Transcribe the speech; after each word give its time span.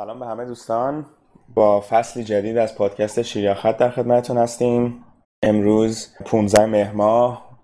سلام 0.00 0.20
به 0.20 0.26
همه 0.26 0.44
دوستان. 0.44 1.06
با 1.54 1.80
فصلی 1.80 2.24
جدید 2.24 2.58
از 2.58 2.74
پادکست 2.74 3.22
شیریاخت 3.22 3.76
در 3.76 3.90
خدمتتون 3.90 4.38
هستیم. 4.38 5.04
امروز 5.42 6.08
15 6.24 6.66
مهر 6.66 6.92
ماه 6.92 7.58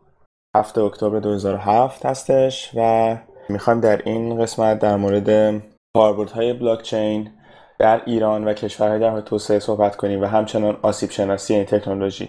7 0.57 0.79
اکتبر 0.79 1.21
2007 1.21 2.07
هستش 2.07 2.71
و 2.77 3.17
می‌خوایم 3.49 3.81
در 3.81 4.03
این 4.05 4.43
قسمت 4.43 4.79
در 4.79 4.97
مورد 4.97 5.63
کاربردهای 5.97 6.53
بلاکچین 6.53 7.31
در 7.79 8.03
ایران 8.05 8.45
و 8.45 8.53
کشورهای 8.53 9.01
در 9.01 9.21
توسعه 9.21 9.59
صحبت 9.59 9.97
کنیم 9.97 10.21
و 10.23 10.25
همچنان 10.25 10.79
آسیب 10.83 11.11
شناسی 11.11 11.55
این 11.55 11.65
تکنولوژی. 11.65 12.29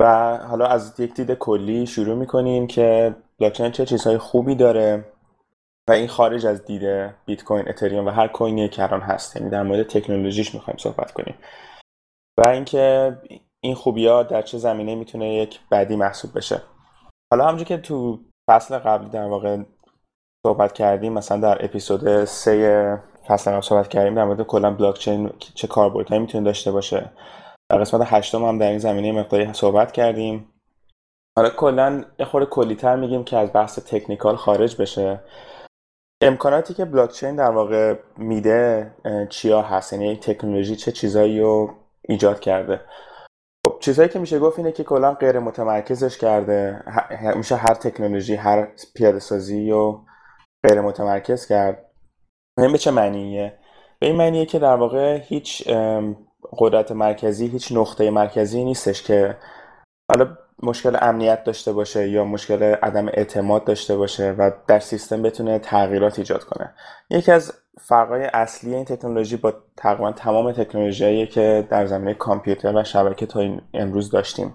و 0.00 0.36
حالا 0.36 0.66
از 0.66 1.00
یک 1.00 1.14
دید 1.14 1.34
کلی 1.34 1.86
شروع 1.86 2.14
می‌کنیم 2.16 2.66
که 2.66 3.14
بلاکچین 3.40 3.70
چه 3.70 3.86
چیزهای 3.86 4.18
خوبی 4.18 4.54
داره 4.54 5.04
و 5.88 5.92
این 5.92 6.08
خارج 6.08 6.46
از 6.46 6.64
دید 6.64 7.14
بیت 7.26 7.44
کوین 7.44 7.68
اتریوم 7.68 8.06
و 8.06 8.10
هر 8.10 8.28
کوینی 8.28 8.68
که 8.68 8.82
الان 8.82 9.00
هست. 9.00 9.36
یعنی 9.36 9.50
در 9.50 9.62
مورد 9.62 9.82
تکنولوژیش 9.82 10.54
می‌خوایم 10.54 10.78
صحبت 10.78 11.12
کنیم. 11.12 11.34
و 12.38 12.46
اینکه 12.46 13.16
این 13.64 13.74
خوبی 13.74 14.06
ها 14.06 14.22
در 14.22 14.42
چه 14.42 14.58
زمینه 14.58 14.94
می‌تونه 14.94 15.34
یک 15.34 15.60
بدی 15.70 15.96
محسوب 15.96 16.36
بشه. 16.36 16.62
حالا 17.32 17.44
همونجور 17.44 17.66
که 17.66 17.76
تو 17.76 18.20
فصل 18.50 18.78
قبلی 18.78 19.10
در 19.10 19.24
واقع 19.24 19.58
صحبت 20.46 20.72
کردیم 20.72 21.12
مثلا 21.12 21.40
در 21.40 21.64
اپیزود 21.64 22.24
سه 22.24 23.02
فصل 23.26 23.50
قبل 23.50 23.60
صحبت 23.60 23.88
کردیم 23.88 24.14
در 24.14 24.24
مورد 24.24 24.42
کلا 24.42 24.70
بلاک 24.70 24.98
چین 24.98 25.30
چه 25.54 25.66
کاربردهایی 25.66 26.20
می‌تونه 26.22 26.44
داشته 26.44 26.72
باشه. 26.72 27.12
در 27.70 27.78
قسمت 27.78 28.12
هشتم 28.12 28.44
هم 28.44 28.58
در 28.58 28.68
این 28.68 28.78
زمینه 28.78 29.12
مقداری 29.12 29.52
صحبت 29.52 29.92
کردیم. 29.92 30.52
حالا 31.36 31.50
کلا 31.50 32.04
یه 32.18 32.26
خورده 32.26 32.46
کلیتر 32.46 32.96
میگیم 32.96 33.24
که 33.24 33.36
از 33.36 33.52
بحث 33.52 33.78
تکنیکال 33.78 34.36
خارج 34.36 34.76
بشه. 34.76 35.20
امکاناتی 36.22 36.74
که 36.74 36.84
بلاکچین 36.84 37.36
در 37.36 37.50
واقع 37.50 37.94
میده 38.16 38.90
چیا 39.30 39.62
هست؟ 39.62 39.92
یعنی 39.92 40.16
تکنولوژی 40.16 40.76
چه 40.76 40.92
چیزایی 40.92 41.40
رو 41.40 41.74
ایجاد 42.02 42.40
کرده؟ 42.40 42.80
خب 43.66 43.78
چیزهایی 43.80 44.08
که 44.10 44.18
میشه 44.18 44.38
گفت 44.38 44.58
اینه 44.58 44.72
که 44.72 44.84
کلا 44.84 45.14
غیر 45.14 45.38
متمرکزش 45.38 46.18
کرده. 46.18 46.82
میشه 47.36 47.56
هر 47.56 47.74
تکنولوژی 47.74 48.34
هر 48.34 48.68
پیاده 48.94 49.18
سازی 49.18 49.70
رو 49.70 50.04
غیر 50.66 50.80
متمرکز 50.80 51.46
کرد. 51.46 51.90
این 52.58 52.72
به 52.72 52.78
چه 52.78 52.90
معنیه؟ 52.90 53.58
به 54.00 54.06
این 54.06 54.16
معنیه 54.16 54.46
که 54.46 54.58
در 54.58 54.76
واقع 54.76 55.18
هیچ 55.18 55.68
قدرت 56.58 56.92
مرکزی 56.92 57.46
هیچ 57.46 57.72
نقطه 57.72 58.10
مرکزی 58.10 58.64
نیستش 58.64 59.02
که 59.02 59.36
حالا 60.10 60.36
مشکل 60.62 60.96
امنیت 61.00 61.44
داشته 61.44 61.72
باشه 61.72 62.08
یا 62.08 62.24
مشکل 62.24 62.62
عدم 62.62 63.08
اعتماد 63.08 63.64
داشته 63.64 63.96
باشه 63.96 64.30
و 64.38 64.50
در 64.66 64.78
سیستم 64.78 65.22
بتونه 65.22 65.58
تغییرات 65.58 66.18
ایجاد 66.18 66.44
کنه. 66.44 66.74
یکی 67.10 67.32
از 67.32 67.52
فرقای 67.80 68.24
اصلی 68.24 68.74
این 68.74 68.84
تکنولوژی 68.84 69.36
با 69.36 69.54
تقریبا 69.76 70.12
تمام 70.12 70.52
تکنولوژیایی 70.52 71.26
که 71.26 71.66
در 71.70 71.86
زمینه 71.86 72.14
کامپیوتر 72.14 72.76
و 72.76 72.84
شبکه 72.84 73.26
تا 73.26 73.40
این 73.40 73.62
امروز 73.74 74.10
داشتیم. 74.10 74.54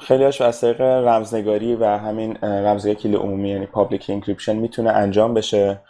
خیلی 0.00 0.24
هاش 0.24 0.40
از 0.40 0.60
طریق 0.60 0.80
رمزنگاری 0.80 1.74
و 1.74 1.84
همین 1.84 2.36
رمزنگاری 2.36 3.00
کلید 3.00 3.16
عمومی 3.16 3.50
یعنی 3.50 3.66
public 3.66 4.10
encryption 4.10 4.56
می‌تونه 4.56 4.90
انجام 4.90 5.34
بشه. 5.34 5.82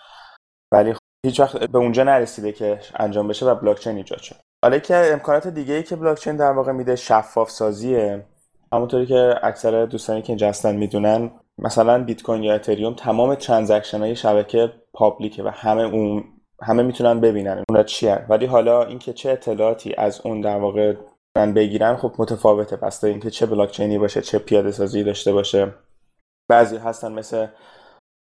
ولی 0.72 0.94
هیچ 1.27 1.40
وقت 1.40 1.58
به 1.58 1.78
اونجا 1.78 2.04
نرسیده 2.04 2.52
که 2.52 2.80
انجام 2.94 3.28
بشه 3.28 3.46
و 3.46 3.54
بلاکچین 3.54 3.96
ایجاد 3.96 4.18
شد 4.18 4.36
حالا 4.64 4.78
که 4.78 5.12
امکانات 5.12 5.46
دیگه 5.46 5.74
ای 5.74 5.82
که 5.82 5.96
بلاکچین 5.96 6.36
در 6.36 6.52
واقع 6.52 6.72
میده 6.72 6.96
شفاف 6.96 7.50
سازیه 7.50 8.27
همونطوری 8.72 9.06
که 9.06 9.34
اکثر 9.42 9.86
دوستانی 9.86 10.22
که 10.22 10.31
اینجا 10.31 10.48
هستن 10.48 10.77
می‌دونن 10.77 11.31
مثلا 11.59 12.05
بیت 12.05 12.22
کوین 12.22 12.42
یا 12.42 12.55
اتریوم 12.55 12.95
تمام 12.95 13.34
transaction 13.34 13.98
های 13.98 14.17
شبکه 14.17 14.73
public 14.92 15.35
ه 15.35 15.42
و 15.42 15.48
همه 15.48 15.83
اون 15.83 16.25
همه 16.62 16.83
می‌تونن 16.83 17.20
ببینن 17.20 17.64
اونا 17.69 17.83
چی 17.83 18.06
ولی 18.28 18.47
حالا 18.47 18.84
اینکه 18.84 19.12
چه 19.12 19.31
اطلاعاتی 19.31 19.95
از 19.95 20.20
اون 20.25 20.41
در 20.41 20.56
واقع 20.56 20.95
من 21.36 21.55
بگیرن 21.55 21.97
خب 21.97 22.12
متفاوته. 22.19 22.77
پس 22.77 23.05
اینکه 23.05 23.30
چه 23.30 23.46
بلاکچینی 23.46 23.98
باشه 23.98 24.23
چه 24.23 24.39
پیاده 24.39 24.70
سازی 24.70 25.05
داشته 25.05 25.33
باشه. 25.33 25.74
بعضی 26.48 26.77
هستن 26.77 27.13
مثل 27.13 27.46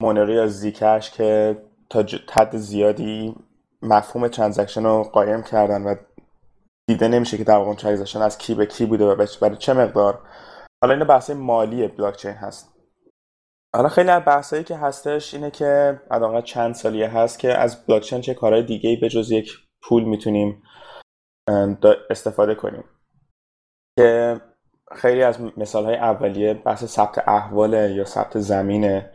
Monero 0.02 0.34
یا 0.34 0.46
Zcash 0.46 1.10
که 1.10 1.56
تا 1.90 2.04
حد 2.32 2.56
زیادی 2.56 3.34
مفهوم 3.82 4.28
transaction 4.28 4.82
رو 4.84 5.02
قایم 5.02 5.42
کردن 5.42 5.82
و 5.82 5.94
دیده 6.90 7.08
نمیشه 7.08 7.38
که 7.38 7.44
در 7.44 7.56
واقع 7.56 7.74
transaction 7.74 8.22
از 8.22 8.38
کی 8.38 8.54
به 8.54 8.66
کی 8.66 8.86
بوده 8.86 9.04
و 9.04 9.26
برای 9.40 9.56
چه 9.56 9.72
مقدار. 9.72 10.22
حالا 10.82 10.94
این 10.94 11.04
بحث 11.04 11.30
مالی 11.30 11.88
بلاکچین 11.88 12.30
هست. 12.30 12.74
حالا 13.76 13.88
خیلی 13.88 14.10
از 14.10 14.22
بحثایی 14.26 14.64
که 14.64 14.76
هستش 14.76 15.34
اینه 15.34 15.50
که 15.50 16.00
حداقل 16.10 16.40
چند 16.40 16.74
سالیه 16.74 17.08
هست 17.08 17.38
که 17.38 17.58
از 17.58 17.86
بلاکچین 17.86 18.20
چه 18.20 18.34
کارهای 18.34 18.62
دیگه 18.62 18.90
ای 18.90 18.96
به 18.96 19.08
جز 19.08 19.30
یک 19.30 19.52
پول 19.82 20.04
می‌تونیم 20.04 20.62
استفاده 22.10 22.54
کنیم. 22.54 22.84
که 23.98 24.40
خیلی 24.92 25.22
از 25.22 25.40
مثال 25.56 25.84
های 25.84 25.96
اولیه 25.96 26.54
بحث 26.54 26.84
ثبت 26.84 27.28
احوال 27.28 27.72
یا 27.72 28.04
ثبت 28.04 28.38
زمینه. 28.38 29.12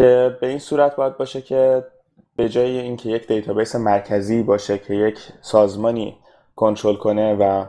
که 0.00 0.38
به 0.40 0.46
این 0.46 0.58
صورت 0.58 0.96
باید 0.96 1.16
باشه 1.16 1.42
که 1.42 1.84
به 2.36 2.48
جای 2.48 2.78
اینکه 2.78 3.08
یک 3.08 3.28
database 3.28 3.76
مرکزی 3.76 4.42
باشه 4.42 4.78
که 4.78 4.94
یک 4.94 5.18
سازمانی 5.40 6.18
کنترل 6.60 6.96
کنه 6.96 7.34
و 7.34 7.64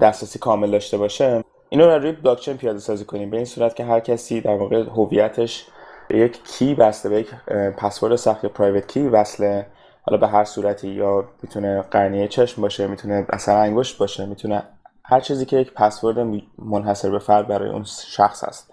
دسترسی 0.00 0.38
کامل 0.38 0.70
داشته 0.70 0.98
باشه 0.98 1.44
اینو 1.68 1.84
رو 1.86 1.98
روی 1.98 2.12
بلاکچین 2.12 2.56
پیاده 2.56 2.78
سازی 2.78 3.04
کنیم. 3.04 3.30
به 3.30 3.36
این 3.36 3.46
صورت 3.46 3.76
که 3.76 3.84
هر 3.84 4.00
کسی 4.00 4.40
در 4.40 4.56
واقع 4.56 4.82
هویتش 4.82 5.66
به 6.08 6.18
یک 6.18 6.44
key 6.44 6.74
بسته 6.74 7.08
به 7.08 7.20
یک 7.20 7.34
پسورد 7.78 8.16
سخت 8.16 8.44
یا 8.44 8.50
private 8.50 8.86
key 8.86 9.08
وصله. 9.08 9.66
حالا 10.02 10.20
به 10.20 10.28
هر 10.28 10.44
صورتی 10.44 10.88
یا 10.88 11.28
می‌تونه 11.42 11.82
قرنیه 11.82 12.28
چشم 12.28 12.62
باشه 12.62 12.86
می‌تونه 12.86 13.26
اثر 13.28 13.56
انگشت 13.56 13.98
باشه 13.98 14.26
می‌تونه 14.26 14.62
هر 15.04 15.20
چیزی 15.20 15.46
که 15.46 15.56
یک 15.56 15.72
پسورد 15.72 16.18
منحصر 16.58 17.10
به 17.10 17.18
فرد 17.18 17.48
برای 17.48 17.70
اون 17.70 17.84
شخص 17.84 18.44
هست. 18.44 18.72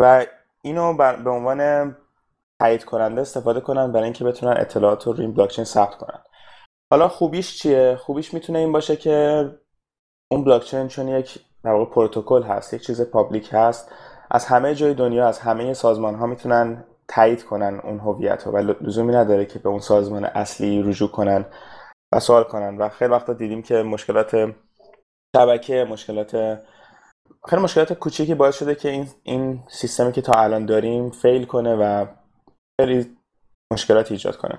و 0.00 0.26
اینو 0.62 0.96
به 0.96 1.30
عنوان 1.30 1.94
تایید 2.60 2.84
کننده 2.84 3.20
استفاده 3.20 3.60
کنن 3.60 3.92
برای 3.92 4.04
اینکه 4.04 4.24
بتونن 4.24 4.54
اطلاعات 4.60 5.06
رو 5.06 5.12
روی 5.12 5.26
بلاکچین 5.26 5.64
ثبت 5.64 5.94
کنن. 5.94 6.20
حالا 6.90 7.08
خوبیش 7.08 7.58
چیه؟ 7.58 7.96
خوبیش 7.96 8.34
می‌تونه 8.34 8.58
این 8.58 8.72
باشه 8.72 8.96
که 8.96 9.48
اون 10.32 10.44
بلاکچین 10.44 10.88
چون 10.88 11.08
یک 11.08 11.38
واقع 11.64 11.84
پروتکل 11.84 12.42
هست 12.42 12.74
یک 12.74 12.82
چیز 12.82 13.10
پابلیک 13.10 13.48
هست 13.52 13.92
از 14.30 14.46
همه 14.46 14.74
جای 14.74 14.94
دنیا 14.94 15.28
از 15.28 15.38
همه 15.38 15.74
سازمان 15.74 16.14
ها 16.14 16.26
می‌تونن 16.26 16.84
تایید 17.08 17.44
کنن 17.44 17.80
اون 17.84 17.98
هویت 17.98 18.46
رو 18.46 18.52
و 18.52 18.56
لزومی 18.56 19.12
نداره 19.12 19.46
که 19.46 19.58
به 19.58 19.68
اون 19.68 19.78
سازمان 19.78 20.24
اصلی 20.24 20.82
رجوع 20.82 21.08
کنن 21.08 21.44
و 22.14 22.20
سوال 22.20 22.44
کنن. 22.44 22.76
و 22.76 22.88
خیلی 22.88 23.10
وقتا 23.10 23.32
دیدیم 23.32 23.62
که 23.62 23.74
مشکلات 23.74 24.54
شبکه 25.36 25.86
مشکلات 25.90 26.62
خیلی 27.48 27.62
مشکلات 27.62 27.92
کوچیکی 27.92 28.34
باعث 28.34 28.58
شده 28.58 28.74
که 28.74 28.88
این 28.88 29.08
این 29.22 29.62
سیستمی 29.68 30.12
که 30.12 30.22
تا 30.22 30.32
الان 30.32 30.66
داریم 30.66 31.10
فیل 31.10 31.44
کنه 31.44 31.76
و 31.76 32.06
خیلی 32.80 33.16
مشکلات 33.72 34.12
ایجاد 34.12 34.36
کنه. 34.36 34.58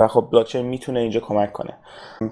و 0.00 0.08
خب 0.08 0.28
بلاکچین 0.32 0.66
می‌تونه 0.66 1.00
اینجا 1.00 1.20
کمک 1.20 1.52
کنه. 1.52 1.78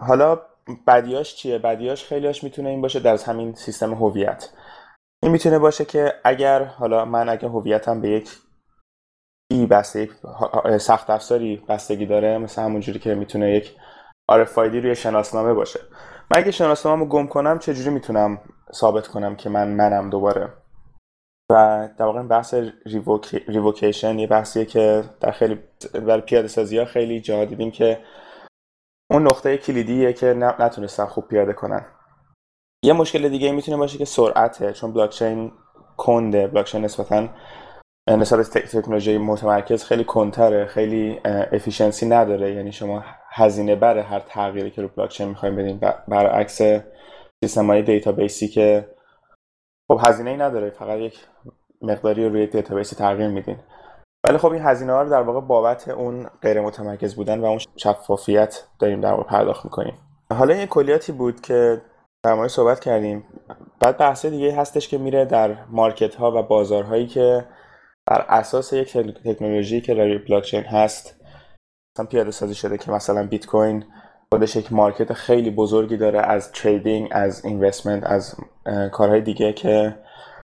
حالا 0.00 0.40
بدیاش 0.86 1.36
چیه؟ 1.36 1.58
بدیاش 1.58 2.04
خیلیاش 2.04 2.44
می‌تونه 2.44 2.68
این 2.68 2.82
باشه 2.82 3.00
در 3.00 3.18
همین 3.26 3.54
سیستم 3.54 3.94
هویت. 3.94 4.48
این 5.22 5.32
می‌تونه 5.32 5.58
باشه 5.58 5.84
که 5.84 6.14
اگر 6.24 6.64
حالا 6.64 7.04
من 7.04 7.28
اگه 7.28 7.48
هویتم 7.48 8.00
به 8.00 8.08
یک 8.08 8.30
ای 9.50 9.66
بسته 9.66 10.08
سخت 10.80 11.10
افزاری 11.10 11.64
بستگی 11.68 12.06
داره 12.06 12.38
مثل 12.38 12.62
همونجوری 12.62 12.98
که 12.98 13.14
می‌تونه 13.14 13.50
یک 13.50 13.76
RFID 14.30 14.74
روی 14.74 14.94
شناسنامه 14.94 15.52
باشه. 15.54 15.80
من 16.30 16.36
اگه 16.36 16.50
شناسنامه 16.50 17.02
رو 17.02 17.08
گم 17.08 17.26
کنم 17.26 17.58
چجوری 17.58 17.90
می‌تونم 17.90 18.40
ثابت 18.74 19.06
کنم 19.06 19.36
که 19.36 19.48
من 19.48 19.68
منم 19.68 20.10
دوباره 20.10 20.52
و 21.50 21.88
در 21.98 22.04
واقع 22.04 22.22
بحث 22.22 22.54
ریوکیشن 23.48 24.18
یه 24.18 24.26
بحثیه 24.26 24.64
که 24.64 25.04
در 25.20 25.30
خیلی 25.30 25.58
برای 25.94 26.20
پیاده 26.20 26.48
سازی 26.48 26.78
ها 26.78 26.84
خیلی 26.84 27.20
جا 27.20 27.44
دیدیم 27.44 27.70
که 27.70 28.00
اون 29.10 29.22
نقطه 29.22 29.56
کلیدیه 29.56 30.12
که 30.12 30.26
نتونستن 30.34 31.06
خوب 31.06 31.28
پیاده 31.28 31.52
کنن. 31.52 31.86
یه 32.84 32.92
مشکل 32.92 33.28
دیگه 33.28 33.52
می‌تونه 33.52 33.76
باشه 33.76 33.98
که 33.98 34.04
سرعته 34.04 34.72
چون 34.72 34.92
بلاکچین 34.92 35.52
کنده. 35.96 36.46
بلاکچین 36.46 36.84
نسبتا 36.84 37.28
نسبت 38.08 38.50
تکنولوژی 38.50 39.18
متمرکز 39.18 39.84
خیلی 39.84 40.04
کندتره 40.04 40.66
خیلی 40.66 41.20
efficiency 41.24 42.08
نداره. 42.08 42.54
یعنی 42.54 42.72
شما 42.72 43.04
هزینه 43.30 43.76
بره 43.76 44.02
هر 44.02 44.20
تغییری 44.20 44.70
که 44.70 44.82
رو 44.82 44.88
بلاکچین 44.88 45.28
می‌خوایم 45.28 45.56
بدین 45.56 45.80
برعکس 46.08 46.62
سیستم 47.44 47.66
های 47.66 47.82
database 47.82 48.41
ی 48.41 48.48
که 48.48 48.94
خب 49.90 50.00
هزینه 50.08 50.30
ای 50.30 50.36
نداره. 50.36 50.70
فقط 50.70 50.98
یک 50.98 51.18
مقداری 51.82 52.28
روی 52.28 52.46
database 52.46 52.91
ی 52.91 52.96
تغییر 52.96 53.28
میدین. 53.28 53.56
ولی 54.24 54.38
خب 54.38 54.52
این 54.52 54.62
هزینه 54.62 54.92
ها 54.92 55.02
رو 55.02 55.10
در 55.10 55.22
واقع 55.22 55.40
بابت 55.40 55.88
اون 55.88 56.26
غیر 56.42 56.60
متمرکز 56.60 57.14
بودن 57.14 57.40
و 57.40 57.44
اون 57.44 57.58
شفافیت 57.76 58.64
داریم 58.78 59.00
در 59.00 59.10
واقع 59.10 59.22
پرداخت 59.22 59.64
می‌کنیم. 59.64 59.94
حالا 60.32 60.54
این 60.54 60.66
کلیاتی 60.66 61.12
بود 61.12 61.40
که 61.40 61.82
در 62.22 62.34
مورد 62.34 62.48
صحبت 62.48 62.80
کردیم. 62.80 63.24
بعد 63.80 63.96
بحث 63.96 64.26
دیگه 64.26 64.56
هستش 64.56 64.88
که 64.88 64.98
میره 64.98 65.24
در 65.24 65.64
market 65.70 66.14
ها 66.14 66.32
و 66.38 66.42
بازارهایی 66.42 67.06
که 67.06 67.44
بر 68.06 68.24
اساس 68.28 68.72
یک 68.72 68.92
تکنولوژی 69.24 69.80
که 69.80 69.94
در 69.94 70.18
بلاکچین 70.18 70.62
هست 70.62 71.18
پیاده 72.10 72.30
سازی 72.30 72.54
شده 72.54 72.78
که 72.78 72.90
مثلا 72.90 73.26
بیت 73.26 73.46
کوین 73.46 73.84
خودش 74.32 74.56
یک 74.56 74.72
market 74.72 75.12
خیلی 75.12 75.50
بزرگی 75.50 75.96
داره 75.96 76.20
از 76.20 76.52
trading 76.52 77.08
از 77.10 77.44
investment 77.44 78.04
از 78.06 78.36
کارهای 78.92 79.20
دیگه 79.20 79.52
که 79.52 79.96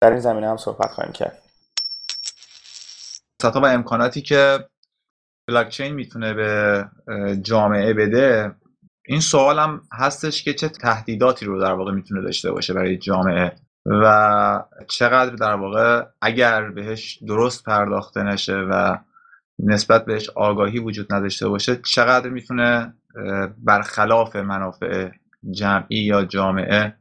در 0.04 0.12
این 0.12 0.20
زمینه 0.20 0.50
هم 0.50 0.58
صحبت 0.58 0.92
خواهیم 0.92 1.14
کرد. 1.14 1.40
و 3.44 3.66
امکاناتی 3.66 4.22
که 4.22 4.60
بلاکچین 5.48 5.94
می‌تونه 5.94 6.34
به 6.34 6.86
جامعه 7.42 7.94
بده 7.94 8.56
این 9.06 9.20
سوال 9.20 9.60
هم 9.60 9.82
هستش 9.94 10.44
که 10.44 10.54
چه 10.54 10.70
تهدیداتی 10.70 11.46
رو 11.46 11.62
در 11.62 11.74
واقع 11.74 11.92
می‌تونه 11.92 12.22
داشته 12.22 12.52
باشه 12.52 12.74
برای 12.74 12.98
جامعه 12.98 13.56
و 13.86 14.64
چقدر 14.90 15.36
در 15.36 15.54
واقع 15.54 16.06
اگر 16.22 16.70
بهش 16.70 17.20
درست 17.28 17.64
پرداخته 17.64 18.24
نشه 18.24 18.56
و 18.56 18.98
نسبت 19.60 20.06
بهش 20.06 20.30
آگاهی 20.30 20.80
وجود 20.80 21.14
نداشته 21.14 21.48
باشه 21.48 21.76
چقدر 21.76 22.30
می‌تونه 22.30 22.94
برخلاف 23.58 24.36
منافع 24.36 25.10
جمعی 25.52 25.98
یا 25.98 26.26
جامعه 26.26 26.96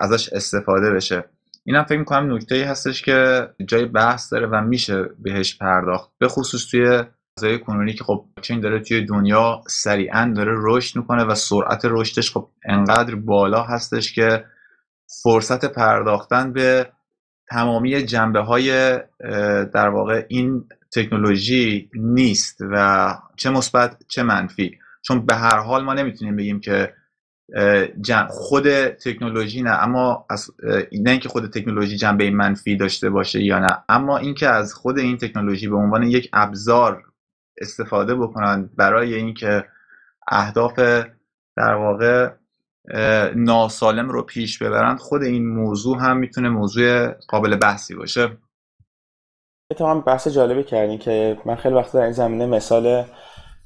ازش 0.00 0.28
استفاده 0.32 0.90
بشه. 0.90 1.24
اینم 1.66 1.84
فکر 1.84 1.98
می‌کنم 1.98 2.34
نکته 2.34 2.66
هستش 2.66 3.02
که 3.02 3.48
جای 3.66 3.84
بحث 3.84 4.32
داره 4.32 4.46
و 4.46 4.60
میشه 4.60 5.02
بهش 5.18 5.58
پرداخت. 5.58 6.10
به 6.18 6.28
خصوص 6.28 6.70
توی 6.70 7.02
فضای 7.38 7.58
کنونی 7.58 7.92
که 7.92 8.04
خب 8.04 8.26
چین 8.42 8.60
داره 8.60 8.80
توی 8.80 9.04
دنیا 9.04 9.60
سریعا 9.68 10.32
داره 10.36 10.52
رشد 10.56 10.98
می‌کنه 10.98 11.24
و 11.24 11.34
سرعت 11.34 11.80
رشدش 11.84 12.30
خب 12.30 12.48
انقدر 12.64 13.14
بالا 13.14 13.62
هستش 13.62 14.12
که 14.12 14.44
فرصت 15.22 15.64
پرداختن 15.64 16.52
به 16.52 16.92
تمامی 17.50 18.02
جنبه 18.02 18.40
های 18.40 18.98
در 19.74 19.88
واقع 19.88 20.26
این 20.28 20.64
تکنولوژی 20.94 21.90
نیست 21.94 22.58
و 22.70 23.14
چه 23.36 23.50
مثبت 23.50 23.96
چه 24.08 24.22
منفی. 24.22 24.78
چون 25.02 25.26
به 25.26 25.34
هر 25.34 25.58
حال 25.58 25.84
ما 25.84 25.94
نمی‌تونیم 25.94 26.36
بگیم 26.36 26.60
که 26.60 26.94
خود 28.28 28.88
تکنولوژی 28.88 29.62
نه. 29.62 29.70
اما 29.70 30.26
از 30.30 30.50
نه 30.92 31.10
اینکه 31.10 31.28
خود 31.28 31.50
تکنولوژی 31.50 31.96
جنبه 31.96 32.30
منفی 32.30 32.76
داشته 32.76 33.10
باشه 33.10 33.42
یا 33.42 33.58
نه 33.58 33.78
اما 33.88 34.18
اینکه 34.18 34.48
از 34.48 34.74
خود 34.74 34.98
این 34.98 35.16
تکنولوژی 35.16 35.68
به 35.68 35.76
عنوان 35.76 36.02
یک 36.02 36.30
ابزار 36.32 37.04
استفاده 37.60 38.14
بکنن 38.14 38.70
برای 38.76 39.14
اینکه 39.14 39.64
اهداف 40.28 40.78
در 41.56 41.74
واقع 41.74 42.30
ناسالم 43.34 44.08
رو 44.08 44.22
پیش 44.22 44.62
ببرن 44.62 44.96
خود 44.96 45.22
این 45.22 45.48
موضوع 45.48 45.98
هم 45.98 46.16
می‌تونه 46.16 46.48
موضوع 46.48 47.08
قابل 47.08 47.56
بحثی 47.56 47.94
باشه. 47.94 48.36
تو 49.76 50.00
بحث 50.00 50.28
جالبی 50.28 50.64
کردین 50.64 50.98
که 50.98 51.38
من 51.44 51.54
خیلی 51.54 51.74
وقت 51.74 51.92
در 51.92 52.00
این 52.00 52.12
زمینه 52.12 52.46
مثال 52.46 53.04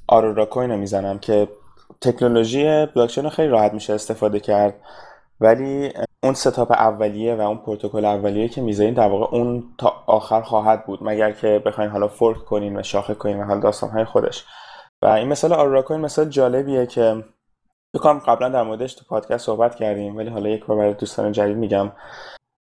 آرورا 0.07 0.45
کوین 0.45 0.71
رو 0.71 0.77
می‌زنم 0.77 1.19
که 1.19 1.47
تکنولوژی 2.01 2.85
بلاکچین 2.85 3.23
رو 3.23 3.29
خیلی 3.29 3.47
راحت 3.47 3.73
میشه 3.73 3.93
استفاده 3.93 4.39
کرد. 4.39 4.75
ولی 5.39 5.93
اون 6.23 6.33
ستاپ 6.33 6.71
اولیه 6.71 7.35
و 7.35 7.41
اون 7.41 7.57
پروتکل 7.57 8.05
اولیه 8.05 8.47
که 8.47 8.61
می‌ذارین 8.61 8.93
در 8.93 9.07
واقع 9.07 9.35
اون 9.35 9.63
تا 9.77 9.93
آخر 10.07 10.41
خواهد 10.41 10.85
بود 10.85 10.99
مگر 11.01 11.31
که 11.31 11.61
بخواین 11.65 11.89
حالا 11.89 12.07
فورک 12.07 12.45
کنین 12.45 12.77
و 12.77 12.83
شاخه 12.83 13.13
کنین 13.13 13.39
و 13.39 13.43
حالا 13.45 13.71
های 13.71 14.05
خودش. 14.05 14.45
و 15.01 15.07
این 15.07 15.27
مثال 15.27 15.53
Auroracoin 15.53 16.01
مثال 16.01 16.25
جالبیه 16.25 16.85
که 16.85 17.23
بکنم 17.95 18.19
قبلا 18.19 18.49
در 18.49 18.63
موردش 18.63 18.93
تو 18.93 19.05
پادکست 19.09 19.45
صحبت 19.45 19.75
کردیم 19.75 20.17
ولی 20.17 20.29
حالا 20.29 20.49
یک 20.49 20.65
بار 20.65 20.77
برای 20.77 20.93
دوستان 20.93 21.31
جدید 21.31 21.57
میگم. 21.57 21.91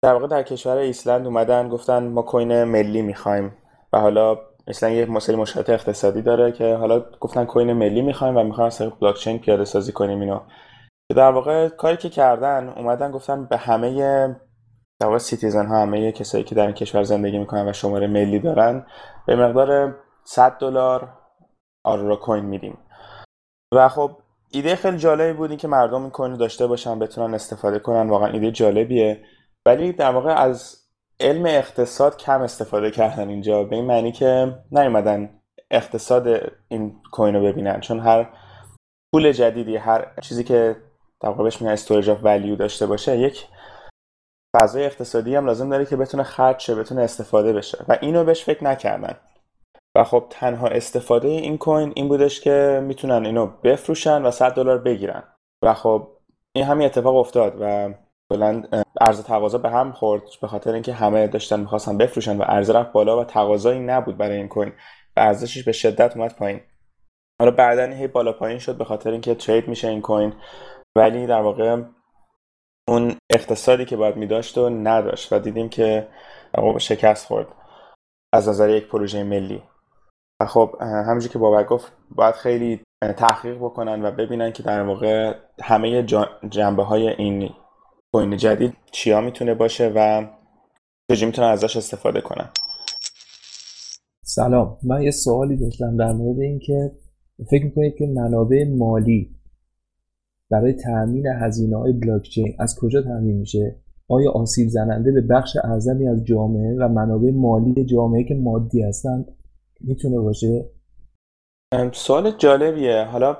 در 0.03 0.13
واقع 0.13 0.27
در 0.27 0.43
کشور 0.43 0.77
ایسلند 0.77 1.25
اومدن 1.25 1.69
گفتن 1.69 2.07
ما 2.07 2.21
coin 2.21 2.63
ملی 2.63 3.01
می‌خوایم 3.01 3.57
و 3.93 3.99
حالا 3.99 4.37
ایسلند 4.71 4.93
یه 4.93 5.05
مسئله 5.05 5.37
مشکلات 5.37 5.69
اقتصادی 5.69 6.21
داره 6.21 6.51
که 6.51 6.75
حالا 6.75 6.99
گفتن 7.19 7.45
coin 7.45 7.73
ملی 7.73 8.01
می‌خوایم 8.01 8.37
و 8.37 8.43
می‌خوایم 8.43 8.67
از 8.67 8.81
بلاک 9.01 9.15
چین 9.15 9.39
پیاده 9.39 9.65
سازی 9.65 9.91
کنیم 9.91 10.19
اینو. 10.19 10.39
در 11.15 11.31
واقع 11.31 11.69
کاری 11.69 11.97
که 11.97 12.09
کردن 12.09 12.69
اومدن 12.69 13.11
گفتن 13.11 13.45
به 13.45 13.57
همه 13.57 14.35
در 14.99 15.17
citizen 15.17 15.65
ها 15.65 15.81
همه 15.81 16.11
کسایی 16.11 16.43
که 16.43 16.55
در 16.55 16.65
این 16.65 16.75
کشور 16.75 17.03
زندگی 17.03 17.37
می‌کنن 17.37 17.69
و 17.69 17.73
شماره 17.73 18.07
ملی 18.07 18.39
دارن 18.39 18.85
به 19.27 19.35
مقدار 19.35 19.95
100 20.23 20.57
دلار 20.59 21.13
Auroracoin 21.83 22.45
میدیم. 22.45 22.77
و 23.73 23.89
خب 23.89 24.11
ایده 24.51 24.75
خیلی 24.75 24.97
جالبی 24.97 25.33
بود 25.33 25.57
که 25.57 25.67
مردم 25.67 26.01
این 26.01 26.09
coin 26.09 26.35
داشته 26.37 26.67
باشن 26.67 26.99
بتونن 26.99 27.33
استفاده 27.33 27.79
کنن 27.79 28.09
واقعا 28.09 28.31
ایده 28.31 28.51
جالبیه. 28.51 29.23
ولی 29.65 29.93
در 29.93 30.11
واقع 30.11 30.33
از 30.33 30.80
علم 31.21 31.45
اقتصاد 31.45 32.17
کم 32.17 32.41
استفاده 32.41 32.91
کردن 32.91 33.29
اینجا. 33.29 33.63
به 33.63 33.75
این 33.75 33.85
معنی 33.85 34.11
که 34.11 34.57
نیومدن 34.71 35.41
اقتصاد 35.71 36.51
این 36.67 37.01
coin 37.11 37.35
رو 37.35 37.43
ببینن. 37.43 37.79
چون 37.79 37.99
هر 37.99 38.29
پول 39.13 39.31
جدیدی 39.31 39.77
هر 39.77 40.13
چیزی 40.21 40.43
که 40.43 40.75
در 41.21 41.31
بهش 41.31 41.61
میگن 41.61 41.73
storage 41.73 42.09
of 42.09 42.19
value 42.23 42.55
داشته 42.55 42.85
باشه 42.85 43.17
یک 43.17 43.47
فضای 44.55 44.85
اقتصادی 44.85 45.35
هم 45.35 45.45
لازم 45.45 45.69
داره 45.69 45.85
که 45.85 45.95
بتونه 45.95 46.23
خرج 46.23 46.59
شه 46.59 46.75
بتونه 46.75 47.01
استفاده 47.01 47.53
بشه. 47.53 47.85
و 47.87 47.97
اینو 48.01 48.23
بهش 48.23 48.43
فکر 48.43 48.63
نکردن. 48.63 49.15
و 49.95 50.03
خب 50.03 50.25
تنها 50.29 50.67
استفاده 50.67 51.27
این 51.27 51.57
کوین 51.57 51.93
این 51.95 52.07
بودش 52.07 52.41
که 52.41 52.81
می‌تونن 52.83 53.25
اینو 53.25 53.45
بفروشن 53.63 54.25
و 54.25 54.31
100 54.31 54.53
دلار 54.53 54.77
بگیرن. 54.77 55.23
و 55.63 55.73
خب 55.73 56.07
این 56.55 56.65
همین 56.65 56.85
اتفاق 56.85 57.15
افتاد 57.15 57.57
و 57.59 57.93
بلند 58.31 58.85
ارز 59.01 59.23
تقاضا 59.23 59.57
به 59.57 59.69
هم 59.69 59.91
خورد 59.91 60.23
به 60.41 60.47
خاطر 60.47 60.73
اینکه 60.73 60.93
همه 60.93 61.27
داشتن 61.27 61.59
می‌خواستن 61.59 61.97
بفروشن 61.97 62.37
و 62.37 62.43
عرضه 62.43 62.73
رفت 62.73 62.91
بالا 62.91 63.19
و 63.19 63.23
تقاضایی 63.23 63.79
نبود 63.79 64.17
برای 64.17 64.37
این 64.37 64.47
کوین. 64.47 64.69
و 65.17 65.19
ارزشش 65.19 65.63
به 65.63 65.71
شدت 65.71 66.17
اومد 66.17 66.35
پایین. 66.35 66.61
حالا 67.41 67.51
بعدا 67.51 67.85
هی 67.85 68.07
بالا 68.07 68.33
پایین 68.33 68.59
شد 68.59 68.77
به 68.77 68.85
خاطر 68.85 69.11
اینکه 69.11 69.35
ترید 69.35 69.67
میشه 69.67 69.87
این 69.87 70.01
کوین. 70.01 70.33
ولی 70.97 71.27
در 71.27 71.41
واقع 71.41 71.81
اون 72.89 73.15
اقتصادی 73.31 73.85
که 73.85 73.97
باید 73.97 74.15
میداشت 74.15 74.57
و 74.57 74.69
نداشت 74.69 75.33
و 75.33 75.39
دیدیم 75.39 75.69
که 75.69 76.07
شکست 76.77 77.27
خورد 77.27 77.47
از 78.33 78.49
نظر 78.49 78.69
یک 78.69 78.87
پروژه 78.87 79.23
ملی. 79.23 79.63
و 80.41 80.45
خب 80.45 80.75
همونجور 80.81 81.31
که 81.31 81.39
بابک 81.39 81.67
گفت 81.67 81.91
باید 82.11 82.35
خیلی 82.35 82.83
تحقیق 83.17 83.57
بکنن 83.57 84.05
و 84.05 84.11
ببینن 84.11 84.51
که 84.51 84.63
در 84.63 84.83
واقع 84.83 85.35
همه 85.61 86.03
جنبه 86.49 86.83
های 86.83 87.07
این 87.07 87.49
کوین 88.13 88.37
جدید 88.37 88.73
چیا 88.91 89.21
می‌تونه 89.21 89.53
باشه 89.53 89.91
و 89.95 90.27
چجوری 91.11 91.25
می‌تونن 91.25 91.47
ازش 91.47 91.77
استفاده 91.77 92.21
کنن 92.21 92.49
سلام. 94.25 94.77
من 94.83 95.01
یه 95.01 95.11
سوالی 95.11 95.57
داشتم 95.57 95.97
در 95.97 96.11
مورد 96.11 96.39
اینکه 96.39 96.91
فکر 97.51 97.65
می‌کنید 97.65 97.95
که 97.95 98.07
منابع 98.07 98.65
مالی 98.77 99.35
برای 100.49 100.73
تأمین 100.73 101.27
هزینه 101.27 101.77
های 101.77 101.93
بلاکچین 101.93 102.55
از 102.59 102.75
کجا 102.79 103.01
تأمین 103.01 103.37
میشه؟ 103.37 103.81
آیا 104.09 104.31
آسیب 104.31 104.69
زننده 104.69 105.11
به 105.11 105.21
بخش 105.21 105.57
اعظمی 105.63 106.07
از 106.07 106.25
جامعه 106.25 106.77
و 106.79 106.87
منابع 106.87 107.31
مالی 107.31 107.85
جامعه 107.85 108.23
که 108.23 108.35
مادی 108.35 108.83
هستند 108.83 109.37
می‌تونه 109.81 110.19
باشه؟ 110.19 110.69
سوال 111.91 112.31
جالبیه. 112.37 113.03
حالا 113.03 113.37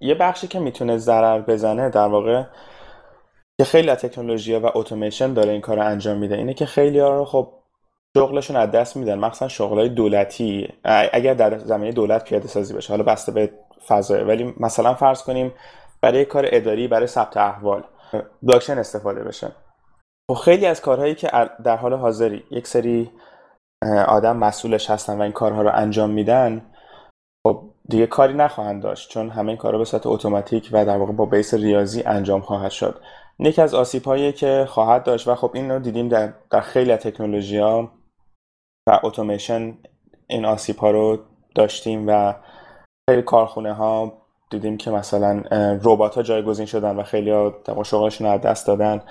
یه 0.00 0.14
بخشی 0.14 0.46
که 0.46 0.58
می‌تونه 0.58 0.96
ضرر 0.96 1.42
بزنه 1.42 1.90
در 1.90 2.08
واقع 2.08 2.44
که 3.58 3.64
خیلی 3.64 3.90
از 3.90 3.98
تکنولوژی 3.98 4.54
و 4.54 4.70
اتوماسیون 4.74 5.34
داره 5.34 5.52
این 5.52 5.60
کار 5.60 5.76
رو 5.76 5.86
انجام 5.86 6.18
میده 6.18 6.34
اینه 6.34 6.54
که 6.54 6.66
خیلی 6.66 6.98
ها 6.98 7.08
رو 7.18 7.24
خب 7.24 7.52
شغلشون 8.16 8.56
از 8.56 8.70
دست 8.70 8.96
میدن. 8.96 9.18
مخصوصا 9.18 9.48
شغلای 9.48 9.88
دولتی. 9.88 10.68
اگر 11.12 11.34
در 11.34 11.58
زمینه 11.58 11.92
دولت 11.92 12.24
پیاده 12.24 12.48
سازی 12.48 12.74
بشه 12.74 12.92
حالا 12.92 13.02
بسته 13.02 13.32
به 13.32 13.50
فضای. 13.86 14.22
ولی 14.22 14.54
مثلا 14.60 14.94
فرض 14.94 15.22
کنیم 15.22 15.52
برای 16.00 16.24
کار 16.24 16.44
اداری 16.48 16.88
برای 16.88 17.06
ثبت 17.06 17.36
احوال 17.36 17.84
بلاکچین 18.42 18.78
استفاده 18.78 19.24
بشه. 19.24 19.52
خب 20.30 20.34
خیلی 20.34 20.66
از 20.66 20.80
کارهایی 20.80 21.14
که 21.14 21.30
در 21.64 21.76
حال 21.76 21.94
حاضری 21.94 22.44
یک 22.50 22.66
سری 22.66 23.10
آدم 24.08 24.36
مسئولش 24.36 24.90
هستن 24.90 25.18
و 25.18 25.22
این 25.22 25.32
کارها 25.32 25.62
رو 25.62 25.70
انجام 25.74 26.10
میدن 26.10 26.62
خب 27.46 27.62
دیگه 27.88 28.06
کاری 28.06 28.34
نخواهند 28.34 28.82
داشت. 28.82 29.10
چون 29.10 29.30
همه 29.30 29.48
این 29.48 29.56
کارها 29.56 29.78
به 29.78 29.84
صورت 29.84 30.06
اتوماتیک 30.06 30.68
و 30.72 30.84
در 30.84 30.96
واقع 30.96 31.12
با 31.12 31.26
بیس 31.26 31.54
ریاضی 31.54 32.02
انجام 32.02 32.40
خواهد 32.40 32.70
شد. 32.70 33.00
یکی 33.38 33.62
از 33.62 33.74
آسیب 33.74 34.04
هایی 34.04 34.32
که 34.32 34.66
خواهد 34.68 35.04
داشت 35.04 35.28
و 35.28 35.34
خب 35.34 35.50
این 35.54 35.70
رو 35.70 35.78
دیدیم 35.78 36.08
در, 36.08 36.32
در 36.50 36.60
خیلی 36.60 36.92
از 36.92 36.98
تکنولوژی 36.98 37.58
ها 37.58 37.90
و 38.88 39.00
اتوماسیون 39.02 39.78
این 40.26 40.44
آسیب 40.44 40.76
ها 40.76 40.90
رو 40.90 41.18
داشتیم 41.54 42.04
و 42.08 42.34
خیلی 43.10 43.22
کارخونه 43.22 43.72
ها 43.72 44.12
دیدیم 44.50 44.76
که 44.76 44.90
مثلا 44.90 45.42
ربات 45.84 46.14
ها 46.14 46.22
جایگزین 46.22 46.66
شدن 46.66 46.96
و 46.96 47.02
خیلی 47.02 47.30
ها 47.30 47.54
شغلشون 47.84 48.26
رو 48.26 48.38
دست 48.38 48.66
دادن. 48.66 49.02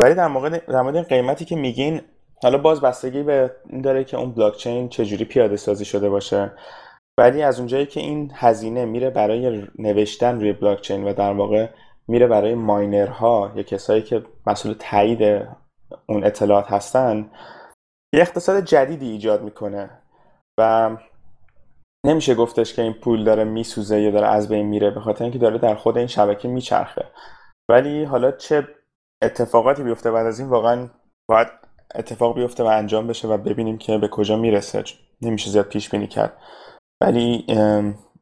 ولی 0.00 0.14
در 0.14 0.28
مورد 0.28 0.66
در 0.66 0.82
مورد 0.82 1.08
قیمتی 1.08 1.44
که 1.44 1.56
میگین 1.56 2.00
حالا 2.42 2.58
باز 2.58 2.80
بستگی 2.80 3.22
به 3.22 3.50
این 3.70 3.80
داره 3.80 4.04
که 4.04 4.16
اون 4.16 4.32
بلاک 4.32 4.56
چین 4.56 4.88
چجوری 4.88 5.24
پیاده 5.24 5.56
سازی 5.56 5.84
شده 5.84 6.10
باشه. 6.10 6.52
ولی 7.18 7.42
از 7.42 7.58
اونجایی 7.58 7.86
که 7.86 8.00
این 8.00 8.32
هزینه 8.34 8.84
میره 8.84 9.10
برای 9.10 9.62
نوشتن 9.78 10.40
روی 10.40 10.52
بلاک 10.52 10.80
چین 10.80 11.04
و 11.04 11.12
در 11.12 11.32
واقع 11.32 11.68
میره 12.10 12.26
برای 12.26 12.54
ماینرها 12.54 13.52
یا 13.54 13.62
کسایی 13.62 14.02
که 14.02 14.24
مسئول 14.46 14.74
تایید 14.78 15.46
اون 16.08 16.24
اطلاعات 16.24 16.72
هستن 16.72 17.30
یه 18.14 18.20
اقتصاد 18.20 18.64
جدیدی 18.64 19.10
ایجاد 19.10 19.42
می‌کنه 19.42 19.90
و 20.60 20.90
نمیشه 22.06 22.34
گفتش 22.34 22.74
که 22.74 22.82
این 22.82 22.92
پول 22.92 23.24
داره 23.24 23.44
میسوزه 23.44 24.00
یا 24.00 24.10
داره 24.10 24.26
از 24.26 24.48
بین 24.48 24.66
میره 24.66 24.90
به 24.90 25.00
خاطر 25.00 25.24
اینکه 25.24 25.38
داره 25.38 25.58
در 25.58 25.74
خود 25.74 25.98
این 25.98 26.06
شبکه 26.06 26.48
میچرخه. 26.48 27.04
ولی 27.70 28.04
حالا 28.04 28.30
چه 28.32 28.68
اتفاقاتی 29.22 29.82
بیفته 29.82 30.10
بعد 30.10 30.26
از 30.26 30.40
این 30.40 30.48
واقعا 30.48 30.88
باید 31.28 31.48
اتفاق 31.94 32.34
بیفته 32.34 32.62
و 32.62 32.66
انجام 32.66 33.06
بشه 33.06 33.28
و 33.28 33.36
ببینیم 33.36 33.78
که 33.78 33.98
به 33.98 34.08
کجا 34.08 34.36
می‌رسه. 34.36 34.84
نمیشه 35.22 35.50
زیاد 35.50 35.66
پیش 35.66 35.90
بینی 35.90 36.06
کرد. 36.06 36.36
ولی 37.02 37.44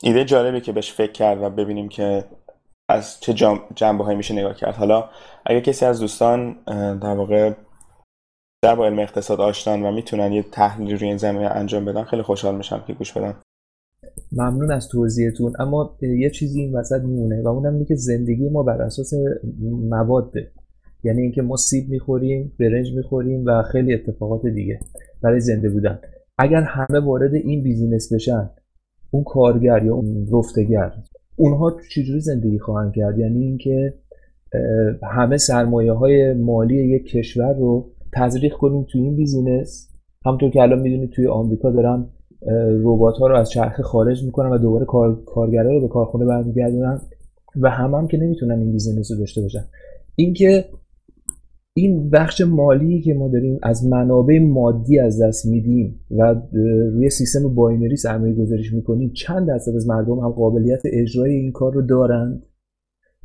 ایده 0.02 0.25
جالبی 0.25 0.61
که 0.61 0.73
بهش 0.73 0.92
فکر 0.92 1.12
کرد 1.12 1.42
و 1.42 1.50
ببینیم 1.50 1.88
که 1.88 2.25
از 2.88 3.21
چه 3.21 3.35
جنبه 3.75 4.04
هایی 4.04 4.16
میشه 4.16 4.35
نگاه 4.35 4.54
کرد. 4.54 4.75
حالا 4.75 5.04
اگر 5.47 5.61
کسی 5.61 5.85
از 5.85 6.00
دوستان 6.00 6.57
در 6.99 7.14
واقع 7.14 7.52
در 8.62 8.75
با 8.75 8.87
علم 8.87 8.99
اقتصاد 8.99 9.40
آشنان 9.40 9.83
و 9.83 9.92
می‌تونن 9.92 10.33
یه 10.33 10.42
تحلیلی 10.42 10.95
روی 10.95 11.09
این 11.09 11.16
زمینه 11.16 11.47
انجام 11.47 11.85
بدن 11.85 12.04
خیلی 12.04 12.23
خوشحال 12.23 12.57
میشم 12.57 12.85
که 12.87 12.92
گوش 12.92 13.12
بدن. 13.12 13.35
ممنون 14.33 14.71
از 14.71 14.88
توضیحتون. 14.88 15.52
اما 15.59 15.97
یه 16.00 16.30
چیزی 16.30 16.61
این 16.61 16.76
وسط 16.76 17.00
میمونه 17.00 17.42
و 17.42 17.49
اونم 17.49 17.73
اینه 17.73 17.85
که 17.85 17.95
زندگی 17.95 18.49
ما 18.49 18.62
بر 18.62 18.83
اساس 18.83 19.12
مواده 19.90 20.52
یعنی 21.04 21.23
اینکه 21.23 21.42
ما 21.42 21.57
سیب 21.57 21.88
می‌خوریم 21.88 22.52
برنج 22.61 22.92
می‌خوریم 22.92 23.45
و 23.47 23.62
خیلی 23.62 23.95
اتفاقات 23.95 24.47
دیگه 24.47 24.80
برای 25.23 25.40
زنده 25.40 25.71
بودن. 25.71 26.00
اگر 26.38 26.62
همه 26.62 27.00
وارد 27.00 27.35
این 27.35 27.62
بیزینس 27.62 28.12
بشن 28.12 28.50
اون 29.11 29.25
کارگر 29.25 29.85
یا 29.85 29.95
اون 29.95 30.28
رفتگر 30.33 30.92
اونها 31.38 31.76
چجوری 31.90 32.21
زندگی 32.21 32.59
خواهند 32.59 32.92
کرد؟ 32.92 33.18
یعنی 33.18 33.45
اینکه 33.45 33.95
همه 35.02 35.37
سرمایه 35.37 35.92
های 35.92 36.33
مالی 36.33 36.75
یک 36.75 37.07
کشور 37.07 37.52
رو 37.52 37.90
تزریق 38.12 38.52
کنیم 38.52 38.87
توی 38.92 39.00
این 39.00 39.16
business. 39.17 39.88
همونطور 40.26 40.50
که 40.50 40.62
الان 40.62 40.78
می‌دونید 40.78 41.11
توی 41.11 41.26
آمریکا 41.26 41.71
دارن 41.71 42.07
ربات 42.83 43.16
ها 43.16 43.26
رو 43.26 43.37
از 43.37 43.50
چرخه 43.50 43.83
خارج 43.83 44.25
می‌کنن 44.25 44.50
و 44.50 44.59
دوباره 44.59 44.85
کار، 44.85 45.23
کارگرا 45.26 45.71
رو 45.71 45.80
به 45.80 45.88
کارخونه 45.88 46.25
برمیگردونن 46.25 47.00
و 47.61 47.71
هم 47.71 47.95
هم 47.95 48.09
که 48.09 48.16
نمی‌تونن 48.16 48.59
این 48.59 48.73
business 48.73 49.11
رو 49.11 49.18
داشته 49.18 49.40
باشن. 49.40 49.64
اینکه 50.14 50.64
این 51.78 52.11
بخش 52.11 52.40
مالی 52.40 53.02
که 53.02 53.14
ما 53.14 53.28
داریم 53.28 53.58
از 53.62 53.87
منابع 53.87 54.38
مادی 54.38 54.99
از 54.99 55.23
دست 55.23 55.47
میدیم 55.47 56.06
و 56.11 56.35
روی 56.92 57.11
سیستم 57.11 57.54
باینری 57.54 57.97
سرمایه 57.97 58.35
گذاریش 58.35 58.73
می‌کنیم 58.73 59.12
چند 59.12 59.49
درصد 59.49 59.75
از 59.76 59.88
مردم 59.88 60.18
هم 60.18 60.30
قابلیت 60.30 60.80
اجرای 60.85 61.35
این 61.35 61.52
کار 61.52 61.73
رو 61.73 61.82
دارند. 61.82 62.42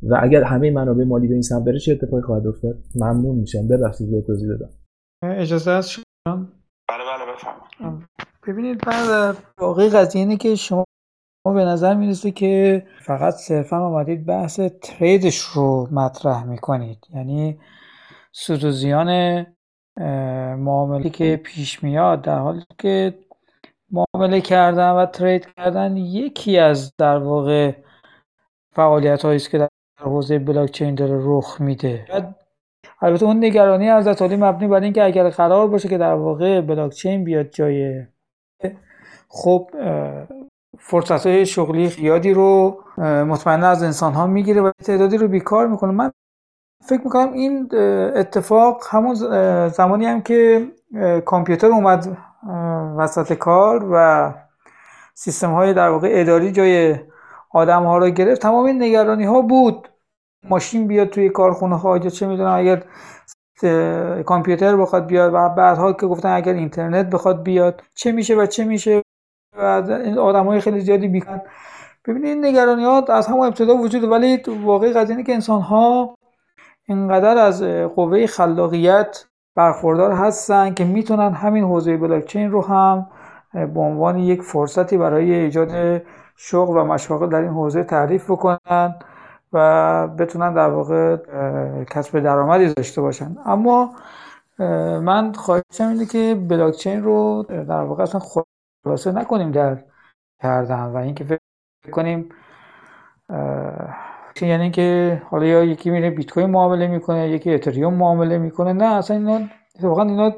و 0.02 0.18
اگر 0.22 0.42
همه 0.42 0.70
منابع 0.70 1.04
مالی 1.04 1.28
به 1.28 1.32
این 1.32 1.42
سمت 1.42 1.64
بره 1.64 1.78
چه 1.78 1.92
اتفاقی 1.92 2.22
خواهد 2.22 2.46
افتاد؟ 2.46 2.78
ممنون 2.94 3.36
میشم. 3.36 3.68
ببخشید 3.68 4.10
به 4.10 4.20
توضیح 4.20 4.48
دادم. 4.48 4.70
اجازه 5.22 5.70
هست 5.70 5.90
شما؟ 5.90 6.04
بله 6.88 7.04
بله 7.10 7.32
بفرمایید. 7.34 8.08
ببینید 8.46 8.80
بعد 8.86 9.36
واقعی 9.60 9.88
قضیه 9.88 10.22
اینه 10.22 10.36
که 10.36 10.54
شما 10.54 10.84
به 11.44 11.64
نظر 11.64 11.94
می‌رسه 11.94 12.30
که 12.30 12.82
فقط 13.02 13.34
صرفا 13.34 13.76
آمدید 13.76 14.26
بحث 14.26 14.60
تریدش 14.82 15.38
رو 15.38 15.88
مطرح 15.92 16.44
می‌کنید. 16.44 16.98
یعنی 17.14 17.58
سود 18.36 18.64
و 18.64 18.70
زیان 18.70 19.46
معامله 20.56 21.10
که 21.10 21.40
پیش 21.44 21.82
میاد 21.82 22.22
در 22.22 22.38
حالی 22.38 22.64
که 22.78 23.18
معامله 23.90 24.40
کردن 24.40 24.90
و 24.90 25.06
ترید 25.06 25.54
کردن 25.56 25.96
یکی 25.96 26.58
از 26.58 26.92
در 26.98 27.18
واقع 27.18 27.72
فعالیت 28.72 29.24
است 29.24 29.50
که 29.50 29.58
در 29.58 29.68
حوزه 30.00 30.38
بلاکچین 30.38 30.94
داره 30.94 31.20
رخ 31.22 31.60
میده. 31.60 32.06
البته 33.00 33.26
اون 33.26 33.44
نگرانی 33.44 33.88
از 33.88 34.22
علی 34.22 34.36
مبنی 34.36 34.68
بر 34.68 34.82
اینکه 34.82 35.04
اگر 35.04 35.30
قرار 35.30 35.68
باشه 35.68 35.88
که 35.88 35.98
در 35.98 36.14
واقع 36.14 36.60
بلاکچین 36.60 37.24
بیاد 37.24 37.50
جای 37.50 38.02
خب 39.28 39.70
فرصت 40.78 41.26
های 41.26 41.46
شغلی 41.46 41.86
زیادی 41.86 42.32
رو 42.32 42.80
مطمئنا 42.98 43.66
از 43.66 43.82
انسان 43.82 44.12
ها 44.12 44.26
می‌گیره 44.26 44.60
و 44.60 44.70
تعدادی 44.84 45.16
رو 45.16 45.28
بیکار 45.28 45.66
می‌کنه. 45.66 45.90
من 45.90 46.12
فکر 46.88 47.00
می‌کنم 47.04 47.32
این 47.32 47.68
اتفاق 48.16 48.82
همون 48.90 49.14
زمانی 49.68 50.06
هم 50.06 50.22
که 50.22 50.68
کامپیوتر 51.24 51.66
اومد 51.66 52.16
وسط 52.98 53.32
کار 53.32 53.88
و 53.92 54.32
سیستم 55.14 55.50
های 55.50 55.74
در 55.74 55.88
واقع 55.88 56.08
اداری 56.12 56.52
جای 56.52 56.96
آدم 57.50 57.82
ها 57.82 57.98
رو 57.98 58.10
گرفت 58.10 58.42
تمام 58.42 58.64
این 58.64 58.82
نگرانی 58.82 59.24
ها 59.24 59.42
بود. 59.42 59.88
ماشین 60.48 60.86
بیاد 60.86 61.08
توی 61.08 61.28
کارخونه 61.28 61.78
ها 61.78 61.98
یا 61.98 62.10
چه 62.10 62.26
می‌دونم 62.26 62.58
اگر 62.58 62.82
کامپیوتر 64.22 64.76
بخواد 64.76 65.06
بیاد 65.06 65.34
و 65.34 65.48
بعدها 65.48 65.92
که 65.92 66.06
گفتن 66.06 66.28
اگر 66.28 66.52
اینترنت 66.52 67.10
بخواد 67.10 67.42
بیاد 67.42 67.82
چه 67.94 68.12
میشه 68.12 68.34
و 68.34 68.46
چه 68.46 68.64
میشه 68.64 69.02
و 69.58 69.62
آدم 70.20 70.46
های 70.46 70.60
خیلی 70.60 70.80
زیادی 70.80 71.08
بیکن. 71.08 71.40
ببینید 72.04 72.26
این 72.26 72.44
نگرانی 72.44 72.84
ها 72.84 73.04
از 73.08 73.26
همون 73.26 73.46
ابتدا 73.46 73.76
وجود 73.76 74.04
ولی 74.04 74.42
واقعی 74.64 74.92
قضیه 74.92 75.22
که 75.22 75.34
انسان 75.34 75.60
ها 75.60 76.14
اینقدر 76.88 77.38
از 77.38 77.62
قوه 77.96 78.26
خلاقیت 78.26 79.24
برخوردار 79.54 80.12
هستن 80.12 80.74
که 80.74 80.84
می‌تونن 80.84 81.32
همین 81.32 81.64
حوزه 81.64 81.96
بلاکچین 81.96 82.50
رو 82.50 82.62
هم 82.62 83.06
به 83.52 83.80
عنوان 83.80 84.18
یک 84.18 84.42
فرصتی 84.42 84.96
برای 84.96 85.34
ایجاد 85.34 86.02
شغل 86.36 86.76
و 86.76 86.84
مشاغل 86.84 87.28
در 87.28 87.40
این 87.40 87.50
حوزه 87.50 87.84
تعریف 87.84 88.30
بکنن 88.30 88.94
و 89.52 90.08
بتونن 90.08 90.54
در 90.54 90.68
واقع 90.68 91.16
کسب 91.84 92.20
درآمدی 92.20 92.74
داشته 92.74 93.00
باشن. 93.00 93.36
اما 93.46 93.90
من 95.02 95.32
خواهشم 95.32 95.88
اینه 95.88 96.06
که 96.06 96.44
بلاکچین 96.48 97.02
رو 97.02 97.42
در 97.48 97.82
واقع 97.82 98.02
اصلا 98.02 98.20
خلاصه 98.84 99.12
نکنیم 99.12 99.50
در 99.50 99.78
کردن 100.42 100.84
و 100.84 100.96
اینکه 100.96 101.24
فکر 101.24 101.92
کنیم 101.92 102.28
یعنی 104.42 104.70
که 104.70 105.22
حالا 105.30 105.46
یا 105.46 105.64
یکی 105.64 105.90
میره 105.90 106.10
بیت 106.10 106.30
کوین 106.30 106.50
معامله 106.50 106.86
می‌کنه 106.86 107.28
یکی 107.28 107.54
اتریوم 107.54 107.94
معامله 107.94 108.38
می‌کنه. 108.38 108.72
نه 108.72 108.84
اصلا 108.84 109.16
اینا 109.16 109.40
واقعا 109.82 110.08
اینا 110.08 110.32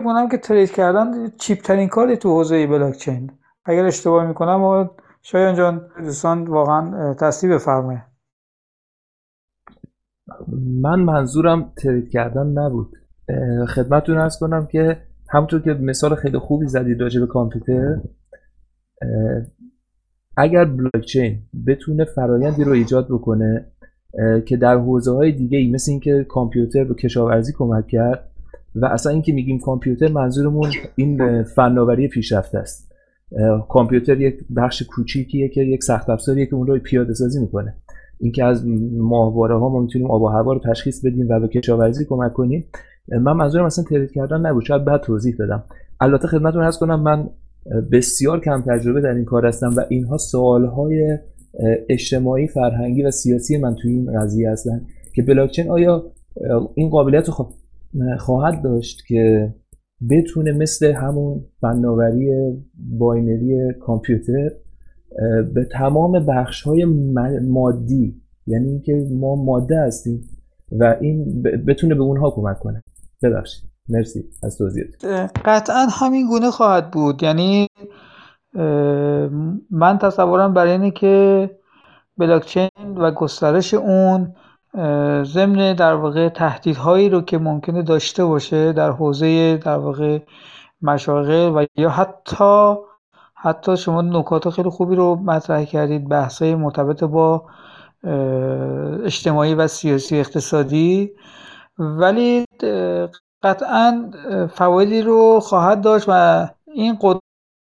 میگم 0.00 0.28
که 0.28 0.38
ترید 0.38 0.72
کردن 0.72 1.30
چیپ 1.30 1.58
ترین 1.58 1.88
کاری 1.88 2.16
تو 2.16 2.28
حوزه 2.28 2.66
بلاک 2.66 2.96
چین 2.96 3.30
اگر 3.64 3.84
اشتباه 3.84 4.26
می‌کنم 4.26 4.62
و 4.62 4.88
شایان 5.22 5.54
جان 5.54 5.88
دوستان 5.98 6.46
واقعا 6.46 7.14
تصدیق 7.14 7.54
بفرمایید. 7.54 8.02
من 10.80 11.00
منظورم 11.00 11.72
ترید 11.82 12.10
کردن 12.10 12.46
نبود. 12.46 12.92
خدمتتون 13.68 14.18
ارز 14.18 14.38
کنم 14.38 14.66
که 14.66 15.02
همونطور 15.30 15.62
که 15.62 15.70
مثال 15.70 16.14
خیلی 16.14 16.38
خوبی 16.38 16.66
زدید 16.66 17.00
راجع 17.00 17.20
به 17.20 17.26
کامپیوتر 17.26 18.00
اگر 20.36 20.64
بلاکچین 20.64 21.38
بتونه 21.66 22.04
فرایندی 22.04 22.64
رو 22.64 22.72
ایجاد 22.72 23.06
بکنه 23.08 23.66
که 24.46 24.56
در 24.56 24.76
حوزه 24.76 25.12
های 25.12 25.32
دیگه 25.32 25.58
ای 25.58 25.70
مثل 25.70 25.90
اینکه 25.90 26.26
کامپیوتر 26.28 26.84
به 26.84 26.94
کشاورزی 26.94 27.52
کمک 27.52 27.86
کرد 27.86 28.30
و 28.74 28.86
اصلا 28.86 29.12
اینکه 29.12 29.32
میگیم 29.32 29.58
کامپیوتر 29.58 30.08
منظورمون 30.08 30.70
این 30.96 31.42
فناوری 31.42 32.08
پیشرفته 32.08 32.58
است. 32.58 32.92
کامپیوتر 33.68 34.20
یک 34.20 34.38
بخش 34.56 34.82
کوچیکیه 34.82 35.48
که 35.48 35.60
یک 35.60 35.84
سخت 35.84 36.10
افزاریه 36.10 36.46
که 36.46 36.54
اون 36.54 36.66
رو 36.66 36.78
پیاده 36.78 37.14
سازی 37.14 37.40
می‌کنه. 37.40 37.74
اینکه 38.20 38.44
از 38.44 38.66
ماهواره 38.98 39.58
ها 39.58 39.68
ما 39.68 39.80
می‌تونیم 39.80 40.10
آب 40.10 40.22
و 40.22 40.28
هوا 40.28 40.52
رو 40.52 40.58
تشخیص 40.58 41.04
بدیم 41.04 41.26
و 41.28 41.40
به 41.40 41.48
کشاورزی 41.48 42.04
کمک 42.04 42.32
کنیم. 42.32 42.64
من 43.08 43.32
منظورم 43.32 43.64
اصلا 43.64 43.84
ترید 43.84 44.12
کردن 44.12 44.40
نبود. 44.40 44.64
شاید 44.64 44.84
بعد 44.84 45.00
توضیح 45.00 45.34
دادم 45.38 45.64
البته 46.00 46.28
خدمتتون 46.28 46.62
هست 46.62 46.80
کنم 46.80 47.00
من 47.00 47.28
بسیار 47.92 48.40
کم 48.40 48.62
تجربه 48.66 49.00
در 49.00 49.14
این 49.14 49.24
کار 49.24 49.46
هستم 49.46 49.74
و 49.76 49.84
اینها 49.88 50.18
سوالهای 50.18 51.18
اجتماعی 51.88 52.48
فرهنگی 52.48 53.02
و 53.02 53.10
سیاسی 53.10 53.56
من 53.56 53.74
توی 53.74 53.92
این 53.92 54.20
قضیه 54.20 54.50
هستن 54.50 54.86
که 55.14 55.22
بلاکچین 55.22 55.70
آیا 55.70 56.12
این 56.74 56.90
قابلیت 56.90 57.26
خواهد 58.18 58.62
داشت 58.62 59.06
که 59.08 59.54
بتونه 60.10 60.52
مثل 60.52 60.92
همون 60.92 61.44
فناوری 61.60 62.30
باینری 62.74 63.72
کامپیوتر 63.80 64.50
به 65.54 65.64
تمام 65.72 66.26
بخش 66.26 66.62
های 66.62 66.84
مادی 67.42 68.22
یعنی 68.46 68.68
اینکه 68.68 69.06
ما 69.10 69.36
ماده 69.36 69.80
هستیم 69.80 70.28
و 70.72 70.96
این 71.00 71.42
بتونه 71.42 71.94
به 71.94 72.02
اونها 72.02 72.30
کمک 72.30 72.58
کنه. 72.58 72.82
ببخشید. 73.22 73.70
مرسی. 73.88 74.24
از 74.42 74.58
توضیحت. 74.58 75.04
قطعا 75.44 75.86
همین 75.90 76.26
گونه 76.26 76.50
خواهد 76.50 76.90
بود. 76.90 77.22
یعنی 77.22 77.68
من 79.70 79.98
تصورم 80.00 80.54
برای 80.54 80.72
اینه 80.72 80.90
که 80.90 81.50
بلاکچین 82.18 82.68
و 82.96 83.10
گسترش 83.10 83.74
اون 83.74 84.34
ضمن 85.24 85.74
در 85.74 85.94
واقع 85.94 86.28
تهدیدهایی 86.28 87.08
رو 87.08 87.20
که 87.20 87.38
ممکنه 87.38 87.82
داشته 87.82 88.24
باشه 88.24 88.72
در 88.72 88.90
حوزه 88.90 89.56
در 89.56 89.78
واقع 89.78 90.18
مشاغل 90.82 91.52
و 91.54 91.66
یا 91.76 91.90
حتی 91.90 92.74
حتی 93.34 93.76
شما 93.76 94.02
نکات 94.02 94.50
خیلی 94.50 94.70
خوبی 94.70 94.96
رو 94.96 95.16
مطرح 95.16 95.64
کردید 95.64 96.08
بحثای 96.08 96.54
مرتبط 96.54 97.04
با 97.04 97.44
اجتماعی 99.04 99.54
و 99.54 99.66
سیاسی 99.66 100.20
اقتصادی. 100.20 101.10
ولی 101.78 102.44
قطعا 103.42 104.10
فوایدی 104.54 105.02
رو 105.02 105.40
خواهد 105.40 105.80
داشت 105.80 106.04
و 106.08 106.46
این 106.74 106.98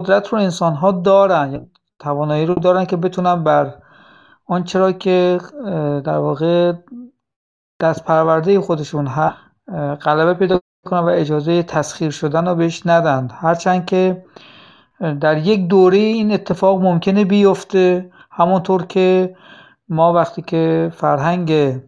قدرت 0.01 0.27
رو 0.27 0.37
انسان 0.37 0.73
ها 0.73 0.91
دارن 0.91 1.67
توانایی 1.99 2.45
رو 2.45 2.53
دارن 2.53 2.85
که 2.85 2.97
بتونن 2.97 3.43
بر 3.43 3.73
آنچه 4.45 4.79
را 4.79 4.91
که 4.91 5.39
در 6.03 6.17
واقع 6.17 6.73
دست 7.81 8.03
پرورده 8.03 8.61
خودشون 8.61 9.09
غلبه 10.01 10.33
پیدا 10.33 10.59
کنن 10.85 10.99
و 10.99 11.09
اجازه 11.09 11.63
تسخیر 11.63 12.11
شدن 12.11 12.47
رو 12.47 12.55
بهش 12.55 12.81
ندن. 12.85 13.27
هرچند 13.31 13.85
که 13.85 14.25
در 15.21 15.37
یک 15.37 15.67
دوره 15.67 15.97
این 15.97 16.31
اتفاق 16.31 16.81
ممکنه 16.81 17.25
بیفته. 17.25 18.11
همونطور 18.31 18.85
که 18.85 19.35
ما 19.89 20.13
وقتی 20.13 20.41
که 20.41 20.91
فرهنگ 20.95 21.81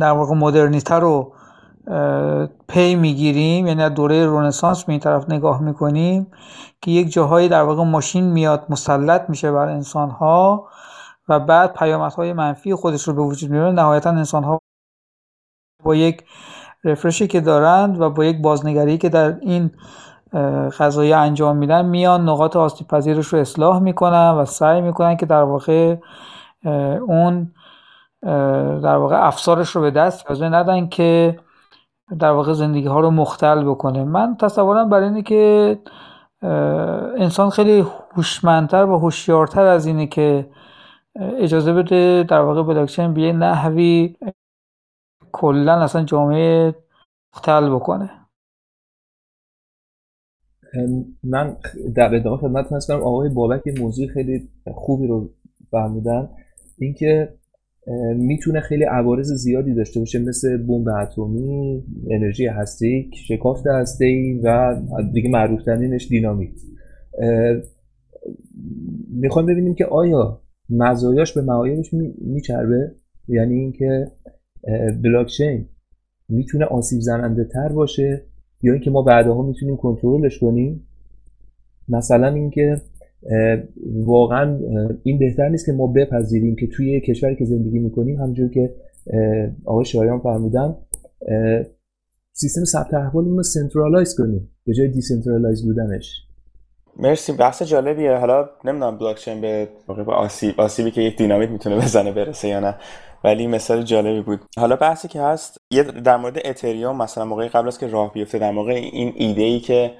در 0.00 0.10
واقع 0.10 0.34
مدرنیته 0.34 0.94
رو 0.94 1.34
پی 2.68 2.94
می‌گیریم 2.94 3.66
یعنی 3.66 3.82
از 3.82 3.94
دوره 3.94 4.26
رونسانس 4.26 4.84
به 4.84 4.92
این 4.92 5.00
طرف 5.00 5.30
نگاه 5.30 5.62
می‌کنیم 5.62 6.26
که 6.82 6.90
یک 6.90 7.12
جاهایی 7.12 7.48
در 7.48 7.62
واقع 7.62 7.84
ماشین 7.84 8.24
میاد 8.24 8.66
مسلط 8.68 9.30
میشه 9.30 9.52
بر 9.52 9.68
انسان 9.68 10.10
ها 10.10 10.68
و 11.28 11.40
بعد 11.40 11.72
پیامدهای 11.72 12.32
منفی 12.32 12.74
خودش 12.74 13.02
رو 13.02 13.14
به 13.14 13.22
وجود 13.22 13.50
میاره. 13.50 13.72
نهایتا 13.72 14.10
انسان 14.10 14.44
ها 14.44 14.58
با 15.84 15.94
یک 15.94 16.24
رفرشی 16.84 17.26
که 17.26 17.40
دارند 17.40 18.00
و 18.00 18.10
با 18.10 18.24
یک 18.24 18.42
بازنگری 18.42 18.98
که 18.98 19.08
در 19.08 19.38
این 19.40 19.70
قضایی 20.78 21.12
انجام 21.12 21.56
میدن 21.56 21.86
میان 21.86 22.28
نقاط 22.28 22.56
آسیب 22.56 22.88
پذیرش 22.88 23.26
رو 23.26 23.38
اصلاح 23.38 23.78
می‌کنن 23.78 24.30
و 24.30 24.44
سعی 24.44 24.80
می‌کنن 24.80 25.16
که 25.16 25.26
در 25.26 25.42
واقع 25.42 25.96
اون 27.06 27.52
در 28.82 28.96
واقع 28.96 29.26
افسارش 29.26 29.70
رو 29.70 29.82
به 29.82 29.90
دست 29.90 30.42
ندن 30.42 30.88
که 30.88 31.38
در 32.18 32.30
واقع 32.30 32.52
زندگی 32.52 32.86
ها 32.86 33.00
رو 33.00 33.10
مختل 33.10 33.64
بکنه. 33.64 34.04
من 34.04 34.36
تصورم 34.36 34.88
برای 34.88 35.08
اینه 35.08 35.22
که 35.22 35.78
انسان 37.18 37.50
خیلی 37.50 37.84
هوشمندتر 38.16 38.84
و 38.84 38.98
هوشیارتر 38.98 39.66
از 39.66 39.86
اینه 39.86 40.06
که 40.06 40.50
اجازه 41.16 41.72
بده 41.72 42.24
در 42.28 42.40
واقع 42.40 42.62
بلاکچین 42.62 43.14
به 43.14 43.32
نحوی 43.32 44.16
کلا 45.32 45.82
اصلا 45.82 46.04
جامعه 46.04 46.74
مختل 47.34 47.74
بکنه. 47.74 48.10
من 51.24 51.56
در 51.94 52.14
ادامه 52.14 52.36
خدمت 52.36 52.86
کنم 52.86 53.02
آقای 53.02 53.28
بابک 53.28 53.62
موضوع 53.80 54.06
خیلی 54.06 54.48
خوبی 54.74 55.06
رو 55.06 55.28
فرمودن 55.70 56.28
اینکه 56.78 57.39
می‌تونه 58.16 58.60
خیلی 58.60 58.84
عوارض 58.84 59.32
زیادی 59.32 59.74
داشته 59.74 60.00
باشه 60.00 60.18
مثل 60.18 60.56
بمب 60.56 60.88
اتمی 60.88 61.82
انرژی 62.10 62.46
هسته 62.46 63.04
شکافت 63.28 63.66
هسته 63.66 64.40
و 64.44 64.76
دیگه 65.12 65.30
معروف 65.30 65.64
ترینش 65.64 66.08
دینامیت. 66.08 66.60
می‌خوایم 69.08 69.48
ببینیم 69.48 69.74
که 69.74 69.84
آیا 69.84 70.40
مزایاش 70.70 71.32
به 71.32 71.42
معایبش 71.42 71.94
میچربه؟ 72.18 72.94
یعنی 73.28 73.54
اینکه 73.54 74.06
بلاکچین 75.02 75.68
می‌تونه 76.28 76.64
آسیب 76.64 77.00
زننده 77.00 77.44
تر 77.44 77.68
باشه 77.68 78.22
یا 78.62 78.72
اینکه 78.72 78.90
ما 78.90 79.02
بعدها 79.02 79.42
می‌تونیم 79.42 79.76
کنترلش 79.76 80.38
کنیم؟ 80.38 80.86
مثلا 81.88 82.28
اینکه 82.34 82.76
واقعا 83.94 84.58
این 85.02 85.18
بهتر 85.18 85.48
نیست 85.48 85.66
که 85.66 85.72
ما 85.72 85.86
بپذیریم 85.86 86.56
که 86.56 86.66
توی 86.66 87.00
کشوری 87.00 87.36
که 87.36 87.44
زندگی 87.44 87.78
می‌کنیم 87.78 88.20
همجور 88.20 88.50
که 88.50 88.74
آقای 89.64 89.84
شایان 89.84 90.18
فرمودن 90.18 90.76
سیستم 92.32 92.64
ثبت 92.64 92.94
احوالمون 92.94 93.36
رو 93.36 93.42
centralize 93.42 94.14
کنیم 94.18 94.50
به 94.66 94.74
جای 94.74 94.88
decentralize 94.88 95.64
بودنش. 95.66 96.26
مرسی. 96.96 97.32
بحث 97.32 97.62
جالبیه. 97.62 98.16
حالا 98.16 98.48
نمی‌دونم 98.64 98.98
بلاکچین 98.98 99.40
به 99.40 99.68
آسیب 100.06 100.60
آسیبی 100.60 100.90
که 100.90 101.00
یک 101.00 101.16
دینامیت 101.16 101.50
می‌تونه 101.50 101.76
بزنه 101.76 102.12
برسه 102.12 102.48
یا 102.48 102.60
نه 102.60 102.74
ولی 103.24 103.46
مثال 103.46 103.82
جالبی 103.82 104.22
بود. 104.22 104.40
حالا 104.58 104.76
بحثی 104.76 105.08
که 105.08 105.20
هست 105.20 105.56
یه 105.70 105.82
در 105.82 106.16
مورد 106.16 106.38
اتریوم 106.44 106.96
مثلا 106.96 107.24
موقعی 107.24 107.48
قبل 107.48 107.66
از 107.66 107.78
که 107.78 107.86
راه 107.86 108.12
بیفته 108.12 108.38
در 108.38 108.50
موقع 108.50 108.72
این 108.72 109.12
ایده 109.16 109.42
ای 109.42 109.60
که 109.60 109.90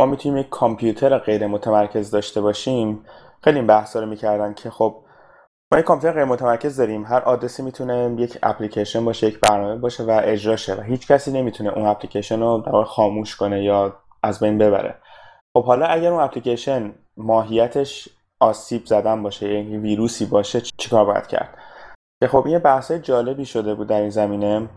ما 0.00 0.06
می‌تونیم 0.06 0.38
یک 0.38 0.48
کامپیوتر 0.48 1.18
غیر 1.18 1.46
متمرکز 1.46 2.10
داشته 2.10 2.40
باشیم. 2.40 3.04
خیلی 3.44 3.58
این 3.58 3.66
بحثا 3.66 4.00
رو 4.00 4.06
می‌کردن 4.06 4.54
که 4.54 4.70
خب 4.70 4.96
ما 5.72 5.78
یک 5.78 5.84
کامپیوتر 5.84 6.16
غیر 6.16 6.24
متمرکز 6.24 6.76
داریم. 6.76 7.04
هر 7.04 7.20
آدرسی 7.20 7.62
می‌تونه 7.62 8.16
یک 8.18 8.38
اپلیکیشن 8.42 9.04
باشه 9.04 9.26
یک 9.26 9.40
برنامه 9.40 9.76
باشه 9.76 10.04
و 10.04 10.20
اجرا 10.24 10.56
شه 10.56 10.74
و 10.74 10.80
هیچ 10.80 11.06
کسی 11.06 11.32
نمی‌تونه 11.32 11.70
اون 11.70 11.86
اپلیکیشن 11.86 12.40
رو 12.40 12.62
در 12.66 12.82
خاموش 12.82 13.36
کنه 13.36 13.64
یا 13.64 13.96
از 14.22 14.40
بین 14.40 14.58
ببره. 14.58 14.94
خب 15.56 15.64
حالا 15.64 15.86
اگر 15.86 16.12
اون 16.12 16.22
اپلیکیشن 16.22 16.94
ماهیتش 17.16 18.08
آسیب 18.40 18.86
زدن 18.86 19.22
باشه 19.22 19.54
یعنی 19.54 19.76
ویروسی 19.76 20.26
باشه 20.26 20.60
چیکار 20.60 21.04
باید 21.04 21.26
کرد؟ 21.26 21.58
که 22.22 22.28
خب 22.28 22.46
این 22.46 22.58
بحث 22.58 22.92
جالبی 22.92 23.44
شده 23.44 23.74
بود 23.74 23.86
در 23.86 24.00
این 24.00 24.10
زمینه. 24.10 24.68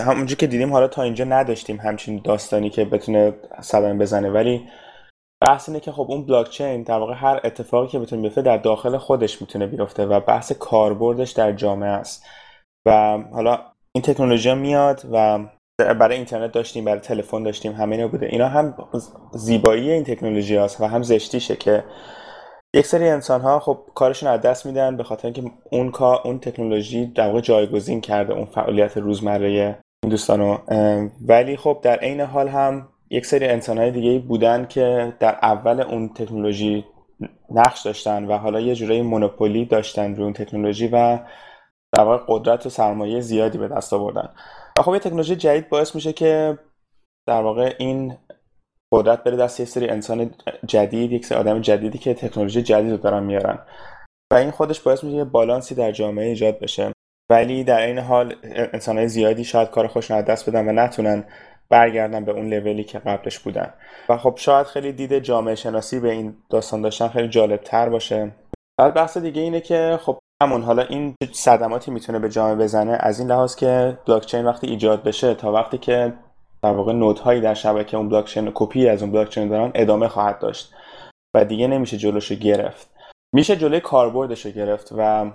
همونجور 0.00 0.38
که 0.38 0.46
دیدیم 0.46 0.72
حالا 0.72 0.88
تا 0.88 1.02
اینجا 1.02 1.24
نداشتیم 1.24 1.76
همچین 1.76 2.20
داستانی 2.24 2.70
که 2.70 2.84
بتونه 2.84 3.34
صدمه 3.60 3.98
بزنه. 3.98 4.30
ولی 4.30 4.68
بحث 5.42 5.68
اینه 5.68 5.80
که 5.80 5.92
خب 5.92 6.06
اون 6.08 6.26
بلاکچین 6.26 6.82
در 6.82 6.98
واقع 6.98 7.14
هر 7.14 7.40
اتفاقی 7.44 7.88
که 7.88 7.98
بتونه 7.98 8.22
بیفته 8.22 8.42
در 8.42 8.56
داخل 8.56 8.96
خودش 8.96 9.40
می‌تونه 9.40 9.66
بیفته 9.66 10.06
و 10.06 10.20
بحث 10.20 10.52
کاربردش 10.52 11.30
در 11.30 11.52
جامعه 11.52 11.90
است. 11.90 12.26
و 12.86 13.18
حالا 13.32 13.58
این 13.94 14.02
تکنولوژی 14.02 14.54
میاد 14.54 15.02
و 15.12 15.38
برای 15.78 16.16
اینترنت 16.16 16.52
داشتیم 16.52 16.84
برای 16.84 17.00
تلفن 17.00 17.42
داشتیم 17.42 17.72
همه 17.72 17.96
اینا 17.96 18.08
بوده. 18.08 18.26
اینا 18.26 18.48
هم 18.48 18.74
زیبایی 19.32 19.90
این 19.90 20.04
تکنولوژی 20.04 20.56
هست 20.56 20.80
و 20.80 20.84
هم 20.86 21.02
زشتیشه 21.02 21.56
که 21.56 21.84
یک 22.74 22.86
سری 22.86 23.08
انسان 23.08 23.40
ها 23.40 23.60
خب 23.60 23.78
کارشون 23.94 24.28
از 24.28 24.40
دست 24.40 24.66
میدن 24.66 24.96
به 24.96 25.04
خاطر 25.04 25.28
اینکه 25.28 25.42
اون 25.72 25.90
کار 25.90 26.20
اون 26.24 26.38
تکنولوژی 26.38 27.06
در 27.06 27.26
واقع 27.26 27.40
جایگزین 27.40 28.00
کرده 28.00 28.32
اون 28.32 28.44
فعالیت 28.44 28.96
روزمره 28.96 29.78
این 30.02 30.10
دوستانو 30.10 30.58
ولی 31.20 31.56
خب 31.56 31.80
در 31.82 31.98
عین 31.98 32.20
حال 32.20 32.48
هم 32.48 32.88
یک 33.10 33.26
سری 33.26 33.46
انسان 33.46 33.78
های 33.78 33.90
دیگه 33.90 34.18
بودن 34.18 34.66
که 34.66 35.16
در 35.20 35.38
اول 35.42 35.80
اون 35.80 36.08
تکنولوژی 36.08 36.84
نقش 37.50 37.82
داشتن 37.82 38.24
و 38.24 38.36
حالا 38.38 38.60
یه 38.60 38.74
جورایی 38.74 39.02
مونوپولی 39.02 39.64
داشتن 39.64 40.14
روی 40.14 40.24
اون 40.24 40.32
تکنولوژی 40.32 40.88
و 40.88 41.18
در 41.92 42.04
واقع 42.04 42.24
قدرت 42.28 42.66
و 42.66 42.68
سرمایه 42.68 43.20
زیادی 43.20 43.58
به 43.58 43.68
دست 43.68 43.92
آوردن. 43.92 44.28
و 44.78 44.82
خب 44.82 44.92
یه 44.92 44.98
تکنولوژی 44.98 45.36
جدید 45.36 45.68
باعث 45.68 45.94
میشه 45.94 46.12
که 46.12 46.58
در 47.28 47.42
واقع 47.42 47.74
این 47.78 48.16
قدرت 48.92 49.24
بره 49.24 49.36
دست 49.36 49.60
یه 49.60 49.66
سری 49.66 49.88
انسان 49.88 50.34
جدید 50.66 51.12
یک 51.12 51.26
سری 51.26 51.38
آدم 51.38 51.60
جدیدی 51.60 51.98
که 51.98 52.14
تکنولوژی 52.14 52.62
جدید 52.62 52.90
رو 52.90 52.96
دارن 52.96 53.22
میارن. 53.22 53.58
و 54.32 54.34
این 54.36 54.50
خودش 54.50 54.80
باعث 54.80 55.04
میشه 55.04 55.16
یه 55.16 55.24
بالانسی 55.24 55.74
در 55.74 55.92
جامعه 55.92 56.26
ایجاد 56.26 56.58
بشه. 56.58 56.92
ولی 57.30 57.64
در 57.64 57.80
این 57.86 57.98
حال 57.98 58.34
انسانهای 58.72 59.08
زیادی 59.08 59.44
شاید 59.44 59.70
کار 59.70 59.86
خوش 59.86 60.10
از 60.10 60.24
دست 60.24 60.50
بدن 60.50 60.68
و 60.68 60.72
نتونن 60.72 61.24
برگردن 61.68 62.24
به 62.24 62.32
اون 62.32 62.54
لولی 62.54 62.84
که 62.84 62.98
قبلش 62.98 63.38
بودن. 63.38 63.74
و 64.08 64.16
خب 64.16 64.34
شاید 64.36 64.66
خیلی 64.66 64.92
دید 64.92 65.18
جامعه 65.18 65.54
شناسی 65.54 66.00
به 66.00 66.10
این 66.10 66.36
داستان 66.50 66.82
داشتن 66.82 67.08
خیلی 67.08 67.28
جالب 67.28 67.60
تر 67.60 67.88
باشه. 67.88 68.32
بعد 68.78 68.94
بحث 68.94 69.18
دیگه 69.18 69.42
اینه 69.42 69.60
که 69.60 69.98
خب 70.02 70.18
همون 70.42 70.62
حالا 70.62 70.82
این 70.82 71.14
صدماتی 71.32 71.90
می‌تونه 71.90 72.18
به 72.18 72.28
جامعه 72.28 72.54
بزنه 72.54 72.96
از 73.00 73.20
این 73.20 73.30
لحاظ 73.30 73.56
که 73.56 73.98
بلاکچین 74.06 74.44
وقتی 74.46 74.66
ایجاد 74.66 75.02
بشه 75.02 75.34
تا 75.34 75.52
وقتی 75.52 75.78
که 75.78 76.12
در 76.62 76.72
واقع 76.72 76.92
نودهایی 76.92 77.40
در 77.40 77.54
شبکه 77.54 77.96
اون 77.96 78.08
بلاکچین 78.08 78.50
کپی 78.54 78.88
از 78.88 79.02
اون 79.02 79.12
بلاکچین 79.12 79.48
دارن 79.48 79.72
ادامه 79.74 80.08
خواهد 80.08 80.38
داشت. 80.38 80.74
و 81.34 81.44
دیگه 81.44 81.66
نمیشه 81.66 81.96
جلوشو 81.96 82.34
گرفت. 82.34 82.90
میشه 83.34 83.56
جلوی 83.56 83.80
کاربردش 83.80 84.46
گرفت 84.46 84.92
و 84.96 85.30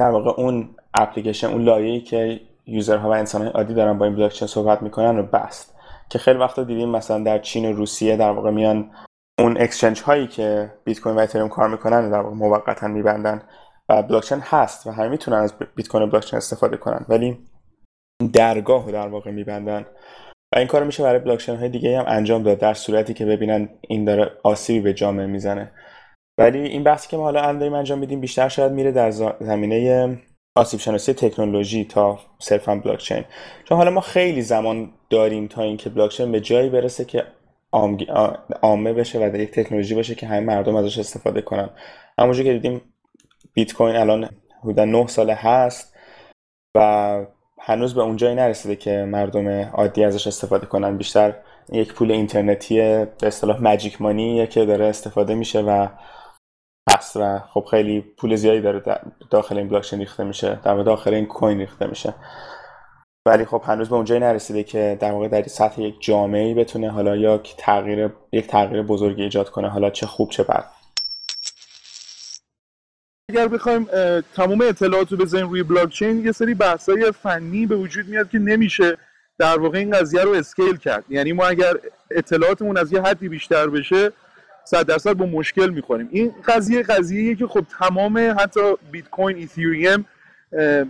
در 0.00 0.10
واقع 0.10 0.40
اون 0.40 0.68
اپلیکیشن 0.94 1.46
اون 1.46 1.62
لایه‌ای 1.62 2.00
که 2.00 2.40
یوزرها 2.66 3.08
و 3.10 3.12
انسانهای 3.12 3.50
عادی 3.50 3.74
دارن 3.74 3.98
با 3.98 4.04
این 4.04 4.14
بلاکچین 4.14 4.48
صحبت 4.48 4.82
می‌کنن 4.82 5.16
رو 5.16 5.22
بست. 5.22 5.74
که 6.10 6.18
خیلی 6.18 6.38
وقتا 6.38 6.64
دیدیم 6.64 6.88
مثلا 6.88 7.24
در 7.24 7.38
چین 7.38 7.72
و 7.72 7.76
روسیه 7.76 8.16
در 8.16 8.30
واقع 8.30 8.50
میان 8.50 8.90
اون 9.40 9.56
اکسچنج 9.60 10.00
هایی 10.00 10.26
که 10.26 10.72
بیت 10.84 11.00
کوین 11.00 11.16
و 11.16 11.18
اتریوم 11.18 11.48
کار 11.48 11.68
می‌کنن 11.68 12.10
در 12.10 12.20
واقع 12.20 12.36
موقتا 12.36 12.88
میبندن 12.88 13.42
و 13.88 14.02
بلاکچین 14.02 14.40
هست 14.40 14.86
و 14.86 14.90
همه 14.90 15.08
می‌تونن 15.08 15.36
از 15.36 15.54
بیت 15.76 15.88
کوین 15.88 16.04
و 16.04 16.06
بلاکچین 16.06 16.36
استفاده 16.36 16.76
کنن. 16.76 17.06
ولی 17.08 17.38
درگاه 18.32 18.86
رو 18.86 18.92
در 18.92 19.08
واقع 19.08 19.30
میبندن. 19.30 19.86
و 20.54 20.58
این 20.58 20.66
کار 20.66 20.84
میشه 20.84 21.02
برای 21.02 21.18
بلاکچین 21.18 21.56
های 21.56 21.68
دیگه 21.68 21.98
هم 21.98 22.04
انجام 22.08 22.42
داد 22.42 22.58
در 22.58 22.74
صورتی 22.74 23.14
که 23.14 23.24
ببینن 23.24 23.68
این 23.80 24.04
داره 24.04 24.30
آسیبی 24.42 24.80
به 24.80 24.94
جامعه 24.94 25.26
می‌زنه. 25.26 25.72
ولی 26.40 26.58
این 26.58 26.82
بحثی 26.82 27.08
که 27.08 27.16
ما 27.16 27.22
حالا 27.22 27.52
داریم 27.52 27.74
انجام 27.74 27.98
میدیم 27.98 28.20
بیشتر 28.20 28.48
شاید 28.48 28.72
میره 28.72 28.92
در 28.92 29.10
زمینه 29.40 30.18
آسیب 30.54 30.80
شناسی 30.80 31.12
تکنولوژی 31.12 31.84
تا 31.84 32.18
صرفا 32.38 32.74
بلاکچین. 32.74 33.24
چون 33.64 33.78
حالا 33.78 33.90
ما 33.90 34.00
خیلی 34.00 34.42
زمان 34.42 34.90
داریم 35.10 35.46
تا 35.46 35.62
اینکه 35.62 35.90
بلاکچین 35.90 36.32
به 36.32 36.40
جایی 36.40 36.68
برسه 36.68 37.04
که 37.04 37.24
عامه 38.62 38.92
بشه 38.92 39.18
و 39.18 39.30
در 39.30 39.40
یک 39.40 39.50
تکنولوژی 39.50 39.94
باشه 39.94 40.14
که 40.14 40.26
همه 40.26 40.40
مردم 40.40 40.76
ازش 40.76 40.98
استفاده 40.98 41.40
کنن. 41.40 41.70
همونجور 42.18 42.44
که 42.44 42.52
دیدیم 42.52 42.80
بیت 43.54 43.72
کوین 43.72 43.96
الان 43.96 44.28
حدود 44.62 44.80
9 44.80 45.06
ساله 45.06 45.34
هست 45.34 45.96
و 46.74 47.20
هنوز 47.58 47.94
به 47.94 48.00
اونجایی 48.00 48.34
نرسیده 48.34 48.76
که 48.76 49.04
مردم 49.04 49.48
عادی 49.48 50.04
ازش 50.04 50.26
استفاده 50.26 50.66
کنن. 50.66 50.96
بیشتر 50.96 51.34
یک 51.72 51.94
پول 51.94 52.12
اینترنتی 52.12 52.76
به 53.20 53.26
اصطلاح 53.26 53.62
ماجیک 53.62 54.02
مانی 54.02 54.46
که 54.46 54.64
داره 54.64 54.84
استفاده 54.84 55.34
میشه 55.34 55.60
و 55.60 55.88
هست 56.90 57.16
و 57.16 57.38
خب 57.38 57.64
خیلی 57.70 58.00
پول 58.00 58.36
زیادی 58.36 58.60
داره 58.60 59.00
داخل 59.30 59.58
این 59.58 59.68
بلاکچین 59.68 59.98
ریخته 59.98 60.24
میشه. 60.24 60.60
در 60.64 60.82
داخل 60.82 61.14
این 61.14 61.26
کوین 61.26 61.58
ریخته 61.58 61.86
میشه. 61.86 62.14
ولی 63.26 63.44
خب 63.44 63.62
هنوز 63.66 63.88
به 63.88 63.94
اونجایی 63.94 64.20
نرسیده 64.20 64.62
که 64.62 64.98
در 65.00 65.12
واقع 65.12 65.28
در 65.28 65.42
سطح 65.42 65.82
یک 65.82 65.94
جامعه 66.00 66.54
بتونه 66.54 66.90
حالا 66.90 67.16
یا 67.16 67.38
تغییر 67.38 68.10
یک 68.32 68.46
تغییر 68.46 68.82
بزرگی 68.82 69.22
ایجاد 69.22 69.50
کنه. 69.50 69.68
حالا 69.68 69.90
چه 69.90 70.06
خوب 70.06 70.30
چه 70.30 70.42
بد. 70.42 70.64
اگر 73.30 73.48
بخوایم 73.48 73.88
تمام 74.34 74.60
اطلاعات 74.60 75.12
رو 75.12 75.18
بزنیم 75.18 75.48
روی 75.48 75.62
بلاکچین 75.62 76.24
یه 76.24 76.32
سری 76.32 76.54
بحثای 76.54 77.12
فنی 77.12 77.66
به 77.66 77.76
وجود 77.76 78.08
میاد 78.08 78.30
که 78.30 78.38
نمیشه 78.38 78.96
در 79.38 79.58
واقع 79.58 79.78
این 79.78 79.90
قضیه 79.90 80.22
رو 80.22 80.30
scale 80.30 80.76
کرد. 80.76 81.04
یعنی 81.08 81.32
ما 81.32 81.46
اگر 81.46 81.74
اطلاعاتمون 82.10 82.76
از 82.76 82.92
یه 82.92 83.02
حدی 83.02 83.28
بیشتر 83.28 83.66
بشه 83.66 84.12
صد 84.64 84.86
درصد 84.86 85.12
با 85.12 85.26
مشکل 85.26 85.70
می‌خوریم. 85.70 86.08
این 86.12 86.34
قضیه 86.46 86.82
قضیه 86.82 87.34
که 87.34 87.46
خب 87.46 87.64
تمام 87.78 88.34
حتی 88.38 88.60
بیت 88.92 89.10
کوین 89.10 89.36
ایتریوم 89.36 90.04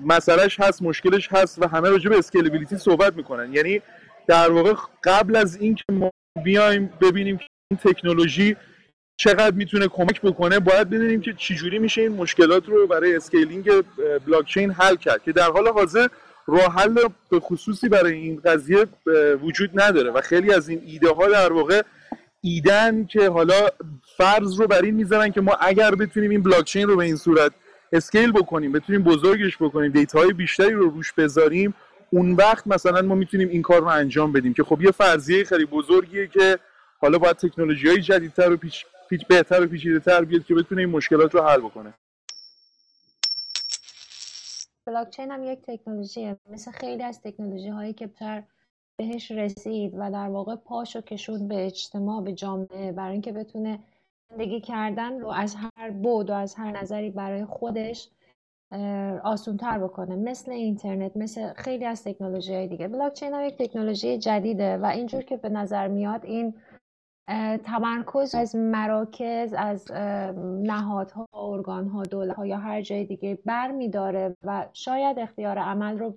مسئلهش 0.04 0.60
هست 0.60 0.82
مشکلش 0.82 1.28
هست 1.32 1.62
و 1.62 1.68
همه 1.68 1.88
راجع 1.88 2.10
به 2.10 2.18
scalability 2.18 2.78
صحبت 2.78 3.16
می‌کنن. 3.16 3.54
یعنی 3.54 3.82
در 4.26 4.50
واقع 4.50 4.74
قبل 5.04 5.36
از 5.36 5.56
اینکه 5.56 5.84
ما 5.92 6.10
بیایم 6.44 6.92
ببینیم 7.00 7.36
که 7.36 7.46
این 7.70 7.92
تکنولوژی 7.92 8.56
چقدر 9.16 9.56
می‌تونه 9.56 9.88
کمک 9.88 10.20
بکنه 10.20 10.58
باید 10.58 10.90
ببینیم 10.90 11.20
که 11.20 11.32
چجوری 11.32 11.78
میشه 11.78 12.00
این 12.00 12.12
مشکلات 12.12 12.68
رو 12.68 12.86
برای 12.86 13.16
scaling 13.16 13.70
بلاکچین 14.26 14.70
حل 14.70 14.96
کرد. 14.96 15.22
که 15.22 15.32
در 15.32 15.50
حال 15.50 15.68
حاضر 15.68 16.06
راه 16.46 16.74
حل 16.74 16.94
به 17.30 17.40
خصوصی 17.40 17.88
برای 17.88 18.12
این 18.12 18.40
قضیه 18.44 18.86
وجود 19.42 19.80
نداره 19.80 20.10
و 20.10 20.20
خیلی 20.20 20.52
از 20.52 20.68
این 20.68 20.82
ایده 20.86 21.10
ها 21.10 21.28
در 21.28 21.52
واقع 21.52 21.82
ایدن 22.40 23.04
که 23.04 23.28
حالا 23.28 23.68
فرض 24.16 24.60
رو 24.60 24.66
بر 24.66 24.82
این 24.82 24.94
می‌ذارن 24.94 25.32
که 25.32 25.40
ما 25.40 25.52
اگر 25.60 25.94
بتونیم 25.94 26.30
این 26.30 26.42
بلاکچین 26.42 26.88
رو 26.88 26.96
به 26.96 27.04
این 27.04 27.16
صورت 27.16 27.52
scale 27.92 28.32
بکنیم 28.32 28.72
بتونیم 28.72 29.02
بزرگش 29.02 29.56
بکنیم 29.60 29.92
data 29.92 30.18
های 30.18 30.32
بیشتری 30.32 30.72
رو 30.72 30.90
روش 30.90 31.12
بذاریم 31.12 31.74
اون 32.10 32.32
وقت 32.32 32.66
مثلا 32.66 33.02
ما 33.02 33.14
می‌تونیم 33.14 33.48
این 33.48 33.62
کار 33.62 33.80
رو 33.80 33.86
انجام 33.86 34.32
بدیم 34.32 34.54
که 34.54 34.64
خب 34.64 34.82
یه 34.82 34.90
فرضیه 34.90 35.44
خیلی 35.44 35.64
بزرگیه 35.64 36.26
که 36.26 36.58
حالا 37.00 37.18
باید 37.18 37.36
تکنولوژی 37.36 37.88
های 37.88 38.00
جدیدتر 38.00 38.52
و 38.52 38.56
پیچ, 38.56 38.86
پیچ 39.10 39.26
بهتر 39.26 39.62
و 39.62 39.66
پیچیده 39.66 40.00
تر 40.00 40.24
بیاد 40.24 40.44
که 40.44 40.54
بتونه 40.54 40.80
این 40.80 40.90
مشکلات 40.90 41.34
رو 41.34 41.42
حل 41.42 41.60
بکنه. 41.60 41.94
بلاکچین 44.86 45.30
هم 45.30 45.44
یک 45.44 45.58
تکنولوژیه 45.62 46.36
مثل 46.50 46.70
خیلی 46.70 47.02
از 47.02 47.20
تکنولوژی 47.20 47.68
هایی 47.68 47.92
که 47.92 48.06
بتر 48.06 48.42
بهش 49.00 49.30
رسید 49.30 49.94
و 49.98 50.10
در 50.10 50.28
واقع 50.28 50.56
پاشو 50.56 51.00
کشون 51.00 51.48
به 51.48 51.66
اجتماع 51.66 52.22
به 52.22 52.32
جامعه 52.32 52.92
برای 52.92 53.12
اینکه 53.12 53.32
بتونه 53.32 53.78
زندگی 54.30 54.60
کردن 54.60 55.20
رو 55.20 55.28
از 55.28 55.54
هر 55.54 55.90
بود 55.90 56.30
و 56.30 56.32
از 56.32 56.54
هر 56.54 56.80
نظری 56.80 57.10
برای 57.10 57.44
خودش 57.44 58.08
تر 59.60 59.78
بکنه. 59.78 60.16
مثل 60.16 60.50
اینترنت 60.50 61.16
مثل 61.16 61.52
خیلی 61.52 61.84
از 61.84 62.04
تکنولوژی 62.04 62.54
های 62.54 62.68
دیگه. 62.68 62.88
بلاکچین 62.88 63.34
هم 63.34 63.44
یک 63.44 63.56
تکنولوژی 63.56 64.18
جدیده 64.18 64.76
و 64.76 64.86
اینجور 64.86 65.22
که 65.22 65.36
به 65.36 65.48
نظر 65.48 65.88
میاد 65.88 66.24
این 66.24 66.54
تمرکز 67.64 68.34
از 68.34 68.56
مراکز 68.56 69.54
از 69.58 69.92
نهادها 70.62 71.26
ارگانها 71.34 72.02
ها 72.36 72.46
یا 72.46 72.58
هر 72.58 72.82
جای 72.82 73.04
دیگه 73.04 73.38
بر 73.44 73.70
میداره 73.70 74.36
و 74.42 74.66
شاید 74.72 75.18
اختیار 75.18 75.58
عمل 75.58 75.98
رو 75.98 76.16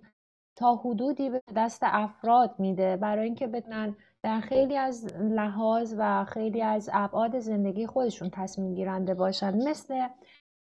تا 0.55 0.75
حدودی 0.75 1.29
به 1.29 1.41
دست 1.55 1.79
افراد 1.83 2.55
میده. 2.59 2.97
برای 2.97 3.25
اینکه 3.25 3.47
بتونن 3.47 3.95
در 4.23 4.39
خیلی 4.39 4.77
از 4.77 5.07
لحاظ 5.19 5.95
و 5.97 6.25
خیلی 6.25 6.61
از 6.61 6.89
ابعاد 6.93 7.39
زندگی 7.39 7.87
خودشون 7.87 8.29
تصمیم 8.29 8.75
گیرنده 8.75 9.13
باشن 9.13 9.69
مثل 9.69 10.07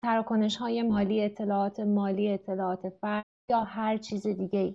تراکنش 0.02 0.56
های 0.56 0.82
مالی 0.82 1.24
اطلاعات 1.24 1.80
مالی 1.80 2.32
اطلاعات 2.32 2.88
فرد 2.88 3.24
یا 3.50 3.60
هر 3.60 3.96
چیز 3.96 4.26
دیگه 4.26 4.74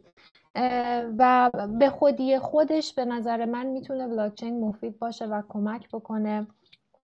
و 1.17 1.51
به 1.79 1.89
خودی 1.89 2.39
خودش 2.39 2.93
به 2.93 3.05
نظر 3.05 3.45
من 3.45 3.65
می‌تونه 3.65 4.07
بلاکچین 4.07 4.59
مفید 4.59 4.99
باشه 4.99 5.25
و 5.25 5.41
کمک 5.49 5.89
بکنه 5.89 6.47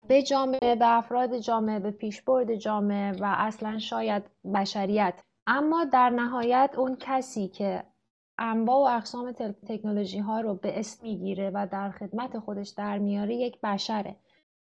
به 0.08 0.21
جامعه 0.21 0.75
به 0.75 0.97
افراد 0.97 1.38
جامعه 1.38 1.79
به 1.79 1.91
پیشبرد 1.91 2.55
جامعه 2.55 3.12
و 3.12 3.36
اصلا 3.38 3.79
شاید 3.79 4.23
بشریت 4.53 5.13
اما 5.47 5.86
در 5.86 6.10
نهایت 6.10 6.75
اون 6.77 6.95
کسی 6.99 7.47
که 7.47 7.84
انواع 8.38 8.77
و 8.77 8.97
اقسام 8.97 9.31
تکنولوژی 9.67 10.19
ها 10.19 10.41
رو 10.41 10.55
به 10.55 10.79
اسم 10.79 11.08
می‌گیره 11.08 11.51
و 11.53 11.67
در 11.71 11.91
خدمت 11.91 12.39
خودش 12.39 12.69
در 12.69 12.97
میاره 12.97 13.36
یک 13.36 13.62
بشره. 13.62 14.15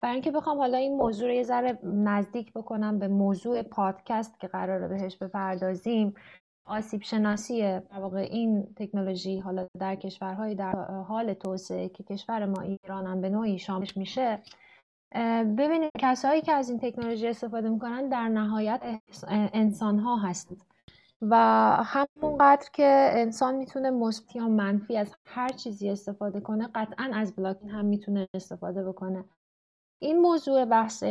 برای 0.02 0.14
اینکه 0.14 0.32
بخوام 0.32 0.58
حالا 0.58 0.78
این 0.78 0.98
موضوع 0.98 1.28
رو 1.28 1.34
یه 1.34 1.44
ذره 1.44 1.80
نزدیک 1.84 2.54
بکنم 2.54 3.00
به 3.00 3.08
موضوع 3.08 3.62
پادکست 3.62 4.40
که 4.40 4.48
قراره 4.48 4.88
بهش 4.88 5.18
بپردازیم 5.18 6.14
آسیب 6.66 7.02
شناسی 7.02 7.80
واقع 8.00 8.18
این 8.18 8.74
تکنولوژی 8.76 9.40
حالا 9.40 9.68
در 9.80 9.96
کشورهای 9.96 10.56
در 10.56 10.72
حال 11.08 11.34
توسعه 11.34 11.90
که 11.90 12.04
کشور 12.04 12.46
ما 12.46 12.62
ایران 12.62 13.08
هم 13.08 13.22
به 13.22 13.30
نوعی 13.30 13.60
شامل 13.60 13.88
میشه 13.96 14.40
ببینید 15.58 15.92
کسایی 16.00 16.42
که 16.42 16.54
از 16.54 16.70
این 16.70 16.80
تکنولوژی 16.80 17.28
استفاده 17.28 17.70
می‌کنن 17.70 18.10
در 18.10 18.28
نهایت 18.28 19.02
انسان 19.54 20.00
ها 20.00 20.16
هستند. 20.16 20.69
و 21.22 21.36
همونقدر 21.86 22.70
که 22.74 23.10
انسان 23.14 23.56
می‌تونه 23.56 23.90
مثبت 23.90 24.36
یا 24.36 24.48
منفی 24.48 24.98
از 24.98 25.16
هر 25.26 25.50
چیزی 25.50 25.90
استفاده 25.90 26.40
کنه 26.40 26.70
قطعا 26.76 27.12
از 27.14 27.36
بلاکین 27.36 27.70
هم 27.70 27.86
می‌تونه 27.86 28.28
استفاده 28.34 28.84
بکنه. 28.84 29.26
این 30.02 30.20
موضوع 30.22 30.66
بحث 30.66 31.04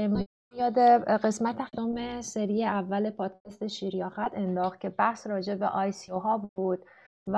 یاد 0.55 0.79
قسمت 1.09 1.61
هفتم 1.61 2.21
سری 2.21 2.65
اول 2.65 3.11
پادکست 3.11 3.67
شیریاخت 3.67 4.35
انداخت 4.35 4.81
که 4.81 4.89
بحث 4.89 5.27
راجع 5.27 5.55
به 5.55 5.67
آی 5.67 5.93
سی 5.93 6.13
ها 6.13 6.51
بود 6.55 6.85
و 7.27 7.37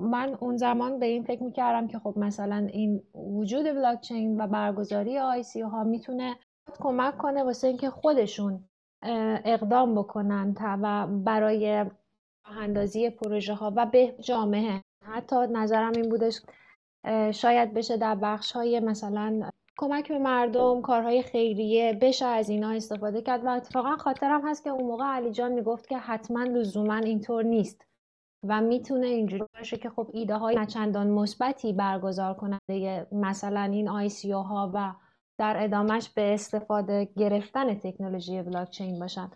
من 0.00 0.36
اون 0.40 0.56
زمان 0.56 0.98
به 0.98 1.06
این 1.06 1.24
فکر 1.24 1.42
می‌کردم 1.42 1.88
که 1.88 1.98
خب 1.98 2.14
مثلا 2.16 2.68
این 2.72 3.02
وجود 3.14 3.64
بلاکچین 3.64 4.40
و 4.40 4.46
برگزاری 4.46 5.18
آی 5.18 5.42
سی 5.42 5.60
ها 5.60 5.84
می‌تونه 5.84 6.36
کمک 6.80 7.18
کنه 7.18 7.44
واسه 7.44 7.68
اینکه 7.68 7.90
خودشون 7.90 8.68
اقدام 9.44 9.94
بکنن 9.94 10.54
و 10.82 11.06
برای 11.06 11.84
اندازی 12.44 13.10
پروژه 13.10 13.54
ها 13.54 13.72
و 13.76 13.86
به 13.86 14.14
جامعه. 14.20 14.82
حتی 15.04 15.36
نظرم 15.46 15.92
این 15.92 16.08
بودش 16.08 16.40
شاید 17.30 17.74
بشه 17.74 17.96
در 17.96 18.14
بخش 18.14 18.52
های 18.52 18.80
مثلا 18.80 19.50
کمک 19.78 20.08
به 20.08 20.18
مردم 20.18 20.80
کارهای 20.80 21.22
خیریه 21.22 21.98
بشه 22.02 22.26
از 22.26 22.48
اینا 22.48 22.70
استفاده 22.70 23.22
کرد. 23.22 23.44
و 23.44 23.48
اتفاقا 23.48 23.96
خاطرم 23.96 24.48
هست 24.48 24.64
که 24.64 24.70
اون 24.70 24.84
موقع 24.84 25.04
علی 25.04 25.30
جان 25.30 25.52
می‌گفت 25.52 25.88
که 25.88 25.98
حتما 25.98 26.42
لزوما 26.44 26.96
اینطور 26.96 27.44
نیست 27.44 27.86
و 28.48 28.60
می‌تونه 28.60 29.06
اینجوری 29.06 29.44
باشه 29.54 29.76
که 29.76 29.90
خب 29.90 30.10
ایده 30.12 30.36
های 30.36 30.56
نچندان 30.56 31.10
مثبتی 31.10 31.72
برگزار 31.72 32.34
کننده 32.34 33.06
مثلا 33.12 33.62
این 33.62 33.88
آی 33.88 34.08
سی 34.08 34.32
ها 34.32 34.70
و 34.74 34.92
در 35.38 35.56
ادامهش 35.58 36.08
به 36.08 36.34
استفاده 36.34 37.08
گرفتن 37.16 37.74
تکنولوژی 37.74 38.42
بلاکچین 38.42 39.00
باشن. 39.00 39.30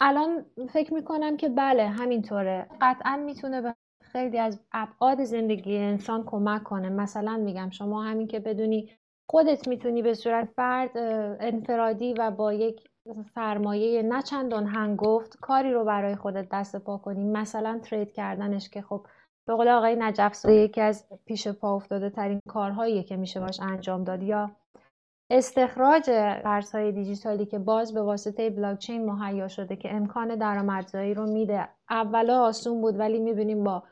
الان 0.00 0.44
فکر 0.72 0.94
می‌کنم 0.94 1.36
که 1.36 1.48
بله 1.48 1.88
همینطوره. 1.88 2.66
قطعا 2.80 3.16
می‌تونه 3.16 3.60
به 3.60 3.74
خیلی 4.02 4.38
از 4.38 4.60
ابعاد 4.72 5.24
زندگی 5.24 5.78
انسان 5.78 6.24
کمک 6.26 6.62
کنه. 6.62 6.88
مثلا 6.88 7.36
میگم 7.36 7.70
شما 7.70 8.02
همین 8.02 8.26
که 8.26 8.40
بدونی 8.40 8.90
خودت 9.30 9.68
می‌تونی 9.68 10.02
به 10.02 10.14
صورت 10.14 10.48
فرد 10.56 10.90
انفرادی 11.40 12.14
و 12.14 12.30
با 12.30 12.52
یک 12.52 12.88
سرمایه 13.34 14.02
نه 14.02 14.22
چندان 14.22 14.66
هنگفت 14.66 15.36
کاری 15.40 15.72
رو 15.72 15.84
برای 15.84 16.16
خودت 16.16 16.48
دست 16.52 16.76
پا 16.76 16.96
کنی. 16.96 17.24
مثلا 17.24 17.80
ترید 17.82 18.12
کردنش 18.12 18.68
که 18.68 18.82
خب 18.82 19.06
به 19.46 19.54
قول 19.54 19.68
آقای 19.68 19.96
نجف 19.96 20.44
یکی 20.44 20.80
از 20.80 21.06
پیش 21.26 21.48
پا 21.48 21.76
افتاده 21.76 22.10
ترین 22.10 22.40
کارهایی 22.48 23.02
که 23.02 23.16
میشه 23.16 23.40
باش 23.40 23.60
انجام 23.60 24.04
داد. 24.04 24.22
یا 24.22 24.50
استخراج 25.30 26.10
ارزهای 26.44 26.92
دیجیتالی 26.92 27.46
که 27.46 27.58
باز 27.58 27.94
به 27.94 28.02
واسطه 28.02 28.50
بلاکچین 28.50 29.10
مهیا 29.10 29.48
شده 29.48 29.76
که 29.76 29.94
امکان 29.94 30.36
درآمدزایی 30.36 31.14
رو 31.14 31.26
میده. 31.26 31.68
اولا 31.90 32.40
آسون 32.40 32.80
بود 32.80 32.98
ولی 32.98 33.20
می‌بینیم 33.20 33.64
با 33.64 33.82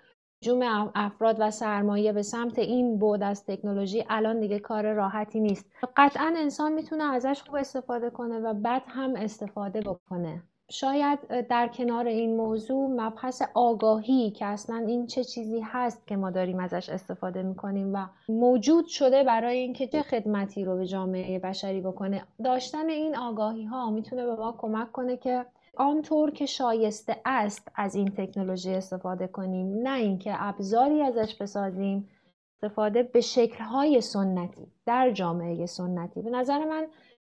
جوم 0.45 0.91
افراد 0.95 1.37
و 1.41 1.51
سرمایه 1.51 2.13
به 2.13 2.23
سمت 2.23 2.59
این 2.59 2.99
بود 2.99 3.23
از 3.23 3.45
تکنولوژی 3.45 4.05
الان 4.09 4.41
دیگه 4.41 4.59
کار 4.59 4.93
راحتی 4.93 5.41
نیست. 5.41 5.67
قطعا 5.97 6.35
انسان 6.37 6.73
می‌تونه 6.73 7.05
ازش 7.05 7.43
خوب 7.43 7.55
استفاده 7.55 8.11
کنه 8.11 8.39
و 8.39 8.55
بعد 8.55 8.83
هم 8.87 9.17
استفاده 9.17 9.81
بکنه. 9.81 10.43
شاید 10.71 11.47
در 11.49 11.69
کنار 11.69 12.07
این 12.07 12.37
موضوع 12.37 12.89
مبحث 12.91 13.43
آگاهی 13.55 14.31
که 14.31 14.47
اصلا 14.47 14.77
این 14.77 15.07
چه 15.07 15.25
چیزی 15.25 15.61
هست 15.61 16.07
که 16.07 16.17
ما 16.17 16.31
داریم 16.31 16.59
ازش 16.59 16.89
استفاده 16.89 17.43
می‌کنیم 17.43 17.95
و 17.95 18.07
موجود 18.29 18.87
شده 18.87 19.25
برای 19.25 19.59
اینکه 19.59 19.87
چه 19.87 20.03
خدمتی 20.03 20.65
رو 20.65 20.77
به 20.77 20.87
جامعه 20.87 21.39
بشری 21.39 21.81
بکنه. 21.81 22.23
داشتن 22.45 22.89
این 22.89 23.17
آگاهی 23.17 23.65
ها 23.65 23.91
می‌تونه 23.91 24.27
به 24.27 24.37
ما 24.37 24.55
کمک 24.59 24.93
کنه 24.93 25.17
که 25.17 25.47
آنطور 25.77 26.31
که 26.31 26.47
شایسته 26.47 27.17
است 27.25 27.69
از 27.75 27.95
این 27.95 28.09
تکنولوژی 28.09 28.75
استفاده 28.75 29.27
کنیم. 29.27 29.89
نه 29.89 29.99
اینکه 29.99 30.35
ابزاری 30.35 31.03
ازش 31.03 31.35
بسازیم 31.35 32.09
استفاده 32.55 33.03
به 33.03 33.21
شکلهای 33.21 34.01
سنتی 34.01 34.73
در 34.87 35.11
جامعه 35.11 35.67
سنتی. 35.67 36.23
به 36.23 36.31
نظر 36.31 36.65
من 36.65 36.87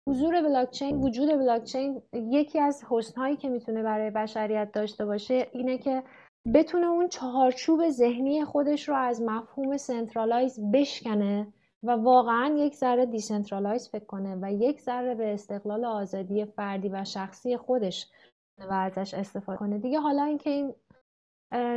حضور 0.10 0.42
بلاکچین 0.42 0.98
وجود 0.98 1.30
بلاکچین 1.30 2.02
یکی 2.14 2.60
از 2.60 2.84
حسنهایی 2.90 3.36
که 3.36 3.50
می‌تونه 3.50 3.84
برای 3.84 4.12
بشریت 4.12 4.72
داشته 4.72 5.06
باشه 5.06 5.48
اینه 5.52 5.78
که 5.78 6.04
بتونه 6.54 6.88
اون 6.88 7.08
چهارچوب 7.08 7.90
ذهنی 7.90 8.46
خودش 8.46 8.90
رو 8.90 8.96
از 8.96 9.22
مفهوم 9.22 9.78
centralize 9.78 10.60
بشکنه 10.74 11.54
و 11.84 11.92
واقعا 11.92 12.56
یک 12.58 12.76
ذره 12.76 13.06
decentralize 13.06 13.90
فکر 13.90 14.06
کنه 14.06 14.38
و 14.42 14.54
یک 14.54 14.82
ذره 14.82 15.16
به 15.16 15.34
استقلال 15.34 15.86
آزادی 15.86 16.46
فردی 16.46 16.90
و 16.90 17.04
شخصی 17.04 17.58
خودش 17.58 18.08
و 18.58 18.74
ازش 18.74 19.14
استفاده 19.14 19.58
کنه. 19.58 19.78
دیگه 19.78 20.00
حالا 20.00 20.24
اینکه 20.24 20.50
این 20.50 20.74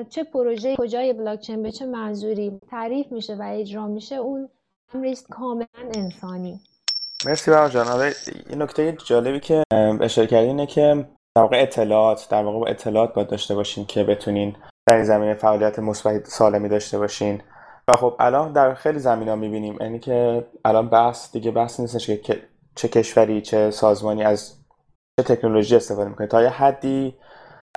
چه 0.09 0.25
پروژه 0.25 0.77
کجای 0.77 1.13
بلاکچین 1.13 1.63
به 1.63 1.71
چه 1.71 1.87
منظوری 1.87 2.59
تعریف 2.71 3.13
میشه 3.13 3.35
و 3.35 3.43
اجرا 3.47 3.87
میشه 3.87 4.15
اون 4.15 4.49
امریست 4.95 5.29
کاملا 5.29 5.67
انسانی. 5.95 6.61
مرسی 7.27 7.51
بابا 7.51 7.69
جان. 7.69 7.89
آره 7.89 8.13
این 8.51 8.63
نکته 8.63 8.97
جالبی 9.05 9.41
که 9.41 9.63
اشاره 10.01 10.29
کردی 10.29 10.47
اینه 10.47 10.67
که 10.67 11.07
در 11.37 11.43
واقع 11.43 11.63
اطلاعات 11.63 12.29
در 12.31 12.45
واقع 12.45 12.71
اطلاعات 12.71 13.15
باید 13.15 13.29
داشته 13.29 13.55
باشین 13.55 13.87
که 13.87 14.05
بتونین 14.05 14.57
در 14.87 14.95
این 14.95 15.05
زمینه 15.05 15.35
فعالیت 15.35 15.79
مثبت 15.79 16.27
سالمی 16.27 16.69
داشته 16.69 16.99
باشین. 16.99 17.43
و 17.89 17.97
خب 17.97 18.17
الان 18.21 18.53
در 18.53 18.75
خیلی 18.75 18.99
زمین 18.99 19.29
ها 19.29 19.37
می‌بینیم 19.37 19.77
یعنی 19.81 19.99
که 19.99 20.47
الان 20.65 20.89
بحث 20.89 21.33
دیگه 21.33 21.51
بحث 21.51 21.81
نیستش 21.81 22.11
که 22.11 22.43
چه 22.75 22.89
کشوری 22.89 23.43
چه 23.43 23.71
سازمانی 23.71 24.25
از 24.25 24.59
چه 25.21 25.37
تکنولوژی 25.37 25.77
استفاده 25.77 26.09
می‌کنه. 26.09 26.27
تا 26.27 26.43
یه 26.43 26.49
حدی 26.49 27.17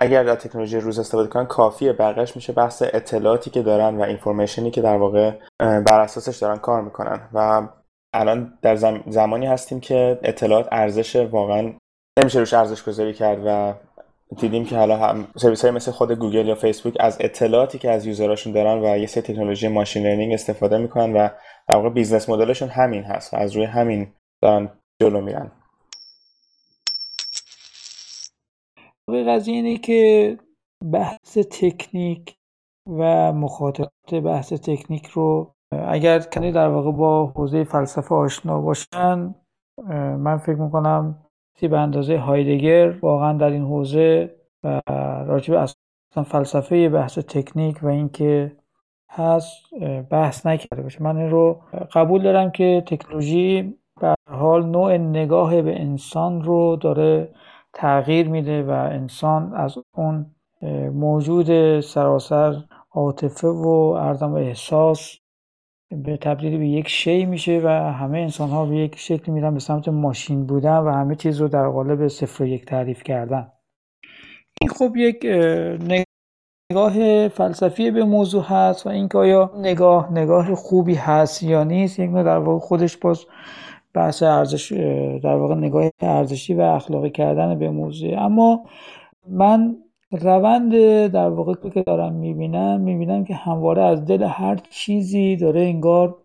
اگر 0.01 0.23
در 0.23 0.35
تکنولوژی 0.35 0.79
روز 0.79 0.99
استفاده 0.99 1.29
کنن 1.29 1.45
کافیه. 1.45 1.93
بقیش 1.93 2.35
میشه 2.35 2.53
بحث 2.53 2.83
اطلاعاتی 2.93 3.49
که 3.49 3.62
دارن 3.62 3.97
و 3.97 4.01
information 4.01 4.66
ی 4.66 4.71
که 4.71 4.81
در 4.81 4.97
واقع 4.97 5.31
بر 5.59 6.01
اساسش 6.01 6.38
دارن 6.38 6.57
کار 6.57 6.81
می‌کنن. 6.81 7.29
و 7.33 7.67
الان 8.13 8.57
در 8.61 8.75
زمانی 9.07 9.45
هستیم 9.45 9.79
که 9.79 10.19
اطلاعات 10.23 10.67
ارزش 10.71 11.15
واقعا 11.15 11.73
نمیشه 12.19 12.39
روش 12.39 12.53
ارزش 12.53 12.83
گذاری 12.83 13.13
کرد 13.13 13.41
و 13.45 13.73
دیدیم 14.37 14.65
که 14.65 14.77
حالا 14.77 14.97
هم 14.97 15.27
سرویس 15.37 15.61
های 15.61 15.71
مثل 15.71 15.91
خود 15.91 16.11
گوگل 16.11 16.47
یا 16.47 16.55
فیسبوک 16.55 16.93
از 16.99 17.17
اطلاعاتی 17.19 17.77
که 17.77 17.91
از 17.91 18.05
user 18.05 18.29
اشون 18.29 18.53
دارن 18.53 18.79
و 18.83 18.97
یه 18.97 19.07
سری 19.07 19.21
تکنولوژی 19.23 19.67
machine 19.67 20.03
learning 20.03 20.33
استفاده 20.33 20.77
می‌کنن 20.77 21.13
و 21.13 21.29
در 21.67 21.75
واقع 21.75 21.89
business 21.89 22.29
model 22.29 22.52
شون 22.52 22.69
همین 22.69 23.03
هست 23.03 23.33
و 23.33 23.37
از 23.37 23.55
روی 23.55 23.65
همین 23.65 24.13
دارن 24.43 24.69
جلو 25.01 25.21
میرن. 25.21 25.51
قضیه 29.27 29.53
اینه 29.53 29.77
که 29.77 30.37
بحث 30.93 31.37
تکنیک 31.37 32.35
و 32.87 33.33
مخاطرات 33.33 34.13
بحث 34.25 34.53
تکنیک 34.53 35.05
رو 35.07 35.53
اگر 35.71 36.19
کسی 36.19 36.51
در 36.51 36.67
واقع 36.67 36.91
با 36.91 37.25
حوزه 37.25 37.63
فلسفه 37.63 38.15
آشنا 38.15 38.62
باشن 38.62 39.36
من 40.17 40.38
فکر 40.38 40.55
می‌کنم 40.55 41.25
به 41.62 41.79
اندازه 41.79 42.17
هایدگر 42.17 42.99
واقعا 43.01 43.34
در 43.34 43.49
این 43.49 43.63
حوزه 43.65 44.36
و 44.63 44.82
راجع 45.25 45.53
به 45.53 45.60
اصلا 45.60 46.23
فلسفه 46.23 46.89
بحث 46.89 47.19
تکنیک 47.19 47.84
و 47.84 47.88
اینکه 47.88 48.55
هست 49.12 49.73
بحث 50.10 50.45
نکرده 50.45 50.84
باشه. 50.84 51.03
من 51.03 51.17
این 51.17 51.29
رو 51.29 51.62
قبول 51.93 52.23
دارم 52.23 52.51
که 52.51 52.84
تکنولوژی 52.88 53.75
به 54.01 54.15
حال 54.32 54.65
نوع 54.65 54.97
نگاه 54.97 55.62
به 55.62 55.82
انسان 55.82 56.41
رو 56.41 56.75
داره 56.75 57.29
تغییر 57.73 58.29
میده 58.29 58.63
و 58.63 58.69
انسان 58.69 59.53
از 59.53 59.77
اون 59.97 60.25
موجود 60.93 61.79
سراسر 61.79 62.55
عاطفه 62.91 63.47
و 63.47 63.67
ارزم 63.99 64.34
احساس 64.34 65.18
به 65.91 66.17
تبدیل 66.17 66.58
به 66.58 66.67
یک 66.67 66.88
شی 66.88 67.25
میشه 67.25 67.62
و 67.63 67.67
همه 67.67 68.17
انسان 68.17 68.49
ها 68.49 68.65
به 68.65 68.75
یک 68.75 68.97
شکل 68.97 69.32
میرن 69.32 69.54
به 69.54 69.60
سمت 69.60 69.88
ماشین 69.88 70.45
بودن 70.45 70.78
و 70.78 70.91
همه 70.91 71.15
چیز 71.15 71.41
رو 71.41 71.47
در 71.47 71.67
قالب 71.67 72.08
صفر 72.08 72.43
و 72.43 72.47
یک 72.47 72.65
تعریف 72.65 73.04
کردن. 73.04 73.52
این 74.62 74.69
خب 74.69 74.95
یک 74.95 75.25
نگاه 76.71 77.28
فلسفی 77.28 77.91
به 77.91 78.04
موضوع 78.04 78.43
هست 78.43 78.86
و 78.86 78.89
اینکه 78.89 79.17
آیا 79.17 79.52
نگاه 79.58 80.12
نگاه 80.12 80.56
خوبی 80.56 80.95
هست 80.95 81.43
یا 81.43 81.63
نیست 81.63 81.99
یک 81.99 82.12
در 82.13 82.38
واقع 82.38 82.60
خودش 82.60 82.97
باز 82.97 83.25
بحث 83.93 84.23
ارزش 84.23 84.71
در 85.23 85.36
واقع 85.36 85.56
نگاه 85.56 85.89
ارزشی 86.02 86.54
و 86.54 86.62
اخلاقی 86.62 87.10
کردن 87.10 87.60
به 87.60 87.69
موضوع. 87.69 88.19
اما 88.19 88.65
من 89.28 89.75
روند 90.11 90.71
در 91.07 91.29
واقع 91.29 91.69
که 91.69 91.83
دارم 91.83 92.13
می‌بینم 92.13 92.81
می‌بینم 92.81 93.25
که 93.25 93.35
همواره 93.35 93.81
از 93.81 94.05
دل 94.05 94.23
هر 94.23 94.55
چیزی 94.69 95.35
داره 95.35 95.61
انگار 95.61 96.17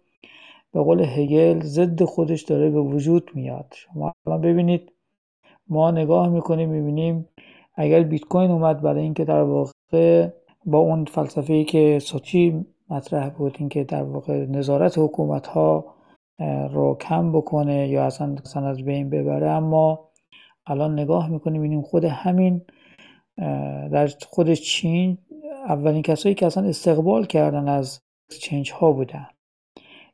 به 0.72 0.82
قول 0.82 1.00
هگل 1.00 1.60
ضد 1.60 2.04
خودش 2.04 2.42
داره 2.42 2.70
به 2.70 2.80
وجود 2.80 3.30
میاد. 3.34 3.74
شما 3.76 4.12
الان 4.26 4.40
ببینید 4.40 4.92
ما 5.68 5.90
نگاه 5.90 6.28
می‌کنیم 6.28 6.68
می‌بینیم 6.68 7.28
اگر 7.74 8.02
بیت 8.02 8.24
کوین 8.24 8.50
اومد 8.50 8.82
برای 8.82 9.02
اینکه 9.02 9.24
در 9.24 9.42
واقع 9.42 10.28
با 10.66 10.78
اون 10.78 11.04
فلسفه 11.04 11.64
که 11.64 11.98
سوچی 11.98 12.66
مطرح 12.90 13.28
بود 13.28 13.56
اینکه 13.58 13.84
در 13.84 14.02
واقع 14.02 14.46
نظارت 14.46 14.98
حکومت 14.98 15.46
ها 15.46 15.94
رو 16.72 16.96
کم 17.00 17.32
بکنه 17.32 17.88
یا 17.88 18.04
اصلا 18.04 18.36
از 18.56 18.82
بین 18.82 19.10
ببره 19.10 19.50
اما 19.50 20.08
الان 20.66 20.92
نگاه 20.92 21.28
می‌کنیم 21.28 21.60
ببینیم 21.60 21.82
خود 21.82 22.04
همین 22.04 22.60
در 23.92 24.10
خود 24.26 24.52
چین 24.52 25.18
اولین 25.68 26.02
کسایی 26.02 26.34
که 26.34 26.46
اصلا 26.46 26.68
استقبال 26.68 27.24
کردن 27.24 27.68
از 27.68 28.00
چنج 28.40 28.72
ها 28.72 28.92
بودن. 28.92 29.26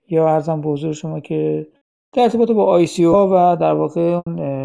یا 0.08 0.28
ارزم 0.28 0.60
به 0.60 0.68
حضور 0.68 0.92
شما 0.92 1.20
که 1.20 1.66
در 2.12 2.22
ارتباط 2.22 2.50
با 2.50 2.64
ICO 2.64 3.04
ها 3.04 3.28
و 3.32 3.56
در 3.56 3.72
واقع 3.72 4.20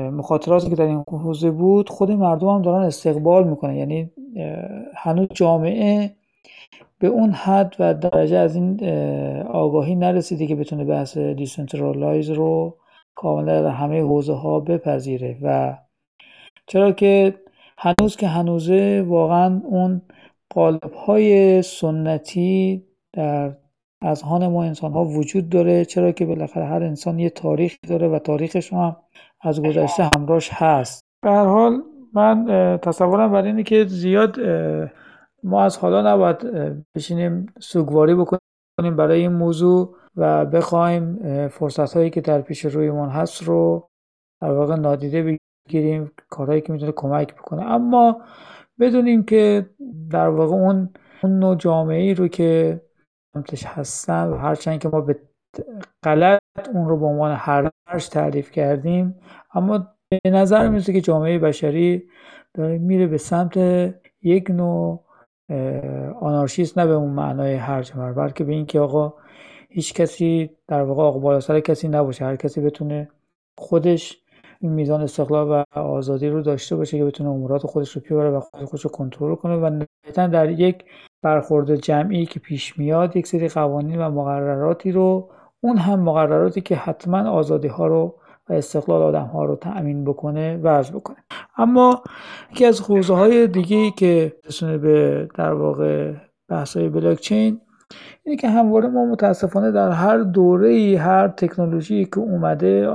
مخاطراتی 0.09 0.69
که 0.69 0.75
در 0.75 0.85
این 0.85 1.03
حوزه 1.07 1.51
بود 1.51 1.89
خود 1.89 2.11
مردم 2.11 2.47
هم 2.47 2.61
دارن 2.61 2.83
استقبال 2.83 3.47
می‌کنن. 3.47 3.75
یعنی 3.75 4.11
هنوز 4.95 5.27
جامعه 5.33 6.15
به 6.99 7.07
اون 7.07 7.31
حد 7.31 7.75
و 7.79 7.93
درجه 7.93 8.37
از 8.37 8.55
این 8.55 8.89
آگاهی 9.43 9.95
نرسیده 9.95 10.47
که 10.47 10.55
بتونه 10.55 10.85
بحث 10.85 11.17
decentralize 11.17 12.29
رو 12.29 12.77
کاملا 13.15 13.61
در 13.61 13.69
همه 13.69 14.01
حوزه 14.01 14.33
ها 14.33 14.59
بپذیره. 14.59 15.37
و 15.41 15.77
چرا 16.67 16.91
که 16.91 17.33
هنوز 17.79 18.15
که 18.15 18.27
هنوزه 18.27 19.05
واقعا 19.07 19.61
اون 19.63 20.01
قالب 20.49 20.93
های 20.93 21.61
سنتی 21.61 22.83
در 23.13 23.57
اذهان 24.01 24.47
ما 24.47 24.63
انسان 24.63 24.91
ها 24.91 25.05
وجود 25.05 25.49
داره 25.49 25.85
چرا 25.85 26.11
که 26.11 26.25
بالاخره 26.25 26.65
هر 26.65 26.83
انسان 26.83 27.19
یه 27.19 27.29
تاریخ 27.29 27.75
داره 27.87 28.07
و 28.07 28.19
تاریخش 28.19 28.73
هم 28.73 28.95
از 29.41 29.61
گذشته 29.61 30.09
همراهش 30.15 30.49
هست. 30.53 31.01
به 31.23 31.29
هر 31.29 31.45
حال 31.45 31.81
من 32.13 32.45
تصورم 32.81 33.31
بر 33.31 33.43
اینه 33.43 33.63
که 33.63 33.85
زیاد 33.85 34.39
ما 35.43 35.63
از 35.63 35.77
حالا 35.77 36.13
نباید 36.13 36.37
بشینیم 36.95 37.45
سوگواری 37.59 38.15
بکنیم 38.15 38.95
برای 38.95 39.19
این 39.21 39.33
موضوع 39.33 39.95
و 40.15 40.45
بخوایم 40.45 41.19
فرصت 41.47 41.93
هایی 41.93 42.09
که 42.09 42.21
در 42.21 42.41
پیش 42.41 42.65
رویمون 42.65 43.09
هست 43.09 43.43
رو 43.43 43.89
در 44.41 44.51
واقع 44.51 44.75
نادیده 44.75 45.37
بگیریم 45.67 46.11
کارهایی 46.29 46.61
که 46.61 46.73
می‌تونه 46.73 46.91
کمک 46.91 47.33
بکنه. 47.33 47.63
اما 47.63 48.21
بدونیم 48.79 49.23
که 49.23 49.69
در 50.11 50.27
واقع 50.27 50.55
اون 50.55 50.89
اون 51.23 51.39
نوع 51.39 51.55
جامعه 51.55 52.01
ای 52.01 52.13
رو 52.13 52.27
که 52.27 52.81
سمتش 53.33 53.65
هستن 53.65 54.27
و 54.27 54.35
هرچند 54.35 54.79
که 54.79 54.89
ما 54.89 55.01
به 55.01 55.19
غلط 56.03 56.39
اون 56.73 56.89
رو 56.89 56.97
به 56.97 57.05
عنوان 57.05 57.31
هرش 57.87 58.07
تعریف 58.07 58.51
کردیم 58.51 59.15
اما 59.53 59.87
به 60.23 60.29
نظر 60.29 60.67
می‌رسه 60.67 60.93
که 60.93 61.01
جامعه 61.01 61.39
بشری 61.39 62.09
داره 62.53 62.77
میره 62.77 63.07
به 63.07 63.17
سمت 63.17 63.57
یک 64.21 64.49
نوع 64.49 65.05
آنارشیست 66.19 66.77
نه 66.77 66.85
به 66.85 66.93
اون 66.93 67.11
معنای 67.11 67.55
هرج 67.55 67.91
بلکه 67.93 68.43
به 68.43 68.53
اینکه 68.53 68.79
آقا 68.79 69.13
هیچ 69.69 69.93
کسی 69.93 70.49
در 70.67 70.81
واقع 70.81 71.03
آقا 71.03 71.19
بالا 71.19 71.39
سر 71.39 71.59
کسی 71.59 71.87
نباشه. 71.87 72.25
هر 72.25 72.35
کسی 72.35 72.61
بتونه 72.61 73.09
خودش 73.57 74.24
این 74.59 74.71
میزان 74.71 75.01
استقلال 75.01 75.47
و 75.75 75.79
آزادی 75.79 76.29
رو 76.29 76.41
داشته 76.41 76.75
باشه 76.75 76.97
که 76.97 77.05
بتونه 77.05 77.29
امورات 77.29 77.67
خودش 77.67 77.91
رو 77.91 78.01
پیبره 78.01 78.29
و 78.29 78.39
خودش 78.39 78.81
رو 78.81 78.89
کنترل 78.89 79.35
کنه 79.35 79.55
و 79.55 79.69
نهایتا 79.69 80.27
در 80.27 80.49
یک 80.49 80.85
برخورد 81.21 81.75
جمعی 81.75 82.25
که 82.25 82.39
پیش 82.39 82.79
میاد 82.79 83.15
یک 83.15 83.27
سری 83.27 83.47
قوانین 83.47 84.01
و 84.01 84.09
مقرراتی 84.09 84.91
رو 84.91 85.29
اون 85.61 85.77
هم 85.77 85.99
مقرراتی 85.99 86.61
که 86.61 86.75
حتما 86.75 87.29
آزادی 87.29 87.67
ها 87.67 87.87
رو 87.87 88.15
و 88.49 88.53
استقلال 88.53 89.01
آدم 89.01 89.25
ها 89.25 89.45
رو 89.45 89.55
تأمین 89.55 90.03
بکنه 90.03 90.57
وضع 90.57 90.93
بکنه. 90.93 91.17
اما 91.57 92.03
یکی 92.51 92.65
از 92.65 92.81
حوزه 92.81 93.13
های 93.13 93.47
دیگه 93.47 93.91
که 93.91 94.33
رسونه 94.47 94.77
به 94.77 95.27
در 95.35 95.53
واقع 95.53 96.13
بحث 96.49 96.77
های 96.77 96.89
بلاکچین 96.89 97.61
اینه 98.23 98.37
که 98.37 98.49
همواره 98.49 98.87
ما 98.87 99.05
متاسفانه 99.05 99.71
در 99.71 99.91
هر 99.91 100.17
دوره 100.17 100.97
هر 100.99 101.27
تکنولوژی 101.27 102.05
که 102.05 102.19
اومده 102.19 102.89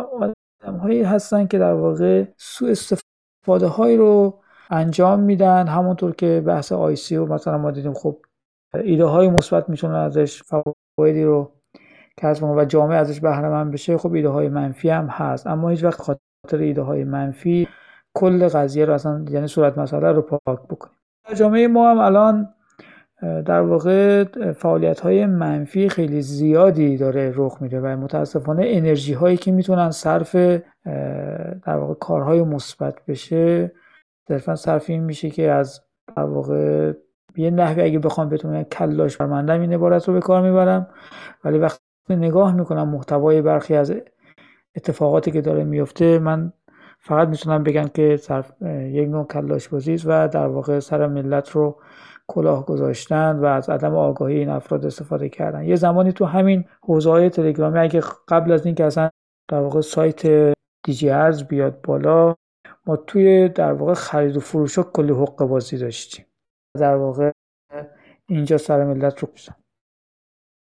هایی 0.64 1.02
هستن 1.02 1.46
که 1.46 1.58
در 1.58 1.72
واقع 1.72 2.24
سوء 2.36 2.70
استفاده 2.70 3.66
هایی 3.66 3.96
رو 3.96 4.40
انجام 4.70 5.20
میدن. 5.20 5.66
همونطور 5.66 6.14
که 6.14 6.42
بحث 6.46 6.72
آی 6.72 6.96
سی 6.96 7.16
و 7.16 7.26
مثلا 7.26 7.58
ما 7.58 7.70
دیدیم 7.70 7.94
خب 7.94 8.18
ایده 8.74 9.04
های 9.04 9.28
مثبت 9.28 9.68
می‌تونن 9.68 9.94
ازش 9.94 10.42
فوایدی 10.42 11.24
رو 11.24 11.52
کسب 12.16 12.42
و 12.42 12.64
جامعه 12.64 12.98
ازش 12.98 13.20
بهره 13.20 13.48
مند 13.48 13.72
بشه. 13.72 13.98
خب 13.98 14.12
ایده 14.12 14.28
های 14.28 14.48
منفی 14.48 14.90
هم 14.90 15.06
هست. 15.06 15.46
اما 15.46 15.68
هیچ 15.68 15.84
وقت 15.84 16.00
خاطر 16.00 16.58
ایده 16.58 16.82
های 16.82 17.04
منفی 17.04 17.68
کل 18.14 18.48
قضیه 18.48 18.84
رو 18.84 18.94
اصلا 18.94 19.24
یعنی 19.30 19.46
صورت 19.46 19.78
مسئله 19.78 20.12
رو 20.12 20.22
پاک 20.22 20.62
بکنیم. 20.68 20.96
جامعه 21.36 21.68
ما 21.68 21.90
هم 21.90 21.98
الان 21.98 22.54
در 23.22 23.60
واقع 23.60 24.24
فعالیت 24.52 25.00
های 25.00 25.26
منفی 25.26 25.88
خیلی 25.88 26.22
زیادی 26.22 26.96
داره 26.96 27.32
رخ 27.36 27.58
میده 27.60 27.80
و 27.80 27.86
متاسفانه 27.86 28.62
انرژی 28.66 29.12
هایی 29.12 29.36
که 29.36 29.52
می‌تونن 29.52 29.90
صرف 29.90 30.36
در 31.64 31.76
واقع 31.76 31.94
کارهای 31.94 32.42
مثبت 32.42 32.94
بشه 33.08 33.72
صرفا 34.28 34.54
صرف 34.54 34.90
این 34.90 35.04
میشه 35.04 35.30
که 35.30 35.50
از 35.50 35.80
در 36.16 36.22
واقع 36.22 36.92
یه 37.36 37.50
نحوی 37.50 37.82
اگه 37.82 37.98
بخوام 37.98 38.28
بتونم 38.28 38.62
کلاش 38.62 39.16
برمندم 39.16 39.60
این 39.60 39.72
عبارت 39.72 40.08
رو 40.08 40.14
به 40.14 40.20
کار 40.20 40.42
می‌برم. 40.42 40.88
ولی 41.44 41.58
وقتی 41.58 41.82
نگاه 42.10 42.54
می‌کنم 42.54 42.88
محتوای 42.88 43.42
برخی 43.42 43.74
از 43.74 43.94
اتفاقاتی 44.76 45.30
که 45.30 45.40
داره 45.40 45.64
میفته 45.64 46.18
من 46.18 46.52
فقط 46.98 47.28
می‌تونم 47.28 47.62
بگم 47.62 47.88
که 47.94 48.16
صرف 48.16 48.52
یک 48.62 49.08
نوع 49.08 49.26
کلاش 49.26 49.68
بازی 49.68 49.96
و 50.06 50.28
در 50.28 50.46
واقع 50.46 50.78
سر 50.78 51.06
ملت 51.06 51.50
رو 51.50 51.76
کلاه 52.30 52.66
گذاشتن 52.66 53.36
و 53.36 53.44
از 53.44 53.68
عدم 53.68 53.94
آگاهی 53.94 54.38
این 54.38 54.48
افراد 54.48 54.86
استفاده 54.86 55.28
کردن. 55.28 55.64
یه 55.64 55.76
زمانی 55.76 56.12
تو 56.12 56.24
همین 56.24 56.64
حوزه 56.82 57.10
های 57.10 57.30
تلگرامی 57.30 57.78
اگه 57.78 58.00
قبل 58.28 58.52
از 58.52 58.66
اینکه 58.66 58.84
اصلا 58.84 59.10
در 59.50 59.60
واقع 59.60 59.80
سایت 59.80 60.54
دیجی 60.84 61.10
ارز 61.10 61.44
بیاد 61.44 61.80
بالا 61.80 62.34
ما 62.86 62.96
توی 62.96 63.48
در 63.48 63.72
واقع 63.72 63.94
خرید 63.94 64.36
و 64.36 64.40
فروش 64.40 64.78
ها 64.78 64.84
کلی 64.84 65.12
حق 65.12 65.44
بازی 65.44 65.78
داشتیم. 65.78 66.26
در 66.78 66.96
واقع 66.96 67.30
اینجا 68.28 68.58
سر 68.58 68.84
ملت 68.84 69.18
رو 69.18 69.28
بزن 69.34 69.54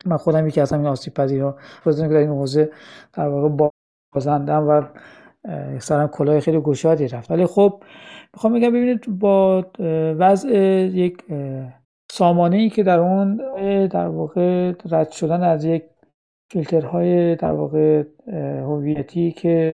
من 0.06 0.17
خودم 0.17 0.48
یکی 0.48 0.62
از 0.62 0.74
همین 0.74 0.88
آسیب 0.88 1.13
پذیران 1.13 1.56
که 1.84 1.91
در 1.91 2.17
این 2.17 2.30
حوزه 2.30 2.72
در 3.13 3.28
واقع 3.28 3.70
بازندم 4.13 4.67
و 4.67 4.82
سرم 5.80 6.08
کلاه 6.08 6.39
خیلی 6.39 6.60
گشادی 6.60 7.08
رفت. 7.08 7.32
ولی 7.32 7.45
خب 7.45 7.84
می‌خوام 8.34 8.54
بگم 8.54 8.69
ببینید 8.69 9.19
با 9.19 9.65
وضع 10.19 10.50
یک 10.93 11.23
سامانه 12.12 12.58
ای 12.58 12.69
که 12.69 12.84
در 12.84 13.00
اون 13.00 13.38
در 13.88 14.08
واقع 14.08 14.73
رد 14.91 15.12
شدن 15.12 15.43
از 15.43 15.65
یک 15.65 15.84
فیلترهای 16.52 17.36
در 17.36 17.52
واقع 17.52 18.04
هویتی 18.62 19.32
که 19.32 19.73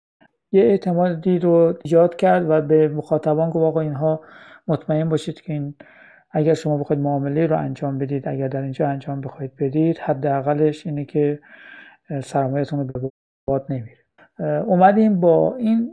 یه 0.53 0.62
اعتمادی 0.62 1.38
رو 1.38 1.75
ایجاد 1.85 2.16
کرد 2.16 2.51
و 2.51 2.61
به 2.61 2.88
مخاطبان 2.88 3.51
گفت 3.51 3.64
آقا 3.64 3.81
اینها 3.81 4.20
مطمئن 4.68 5.09
باشید 5.09 5.40
که 5.40 5.53
این 5.53 5.75
اگر 6.31 6.55
شما 6.55 6.77
بخواید 6.79 7.03
معامله 7.03 7.46
رو 7.46 7.59
انجام 7.59 7.98
بدید 7.98 8.29
اگر 8.29 8.48
در 8.48 8.62
اینجا 8.62 8.88
انجام 8.88 9.20
بخواید 9.20 9.57
بدید 9.57 9.98
حداقلش 9.98 10.87
اینه 10.87 11.05
که 11.05 11.40
سرمایهتون 12.22 12.79
رو 12.79 12.85
به 12.85 13.11
باد 13.46 13.66
نمیره. 13.68 14.02
اومدیم 14.40 15.21
با 15.21 15.57
این 15.57 15.90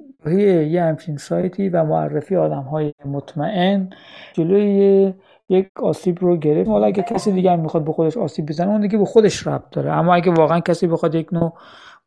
یه 0.71 0.83
همچین 0.83 1.17
سایتی 1.17 1.69
و 1.69 1.83
معرفی 1.83 2.35
آدم 2.35 2.61
های 2.61 2.93
مطمئن 3.05 3.89
جلوی 4.33 5.13
یک 5.49 5.69
آسیب 5.81 6.17
رو 6.21 6.37
گرفت 6.37 6.69
حالا 6.69 6.85
اگه 6.85 7.03
کسی 7.03 7.31
دیگه 7.31 7.51
هم 7.51 7.59
می‌خواد 7.59 7.85
به 7.85 7.91
خودش 7.91 8.17
آسیب 8.17 8.45
بزنه 8.45 8.69
اون 8.69 8.81
دیگه 8.81 8.97
به 8.97 9.05
خودش 9.05 9.47
ربط 9.47 9.69
داره. 9.71 9.91
اما 9.91 10.15
اگه 10.15 10.31
واقعا 10.31 10.59
کسی 10.59 10.87
بخواد 10.87 11.15
یک 11.15 11.33
نوع 11.33 11.53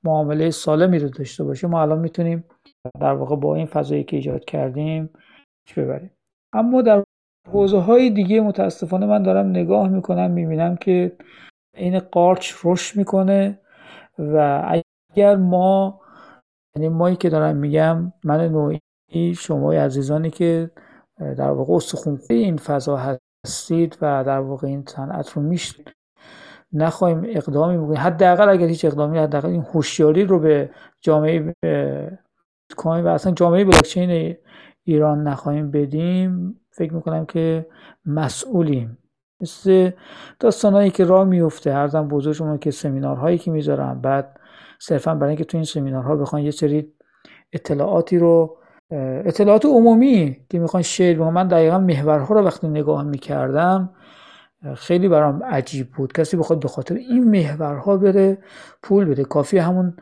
معامله 0.04 0.50
سالمی 0.50 0.98
رو 0.98 1.08
داشته 1.08 1.44
باشه 1.44 1.66
ما 1.66 1.82
الان 1.82 1.98
می‌تونیم 1.98 2.44
در 3.00 3.12
واقع 3.12 3.36
با 3.36 3.56
این 3.56 3.66
فضایی 3.66 4.04
که 4.04 4.16
ایجاد 4.16 4.44
کردیم 4.44 5.10
ببریم. 5.76 6.10
اما 6.52 6.82
در 6.82 7.02
حوزه 7.52 7.78
های 7.78 8.10
دیگه 8.10 8.40
متاسفانه 8.40 9.06
من 9.06 9.22
دارم 9.22 9.46
نگاه 9.46 9.88
می‌کنم 9.88 10.30
می‌بینم 10.30 10.76
که 10.76 11.12
این 11.76 11.98
قارچ 11.98 12.52
رشد 12.64 12.98
می‌کنه 12.98 13.58
و 14.18 14.62
اگر 15.14 15.36
ما 15.36 16.01
یعنی 16.76 16.88
مایی 16.88 17.16
که 17.16 17.28
دارم 17.28 17.56
میگم 17.56 18.12
من 18.24 18.48
نوعی 18.48 18.80
شما 19.34 19.72
عزیزانی 19.72 20.30
که 20.30 20.70
در 21.18 21.50
واقع 21.50 21.74
استخونخوی 21.74 22.36
این 22.36 22.56
فضا 22.56 23.16
هستید 23.46 23.98
و 24.02 24.24
در 24.24 24.38
واقع 24.38 24.66
این 24.66 24.84
صنعت 24.86 25.30
رو 25.30 25.42
میشید 25.42 25.92
نخواهیم 26.72 27.22
اقدامی 27.24 27.78
بکنیم 27.78 27.98
حداقل 27.98 28.48
اگر 28.48 28.66
هیچ 28.66 28.84
اقدامی 28.84 29.18
حداقل 29.18 29.48
این 29.48 29.66
هوشیاری 29.74 30.24
رو 30.24 30.38
به 30.38 30.70
جامعه 31.00 31.54
کوین 32.76 33.04
و 33.04 33.08
اصلا 33.08 33.32
جامعه 33.32 33.64
بلاکچین 33.64 34.36
ایران 34.84 35.28
نخواهیم 35.28 35.70
بدیم. 35.70 36.60
فکر 36.70 36.94
می‌کنم 36.94 37.26
که 37.26 37.66
مسئولیم. 38.06 38.98
مثل 39.40 39.90
داستانهایی 40.40 40.90
که 40.90 41.04
راه 41.04 41.24
میفته 41.24 41.72
هر 41.72 41.86
بزرگ 41.86 42.32
شما 42.32 42.56
که 42.56 42.70
سمینارهایی 42.70 43.38
که 43.38 43.50
می‌ذارم 43.50 44.00
بعد 44.00 44.40
صرفا 44.82 45.14
برای 45.14 45.28
اینکه 45.28 45.44
تو 45.44 45.56
این 45.56 45.64
سمینارها 45.64 46.16
بخوان 46.16 46.42
یه 46.42 46.50
سری 46.50 46.92
اطلاعاتی 47.52 48.18
رو 48.18 48.56
اطلاعات 49.24 49.66
عمومی 49.66 50.36
که 50.50 50.58
می‌خوان 50.58 50.82
شیر 50.82 51.18
من 51.18 51.48
دقیقا 51.48 51.78
محورها 51.78 52.34
رو 52.34 52.42
وقتی 52.42 52.68
نگاه 52.68 53.02
می‌کردم 53.02 53.90
خیلی 54.76 55.08
برام 55.08 55.42
عجیب 55.42 55.90
بود. 55.90 56.12
کسی 56.12 56.36
بخواد 56.36 56.60
به 56.60 56.68
خاطر 56.68 56.94
این 56.94 57.30
محورها 57.30 57.96
بره 57.96 58.38
پول 58.82 59.04
بده. 59.04 59.24
کافی 59.24 59.58
همون 59.58 59.96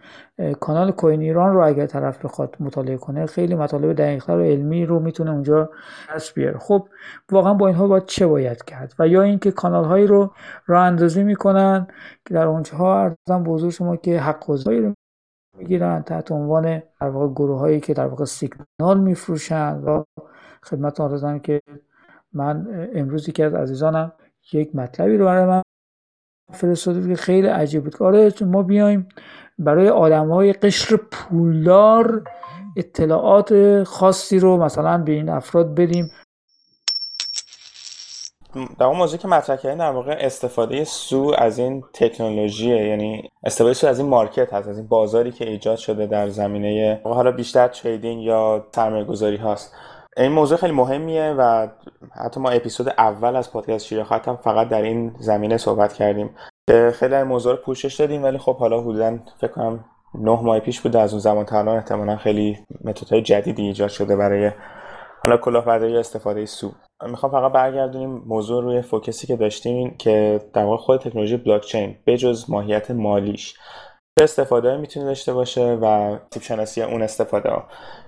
کانال 0.61 0.91
کوین 0.91 1.21
ایران 1.21 1.55
رو 1.55 1.67
اگر 1.67 1.87
طرف 1.87 2.25
بخواد 2.25 2.57
مطالعه 2.61 2.97
کنه. 2.97 3.27
خیلی 3.27 3.55
مطالب 3.55 3.93
دقیقتر 3.93 4.37
و 4.37 4.43
علمی 4.43 4.87
رو 4.87 5.01
می‌تونه 5.01 5.31
اونجا 5.31 5.71
دست 6.15 6.35
بیاره. 6.35 6.59
خب 6.59 6.89
واقعا 7.33 7.55
با 7.55 7.67
اینها 7.67 7.87
باید 7.87 8.07
چه 8.07 8.27
باید 8.27 8.65
کرد؟ 8.65 8.95
و 8.99 9.09
یا 9.09 9.23
اینکه 9.23 9.51
کانال 9.51 9.85
هایی 9.85 10.07
رو 10.07 10.33
راه 10.67 10.87
اندازی 10.87 11.23
می‌کنن 11.23 11.87
که 12.25 12.35
در 12.35 12.47
اونجاها 12.47 13.01
ارزم 13.01 13.45
بزرگ 13.45 13.71
شما 13.71 13.97
که 13.97 14.21
حق 14.21 14.51
رو 14.67 14.95
می‌گیرن 15.59 16.03
تحت 16.03 16.33
عنوان 16.33 16.83
در 17.01 17.09
واقع 17.09 17.33
گروه 17.33 17.59
هایی 17.59 17.81
که 17.81 17.95
در 17.95 18.07
واقع 18.07 18.25
سیگنال 18.25 19.01
میفروشن. 19.01 19.79
و 19.79 20.05
خدمت 20.63 21.01
آرزم 21.01 21.39
که 21.39 21.61
من 22.33 22.89
امروزی 22.95 23.33
که 23.33 23.45
از 23.45 23.55
عزیزانم 23.55 24.13
یک 24.53 24.75
مطلبی 24.75 25.17
رو 25.17 25.25
برای 25.25 25.45
من 25.47 25.63
فرستاده 26.53 27.09
که 27.09 27.17
خیلی 27.17 27.47
عجیب 27.47 27.85
بود. 27.85 28.03
آره 28.03 28.33
ما 28.41 28.63
بیایم 28.63 29.09
برای 29.59 29.89
آدم 29.89 30.31
های 30.31 30.53
قشر 30.53 30.97
پولدار 30.97 32.25
اطلاعات 32.77 33.83
خاصی 33.85 34.39
رو 34.39 34.57
مثلا 34.57 34.99
به 34.99 35.13
این 35.13 35.29
افراد 35.29 35.75
بدیم. 35.75 36.11
در 38.79 38.87
اون 38.87 38.97
موضوع 38.97 39.19
که 39.19 39.29
مطرح 39.29 39.57
کردین 39.57 39.79
در 39.79 39.91
واقع 39.91 40.17
استفاده 40.21 40.85
سو 40.85 41.35
از 41.39 41.59
این 41.59 41.85
تکنولوژی 41.93 42.69
یعنی 42.69 43.31
استفاده 43.45 43.75
سو 43.75 43.87
از 43.87 43.99
این 43.99 44.09
مارکت 44.09 44.53
هست 44.53 44.69
از 44.69 44.79
این 44.79 44.87
بازاری 44.87 45.33
که 45.33 45.49
ایجاد 45.49 45.79
شده 45.79 46.07
در 46.07 46.29
زمینه 46.29 47.01
حالا 47.05 47.33
بیشتر 47.33 47.69
تریدینگ 47.69 48.23
یا 48.23 48.67
سرمایه 48.75 49.05
گذاری 49.05 49.37
هاست. 49.37 49.75
این 50.21 50.33
موضوع 50.33 50.59
خیلی 50.59 50.73
مهمیه 50.73 51.35
و 51.39 51.69
حتی 52.13 52.41
ما 52.41 52.51
اپیزود 52.51 52.89
اول 52.89 53.37
از 53.37 53.53
پادکست 53.53 53.87
شیر 53.87 54.01
هم 54.01 54.37
فقط 54.37 54.69
در 54.69 54.83
این 54.83 55.15
زمینه 55.19 55.57
صحبت 55.57 55.93
کردیم. 55.93 56.31
خیلی 56.93 57.15
این 57.15 57.25
موضوع 57.25 57.53
رو 57.53 57.63
پوشش 57.63 57.95
دادیم 57.95 58.23
ولی 58.23 58.39
خب 58.39 58.57
حالا 58.57 58.81
حدودا 58.81 59.19
فکر 59.41 59.51
کنم 59.51 59.85
نه 60.15 60.41
ماه 60.43 60.61
پیش 60.61 60.81
بوده 60.81 61.01
از 61.01 61.13
اون 61.13 61.21
زمان 61.21 61.45
تا 61.45 61.59
الان 61.59 61.77
احتمالا 61.77 62.17
خیلی 62.17 62.59
متدهای 62.85 63.23
جدیدی 63.23 63.63
ایجاد 63.63 63.89
شده 63.89 64.17
برای 64.17 64.51
حالا 65.23 65.37
کلاهبرداری 65.37 65.97
استفاده 65.97 66.47
سو. 66.47 66.73
می‌خوام 67.11 67.33
فقط 67.33 67.53
برگردونیم 67.53 68.23
موضوع 68.27 68.63
روی 68.63 68.83
فوکسی 68.83 69.27
که 69.27 69.37
داشتیم 69.37 69.97
که 69.99 70.41
در 70.53 70.65
واقع 70.65 70.77
خود 70.77 71.01
تکنولوژی 71.01 71.37
بلاکچین 71.37 71.97
بجز 72.07 72.51
ماهیت 72.51 72.91
مالیش 72.91 73.55
چه 74.19 74.25
استفاده 74.25 74.77
می‌تونه 74.77 75.07
داشته 75.07 75.33
باشه 75.33 75.79
و 75.83 76.17
تیپ 76.31 76.43
شناسی 76.43 76.83
اون 76.83 77.03
استفاده 77.03 77.51
ها 77.51 77.65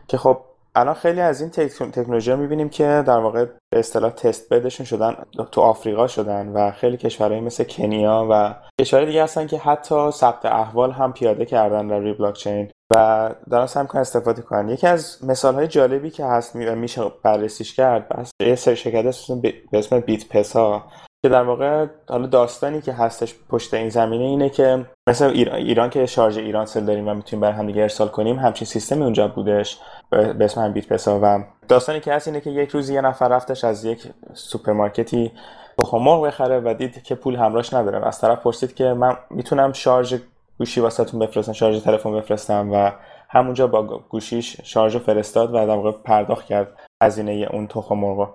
که 0.09 0.16
خب 0.16 0.38
الان 0.74 0.94
خیلی 0.94 1.20
از 1.20 1.40
این 1.40 1.50
تکنولوژی 1.50 2.30
ها 2.30 2.37
می‌بینیم 2.37 2.68
که 2.68 3.04
در 3.06 3.18
واقع 3.18 3.44
به 3.44 3.78
اصطلاح 3.78 4.11
تست 4.11 4.52
بدشون 4.52 4.87
شدن 4.87 5.16
تو 5.52 5.61
آفریقا 5.61 6.06
شدن 6.06 6.48
و 6.48 6.70
خیلی 6.70 6.96
کشورهایی 6.96 7.40
مثل 7.40 7.64
کنیا 7.64 8.28
و 8.30 8.54
کشورهای 8.80 9.06
دیگه 9.06 9.22
هستن 9.22 9.47
که 9.47 9.59
حتی 9.59 10.11
ثبت 10.11 10.44
احوال 10.47 10.90
هم 10.90 11.12
پیاده 11.12 11.44
کردن 11.44 11.88
در 11.88 11.99
روی 11.99 12.12
بلاک 12.12 12.34
چین 12.34 12.70
و 12.94 13.30
دارن 13.51 13.66
سعی 13.66 13.82
می‌کنن 13.82 14.01
استفاده 14.01 14.42
کنن. 14.42 14.68
یکی 14.68 14.86
از 14.86 15.24
مثال 15.24 15.55
های 15.55 15.68
جالبی 15.68 16.11
که 16.11 16.24
هست 16.24 16.57
میشه 16.57 17.03
بررسیش 17.22 17.74
کرد 17.74 18.28
یه 18.40 18.55
شرکت 18.55 19.30
به 19.42 19.78
اسم 19.78 20.01
بیت 20.01 20.28
پسا 20.28 20.84
که 21.25 21.29
در 21.29 21.43
واقع 21.43 21.87
حالا 22.09 22.27
داستانی 22.27 22.81
که 22.81 22.93
هستش 22.93 23.35
پشت 23.49 23.75
این 23.75 23.89
زمینه 23.89 24.25
اینه 24.25 24.51
که 24.51 24.87
مثل 25.09 25.25
ایران, 25.25 25.91
که 25.91 26.07
شارژ 26.07 26.39
ایران 26.39 26.66
سل 26.66 26.85
داریم 26.85 27.09
و 27.09 27.14
می‌تونیم 27.14 27.41
بر 27.41 27.53
هم 27.53 27.66
دیگه 27.66 27.83
ارسال 27.83 28.09
کنیم 28.09 28.39
همچین 28.39 28.66
سیستمی 28.66 29.03
اونجا 29.03 29.29
بودش 29.29 29.79
به 30.11 30.45
اسم 30.45 30.73
بیت 30.73 30.89
پسا 30.89 31.20
و 31.23 31.45
داستانی 31.68 32.01
که 32.01 32.12
هست 32.12 32.29
اینه 32.29 32.41
که 32.41 32.51
یک 32.51 32.70
روز 32.70 32.91
یه 32.91 33.01
نفر 33.01 33.29
رفتش 33.29 33.64
از 33.64 33.85
یک 33.85 34.07
سوپرمارکتی 34.35 35.33
تخم 35.79 35.99
مرغ 35.99 36.27
بخره 36.27 36.61
و 36.61 36.75
دید 36.75 37.03
که 37.03 37.14
پول 37.14 37.37
همراهش 37.37 37.75
نداره 37.75 38.07
از 38.07 38.20
طرف 38.20 38.39
پرسید 38.39 38.75
که 38.75 38.85
من 38.85 39.16
می‌تونم 39.31 39.73
شارژ 39.73 40.14
گوشی 40.59 40.81
واسهتون 40.81 41.20
بفرستم 41.20 41.53
شارژ 41.53 41.83
تلفن 41.83 42.12
بفرستم 42.12 42.73
و 42.73 42.91
همونجا 43.29 43.66
با 43.66 43.83
گوشیش 43.83 44.61
شارژ 44.64 44.97
فرستاد 44.97 45.51
و 45.51 45.53
در 45.53 45.77
واقع 45.77 45.93
پرداخت 45.93 46.47
کرد 46.47 46.68
هزینه 47.03 47.49
اون 47.51 47.66
تخم 47.66 47.95
مرغ 47.95 48.29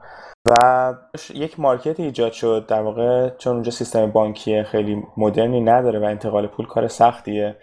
و 0.50 0.94
یک 1.34 1.60
مارکت 1.60 2.00
ایجاد 2.00 2.32
شد 2.32 2.66
در 2.68 2.82
واقع 2.82 3.30
چون 3.30 3.54
اونجا 3.54 3.72
سیستم 3.72 4.12
بانکی 4.12 4.64
خیلی 4.64 5.04
مدرنی 5.18 5.62
نداره 5.62 6.00
و 6.00 6.04
انتقال 6.04 6.48
پول 6.48 6.66
کار 6.66 6.88
سختیه. 6.88 7.56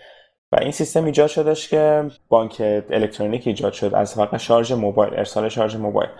و 0.52 0.56
این 0.60 0.70
سیستم 0.70 1.04
ایجاد 1.04 1.26
شدش 1.26 1.68
که 1.68 2.08
بانک 2.28 2.56
الکترونیک 2.90 3.46
ایجاد 3.46 3.72
شد 3.72 3.94
از 3.94 4.18
واقع 4.18 4.36
شارژ 4.36 4.72
موبایل 4.72 5.14
ارسال 5.14 5.48
شارژ 5.48 5.76
موبایل. 5.76 6.10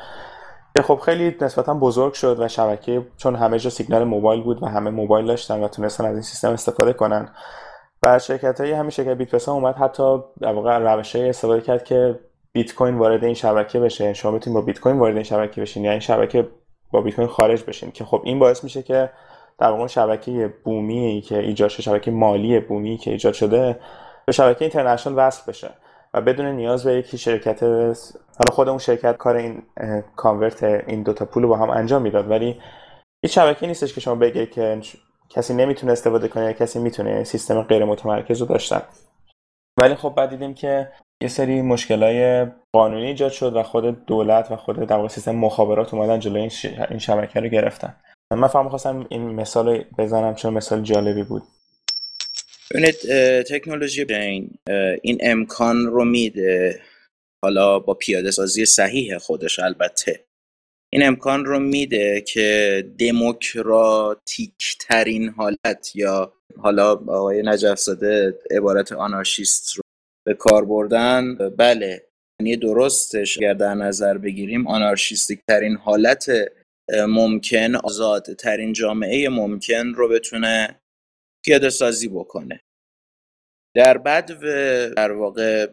خب 0.85 0.99
خیلی 1.05 1.37
نسبتا 1.41 1.75
بزرگ 1.75 2.13
شد 2.13 2.41
و 2.41 2.49
شبکه 2.49 3.07
چون 3.17 3.37
همه 3.37 3.59
جا 3.59 3.71
سیگنال 3.71 4.05
موبایل 4.05 4.43
بود 4.43 4.63
و 4.63 4.67
همه 4.67 4.91
موبایل 4.91 5.27
داشتن 5.27 5.65
و 5.65 5.69
تونستن 5.69 6.05
از 6.05 6.13
این 6.13 6.23
سیستم 6.23 6.51
استفاده 6.51 6.93
کنن. 6.93 7.29
و 8.03 8.19
شرکت 8.19 8.61
های 8.61 8.73
همین 8.73 8.91
شرکت 8.91 9.11
بیت 9.11 9.49
اومد 9.49 9.75
حتی 9.75 10.19
در 10.41 10.53
واقع 10.53 10.79
روش 10.79 11.17
استفاده 11.17 11.61
کرد 11.61 11.85
که 11.85 12.19
بیت 12.55 12.75
کوین 12.75 12.99
وارد 12.99 13.25
این 13.25 13.35
شبکه 13.35 13.81
بشه. 13.81 14.13
شما 14.13 14.33
می‌تونید 14.33 14.55
با 14.55 14.61
بیت 14.61 14.81
کوین 14.81 14.99
وارد 14.99 15.15
این 15.15 15.25
شبکه 15.25 15.61
بشین. 15.61 15.85
یا 15.85 15.91
این 15.91 16.01
شبکه 16.01 16.49
با 16.91 17.01
بیت 17.01 17.15
کوین 17.15 17.29
خارج 17.29 17.65
بشین. 17.65 17.91
که 17.91 18.05
خب 18.05 18.23
این 18.25 18.39
باعث 18.39 18.65
میشه 18.65 18.83
که 18.83 19.11
در 19.59 19.71
واقع 19.71 19.87
شبکه 19.87 20.55
بومی 20.65 21.21
که 21.29 21.39
ایجاد 21.39 21.69
شده 21.69 21.83
شبکه 21.83 22.11
مالی 22.11 22.61
بومی 22.61 22.97
که 22.97 23.11
ایجاد 23.11 23.35
شده 23.35 23.81
به 24.27 24.33
شبکه 24.33 24.65
اینترنشنال 24.65 25.15
وصل 25.19 25.51
بشه 25.53 25.71
و 26.15 26.21
بدون 26.21 26.47
نیاز 26.47 26.85
به 26.85 26.95
یکی 26.95 27.19
شرکت 27.19 27.63
حالا 27.63 28.51
خود 28.51 28.69
اون 28.69 28.79
شرکت 28.79 29.17
کار 29.17 29.37
این 29.37 29.63
کانورت 30.17 30.63
این 30.63 31.03
دوتا 31.03 31.25
پول 31.25 31.43
رو 31.43 31.49
با 31.49 31.57
هم 31.57 31.71
انجام 31.71 32.03
می‌داد. 32.03 32.31
ولی 32.31 32.61
هیچ 33.25 33.35
شبکه 33.35 33.67
نیستش 33.67 33.95
که 33.95 34.01
شما 34.01 34.15
بگه 34.15 34.47
که 34.47 34.81
کسی 35.31 35.55
نمی‌تونه 35.55 35.93
استفاده 35.93 36.29
کنه 36.29 36.45
یا 36.45 36.53
کسی 36.53 36.79
می‌تونه 36.79 37.11
یعنی 37.11 37.25
سیستم 37.25 37.63
غیر 37.63 37.85
متمرکز 37.85 38.41
رو 38.41 38.47
داشتن. 38.47 38.83
ولی 39.79 39.95
خب 39.95 40.15
بعد 40.17 40.31
دیدیم 40.31 40.55
که 40.55 40.93
یه 41.25 41.29
سری 41.29 41.63
مشکلای 41.63 42.47
قانونی 42.73 43.07
ایجاد 43.07 43.33
شد 43.33 43.57
و 43.57 43.63
خود 43.63 44.07
دولت 44.07 44.51
و 44.51 44.57
خود 44.57 44.89
در 44.89 45.09
سیستم 45.09 45.35
مخابرات 45.35 45.95
اومدن 45.95 46.21
جلوی 46.21 46.41
این, 46.91 46.99
شبکه 46.99 47.41
رو 47.41 47.49
گرفتن. 47.49 47.97
من 48.33 48.49
فهم 48.49 48.69
خواستم 48.69 49.07
این 49.11 49.23
مثال 49.23 49.85
بزنم 49.99 50.35
چون 50.35 50.55
مثال 50.55 50.83
جالبی 50.83 51.23
بود. 51.23 51.43
ببینید 52.71 52.95
تکنولوژی 53.43 54.05
بین 54.05 54.51
این 55.03 55.19
امکان 55.21 55.87
رو 55.87 56.05
میده. 56.05 56.81
حالا 57.45 57.79
با 57.79 57.95
پیاده 57.95 58.31
سازی 58.31 58.65
صحیح 58.65 59.19
خودش 59.19 59.59
البته. 59.59 60.25
این 60.93 61.07
امکان 61.07 61.45
رو 61.45 61.59
میده 61.59 62.21
که 62.21 62.85
دموکراتیک 62.99 64.77
ترین 64.81 65.29
حالت 65.29 65.91
یا 65.95 66.33
حالا 66.59 66.93
آقای 66.93 67.43
نجف 67.43 67.79
زاده 67.79 68.39
عبارت 68.51 68.93
آنارشیست 68.93 69.75
رو 69.75 69.83
به 70.27 70.35
کار 70.35 70.65
بردن 70.65 71.35
بله 71.35 72.09
یعنی 72.41 72.57
درستش 72.57 73.39
اگر 73.39 73.55
در 73.55 73.75
نظر 73.75 74.19
بگیریم 74.19 74.67
آنارشیستیک 74.67 75.41
ترین 75.49 75.77
حالت 75.77 76.31
ممکن 77.09 77.75
آزاد 77.75 78.35
ترین 78.35 78.73
جامعه 78.73 79.29
ممکن 79.29 79.87
رو 79.87 80.09
بتونه 80.09 80.81
پیاده 81.45 81.71
سازی 81.71 82.09
بکنه. 82.09 82.61
در 83.77 83.99
و 83.99 84.45
در 84.97 85.13
واقع 85.13 85.67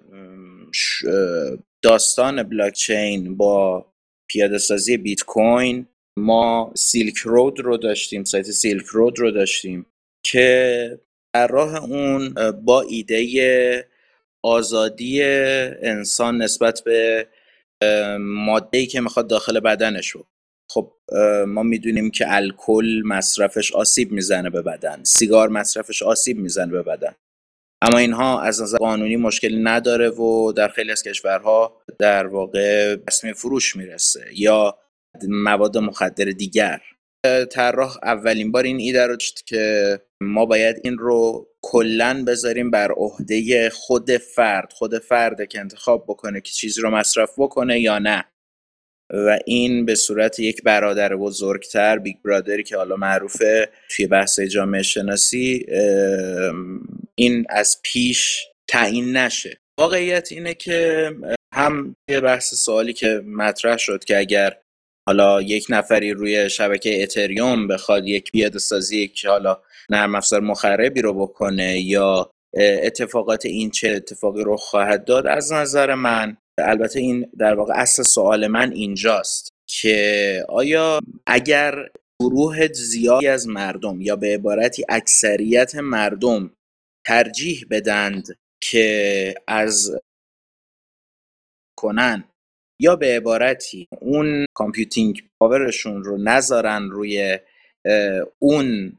داستان 1.84 2.44
بلاکچین 2.44 3.38
با 3.38 3.86
پیاده 4.30 4.58
سازی 4.58 4.98
بیت 4.98 5.24
کوین 5.24 5.88
ما 6.20 6.74
سیلک 6.76 7.18
رود 7.18 7.60
رو 7.60 7.78
داشتیم 7.78 8.24
سایت 8.24 8.52
سیلک 8.52 8.86
رود 8.86 9.20
رو 9.20 9.32
داشتیم 9.32 9.86
که 10.26 11.00
در 11.36 11.48
راه 11.48 11.84
اون 11.84 12.34
با 12.52 12.82
ایده 12.82 13.91
آزادی 14.44 15.24
انسان 15.24 16.42
نسبت 16.42 16.82
به 16.86 17.28
ماده 18.20 18.86
که 18.86 19.02
می‌خواد 19.02 19.28
داخل 19.28 19.60
بدنش 19.60 20.10
رو 20.10 20.28
خب 20.72 20.94
ما 21.48 21.64
می‌دونیم 21.64 22.12
که 22.12 22.26
الکل 22.28 23.02
مصرفش 23.06 23.72
آسیب 23.72 24.12
می‌زنه 24.12 24.50
به 24.50 24.62
بدن. 24.62 25.04
سیگار 25.04 25.50
مصرفش 25.50 26.04
آسیب 26.04 26.38
می‌زنه 26.38 26.72
به 26.72 26.84
بدن. 26.84 27.16
اما 27.82 27.98
اینها 27.98 28.42
از 28.42 28.62
نظر 28.62 28.78
قانونی 28.78 29.16
مشکلی 29.16 29.64
نداره 29.64 30.10
و 30.10 30.52
در 30.52 30.68
خیلی 30.68 30.92
از 30.92 31.04
کشورها 31.04 31.82
در 32.00 32.28
واقع 32.28 32.96
رسمی 33.08 33.34
فروش 33.34 33.76
می‌رسه 33.76 34.26
یا 34.34 34.78
مواد 35.28 35.78
مخدر 35.78 36.26
دیگر. 36.26 36.82
طراح 37.52 37.98
اولین 38.04 38.52
بار 38.52 38.64
این 38.64 38.80
ایده 38.80 39.08
رو 39.08 39.18
که 39.46 40.00
ما 40.22 40.46
باید 40.46 40.82
این 40.84 40.98
رو 40.98 41.48
کلا 41.62 42.24
بذاریم 42.28 42.72
بر 42.72 42.92
عهده 42.92 43.70
خود 43.70 44.18
فرد 44.18 44.74
خود 44.74 45.00
فرد 45.00 45.48
که 45.48 45.60
انتخاب 45.60 46.06
بکنه 46.08 46.42
که 46.42 46.52
چیزی 46.52 46.82
رو 46.82 46.92
مصرف 46.92 47.34
بکنه 47.38 47.80
یا 47.80 48.00
نه. 48.00 48.26
و 49.14 49.40
این 49.46 49.86
به 49.86 49.96
صورت 49.96 50.40
یک 50.40 50.64
برادر 50.64 51.16
بزرگتر 51.16 52.00
بیگ 52.00 52.16
برادری 52.26 52.64
که 52.64 52.78
حالا 52.78 52.96
معروفه 52.96 53.70
توی 53.90 54.08
بحث 54.08 54.40
جامعه 54.40 54.82
شناسی 54.82 55.66
این 57.16 57.46
از 57.50 57.80
پیش 57.84 58.48
تعیین 58.68 59.18
نشه. 59.18 59.58
واقعیت 59.80 60.32
اینه 60.32 60.54
که 60.54 61.12
هم 61.54 61.96
یه 62.10 62.20
بحث 62.20 62.54
سوالی 62.54 62.94
که 62.94 63.22
مطرح 63.26 63.78
شد 63.78 64.04
که 64.04 64.18
اگر 64.18 64.58
حالا 65.08 65.42
یک 65.42 65.66
نفری 65.70 66.12
روی 66.12 66.50
شبکه 66.50 67.04
اتریوم 67.04 67.68
بخواد 67.68 68.08
یک 68.08 68.32
پیاده 68.32 68.60
سازی 68.60 69.08
که 69.08 69.30
حالا 69.30 69.62
نرم 69.92 70.16
افزار 70.16 70.42
مخربی 70.42 71.02
رو 71.02 71.14
بکنه 71.14 71.80
یا 71.80 72.32
اتفاقات 72.84 73.46
این 73.46 73.72
چه 73.72 73.90
اتفاقی 73.90 74.44
رو 74.44 74.58
خواهد 74.58 75.06
داد؟ 75.06 75.28
از 75.28 75.54
نظر 75.54 75.94
من 75.96 76.38
البته 76.58 77.00
این 77.00 77.32
در 77.38 77.54
واقع 77.54 77.74
اصل 77.76 78.04
سوال 78.04 78.48
من 78.48 78.72
اینجاست 78.72 79.50
که 79.70 80.46
آیا 80.50 81.00
اگر 81.28 81.90
گروه 82.22 82.68
زیادی 82.74 83.28
از 83.28 83.48
مردم 83.48 84.02
یا 84.02 84.16
به 84.16 84.34
عبارتی 84.34 84.86
اکثریت 84.90 85.76
مردم 85.76 86.54
ترجیح 87.08 87.66
بدند 87.70 88.28
که 88.64 89.36
از 89.48 90.00
کنن 91.78 92.24
یا 92.80 92.96
به 92.96 93.16
عبارتی 93.18 93.88
اون 94.02 94.46
کامپیوتینگ 94.54 95.30
پاورشون 95.40 96.04
رو 96.04 96.18
نذارن 96.18 96.90
روی 96.90 97.40
اون 98.40 98.98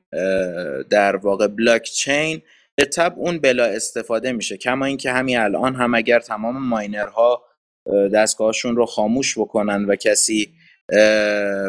در 0.91 1.16
واقع 1.16 1.47
بلاک 1.47 1.83
چین 1.83 2.43
به 2.74 2.85
تب 2.85 3.14
اون 3.16 3.39
بلا 3.39 3.64
استفاده 3.64 4.33
میشه. 4.33 4.57
کما 4.57 4.85
اینکه 4.85 5.12
همین 5.12 5.39
الان 5.39 5.74
هم 5.74 5.95
اگر 5.95 6.20
تمام 6.20 6.68
ماینرها 6.68 7.45
دستگاهشون 8.14 8.76
رو 8.76 8.87
خاموش 8.87 9.39
بکنن 9.39 9.85
و 9.85 9.97
کسی 9.97 10.55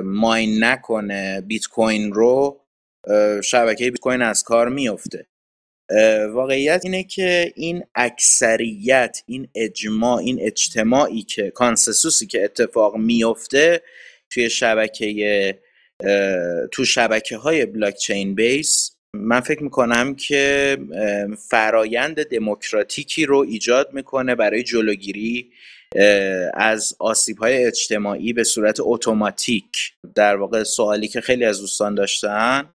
ماین 0.03 0.63
نکنه 0.63 1.41
بیت 1.41 1.65
کوین 1.65 2.13
رو 2.13 2.61
شبکه 3.43 3.91
بیت 3.91 3.99
کوین 3.99 4.21
از 4.21 4.43
کار 4.43 4.69
میفته 4.69 5.27
واقعیت 6.33 6.81
اینه 6.83 7.03
که 7.03 7.53
این 7.55 7.83
اکثریت 7.95 9.23
این 9.27 9.47
اجماع 9.55 10.17
این 10.17 10.37
اجتماعی 10.41 11.21
که 11.21 11.51
کانسنسوسی 11.51 12.27
که 12.27 12.43
اتفاق 12.43 12.97
میفته 12.97 13.81
توی 14.29 14.49
شبکه 14.49 15.59
تو 16.71 16.85
شبکه 16.85 17.37
های 17.37 17.65
بلاکچین 17.65 18.35
بیس 18.35 18.91
من 19.15 19.39
فکر 19.39 19.63
می‌کنم 19.63 20.15
که 20.15 20.77
فرایند 21.49 22.23
دموکراتیکی 22.23 23.25
رو 23.25 23.37
ایجاد 23.37 23.93
می‌کنه 23.93 24.35
برای 24.35 24.63
جلوگیری 24.63 25.51
از 26.53 26.95
آسیب 26.99 27.37
های 27.37 27.65
اجتماعی 27.65 28.33
به 28.33 28.43
صورت 28.43 28.77
اتوماتیک. 28.79 29.93
در 30.15 30.35
واقع 30.35 30.63
سوالی 30.63 31.07
که 31.07 31.21
خیلی 31.21 31.45
از 31.45 31.59
دوستان 31.59 31.95
داشتن 31.95 32.69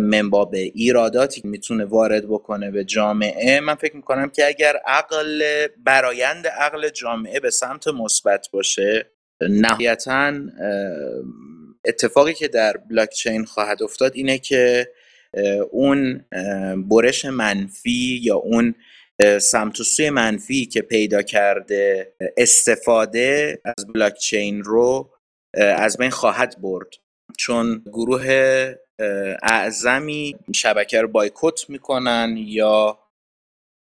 منباب 0.00 0.54
ایراداتی 0.54 1.42
می‌تونه 1.44 1.84
وارد 1.84 2.24
بکنه 2.24 2.70
به 2.70 2.84
جامعه 2.84 3.60
من 3.60 3.74
فکر 3.74 3.96
می‌کنم 3.96 4.30
که 4.30 4.46
اگر 4.46 4.76
عقل 4.86 5.66
برایند 5.84 6.46
عقل 6.46 6.88
جامعه 6.88 7.40
به 7.40 7.50
سمت 7.50 7.88
مثبت 7.88 8.48
باشه 8.52 9.10
نهایتا 9.40 10.32
اتفاقی 11.84 12.34
که 12.34 12.48
در 12.48 12.76
بلاکچین 12.76 13.44
خواهد 13.44 13.82
افتاد 13.82 14.12
اینه 14.14 14.38
که 14.38 14.92
اون 15.70 16.24
برش 16.90 17.24
منفی 17.24 18.20
یا 18.22 18.36
اون 18.36 18.74
سمت 19.40 19.80
و 19.80 19.84
سوی 19.84 20.10
منفی 20.10 20.66
که 20.66 20.82
پیدا 20.82 21.22
کرده 21.22 22.12
استفاده 22.36 23.60
از 23.64 23.86
بلاکچین 23.94 24.62
رو 24.62 25.10
از 25.56 25.96
بین 25.96 26.10
خواهد 26.10 26.60
برد. 26.60 26.88
چون 27.38 27.82
گروه 27.86 28.26
اعظمی 29.42 30.36
شبکه 30.54 31.00
رو 31.00 31.08
بایکوت 31.08 31.70
می‌کنن 31.70 32.34
یا 32.38 32.98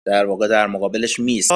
در 0.05 0.25
واقع 0.25 0.47
در 0.47 0.67
مقابلش 0.67 1.19
میست 1.19 1.51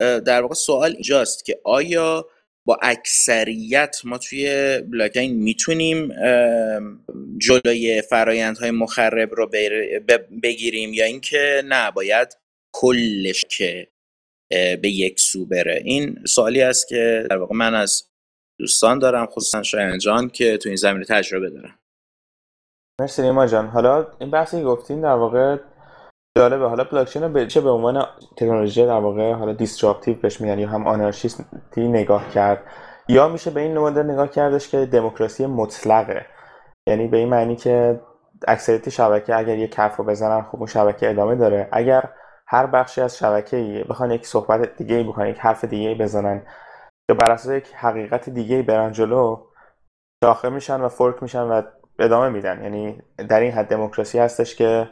در 0.00 0.42
واقع 0.42 0.54
سوال 0.54 0.92
اینجاست 0.92 1.44
که 1.44 1.60
آیا 1.64 2.28
با 2.68 2.78
اکثریت 2.82 3.96
ما 4.04 4.18
توی 4.18 4.78
بلاکچین 4.80 5.42
می‌تونیم 5.42 6.12
جلوی 7.38 8.02
فرایندهای 8.02 8.70
مخرب 8.70 9.34
رو 9.34 9.50
بگیریم 10.42 10.92
یا 10.92 11.04
اینکه 11.04 11.62
نه 11.64 11.90
باید 11.90 12.38
کلش 12.72 13.44
که 13.44 13.88
به 14.50 14.88
یک 14.88 15.20
سو 15.20 15.46
بره. 15.46 15.82
این 15.84 16.18
سوالی 16.26 16.62
است 16.62 16.88
که 16.88 17.26
در 17.30 17.36
واقع 17.36 17.54
من 17.54 17.74
از 17.74 18.04
دوستان 18.60 18.98
دارم 18.98 19.26
خصوصا 19.26 19.62
شایان 19.62 19.98
جان 19.98 20.28
که 20.28 20.56
تو 20.56 20.68
این 20.68 20.76
زمینه 20.76 21.04
تجربه 21.04 21.50
دارم 21.50 21.78
مرسی 23.00 23.22
نیما 23.22 23.46
جان. 23.46 23.66
حالا 23.66 24.06
این 24.20 24.30
بحثی 24.30 24.62
گفتین 24.62 25.00
در 25.00 25.08
واقع 25.08 25.56
جالبه. 26.36 26.68
حالا 26.68 26.84
بلاکچین 26.84 27.22
رو 27.22 27.28
به 27.28 27.44
به 27.60 27.70
عنوان 27.70 28.06
تکنولوژی 28.36 28.86
در 28.86 29.00
واقع 29.00 29.32
حالا 29.32 29.52
دیستراپتیو 29.52 30.16
بهش 30.16 30.40
میگن 30.40 30.58
یا 30.58 30.68
هم 30.68 30.86
آنارشیستی 30.86 31.88
نگاه 31.88 32.30
کرد 32.30 32.62
یا 33.08 33.28
میشه 33.28 33.50
به 33.50 33.60
این 33.60 33.78
مدل 33.78 34.02
نگاه 34.02 34.28
کردش 34.28 34.68
که 34.68 34.86
دموکراسی 34.86 35.46
مطلقه. 35.46 36.26
یعنی 36.88 37.08
به 37.08 37.16
این 37.16 37.28
معنی 37.28 37.56
که 37.56 38.00
اکثریت 38.48 38.88
شبکه 38.88 39.36
اگر 39.36 39.58
یک 39.58 39.72
کف 39.74 39.96
رو 39.96 40.04
بزنن 40.04 40.42
خب 40.42 40.56
اون 40.56 40.66
شبکه 40.66 41.10
ادامه 41.10 41.34
داره. 41.34 41.68
اگر 41.72 42.04
هر 42.46 42.66
بخشی 42.66 43.00
از 43.00 43.18
شبکه 43.18 43.84
بخوان 43.88 44.10
یک 44.10 44.26
صحبت 44.26 44.76
دیگه 44.76 44.96
ای 44.96 45.04
بکنن 45.04 45.26
یک 45.26 45.38
حرف 45.38 45.64
دیگه 45.64 45.88
ای 45.88 45.94
بزنن 45.94 46.42
یا 47.10 47.16
بر 47.16 47.30
اساس 47.30 47.52
یک 47.52 47.74
حقیقت 47.74 48.28
دیگه 48.28 48.56
ای 48.56 48.62
برن 48.62 48.92
جلو 48.92 49.46
داخل 50.22 50.52
میشن 50.52 50.80
و 50.80 50.88
فورک 50.88 51.22
میشن 51.22 51.42
و 51.42 51.62
ادامه 51.98 52.28
میدن. 52.28 52.62
یعنی 52.62 53.02
در 53.28 53.40
این 53.40 53.52
حد 53.52 53.68
دموکراسی 53.68 54.18
هستش 54.18 54.54
که 54.56 54.90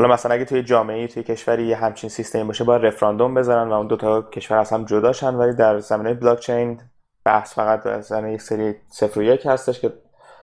حالا 0.00 0.12
مثلا 0.12 0.34
اگه 0.34 0.44
توی 0.44 0.62
جامعه 0.62 1.06
توی 1.06 1.22
کشوری 1.22 1.66
یه 1.66 1.76
همچین 1.76 2.10
سیستمی 2.10 2.44
باشه 2.44 2.64
با 2.64 2.76
رفراندوم 2.76 3.34
بذارن 3.34 3.68
و 3.68 3.72
اون 3.72 3.86
دو 3.86 3.96
تا 3.96 4.22
کشور 4.22 4.58
از 4.58 4.70
هم 4.70 4.84
جداشن 4.84 5.34
ولی 5.34 5.54
در 5.54 5.78
زمینه 5.78 6.14
بلاک 6.14 6.40
چین 6.40 6.80
بحث 7.24 7.54
فقط 7.54 7.86
از 7.86 8.12
یک 8.24 8.42
سری 8.42 8.74
صفر 8.90 9.20
و 9.20 9.22
یک 9.22 9.46
هستش 9.46 9.80
که 9.80 9.92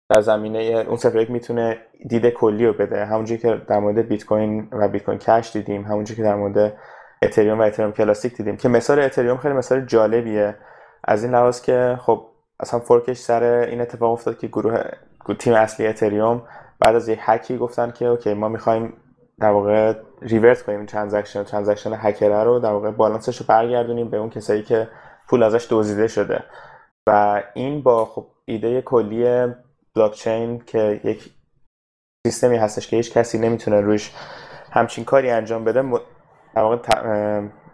در 0.10 0.22
زمینه 0.22 0.60
اون 0.60 0.98
صفر 0.98 1.20
یک 1.20 1.32
می‌تونه 1.32 1.78
دید 2.10 2.30
کلی 2.30 2.66
رو 2.66 2.74
بده. 2.74 3.06
همونجوری 3.06 3.42
که 3.42 3.62
در 3.68 3.80
مورد 3.80 4.08
بیت 4.08 4.26
کوین 4.26 4.70
و 4.72 4.88
بیت 4.88 5.04
کوین 5.04 5.18
کش 5.18 5.52
دیدیم 5.54 5.84
همونجوری 5.84 6.18
که 6.18 6.24
در 6.24 6.36
مورد 6.36 6.78
اتریوم 7.22 7.60
و 7.60 7.62
اتریوم 7.62 7.92
کلاسیک 7.92 8.38
دیدیم 8.38 8.58
که 8.58 8.70
مثال 8.70 9.00
اتریوم 9.00 9.38
خیلی 9.38 9.54
مثال 9.54 9.86
جالبیه. 9.86 10.56
از 11.04 11.24
این 11.24 11.34
لحاظ 11.34 11.62
که 11.62 11.98
خب 12.02 12.26
اصلا 12.60 12.80
fork 12.80 13.05
ش 13.05 13.18
سر 13.18 13.44
این 13.44 13.82
اتفاق 13.82 14.12
افتاد 14.12 14.38
که 14.38 14.48
گروه 14.48 14.84
تیم 15.40 15.54
اصلی 15.54 15.88
اتریوم 15.88 16.42
بعد 16.80 16.96
از 16.96 17.10
یک 17.10 17.20
هکی 17.22 17.58
گفتن 17.58 17.92
که 17.92 18.06
okay 18.06 18.34
ما 18.34 18.50
می‌خوایم 18.50 18.94
در 19.40 19.50
واقع 19.50 19.94
revert 20.22 20.62
کنیم 20.62 20.86
transaction 20.86 21.44
transaction 21.44 21.94
hacker 21.94 22.37
ه 22.37 22.44
رو 22.44 22.60
در 22.60 22.72
واقع 22.72 22.92
بالانسش 22.92 23.38
رو 23.38 23.46
برگردونیم 23.50 24.10
به 24.10 24.18
اون 24.18 24.30
کسایی 24.30 24.64
که 24.64 24.88
پول 25.28 25.44
ازش 25.44 25.68
دزدیده 25.70 26.08
شده. 26.08 26.44
و 27.08 27.44
این 27.54 27.82
با 27.82 28.06
خب 28.06 28.28
ایده 28.46 28.82
کلی 28.82 29.54
بلاکچین 29.96 30.60
که 30.60 31.02
یک 31.04 31.34
سیستمی 32.28 32.58
هستش 32.58 32.88
که 32.88 32.96
هیچ 32.96 33.14
کسی 33.14 33.38
نمی‌تونه 33.38 33.82
روش 33.82 34.14
همچین 34.72 35.06
کاری 35.06 35.30
انجام 35.30 35.64
بده 35.64 35.82
در 36.56 36.62
واقع 36.62 36.78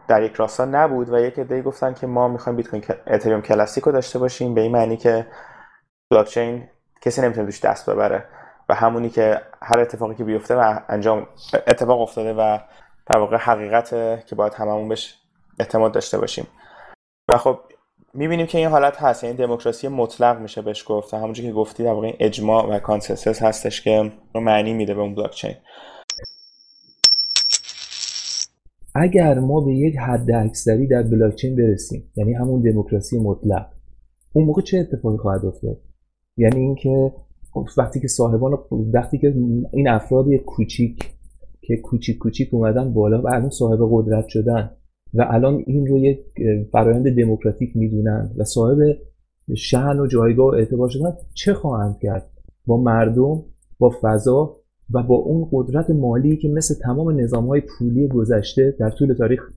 در 0.07 0.23
یک 0.23 0.35
راستا 0.35 0.65
نبود 0.65 1.09
و 1.09 1.19
یک 1.19 1.39
عده‌ای 1.39 1.61
گفتن 1.61 1.93
که 1.93 2.07
ما 2.07 2.27
می‌خوایم 2.27 2.57
بیت 2.57 2.67
کوین 2.67 2.83
اتریوم 3.07 3.41
کلاسیک 3.41 3.83
رو 3.83 3.91
داشته 3.91 4.19
باشیم 4.19 4.53
به 4.53 4.61
این 4.61 4.71
معنی 4.71 4.97
که 4.97 5.27
بلاکچین 6.11 6.69
کسی 7.01 7.21
نمی‌تونه 7.21 7.45
روش 7.45 7.61
دست 7.61 7.89
ببره. 7.89 8.25
و 8.69 8.75
همونی 8.75 9.09
که 9.09 9.41
هر 9.61 9.79
اتفاقی 9.79 10.15
که 10.15 10.23
بیفته 10.23 10.55
و 10.55 10.79
انجام 10.89 11.27
اتفاق 11.67 12.01
افتاده 12.01 12.33
و 12.33 12.57
در 13.05 13.17
واقع 13.17 13.37
حقیقت 13.37 13.89
که 14.25 14.35
باید 14.35 14.53
هممون 14.53 14.89
بهش 14.89 15.15
اعتماد 15.59 15.91
داشته 15.91 16.17
باشیم. 16.17 16.47
و 17.29 17.37
خب 17.37 17.59
می‌بینیم 18.13 18.45
که 18.45 18.57
این 18.57 18.67
حالت 18.67 19.01
هست. 19.01 19.23
یعنی 19.23 19.35
دموکراسی 19.35 19.87
مطلق 19.87 20.39
میشه 20.39 20.61
بهش 20.61 20.83
گفت 20.87 21.13
همونجوری 21.13 21.47
که 21.47 21.53
گفتی 21.53 21.83
در 21.83 21.91
واقع 21.91 22.15
اجماع 22.19 22.67
و 22.67 22.79
consensus 22.79 23.43
هستش 23.43 23.81
که 23.81 24.11
رو 24.35 24.41
معنی 24.41 24.73
میده 24.73 24.93
به 24.93 25.01
اون 25.01 25.15
بلاکچین 25.15 25.55
اگر 28.95 29.39
ما 29.39 29.61
به 29.61 29.73
یک 29.73 29.95
حداکثری 29.97 30.87
در 30.87 31.03
بلاکچین 31.03 31.55
برسیم 31.55 32.11
یعنی 32.15 32.33
همون 32.33 32.61
دموکراسی 32.61 33.19
مطلق 33.19 33.69
اون 34.33 34.45
موقع 34.45 34.61
چه 34.61 34.77
اتفاقی 34.77 35.17
خواهد 35.17 35.45
افتاد؟ 35.45 35.77
یعنی 36.37 36.59
اینکه 36.59 37.13
خب 37.53 37.67
وقتی 37.77 37.99
که 37.99 38.07
صاحبان 38.07 38.57
وقتی 38.93 39.17
که 39.17 39.33
این 39.73 39.87
افراد 39.87 40.33
کوچیک 40.35 41.13
که 41.61 41.77
کوچیک 41.77 42.17
کوچیک 42.17 42.53
اومدن 42.53 42.93
بالا 42.93 43.21
و 43.21 43.27
الان 43.27 43.49
صاحب 43.49 43.79
قدرت 43.91 44.27
شدن 44.27 44.71
و 45.13 45.27
الان 45.29 45.63
این 45.67 45.87
رو 45.87 45.97
یک 45.97 46.19
فرایند 46.71 47.21
دموکراتیک 47.21 47.77
می‌دونن 47.77 48.31
و 48.37 48.43
صاحب 48.43 48.77
شهن 49.55 49.99
و 49.99 50.07
جایگاه 50.07 50.45
و 50.45 50.55
اعتبار 50.55 50.89
شدن 50.89 51.13
چه 51.33 51.53
خواهند 51.53 51.97
کرد؟ 52.01 52.29
با 52.65 52.77
مردم 52.77 53.43
با 53.79 53.93
فضا 54.01 54.57
و 54.93 55.03
با 55.03 55.15
اون 55.15 55.49
قدرت 55.51 55.89
مالی 55.89 56.37
که 56.37 56.49
مثل 56.49 56.75
تمام 56.83 57.19
نظام 57.19 57.47
های 57.47 57.61
پولی 57.61 58.07
گذشته 58.07 58.75
در 58.79 58.89
طول 58.89 59.13
تاریخ 59.13 59.49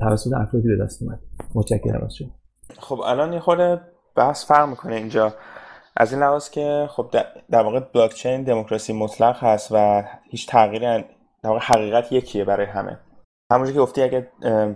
توسط 0.00 0.32
افرادی 0.32 0.68
به 0.68 0.76
دست 0.76 1.02
اومد. 1.02 1.20
متشکرم 1.54 2.04
از 2.04 2.14
شما. 2.14 2.30
خب 2.78 3.00
الان 3.06 3.32
یه 3.32 3.40
خورده 3.40 3.80
بحث 4.16 4.46
فرق 4.46 4.68
می‌کنه 4.68 4.94
اینجا. 4.94 5.32
از 5.96 6.12
این 6.12 6.22
لحاظ 6.22 6.50
که 6.50 6.88
خب 6.90 7.14
در 7.50 7.62
واقع 7.62 7.80
بلاکچین 7.80 8.42
دموکراسی 8.42 8.92
مطلق 8.92 9.44
هست 9.44 9.68
و 9.72 10.04
هیچ 10.30 10.48
تغییری 10.48 11.04
در 11.42 11.50
واقع 11.50 11.60
حقیقت 11.60 12.12
یکیه 12.12 12.44
برای 12.44 12.66
همه. 12.66 12.98
همونجور 13.52 13.74
که 13.74 13.80
گفتی 13.80 14.02
اگه 14.02 14.28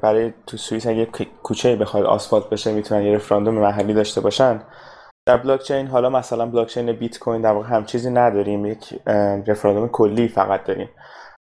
برای 0.02 0.32
تو 0.46 0.56
سوئیس 0.56 0.86
اگه 0.86 1.08
کوچه 1.42 1.76
بخواد 1.76 2.04
آسفالت 2.04 2.50
بشه 2.50 2.72
می‌تونن 2.72 3.02
یه 3.02 3.14
رفراندوم 3.14 3.54
محلی 3.54 3.94
داشته 3.94 4.20
باشن. 4.20 4.62
در 5.26 5.36
بلاکچین 5.36 5.86
حالا 5.86 6.10
مثلا 6.10 6.46
بلاکچین 6.46 6.92
بیت 6.92 7.18
کوین 7.18 7.42
در 7.42 7.52
واقع 7.52 7.68
هم 7.68 7.84
چیزی 7.84 8.10
نداریم 8.10 8.66
یک 8.66 9.00
رفراندوم 9.46 9.88
کلی 9.88 10.28
فقط 10.28 10.64
داریم. 10.64 10.88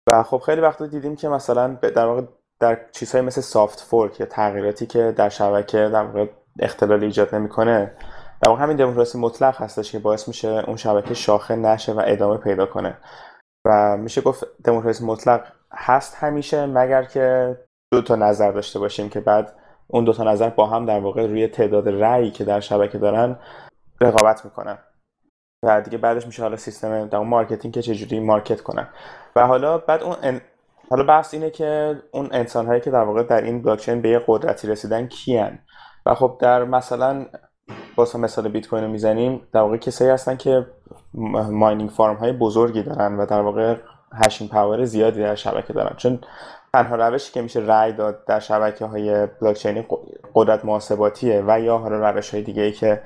و 0.08 0.22
خب 0.22 0.38
خیلی 0.38 0.60
وقتا 0.60 0.86
دیدیم 0.86 1.16
که 1.16 1.28
مثلا 1.28 1.68
در 1.68 2.06
واقع 2.06 2.22
در 2.60 2.78
چیزهای 2.92 3.24
مثل 3.24 3.40
سافت 3.40 3.80
فورک 3.80 4.20
یا 4.20 4.26
تغییراتی 4.26 4.86
که 4.86 5.12
در 5.16 5.28
شبکه 5.28 5.78
در 5.78 6.02
واقع 6.02 6.26
اختلال 6.58 7.04
ایجاد 7.04 7.34
نمی‌کنه 7.34 7.92
در 8.42 8.48
واقع 8.48 8.62
همین 8.62 8.76
دموکراسی 8.76 9.18
مطلق 9.18 9.56
هستش 9.56 9.92
که 9.92 9.98
باعث 9.98 10.28
میشه 10.28 10.48
اون 10.48 10.76
شبکه 10.76 11.14
شاخه 11.14 11.56
نشه 11.56 11.92
و 11.92 12.02
ادامه 12.06 12.36
پیدا 12.36 12.66
کنه. 12.66 12.96
و 13.66 13.96
میشه 13.96 14.20
گفت 14.20 14.44
دموکراسی 14.64 15.04
مطلق 15.04 15.46
هست 15.72 16.14
همیشه 16.14 16.66
مگر 16.66 17.04
که 17.04 17.56
دو 17.92 18.02
تا 18.02 18.16
نظر 18.16 18.52
داشته 18.52 18.78
باشیم 18.78 19.08
که 19.08 19.20
بعد 19.20 19.54
اون 19.86 20.04
دو 20.04 20.12
تا 20.12 20.24
نظر 20.24 20.50
با 20.50 20.66
هم 20.66 20.86
در 20.86 21.00
واقع 21.00 21.26
روی 21.26 21.48
تعداد 21.48 21.88
رأیی 21.88 22.30
که 22.30 22.44
در 22.44 22.60
شبکه 22.60 22.98
دارن 22.98 23.38
رقابت 24.00 24.44
می‌کنن. 24.44 24.78
و 25.64 25.80
دیگه 25.80 25.98
بعدش 25.98 26.26
میشه 26.26 26.42
حالا 26.42 26.56
سیستم 26.56 27.08
در 27.08 27.18
marketing 27.18 27.74
که 27.74 27.82
چجوری 27.82 28.20
market 28.20 28.60
کنن. 28.60 28.88
و 29.36 29.46
حالا 29.46 29.78
بعد 29.78 30.02
اون 30.02 30.16
ان... 30.22 30.40
حالا 30.90 31.04
بحث 31.04 31.34
اینه 31.34 31.50
که 31.50 32.02
اون 32.10 32.28
انسان 32.32 32.66
هایی 32.66 32.80
که 32.80 32.90
در 32.90 33.02
واقع 33.04 33.22
در 33.22 33.40
این 33.40 33.62
بلاکچین 33.62 34.02
به 34.02 34.08
یه 34.08 34.20
قدرتی 34.26 34.68
رسیدن 34.68 35.06
کیان؟ 35.06 35.58
و 36.06 36.14
خب 36.14 36.38
در 36.40 36.64
مثلا 36.64 37.26
واسه 37.96 38.18
مثال 38.18 38.48
بیت 38.48 38.68
کوین 38.68 38.84
رو 38.84 38.90
می‌زنیم. 38.90 39.40
در 39.52 39.60
واقع 39.60 39.76
کسایی 39.76 40.10
هستن 40.10 40.36
که 40.36 40.66
ماینینگ 41.50 41.90
فارم 41.90 42.16
های 42.16 42.32
بزرگی 42.32 42.82
دارن 42.82 43.16
و 43.16 43.26
در 43.26 43.40
واقع 43.40 43.76
هشین 44.14 44.48
پاور 44.48 44.84
زیادی 44.84 45.20
در 45.20 45.34
شبکه 45.34 45.72
دارن. 45.72 45.96
چون 45.96 46.18
تنها 46.72 46.96
روشی 46.96 47.32
که 47.32 47.42
میشه 47.42 47.60
رای 47.60 47.92
داد 47.92 48.24
در 48.24 48.40
شبکه 48.40 48.84
های 48.84 49.26
بلاکچینی 49.26 49.86
قدرت 50.34 50.64
محاسباتیه 50.64 51.44
و 51.46 51.60
یا 51.60 51.78
حالا 51.78 52.10
روش 52.10 52.30
های 52.30 52.42
دیگه 52.42 52.62
ای 52.62 52.72
که 52.72 53.02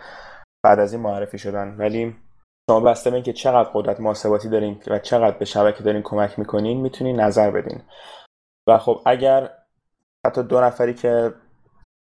بعد 0.64 0.78
از 0.78 0.92
این 0.92 1.02
معرفی 1.02 1.38
شدن. 1.38 1.76
ولی 1.78 2.16
شما 2.70 2.80
بسته 2.80 3.10
به 3.10 3.16
اینکه 3.16 3.32
چقدر 3.32 3.70
قدرت 3.74 4.00
محاسباتی 4.00 4.48
دارین 4.48 4.82
و 4.86 4.98
چقدر 4.98 5.38
به 5.38 5.44
شبکه 5.44 5.82
دارین 5.82 6.02
کمک 6.02 6.38
می‌کنین 6.38 6.80
می‌تونین 6.80 7.20
نظر 7.20 7.50
بدین. 7.50 7.82
و 8.68 8.78
خب 8.78 9.00
اگر 9.06 9.50
حتی 10.26 10.42
دو 10.42 10.60
نفری 10.60 10.94
که 10.94 11.34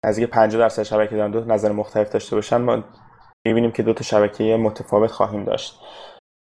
نزدیک 0.05 0.29
50 0.29 0.59
درصد 0.61 0.83
شبکه 0.83 1.15
دارن 1.15 1.31
دو 1.31 1.45
نظر 1.45 1.71
مختلف 1.71 2.09
داشته 2.09 2.35
باشن 2.35 2.57
ما 2.57 2.83
می‌بینیم 3.45 3.71
که 3.71 3.83
دو 3.83 3.93
تا 3.93 4.03
شبکه 4.03 4.57
متفاوت 4.57 5.11
خواهیم 5.11 5.43
داشت. 5.43 5.79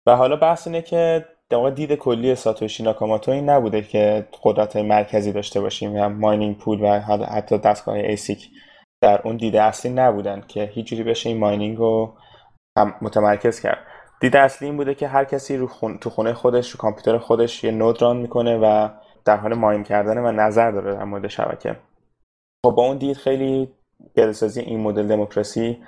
و 0.07 0.17
حالا 0.17 0.37
بحث 0.37 0.67
اینه 0.67 0.83
که 0.83 1.25
در 1.51 1.71
دید 1.71 1.93
کلی 1.93 2.35
ساتوشی 2.35 2.83
ناکاماتو 2.83 3.31
این 3.31 3.51
نبوده 3.51 3.83
که 3.83 4.29
قدرت 4.43 4.77
مرکزی 4.77 5.33
داشته 5.33 5.61
باشیم 5.61 5.97
یا 5.97 6.09
mining 6.09 6.59
pool 6.59 6.81
و 6.83 7.01
حتی 7.25 7.59
دستگاه 7.59 7.95
ASIC 7.95 8.49
در 9.03 9.21
اون 9.25 9.37
دید 9.37 9.57
اصلی 9.57 9.93
نبودن 9.93 10.45
که 10.49 10.65
هیچ 10.65 10.87
جوری 10.87 11.03
بشه 11.03 11.29
این 11.29 11.39
mining 11.39 11.77
رو 11.77 12.15
متمرکز 13.03 13.61
کرد. 13.61 13.79
دید 14.21 14.37
اصلی 14.37 14.69
این 14.69 14.77
بوده 14.77 14.95
که 14.95 15.09
هر 15.09 15.25
کسی 15.25 15.57
رو 15.57 15.67
خون... 15.67 15.99
تو 15.99 16.11
خونه 16.11 16.33
خودش 16.35 16.71
رو 16.71 16.79
کامپیوتر 16.79 17.19
خودش 17.19 17.65
یه 17.65 17.71
node 17.71 18.03
run 18.03 18.17
می‌کنه 18.17 18.57
و 18.57 18.89
در 19.25 19.37
حال 19.37 19.55
mine 19.55 19.83
کردن 19.83 20.19
و 20.19 20.33
نظر 20.33 20.71
داره 20.71 20.95
در 20.95 21.05
مورد 21.05 21.29
شبکه. 21.29 21.77
خب 22.65 22.71
با 22.71 22.87
اون 22.87 22.99
دید 22.99 23.17
خیلی 23.17 23.73
پیاده‌سازی 24.15 24.61
این 24.61 24.81
مدل 24.81 25.07
دموکراسی 25.07 25.83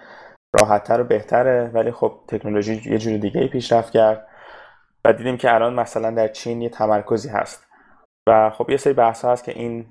راحتتر 0.55 1.01
و 1.01 1.05
بهتره 1.05 1.71
ولی 1.75 1.91
خب 1.91 2.13
تکنولوژی 2.29 2.83
یه 2.91 2.99
جور 2.99 3.17
دیگه 3.17 3.49
پیشرفت 3.49 3.93
کرد 3.93 4.27
و 5.05 5.13
دیدیم 5.13 5.37
که 5.37 5.55
الان 5.55 5.75
مثلا 5.75 6.11
در 6.11 6.29
چین 6.29 6.63
یه 6.63 6.69
تمرکزی 6.69 7.29
هست. 7.29 7.67
و 8.29 8.51
خب 8.51 8.71
یه 8.71 8.77
سری 8.77 8.93
بحث 8.93 9.25
هست 9.25 9.45
که 9.45 9.53
این 9.53 9.87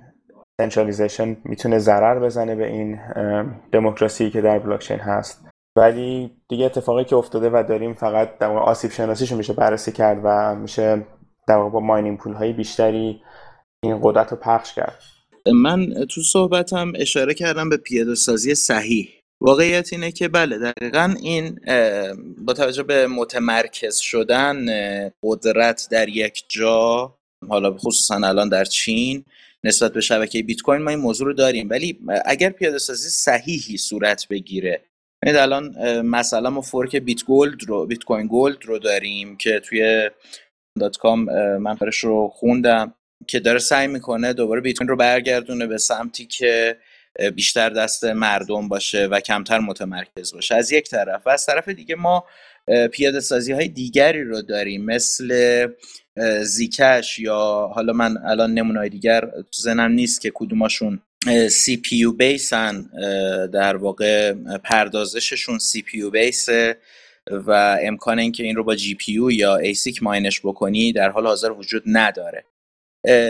centralization 0.61 1.37
می‌تونه 1.43 1.79
ضرر 1.79 2.19
بزنه 2.19 2.55
به 2.55 2.67
این 2.67 2.99
دموکراسی 3.71 4.29
که 4.29 4.41
در 4.41 4.59
بلاکچین 4.59 4.99
هست. 4.99 5.47
ولی 5.77 6.37
دیگه 6.49 6.65
اتفاقی 6.65 7.03
که 7.03 7.15
افتاده 7.15 7.49
و 7.49 7.63
داریم 7.67 7.93
فقط 7.93 8.37
در 8.37 8.51
آسیب 8.51 8.91
شناسیشو 8.91 9.35
میشه 9.35 9.53
بررسی 9.53 9.91
کرد 9.91 10.19
و 10.23 10.55
میشه 10.55 11.05
در 11.47 11.69
با 11.69 11.79
mining 11.79 12.17
pool 12.17 12.33
های 12.33 12.53
بیشتری 12.53 13.21
این 13.83 13.99
قدرت 14.03 14.31
رو 14.31 14.37
پخش 14.37 14.73
کرد. 14.73 15.14
من 15.53 16.05
تو 16.05 16.21
صحبتم 16.21 16.93
اشاره 16.95 17.33
کردم 17.33 17.69
به 17.69 17.77
پیاده 17.77 18.15
سازی 18.15 18.55
صحیح. 18.55 19.09
واقعیت 19.41 19.93
اینه 19.93 20.11
که 20.11 20.27
بله 20.27 20.57
دقیقا 20.57 21.15
این 21.23 21.59
با 22.37 22.53
توجه 22.53 22.83
به 22.83 23.07
متمرکز 23.07 23.97
شدن 23.97 24.65
قدرت 25.23 25.87
در 25.91 26.09
یک 26.09 26.43
جا 26.49 27.15
حالا 27.49 27.77
خصوصا 27.77 28.15
الان 28.15 28.49
در 28.49 28.65
چین 28.65 29.25
نسبت 29.63 29.93
به 29.93 30.01
شبکه 30.01 30.43
بیت 30.43 30.61
کوین 30.61 30.81
ما 30.81 30.89
این 30.89 30.99
موضوع 30.99 31.27
رو 31.27 31.33
داریم. 31.33 31.69
ولی 31.69 31.99
اگر 32.25 32.49
پیاده 32.49 32.77
سازی 32.77 33.09
صحیحی 33.09 33.77
صورت 33.77 34.27
بگیره 34.27 34.85
یعنی 35.25 35.37
الان 35.37 35.75
مثلا 36.01 36.49
ما 36.49 36.61
فورک 36.61 36.95
بیت 36.95 37.23
گولد 37.23 37.63
رو 37.63 37.85
بیت 37.85 38.03
کوین 38.03 38.27
گولد 38.27 38.65
رو 38.65 38.79
داریم 38.79 39.37
که 39.37 39.59
توی 39.59 40.09
دات 40.79 40.97
کام 40.97 41.19
من 41.57 41.77
رو 42.03 42.27
خوندم. 42.27 42.93
که 43.27 43.39
داره 43.39 43.59
سعی 43.59 43.87
می‌کنه 43.87 44.33
دوباره 44.33 44.61
بیت 44.61 44.81
رو 44.81 44.95
برگردونه 44.95 45.67
به 45.67 45.77
سمتی 45.77 46.25
که 46.25 46.77
بیشتر 47.35 47.69
دست 47.69 48.03
مردم 48.03 48.67
باشه 48.67 49.05
و 49.05 49.19
کمتر 49.19 49.59
متمرکز 49.59 50.33
باشه. 50.33 50.55
از 50.55 50.71
یک 50.71 50.89
طرف. 50.89 51.21
و 51.27 51.29
از 51.29 51.45
طرف 51.45 51.67
دیگه 51.67 51.95
ما 51.95 52.25
پیاده 52.91 53.19
سازی 53.19 53.51
های 53.51 53.67
دیگری 53.67 54.23
رو 54.23 54.41
داریم 54.41 54.85
مثل 54.85 55.67
زیکش 56.41 57.19
یا 57.19 57.71
حالا 57.75 57.93
من 57.93 58.17
الان 58.17 58.53
نمونه 58.53 58.89
دیگر 58.89 59.21
تو 59.21 59.61
زنم 59.61 59.91
نیست 59.91 60.21
که 60.21 60.31
کدوماشون 60.33 61.01
سی 61.49 61.77
پی 61.77 61.95
یو 61.95 62.11
بیسن 62.11 62.89
در 63.53 63.75
واقع 63.75 64.33
پردازششون 64.63 65.59
سی 65.59 65.81
پی 65.81 65.97
یو 65.97 66.09
بیسه 66.09 66.77
و 67.31 67.77
امکان 67.81 68.19
اینکه 68.19 68.43
این 68.43 68.55
رو 68.55 68.63
با 68.63 68.75
GPU 68.75 69.31
یا 69.31 69.55
ASIC 69.55 70.03
mine 70.03 70.27
ش 70.27 70.39
بکنی 70.39 70.93
در 70.93 71.09
حال 71.09 71.27
حاضر 71.27 71.51
وجود 71.51 71.83
نداره. 71.85 72.45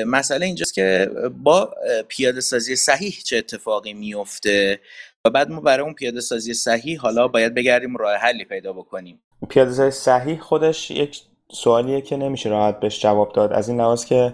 مسئله 0.07 0.45
اینجاست 0.45 0.73
که 0.73 1.09
با 1.43 1.73
پیاده 2.07 2.41
سازی 2.41 2.75
صحیح 2.75 3.13
چه 3.23 3.37
اتفاقی 3.37 3.93
میفته 3.93 4.79
و 5.25 5.29
بعد 5.29 5.49
ما 5.49 5.61
برای 5.61 5.83
اون 5.83 5.93
پیاده 5.93 6.21
سازی 6.21 6.53
صحیح 6.53 6.99
حالا 6.99 7.27
باید 7.27 7.53
بگردیم 7.53 7.97
راه 7.97 8.15
حلی 8.15 8.45
پیدا 8.45 8.73
بکنیم. 8.73 9.21
پیاده 9.49 9.71
سازی 9.71 9.91
صحیح 9.91 10.39
خودش 10.39 10.91
یک 10.91 11.21
سوالیه 11.51 12.01
که 12.01 12.17
نمیشه 12.17 12.49
راحت 12.49 12.79
بهش 12.79 13.01
جواب 13.01 13.33
داد. 13.33 13.53
از 13.53 13.69
این 13.69 13.77
لحاظ 13.81 14.05
که 14.05 14.33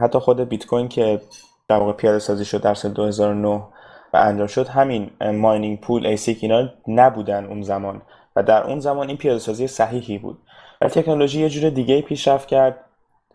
حتی 0.00 0.18
خود 0.18 0.48
بیت 0.48 0.66
کوین 0.66 0.88
که 0.88 1.20
در 1.68 1.76
واقع 1.76 1.92
پیاده 1.92 2.18
سازی 2.18 2.44
شد 2.44 2.62
در 2.62 2.74
سال 2.74 2.92
2009 2.92 3.48
و 4.12 4.16
انجام 4.16 4.46
شد 4.46 4.68
همین 4.68 5.10
mining 5.20 5.80
pool 5.80 6.06
ASIC 6.06 6.38
اینا 6.42 6.72
نبودن 6.88 7.44
اون 7.44 7.62
زمان 7.62 8.02
و 8.36 8.42
در 8.42 8.64
اون 8.64 8.80
زمان 8.80 9.08
این 9.08 9.16
پیاده 9.16 9.38
سازی 9.38 9.66
صحیحی 9.66 10.18
بود. 10.18 10.38
و 10.80 10.88
تکنولوژی 10.88 11.40
یه 11.40 11.48
جور 11.48 11.70
دیگه 11.70 12.00
پیشرفت 12.02 12.48
کرد 12.48 12.84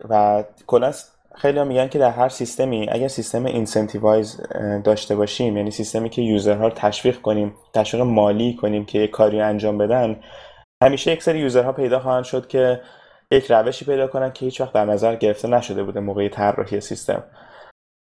و 0.08 0.44
کلا 0.66 0.92
خیلی 1.34 1.58
ها 1.58 1.64
میگن 1.64 1.88
که 1.88 1.98
در 1.98 2.10
هر 2.10 2.28
سیستمی 2.28 2.88
اگر 2.90 3.08
سیستم 3.08 3.44
incentivize 3.44 4.40
داشته 4.84 5.16
باشیم 5.16 5.56
یعنی 5.56 5.70
سیستمی 5.70 6.10
که 6.10 6.22
user 6.22 6.59
ها 6.59 6.68
رو 6.68 6.74
تشویق 6.76 7.20
کنیم 7.20 7.54
تشویق 7.74 8.02
مالی 8.02 8.54
کنیم 8.54 8.84
که 8.84 9.06
کاری 9.06 9.40
انجام 9.40 9.78
بدن 9.78 10.20
همیشه 10.82 11.12
یک 11.12 11.22
سری 11.22 11.38
user 11.38 11.65
ها 11.65 11.72
پیدا 11.72 12.00
خواهند 12.00 12.24
شد 12.24 12.48
که 12.48 12.80
یک 13.30 13.50
روشی 13.50 13.84
پیدا 13.84 14.06
کنن 14.06 14.32
که 14.32 14.44
هیچ 14.44 14.60
وقت 14.60 14.72
در 14.72 14.84
نظر 14.84 15.16
گرفته 15.16 15.48
نشده 15.48 15.82
بوده 15.82 16.00
موقع 16.00 16.28
طراحی 16.28 16.80
سیستم. 16.80 17.24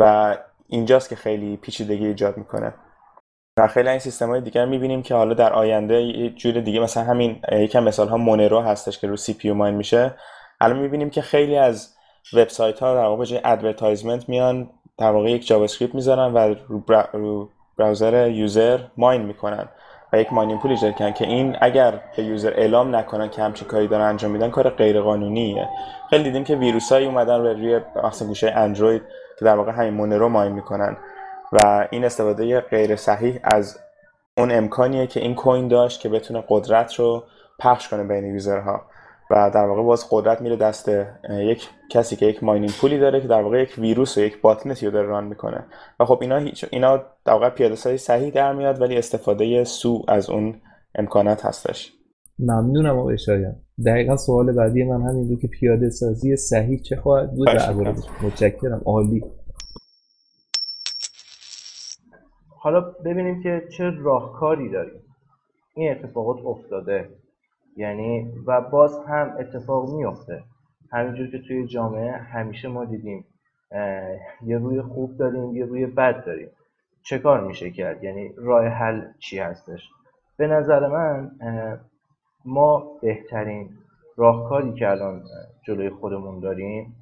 و 0.01 0.38
اینجاست 0.67 1.09
که 1.09 1.15
خیلی 1.15 1.57
پیچیدگی 1.57 2.05
ایجاد 2.05 2.38
می‌کنه. 2.38 2.74
و 3.59 3.67
خیلی 3.67 3.89
این 3.89 3.99
سیستم 3.99 4.30
های 4.30 4.41
دیگر 4.41 4.65
می‌بینیم 4.65 5.01
که 5.01 5.15
حالا 5.15 5.34
در 5.34 5.53
آینده 5.53 6.01
یه 6.01 6.30
جور 6.30 6.61
دیگه 6.61 6.80
مثلا 6.80 7.03
همین 7.03 7.41
یکم 7.51 7.84
مثال 7.84 8.07
ها 8.07 8.17
مونرو 8.17 8.61
هستش 8.61 8.99
که 8.99 9.07
رو 9.07 9.17
CPU 9.17 9.51
mine 9.51 9.76
میشه. 9.76 10.15
الان 10.61 10.80
می‌بینیم 10.80 11.09
که 11.09 11.22
خیلی 11.22 11.57
از 11.57 11.95
وبسایت 12.34 12.80
ها 12.80 12.95
در 12.95 13.05
واقع 13.05 13.41
advertisement 13.43 14.30
میان 14.30 14.69
در 14.97 15.11
واقع 15.11 15.30
یک 15.30 15.47
JavaScript 15.47 15.95
می‌ذارن 15.95 16.34
و 16.34 16.55
رو, 17.13 17.49
browser 17.78 18.30
user 18.30 18.80
mine 18.97 19.22
می‌کنن 19.22 19.69
و 20.13 20.19
یک 20.19 20.34
mining 20.34 20.59
pool 20.59 20.72
ایجاد 20.72 20.95
کردن 20.95 21.13
که 21.13 21.28
این 21.28 21.57
اگر 21.61 22.01
به 22.17 22.24
user 22.24 22.53
اعلام 22.55 22.95
نکنن 22.95 23.30
که 23.30 23.41
همچین 23.41 23.67
کاری 23.67 23.88
دارن 23.88 24.05
انجام 24.05 24.32
میدن 24.32 24.49
کار 24.49 24.69
غیر 24.69 25.01
قانونیه 25.01 25.69
خیلی 26.09 26.24
دیدیم 26.24 26.43
که 26.43 26.55
ویروسایی 26.55 27.05
اومدن 27.05 27.43
به 27.43 27.53
روی 27.53 27.80
مثلا 28.03 28.28
گوشه 28.28 28.51
اندروید 28.55 29.01
که 29.39 29.45
در 29.45 29.55
واقع 29.55 29.72
همین 29.72 29.93
مونرو 29.93 30.30
ماین 30.30 30.51
می‌کنن 30.51 30.97
و 31.51 31.88
این 31.91 32.05
استفاده 32.05 32.61
غیر 32.61 32.95
صحیح 32.95 33.39
از 33.43 33.80
اون 34.38 34.51
امکانیه 34.51 35.07
که 35.07 35.19
این 35.19 35.36
کوین 35.36 35.67
داشت 35.67 35.99
که 36.01 36.09
بتونه 36.09 36.43
قدرت 36.49 36.93
رو 36.93 37.24
پخش 37.59 37.89
کنه 37.89 38.03
بین 38.03 38.26
یوزرها 38.26 38.82
و 39.32 39.51
در 39.53 39.65
واقع 39.65 39.84
باز 39.84 40.07
قدرت 40.11 40.41
میره 40.41 40.55
دست 40.55 40.91
یک 41.29 41.69
کسی 41.89 42.15
که 42.15 42.25
یک 42.25 42.43
ماینینگ 42.43 42.71
پولی 42.82 42.99
داره 42.99 43.21
که 43.21 43.27
در 43.27 43.41
واقع 43.41 43.61
یک 43.61 43.75
ویروس 43.77 44.17
و 44.17 44.21
یک 44.21 44.41
باتنتی 44.41 44.86
رو 44.86 44.91
داره 44.91 45.07
ران 45.07 45.23
می‌کنه. 45.23 45.65
و 45.99 46.05
خب 46.05 46.17
اینا 46.21 46.51
اینا 46.71 46.97
در 46.97 47.34
واقع 47.34 47.49
پیاده 47.49 47.75
سازی 47.75 47.97
صحیح 47.97 48.34
در 48.34 48.53
میاد 48.53 48.82
ولی 48.82 48.97
استفاده 48.97 49.63
سو 49.63 50.05
از 50.07 50.29
اون 50.29 50.61
امکانات 50.95 51.45
هستش. 51.45 51.93
ممنونم 52.39 52.99
آقای 52.99 53.17
شایان. 53.17 53.55
دقیقا 53.86 54.17
سوال 54.17 54.51
بعدی 54.51 54.84
من 54.84 55.01
همین 55.01 55.27
بود 55.27 55.39
که 55.41 55.47
پیاده 55.47 55.89
سازی 55.89 56.36
صحیح 56.36 56.82
چه 56.82 56.95
خواهد 56.95 57.32
بود؟ 57.32 57.47
در 57.47 57.73
متشکرم. 58.23 58.82
عالی. 58.86 59.23
حالا 62.57 62.82
ببینیم 62.82 63.43
که 63.43 63.61
چه 63.77 63.84
راهکاری 64.03 64.69
داریم. 64.69 65.01
این 65.75 65.91
اتفاقات 65.91 66.45
افتاده. 66.45 67.09
یعنی 67.78 68.32
و 68.47 68.61
باز 68.61 68.99
هم 69.07 69.36
اتفاق 69.39 69.89
میفته 69.89 70.43
همینجور 70.91 71.28
که 71.28 71.39
توی 71.39 71.67
جامعه 71.67 72.11
همیشه 72.11 72.67
ما 72.67 72.86
دیدیم 72.86 73.26
یه 74.45 74.57
روی 74.57 74.82
خوب 74.82 75.17
داریم 75.17 75.55
یه 75.55 75.65
روی 75.65 75.86
بد 75.86 76.26
داریم. 76.26 76.49
چه 77.03 77.19
کار 77.19 77.47
میشه 77.47 77.72
کرد؟ 77.72 78.03
یعنی 78.03 78.34
راه 78.38 78.65
حل 78.65 79.01
چی 79.19 79.39
هستش؟ 79.39 79.89
به 80.38 80.47
نظر 80.47 80.88
من 80.88 81.32
ما 82.45 82.84
بهترین 83.01 83.69
راهکاری 84.17 84.74
که 84.74 84.89
الان 84.89 85.24
جلوی 85.67 85.89
خودمون 85.89 86.39
داریم 86.39 86.95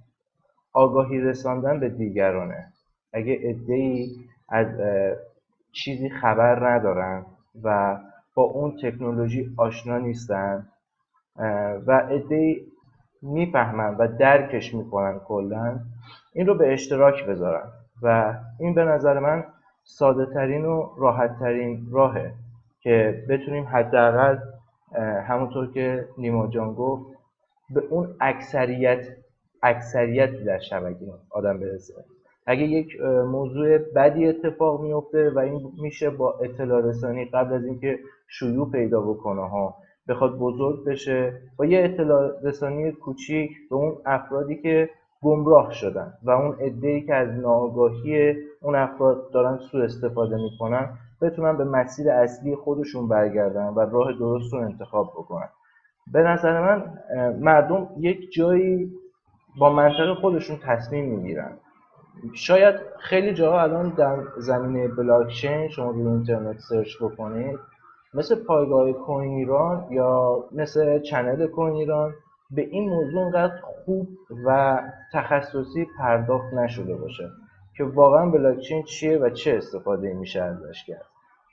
آگاهی 0.73 1.19
رساندن 1.19 1.79
به 1.79 1.89
دیگرانه. 1.89 2.73
اگه 3.13 3.39
ادهی 3.43 4.15
از 4.49 4.67
چیزی 5.71 6.09
خبر 6.09 6.69
ندارن 6.69 7.25
و 7.63 7.97
با 8.39 8.45
اون 8.45 8.77
تکنولوژی 8.83 9.53
آشنا 9.57 9.97
نیستن 9.97 10.67
و 11.87 11.91
عده 11.91 12.55
می‌فهمن 13.21 13.95
و 13.95 14.07
درکش 14.07 14.73
می‌کنن 14.73 15.19
کلا. 15.19 15.79
این 16.33 16.47
رو 16.47 16.55
به 16.57 16.73
اشتراک 16.73 17.25
بذارن 17.25 17.71
و 18.01 18.33
این 18.59 18.73
به 18.73 18.83
نظر 18.83 19.19
من 19.19 19.45
ساده 19.83 20.25
ترین 20.25 20.65
و 20.65 20.89
راحت 20.97 21.39
ترین 21.39 21.87
راهه 21.91 22.33
که 22.81 23.25
بتونیم 23.29 23.67
حداقل 23.67 24.37
همونطور 25.27 25.71
که 25.73 26.07
نیما 26.17 26.47
جان 26.47 26.73
گفت 26.73 27.05
به 27.69 27.81
اون 27.89 28.15
اکثریت 28.21 29.07
اکثریت 29.63 30.43
در 30.45 30.59
شبکه 30.59 31.05
آدم 31.29 31.59
برسه. 31.59 31.93
اگه 32.51 32.63
یک 32.63 33.01
موضوع 33.27 33.77
بدی 33.77 34.25
اتفاق 34.25 34.81
میفته 34.81 35.29
و 35.29 35.39
این 35.39 35.71
میشه 35.81 36.09
با 36.09 36.33
اطلاع 36.43 36.81
رسانی 36.81 37.25
قبل 37.25 37.53
از 37.53 37.65
اینکه 37.65 37.99
شیوع 38.27 38.71
پیدا 38.71 39.01
بکنه 39.01 39.49
ها 39.49 39.75
بخواد 40.07 40.37
بزرگ 40.37 40.85
بشه 40.85 41.41
با 41.57 41.65
یه 41.65 41.83
اطلاع 41.83 42.31
رسانی 42.43 42.91
کوچیک 42.91 43.51
به 43.69 43.75
اون 43.75 43.97
افرادی 44.05 44.55
که 44.55 44.89
گمراه 45.21 45.73
شدن 45.73 46.13
و 46.23 46.31
اون 46.31 46.55
ای 46.83 47.01
که 47.01 47.15
از 47.15 47.29
ناآگاهی 47.29 48.35
اون 48.61 48.75
افراد 48.75 49.31
دارن 49.33 49.57
سوء 49.57 49.83
استفاده 49.83 50.35
می‌کنن 50.35 50.89
بتونن 51.21 51.57
به 51.57 51.63
مسیر 51.63 52.11
اصلی 52.11 52.55
خودشون 52.55 53.07
برگردن 53.07 53.67
و 53.67 53.79
راه 53.79 54.13
درست 54.19 54.53
رو 54.53 54.59
انتخاب 54.59 55.07
بکنن. 55.17 55.49
به 56.13 56.19
نظر 56.19 56.61
من 56.61 56.93
مردم 57.39 57.89
یک 57.97 58.31
جایی 58.31 58.91
با 59.59 59.73
منطق 59.73 60.13
خودشون 60.13 60.57
تصمیم 60.63 61.05
می‌گیرن. 61.05 61.51
شاید 62.33 62.75
خیلی 62.99 63.33
جاها 63.33 63.61
الان 63.61 63.89
در 63.89 64.17
زمینه 64.37 64.87
بلاکچین 64.87 65.67
شما 65.67 65.91
روی 65.91 66.07
اینترنت 66.07 66.57
search 66.59 66.97
بکنید 67.01 67.59
مثل 68.13 68.43
پایگاه 68.43 68.91
کوین 68.91 69.31
ایران 69.31 69.87
یا 69.91 70.43
مثل 70.51 70.99
channel 70.99 71.47
کوین 71.47 71.75
ایران 71.75 72.13
به 72.51 72.61
این 72.61 72.89
موضوع 72.89 73.21
انقدر 73.21 73.61
خوب 73.61 74.07
و 74.45 74.79
تخصصی 75.13 75.87
پرداخت 75.99 76.53
نشده 76.53 76.95
باشه 76.95 77.29
که 77.77 77.83
واقعا 77.83 78.29
بلاکچین 78.29 78.83
چیه 78.83 79.17
و 79.17 79.29
چه 79.29 79.57
استفاده 79.57 80.13
میشه 80.13 80.41
ازش 80.41 80.83
کرد. 80.87 81.05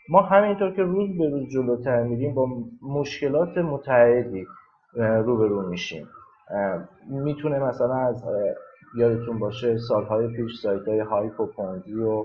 ما 0.08 0.22
همینطور 0.22 0.70
که 0.70 0.82
روز 0.82 1.18
به 1.18 1.28
روز 1.30 1.48
جلوتر 1.48 2.02
میریم 2.02 2.34
با 2.34 2.48
مشکلات 2.82 3.58
متعددی 3.58 4.46
روبرو 4.94 5.68
میشیم. 5.68 6.08
می‌تونه 7.08 7.58
مثلا 7.58 7.94
از 7.94 8.24
یادتون 8.94 9.38
باشه 9.38 9.78
سالهای 9.78 10.28
پیش 10.28 10.60
سایت 10.62 10.88
های 10.88 11.00
HYIP 11.00 11.40
و 11.40 11.46
پونزی 11.46 11.94
و 11.94 12.24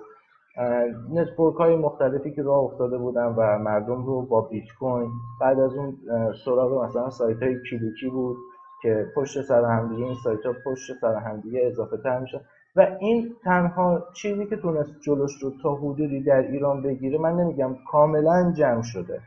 network 1.13 1.55
های 1.55 1.75
مختلفی 1.75 2.31
که 2.31 2.43
راه 2.43 2.59
افتاده 2.59 2.97
بودن 2.97 3.25
و 3.25 3.57
مردم 3.59 4.05
رو 4.05 4.21
با 4.21 4.41
بیت 4.41 4.65
کوین. 4.79 5.11
بعد 5.41 5.59
از 5.59 5.73
اون 5.73 5.97
سراغ 6.45 6.83
مثلا 6.83 7.09
سایت 7.09 7.43
های 7.43 7.55
کلیکی 7.69 8.09
بود 8.09 8.37
که 8.81 9.05
پشت 9.15 9.41
سر 9.41 9.65
همدیگه 9.65 10.05
این 10.05 10.15
سایت 10.23 10.45
ها 10.45 10.53
پشت 10.65 10.93
سر 11.01 11.15
همدیگه 11.15 11.61
اضافه 11.67 11.97
تر 11.97 12.19
میشه 12.19 12.41
و 12.75 12.87
این 12.99 13.35
تنها 13.43 14.03
چیزی 14.13 14.45
که 14.45 14.55
تونست 14.55 14.91
جلوش 15.05 15.31
رو 15.41 15.51
تا 15.63 15.75
حدودی 15.75 16.23
در 16.23 16.41
ایران 16.41 16.81
بگیره 16.81 17.17
من 17.17 17.33
نمیگم 17.33 17.75
کاملا 17.91 18.53
جمع 18.57 18.81
شده. 18.81 19.21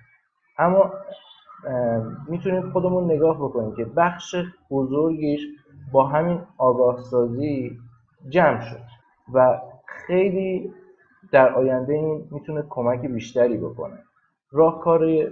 اما 0.59 0.93
می‌تونیم 2.29 2.71
خودمون 2.71 3.05
نگاه 3.05 3.37
بکنیم 3.37 3.75
که 3.75 3.85
بخش 3.85 4.35
بزرگیش 4.71 5.41
با 5.95 6.07
همین 6.07 6.41
آگاه 6.59 7.01
سازی 7.01 7.79
جمع 8.29 8.61
شد 8.61 8.81
و 9.35 9.61
خیلی 9.87 10.73
در 11.33 11.55
آینده 11.55 11.93
این 11.93 12.29
می‌تونه 12.31 12.65
کمک 12.69 13.01
بیشتری 13.01 13.59
بکنه. 13.59 13.99
راهکاری 14.53 15.29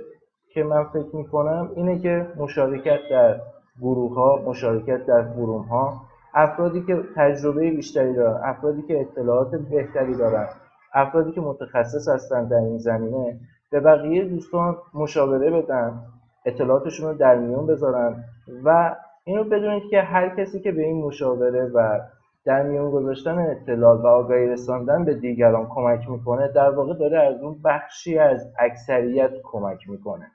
که 0.54 0.62
من 0.62 0.84
فکر 0.84 1.16
می‌کنم 1.16 1.70
اینه 1.76 1.98
که 1.98 2.26
مشارکت 2.36 2.98
در 3.10 3.40
گروه 3.80 4.14
ها 4.14 4.42
مشارکت 4.46 5.06
در 5.06 5.22
فروم 5.22 5.62
ها 5.62 6.02
افرادی 6.34 6.82
که 6.82 7.02
تجربه 7.16 7.70
بیشتری 7.70 8.14
دارن 8.14 8.40
افرادی 8.44 8.82
که 8.82 9.00
اطلاعات 9.00 9.54
بهتری 9.54 10.14
دارن 10.14 10.48
افرادی 10.94 11.32
که 11.32 11.40
متخصص 11.40 12.08
هستن 12.08 12.48
در 12.48 12.56
این 12.56 12.78
زمینه 12.78 13.40
به 13.70 13.80
بقیه 13.80 14.24
دوستان 14.24 14.76
مشاوره 14.94 15.50
بدن 15.50 16.02
اطلاعاتشون 16.44 17.08
رو 17.08 17.14
در 17.14 17.38
میون 17.38 17.66
بذارن 17.66 18.24
و 18.64 18.96
اینو 19.24 19.44
بدونید 19.44 19.90
که 19.90 20.02
هر 20.02 20.28
کسی 20.28 20.60
که 20.60 20.72
به 20.72 20.82
این 20.82 21.04
مشاوره 21.04 21.64
و 21.74 22.00
در 22.44 22.62
میون 22.62 22.90
گذاشتن 22.90 23.38
اطلاعات 23.38 24.00
و 24.00 24.06
آگاهی 24.06 24.46
رساندن 24.46 25.04
به 25.04 25.14
دیگران 25.14 25.66
کمک 25.70 26.10
می‌کنه 26.10 26.48
در 26.48 26.70
واقع 26.70 26.94
داره 26.94 27.18
از 27.18 27.42
اون 27.42 27.56
بخشی 27.64 28.18
از 28.18 28.52
اکثریت 28.58 29.30
کمک 29.42 29.88
می‌کنه. 29.88 30.26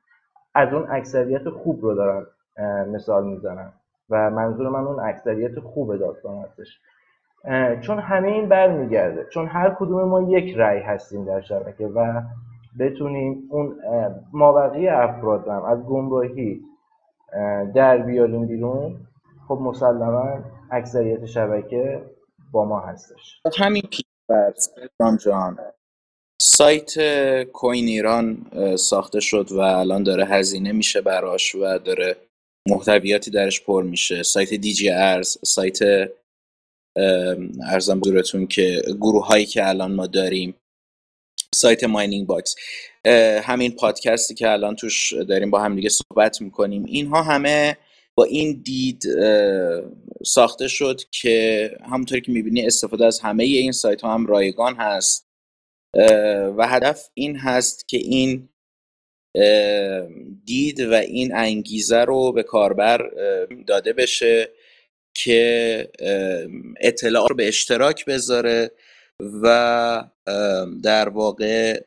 از 0.55 0.73
اون 0.73 0.85
اکثریت 0.89 1.49
خوب 1.49 1.81
رو 1.81 1.95
دارن 1.95 2.25
مثال 2.93 3.27
می‌زنم 3.27 3.73
و 4.09 4.29
منظور 4.29 4.69
من 4.69 4.87
اون 4.87 4.99
اکثریت 4.99 5.59
خوب 5.59 5.95
داستان 5.95 6.37
هستش. 6.37 6.79
چون 7.81 7.99
همه 7.99 8.27
این 8.27 8.49
برمیگرده 8.49 9.25
چون 9.25 9.47
هر 9.47 9.69
کدوم 9.79 10.03
ما 10.03 10.21
یک 10.21 10.57
رأی 10.57 10.79
هستیم 10.79 11.25
در 11.25 11.41
شبکه 11.41 11.87
و 11.87 12.21
بتونیم 12.79 13.43
اون 13.49 13.75
مابقی 14.33 14.87
افراد 14.87 15.47
هم 15.47 15.63
از 15.63 15.85
گمراهی 15.85 16.61
در 17.75 17.97
بیاریم 17.97 18.47
بیرون 18.47 19.07
خب 19.47 19.57
مسلما 19.61 20.43
اکثریت 20.71 21.25
شبکه 21.25 22.01
با 22.51 22.65
ما 22.65 22.79
هستش. 22.79 23.41
همین 23.57 23.81
پیشورز 23.81 24.69
جان. 25.23 25.57
سایت 26.41 26.93
کوین 27.43 27.87
ایران 27.87 28.51
ساخته 28.75 29.19
شد 29.19 29.51
و 29.51 29.59
الان 29.59 30.03
داره 30.03 30.25
هزینه 30.25 30.71
میشه 30.71 31.01
براش 31.01 31.55
و 31.55 31.77
داره 31.77 32.15
محتویاتی 32.67 33.31
درش 33.31 33.61
پر 33.61 33.83
میشه. 33.83 34.23
سایت 34.23 34.53
دیجی 34.53 34.89
ارز 34.89 35.37
سایت 35.45 35.79
ارزم 37.67 37.99
دورتون 37.99 38.47
که 38.47 38.81
گروه 39.01 39.27
هایی 39.27 39.45
که 39.45 39.69
الان 39.69 39.95
ما 39.95 40.07
داریم 40.07 40.55
سایت 41.55 41.83
ماینینگ 41.83 42.27
باکس. 42.27 42.55
همین 43.43 43.71
پادکستی 43.71 44.33
که 44.33 44.51
الان 44.51 44.75
توش 44.75 45.13
داریم 45.13 45.51
با 45.51 45.59
هم 45.59 45.75
دیگه 45.75 45.89
صحبت 45.89 46.41
می‌کنیم. 46.41 46.85
اینها 46.85 47.21
همه 47.21 47.77
با 48.15 48.23
این 48.23 48.61
دید 48.63 49.03
ساخته 50.25 50.67
شد 50.67 51.01
که 51.11 51.71
همونطوری 51.91 52.21
که 52.21 52.31
می‌بینی 52.31 52.65
استفاده 52.65 53.05
از 53.05 53.19
همه 53.19 53.43
این 53.43 53.71
سایت 53.71 54.01
ها 54.01 54.13
هم 54.13 54.25
رایگان 54.25 54.75
هست. 54.75 55.27
و 56.57 56.67
هدف 56.67 57.09
این 57.13 57.35
هست 57.35 57.87
که 57.87 57.97
این 57.97 58.49
دید 60.45 60.79
و 60.79 60.93
این 60.93 61.35
انگیزه 61.35 62.03
رو 62.03 62.31
به 62.31 62.43
کاربر 62.43 63.11
داده 63.67 63.93
بشه 63.93 64.49
که 65.13 65.89
اطلاعات 66.81 67.29
رو 67.29 67.35
به 67.35 67.47
اشتراک 67.47 68.05
بذاره 68.05 68.71
و 69.43 70.03
در 70.83 71.09
واقع 71.09 71.81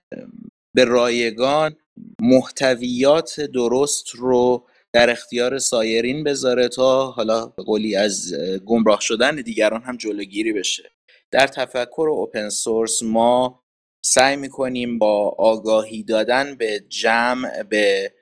به 0.74 0.84
رایگان 0.84 1.76
محتویات 2.22 3.40
درست 3.40 4.10
رو 4.14 4.66
در 4.92 5.10
اختیار 5.10 5.58
سایرین 5.58 6.24
بذاره 6.24 6.68
تا 6.68 7.10
حالا 7.10 7.46
به 7.46 7.62
قولی 7.62 7.96
از 7.96 8.34
گمراه 8.66 9.00
شدن 9.00 9.36
دیگران 9.36 9.82
هم 9.82 9.96
جلوگیری 9.96 10.52
بشه. 10.52 10.90
در 11.30 11.46
تفکر 11.46 12.08
اوپن 12.10 12.48
سورس 12.48 13.02
ما 13.02 13.62
سعی 14.04 14.36
می‌کنیم 14.36 14.98
با 14.98 15.28
آگاهی 15.38 16.02
دادن 16.02 16.54
به 16.54 16.84
جمع 16.88 17.62
به 17.62 18.12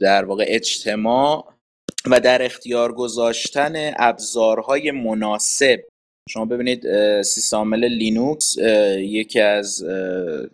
در 0.00 0.24
واقع 0.24 0.44
اجتماع 0.48 1.54
و 2.06 2.20
در 2.20 2.44
اختیار 2.44 2.92
گذاشتن 2.92 3.92
ابزارهای 3.98 4.90
مناسب 4.90 5.80
شما 6.28 6.44
ببینید 6.44 6.82
سیستم 7.22 7.56
عامل 7.56 7.84
لینوکس 7.84 8.56
یکی 8.98 9.40
از 9.40 9.84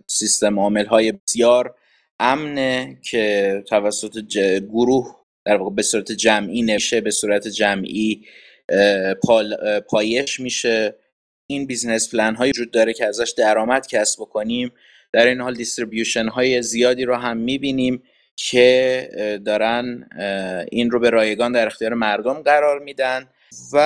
سیستم 0.06 0.58
عامل 0.58 0.86
های 0.86 1.12
بسیار 1.12 1.74
امنه 2.20 2.98
که 3.10 3.62
توسط 3.68 4.18
گروه 4.60 5.16
در 5.44 5.56
واقع 5.56 5.74
به 5.74 5.82
صورت 5.82 6.12
جمعی 6.12 6.62
نمیشه 6.62 7.00
به 7.00 7.10
صورت 7.10 7.48
جمعی 7.48 8.26
پایش 9.88 10.40
میشه. 10.40 10.94
این 11.46 11.66
business 11.66 12.10
plan 12.14 12.34
های 12.34 12.50
وجود 12.50 12.70
داره 12.70 12.92
که 12.92 13.06
ازش 13.06 13.34
درآمد 13.36 13.86
کسب 13.86 14.20
بکنیم. 14.20 14.72
در 15.12 15.26
این 15.26 15.40
حال 15.40 15.54
distribution 15.54 16.28
های 16.28 16.62
زیادی 16.62 17.04
رو 17.04 17.14
هم 17.14 17.36
می‌بینیم 17.36 18.02
که 18.36 19.08
دارن 19.44 20.08
این 20.72 20.90
رو 20.90 21.00
به 21.00 21.10
رایگان 21.10 21.52
در 21.52 21.66
اختیار 21.66 21.94
مردم 21.94 22.34
قرار 22.34 22.78
میدن. 22.78 23.28
و 23.72 23.76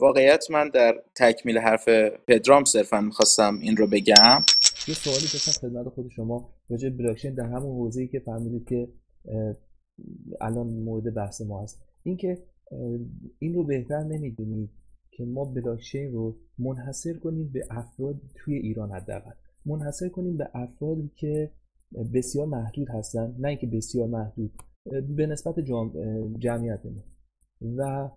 واقعیت 0.00 0.50
من 0.50 0.68
در 0.68 1.02
تکمیل 1.16 1.58
حرف 1.58 1.88
پدرام 2.28 2.64
صرفا 2.64 3.00
می‌خواستم 3.00 3.58
این 3.60 3.76
رو 3.76 3.86
بگم. 3.86 4.40
یه 4.88 4.94
سوالی 4.94 5.20
داشتم 5.20 5.68
خدمت 5.68 5.88
خود 5.88 6.08
شما. 6.08 6.52
راجع 6.70 6.88
بلاکچین 6.88 7.34
در 7.34 7.44
همون 7.44 7.76
حوزه‌ای 7.76 8.08
که 8.08 8.18
فهمیدید 8.18 8.68
که 8.68 8.88
الان 10.40 10.66
مورد 10.66 11.14
بحث 11.14 11.40
ما 11.40 11.62
هست. 11.62 11.82
اینکه 12.02 12.42
این 13.38 13.54
رو 13.54 13.64
بهتر 13.64 13.98
نمی‌دونید 13.98 14.70
که 15.10 15.24
ما 15.24 15.44
بلاکچین 15.44 16.12
رو 16.12 16.38
منحصر 16.58 17.14
کنیم 17.14 17.50
به 17.52 17.64
افراد 17.70 18.20
توی 18.34 18.54
ایران 18.54 18.90
حداقل. 18.90 19.32
منحصر 19.66 20.08
کنیم 20.08 20.36
به 20.36 20.48
افرادی 20.54 21.10
که 21.16 21.50
بسیار 22.14 22.46
محدود 22.46 22.88
هستن. 22.90 23.36
نه 23.38 23.48
اینکه 23.48 23.66
بسیار 23.66 24.08
محدود 24.08 24.52
به 25.16 25.26
نسبت 25.26 25.54
جمعیت 26.38 26.80
و 27.76 28.10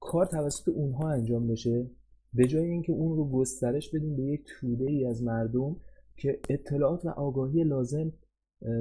کار 0.00 0.26
توسط 0.26 0.68
اونها 0.68 1.10
انجام 1.10 1.46
بشه؟ 1.46 1.90
به 2.34 2.46
جای 2.46 2.64
اینکه 2.64 2.92
اون 2.92 3.16
رو 3.16 3.30
گسترش 3.30 3.94
بدیم 3.94 4.16
به 4.16 4.22
یک 4.22 4.44
توده 4.60 4.84
ای 4.84 5.06
از 5.06 5.22
مردم 5.22 5.76
که 6.16 6.40
اطلاعات 6.48 7.04
و 7.04 7.08
آگاهی 7.08 7.64
لازم 7.64 8.12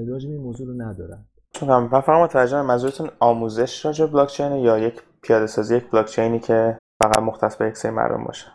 راجع 0.08 0.28
به 0.28 0.34
این 0.34 0.44
موضوع 0.44 0.68
رو 0.68 0.74
ندارن. 0.74 1.26
من 1.62 2.02
فقط 2.02 2.24
متوجه 2.24 2.62
منظورتون 2.62 3.10
آموزش 3.20 3.86
راجع 3.86 4.06
بلاکچین 4.06 4.52
یا 4.52 4.80
یک 4.80 5.02
پیاده 5.22 5.48
سازی 5.48 5.78
یک 5.78 5.92
بلاکچینی 5.92 6.40
که 6.40 6.78
فقط 7.04 7.20
مختص 7.20 7.58
به 7.58 7.68
یک 7.68 7.78
سری 7.78 7.92
مردم 7.92 8.24
باشه؟ 8.24 8.46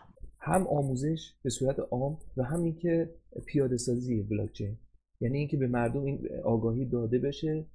هم 0.40 0.66
آموزش 0.66 1.34
به 1.42 1.50
صورت 1.50 1.76
عام 1.90 2.18
و 2.36 2.42
هم 2.42 2.62
اینکه 2.62 3.14
پیاده 3.46 3.76
سازی 3.76 4.22
بلاکچین. 4.22 4.78
یعنی 5.20 5.38
اینکه 5.38 5.56
به 5.56 5.66
مردم 5.66 6.04
این 6.04 6.28
آگاهی 6.44 6.84
داده 6.84 7.18
بشه 7.18 7.66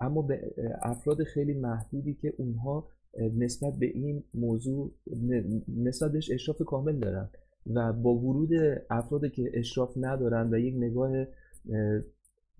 اما 0.00 0.22
به 0.22 0.54
افراد 0.82 1.22
خیلی 1.22 1.54
محدودی 1.54 2.14
که 2.14 2.34
اونها 2.38 2.88
نسبت 3.18 3.72
به 3.78 3.86
این 3.86 4.22
موضوع 4.34 4.90
نسبت 5.68 6.12
بهش 6.12 6.30
اشراف 6.30 6.62
کامل 6.66 6.98
دارن 6.98 7.28
و 7.74 7.92
با 7.92 8.14
ورود 8.14 8.50
افرادی 8.90 9.30
که 9.30 9.50
اشراف 9.54 9.92
ندارن 9.96 10.54
و 10.54 10.58
یک 10.58 10.74
نگاه 10.78 11.10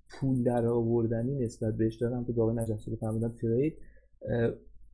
پول 0.09 0.43
در 0.43 0.67
آوردنی 0.67 1.35
نسبت 1.45 1.77
بهش 1.77 1.97
دارن 1.97 2.25
که 2.25 2.33
آقای 2.41 2.57
نجف 2.57 2.85
رو 2.85 2.97
فهمیدن 2.97 3.33
ترید 3.43 3.79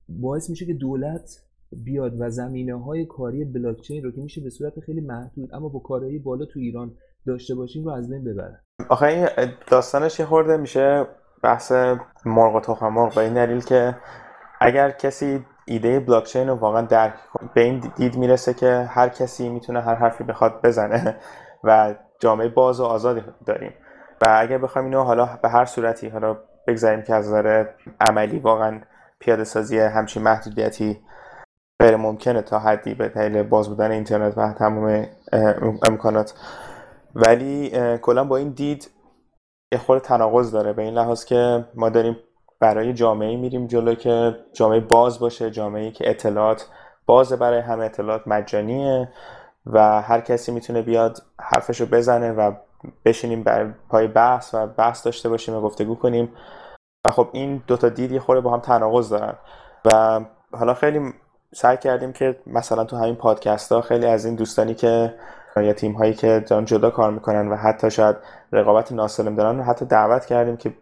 باعث 0.08 0.50
میشه 0.50 0.66
که 0.66 0.74
دولت 0.74 1.42
بیاد 1.72 2.20
و 2.20 2.30
زمینه 2.30 2.74
های 2.74 3.06
کاری 3.06 3.44
بلاکچین 3.44 4.04
رو 4.04 4.10
که 4.10 4.20
میشه 4.20 4.40
به 4.40 4.50
صورت 4.50 4.80
خیلی 4.80 5.00
محدود 5.00 5.54
اما 5.54 5.68
با 5.68 5.78
کارایی 5.78 6.18
بالا 6.18 6.44
تو 6.44 6.60
ایران 6.60 6.94
داشته 7.26 7.54
باشیم 7.54 7.84
رو 7.84 7.90
از 7.90 8.10
بین 8.10 8.24
ببرن 8.24 8.60
آخه 8.88 9.30
داستانش 9.70 10.20
یه 10.20 10.26
خورده 10.26 10.56
میشه 10.56 11.06
بحث 11.42 11.72
مرغ 12.26 12.54
و 12.54 12.60
تخم 12.60 12.88
مرغ 12.88 13.14
به 13.14 13.20
این 13.20 13.34
دلیل 13.34 13.60
که 13.60 13.96
اگر 14.60 14.90
کسی 14.90 15.46
ایده 15.64 16.00
بلاکچین 16.00 16.48
رو 16.48 16.54
واقعا 16.54 16.82
درک 16.82 17.14
به 17.54 17.60
این 17.60 17.92
دید 17.96 18.16
می‌رسه 18.16 18.54
که 18.54 18.88
هر 18.90 19.08
کسی 19.08 19.48
می‌تونه 19.48 19.80
هر 19.80 19.94
حرفی 19.94 20.24
بخواد 20.24 20.60
بزنه 20.62 21.16
و 21.64 21.94
جامعه 22.20 22.48
باز 22.48 22.80
و 22.80 22.84
آزادی 22.84 23.22
داریم. 23.46 23.72
و 24.22 24.26
اگر 24.38 24.58
بخوایم 24.58 24.86
اینو 24.86 25.02
حالا 25.02 25.38
به 25.42 25.48
هر 25.48 25.64
صورتی 25.64 26.08
حالا 26.08 26.36
بگذاریم 26.66 27.02
که 27.02 27.14
از 27.14 27.26
نظر 27.26 27.66
عملی 28.00 28.38
واقعا 28.38 28.80
پیاده 29.20 29.44
سازی 29.44 29.78
همچین 29.78 30.22
محدودیتی 30.22 31.00
غیر 31.82 31.96
ممکنه 31.96 32.42
تا 32.42 32.58
حدی 32.58 32.94
به 32.94 33.08
دلیل 33.08 33.42
باز 33.42 33.68
بودن 33.68 33.90
اینترنت 33.90 34.38
و 34.38 34.52
تمام 34.52 35.06
امکانات. 35.82 36.34
ولی 37.14 37.70
کلا 37.98 38.24
با 38.24 38.36
این 38.36 38.48
دید 38.48 38.90
یه 39.72 39.78
خورده 39.78 40.04
تناقض 40.04 40.52
داره. 40.52 40.72
به 40.72 40.82
این 40.82 40.94
لحاظ 40.94 41.24
که 41.24 41.64
ما 41.74 41.88
داریم 41.88 42.16
برای 42.60 42.92
جامعه 42.92 43.36
میریم 43.36 43.66
جلو 43.66 43.94
که 43.94 44.36
جامعه 44.52 44.80
باز 44.80 45.18
باشه 45.18 45.50
جامعه 45.50 45.90
که 45.90 46.10
اطلاعات 46.10 46.66
باز 47.06 47.32
برای 47.32 47.60
همه 47.60 47.84
اطلاعات 47.84 48.22
مجانیه 48.28 49.08
و 49.66 50.02
هر 50.02 50.20
کسی 50.20 50.52
می‌تونه 50.52 50.82
بیاد 50.82 51.22
حرفشو 51.40 51.86
بزنه 51.86 52.32
و 52.32 52.52
بشینیم 53.04 53.42
بر 53.42 53.72
پای 53.88 54.06
بحث 54.06 54.54
و 54.54 54.66
بحث 54.66 55.04
داشته 55.04 55.28
باشیم 55.28 55.54
و 55.54 55.60
گفتگو 55.60 55.94
کنیم. 55.94 56.32
و 57.06 57.10
خب 57.10 57.28
این 57.32 57.62
دوتا 57.66 57.88
دید 57.88 58.12
یه 58.12 58.20
خورده 58.20 58.40
با 58.40 58.52
هم 58.52 58.60
تناقض 58.60 59.08
دارن. 59.08 59.34
و 59.84 60.20
حالا 60.52 60.74
خیلی 60.74 61.14
سعی 61.54 61.76
کردیم 61.76 62.12
که 62.12 62.38
مثلا 62.46 62.84
تو 62.84 62.96
همین 62.96 63.16
پادکست 63.16 63.72
ها 63.72 63.80
خیلی 63.80 64.06
از 64.06 64.24
این 64.24 64.34
دوستانی 64.34 64.74
که 64.74 65.14
یا 65.56 65.72
تیم 65.72 65.92
هایی 65.92 66.14
که 66.14 66.44
جان 66.46 66.64
جدا 66.64 66.90
کار 66.90 67.10
می‌کنن 67.10 67.48
و 67.48 67.56
حتی 67.56 67.90
شاید 67.90 68.16
رقابت 68.52 68.92
ناسالم 68.92 69.34
دارن 69.36 69.60
و 69.60 69.62
حتی 69.62 69.84
دعوت 69.84 70.26
کردیم 70.26 70.56
که 70.56 70.72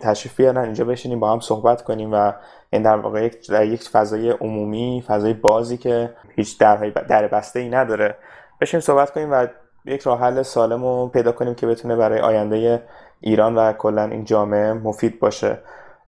تشریف 0.00 0.36
بیارن 0.36 0.58
اینجا 0.64 0.84
بشینیم 0.84 1.20
با 1.20 1.32
هم 1.32 1.40
صحبت 1.40 1.82
کنیم 1.82 2.12
و 2.12 2.32
این 2.70 2.82
در 2.82 2.96
واقع 2.96 3.24
یک, 3.24 3.50
در 3.50 3.66
یک 3.66 3.88
فضای 3.88 4.30
عمومی 4.30 5.04
فضای 5.06 5.32
بازی 5.32 5.76
که 5.76 6.14
هیچ 6.36 6.58
در, 6.58 6.76
در 6.90 7.28
بسته 7.28 7.60
ای 7.60 7.68
نداره 7.68 8.16
بشیم 8.60 8.80
صحبت 8.80 9.10
کنیم 9.10 9.32
و 9.32 9.46
یک 9.84 10.02
راه 10.02 10.20
حل 10.20 10.42
سالم 10.42 10.84
رو 10.84 11.08
پیدا 11.08 11.32
کنیم 11.32 11.54
که 11.54 11.66
بتونه 11.66 11.96
برای 11.96 12.20
آینده 12.20 12.82
ایران 13.20 13.54
و 13.54 13.72
کلا 13.72 14.04
این 14.04 14.24
جامعه 14.24 14.72
مفید 14.72 15.20
باشه. 15.20 15.58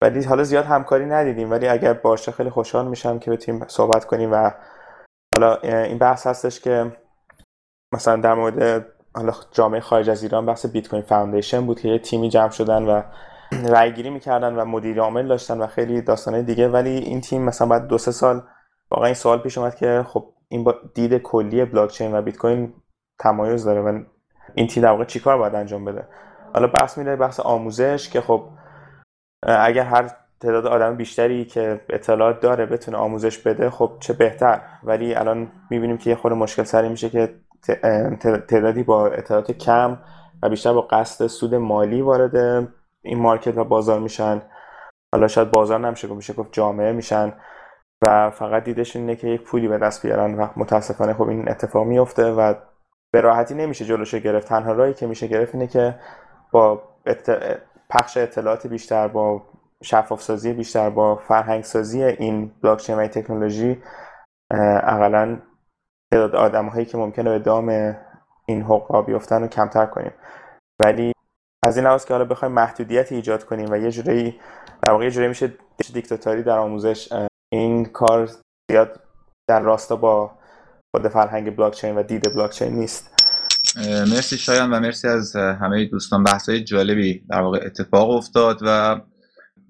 ولی 0.02 0.24
حالا 0.24 0.42
زیاد 0.42 0.64
همکاری 0.64 1.06
ندیدیم 1.06 1.50
ولی 1.50 1.68
اگر 1.68 1.92
باشه 1.92 2.32
خیلی 2.32 2.50
خوشحال 2.50 2.88
میشم 2.88 3.18
که 3.18 3.30
بتونیم 3.30 3.64
صحبت 3.68 4.04
کنیم 4.04 4.32
و 4.32 4.50
حالا 5.34 5.56
این 5.62 5.98
بحث 5.98 6.26
هستش 6.26 6.60
که 6.60 6.96
مثلا 7.92 8.16
در 8.16 8.34
مورد 8.34 8.86
حالا 9.14 9.32
جامعه 9.52 9.80
خارج 9.80 10.10
از 10.10 10.22
ایران 10.22 10.46
بحث 10.46 10.66
Bitcoin 10.66 11.02
Foundation 11.02 11.66
بود 11.66 11.80
که 11.80 11.88
یه 11.88 11.98
تیمی 11.98 12.28
جمع 12.28 12.50
شدن 12.50 12.84
و 12.84 13.02
رای 13.74 13.92
گیری 13.92 14.10
می‌کردن 14.10 14.54
و 14.54 14.64
مدیر 14.64 15.00
عامل 15.00 15.28
داشتن 15.28 15.58
و 15.58 15.66
خیلی 15.66 16.02
داستانه 16.02 16.42
دیگه. 16.42 16.68
ولی 16.68 16.90
این 16.90 17.20
تیم 17.20 17.42
مثلا 17.42 17.68
بعد 17.68 17.86
دو 17.86 17.98
سه 17.98 18.12
سال 18.12 18.42
واقعا 18.90 19.06
این 19.06 19.14
سوال 19.14 19.38
پیش 19.38 19.58
اومد 19.58 19.74
که 19.74 20.04
خب 20.08 20.34
این 20.48 20.64
با 20.64 20.74
دید 20.94 21.18
کلی 21.18 21.64
بلاک 21.64 21.90
چین 21.90 22.14
و 22.14 22.22
بیت 22.22 22.36
کوین 22.36 22.72
تمایز 23.18 23.64
داره 23.64 23.80
و 23.80 24.02
این 24.54 24.66
تیم 24.66 24.82
در 24.82 24.90
واقع 24.90 25.04
چیکار 25.04 25.38
باید 25.38 25.54
انجام 25.54 25.84
بده؟ 25.84 26.08
حالا 26.54 26.66
بحث 26.66 26.98
میره 26.98 27.16
بحث 27.16 27.40
آموزش 27.40 28.08
که 28.08 28.20
خب 28.20 28.44
اگر 29.46 29.84
هر 29.84 30.10
تعداد 30.40 30.66
آدم 30.66 30.96
بیشتری 30.96 31.44
که 31.44 31.80
اطلاعات 31.88 32.40
داره 32.40 32.66
بتونه 32.66 32.96
آموزش 32.96 33.38
بده 33.38 33.70
خب 33.70 33.92
چه 34.00 34.12
بهتر؟ 34.12 34.60
ولی 34.82 35.14
الان 35.14 35.52
می‌بینیم 35.70 35.98
که 35.98 36.10
یه 36.10 36.16
خورده 36.16 36.36
مشکل 36.36 36.62
سری 36.62 36.88
میشه 36.88 37.10
که 37.10 37.34
تعدادی 38.48 38.82
با 38.82 39.06
اطلاعات 39.06 39.52
کم 39.52 39.98
و 40.42 40.48
بیشتر 40.48 40.72
با 40.72 40.80
قصد 40.80 41.26
سود 41.26 41.54
مالی 41.54 42.00
وارد 42.00 42.68
این 43.02 43.18
مارکت 43.18 43.58
و 43.58 43.64
بازار 43.64 44.00
میشن. 44.00 44.42
حالا 45.12 45.28
شاید 45.28 45.50
بازار 45.50 45.78
نمیشه 45.78 46.08
میشه 46.08 46.32
گفت 46.32 46.52
جامعه 46.52 46.92
میشن 46.92 47.32
و 48.02 48.30
فقط 48.30 48.64
دیدش 48.64 48.96
اینه 48.96 49.16
که 49.16 49.28
یک 49.28 49.42
پولی 49.42 49.68
به 49.68 49.78
دست 49.78 50.06
بیارن 50.06 50.34
و 50.34 50.48
متاسفانه 50.56 51.14
خب 51.14 51.28
این 51.28 51.48
اتفاق 51.48 51.86
میفته 51.86 52.32
و 52.32 52.54
به 53.12 53.20
راحتی 53.20 53.54
نمیشه 53.54 53.84
جلوش 53.84 54.14
گرفت. 54.14 54.48
تنها 54.48 54.72
راهی 54.72 54.94
که 54.94 55.06
میشه 55.06 55.26
گرفت 55.26 55.54
اینه 55.54 55.66
که 55.66 55.98
با 56.52 56.82
پخش 57.90 58.16
اطلاعات 58.16 58.66
بیشتر 58.66 59.08
با 59.08 59.42
شفاف 59.82 60.22
سازی 60.22 60.52
بیشتر 60.52 60.90
با 60.90 61.16
فرهنگ 61.16 61.64
سازی 61.64 62.04
این 62.04 62.52
بلاکچین 62.62 62.96
و 62.96 63.06
تکنولوژی 63.06 63.82
اقلا 64.82 65.40
تعداد 66.12 66.34
آدم 66.34 66.66
هایی 66.66 66.86
که 66.86 66.98
ممکنه 66.98 67.30
به 67.30 67.38
دام 67.38 67.96
این 68.46 68.62
حقوق 68.62 69.06
بیفتن 69.06 69.42
رو 69.42 69.48
کمتر 69.48 69.86
کنیم. 69.86 70.12
ولی 70.80 71.12
از 71.62 71.76
این 71.76 71.86
لحاظ 71.86 72.04
که 72.04 72.14
حالا 72.14 72.24
بخوایم 72.24 72.54
محدودیت 72.54 73.12
ایجاد 73.12 73.44
کنیم 73.44 73.70
و 73.70 73.76
یه 73.76 73.90
جوری 73.90 74.40
در 74.82 74.90
واقع 74.90 75.04
یه 75.04 75.10
جوری 75.10 75.28
میشه 75.28 75.52
دیکتاتوری 75.92 76.42
در 76.42 76.58
آموزش 76.58 77.08
این 77.52 77.84
کار 77.84 78.30
زیاد 78.70 79.00
در 79.48 79.60
راستا 79.60 79.96
با 79.96 80.38
خود 80.96 81.08
فرهنگ 81.08 81.56
بلاکچین 81.56 81.94
و 81.94 82.02
دید 82.02 82.34
بلاکچین 82.34 82.72
نیست. 82.72 83.14
مرسی 83.86 84.38
شایان 84.38 84.70
و 84.70 84.80
مرسی 84.80 85.08
از 85.08 85.36
همه 85.36 85.84
دوستان. 85.84 86.24
بحث 86.24 86.48
های 86.48 86.64
جالبی 86.64 87.26
در 87.30 87.40
واقع 87.40 87.60
اتفاق 87.66 88.10
افتاد 88.10 88.58
و 88.62 89.00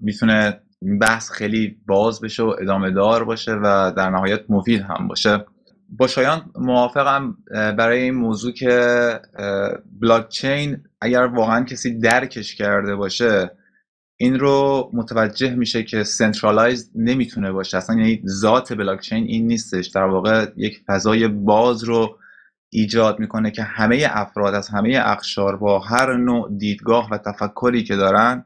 می‌تونه 0.01 0.61
بحث 1.01 1.31
خیلی 1.31 1.77
باز 1.87 2.21
بشه 2.21 2.43
و 2.43 2.55
ادامه 2.61 2.91
دار 2.91 3.23
باشه 3.23 3.51
و 3.51 3.91
در 3.97 4.09
نهایت 4.09 4.39
مفید 4.49 4.81
هم 4.81 5.07
باشه. 5.07 5.45
با 5.91 6.07
شایان 6.07 6.51
موافقم 6.55 7.37
برای 7.51 8.01
این 8.01 8.13
موضوع 8.13 8.51
که 8.51 9.19
بلاکچین 10.01 10.83
اگر 11.01 11.25
واقعا 11.25 11.63
کسی 11.63 11.99
درکش 11.99 12.55
کرده 12.55 12.95
باشه 12.95 13.51
این 14.21 14.39
رو 14.39 14.89
متوجه 14.93 15.55
میشه 15.55 15.83
که 15.83 16.03
centralize 16.03 16.91
نمی‌تونه 16.95 17.51
باشه. 17.51 17.77
اصلا 17.77 17.95
یعنی 17.95 18.21
ذات 18.27 18.73
بلاکچین 18.73 19.23
این 19.23 19.47
نیستش. 19.47 19.87
در 19.87 20.03
واقع 20.03 20.45
یک 20.57 20.81
فضای 20.87 21.27
باز 21.27 21.83
رو 21.83 22.17
ایجاد 22.73 23.19
می‌کنه 23.19 23.51
که 23.51 23.63
همه 23.63 24.07
افراد 24.09 24.55
از 24.55 24.69
همه 24.69 25.01
اقشار 25.05 25.57
با 25.57 25.79
هر 25.79 26.17
نوع 26.17 26.57
دیدگاه 26.57 27.09
و 27.11 27.17
تفکری 27.17 27.83
که 27.83 27.95
دارن 27.95 28.45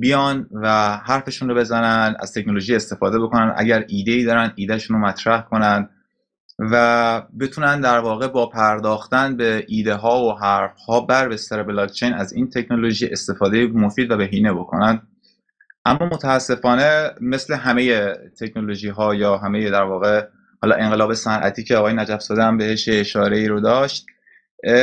بیان 0.00 0.48
و 0.52 0.96
حرفشون 0.96 1.48
رو 1.48 1.54
بزنن 1.54 2.16
از 2.18 2.32
تکنولوژی 2.32 2.74
استفاده 2.74 3.18
بکنن. 3.18 3.54
اگر 3.56 3.84
ایده 3.88 4.12
ای 4.12 4.24
دارن 4.24 4.52
ایدهشون 4.54 4.96
رو 4.96 5.06
مطرح 5.06 5.40
کنن. 5.42 5.88
و 6.58 7.22
بتونن 7.40 7.80
در 7.80 7.98
واقع 7.98 8.28
با 8.28 8.46
پرداختن 8.46 9.36
به 9.36 9.64
ایده 9.68 9.94
ها 9.94 10.24
و 10.24 10.32
حرف 10.32 10.76
ها 10.76 11.00
بر 11.00 11.28
بستر 11.28 11.62
بلاکچین 11.62 12.12
از 12.12 12.32
این 12.32 12.50
تکنولوژی 12.50 13.06
استفاده 13.06 13.66
مفید 13.66 14.10
و 14.10 14.16
بهینه 14.16 14.52
بکنن. 14.52 15.02
اما 15.84 16.06
متاسفانه 16.06 17.10
مثل 17.20 17.54
همه 17.54 18.12
تکنولوژی 18.40 18.88
ها 18.88 19.14
یا 19.14 19.38
همه 19.38 19.70
در 19.70 19.82
واقع 19.82 20.26
حالا 20.62 20.76
انقلاب 20.76 21.14
صنعتی 21.14 21.64
که 21.64 21.76
آقای 21.76 21.94
نجف 21.94 22.30
هم 22.30 22.56
بهش 22.56 22.88
اشاره 22.88 23.38
ای 23.38 23.48
رو 23.48 23.60
داشت 23.60 24.06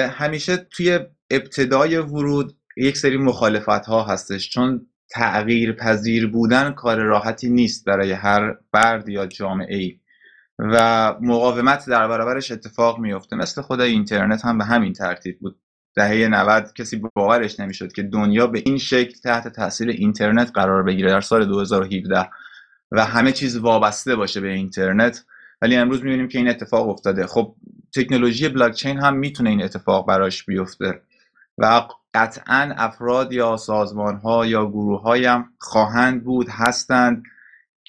همیشه 0.09 0.57
توی 0.57 0.99
ابتدای 1.32 1.97
ورود 1.97 2.57
یک 2.78 2.97
سری 2.97 3.17
مخالفت 3.17 3.86
ها 3.86 4.03
هستش. 4.03 4.49
چون 4.49 4.88
تغییر 5.09 5.74
پذیر 5.74 6.28
بودن 6.28 6.72
کار 6.72 6.99
راحتی 6.99 7.49
نیست 7.49 7.86
برای 7.86 8.11
هر 8.11 8.55
فرد 8.72 9.09
یا 9.09 9.26
جامعه 9.26 9.78
ای 9.78 10.01
و 10.62 11.16
مقاومت 11.22 11.89
در 11.89 12.07
برابرش 12.07 12.51
اتفاق 12.51 12.99
میفته 12.99 13.36
مثل 13.36 13.62
خود 13.62 13.82
اینترنت 13.82 14.45
هم 14.45 14.57
به 14.57 14.66
همین 14.66 14.93
ترتیب 14.93 15.39
بود. 15.39 15.59
دهه 15.95 16.28
90 16.28 16.74
کسی 16.74 17.01
باورش 17.16 17.59
نمی‌شد 17.59 17.91
که 17.91 18.03
دنیا 18.03 18.47
به 18.47 18.62
این 18.66 18.78
شکل 18.78 19.20
تحت 19.24 19.47
تاثیر 19.47 19.89
اینترنت 19.89 20.51
قرار 20.53 20.84
بگیره 20.84 21.09
در 21.09 21.22
سال 21.22 21.45
2017 21.45 22.30
و 22.91 23.05
همه 23.05 23.32
چیز 23.32 23.57
وابسته 23.57 24.16
باشه 24.16 24.41
به 24.41 24.47
اینترنت. 24.47 25.26
ولی 25.62 25.76
امروز 25.76 26.03
می‌بینیم 26.03 26.28
که 26.28 26.38
این 26.38 26.49
اتفاق 26.49 26.89
افتاده. 26.89 27.28
خب 27.28 27.55
تکنولوژی 27.95 28.49
بلاکچین 28.49 28.99
هم 28.99 29.16
می‌تونه 29.16 29.49
این 29.49 29.64
اتفاق 29.64 30.07
براش 30.07 30.45
بیفته 30.45 31.01
و 31.57 31.82
قطعا 32.14 32.74
افراد 32.78 33.34
یا 33.34 33.57
سازمان 33.57 34.16
ها 34.16 34.45
یا 34.45 34.66
گروه 34.66 35.28
هم 35.28 35.49
خواهند 35.59 36.24
بود 36.24 36.47
هستند 36.49 37.24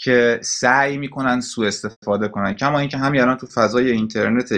که 0.04 0.40
سعی 0.42 0.98
می‌کنن 0.98 1.40
سوء 1.40 1.66
استفاده 1.66 2.28
کنن. 2.28 2.54
کما 2.54 2.78
اینکه 2.78 2.98
همین 2.98 3.20
الان 3.20 3.36
تو 3.36 3.46
فضای 3.46 3.90
اینترنت 3.90 4.48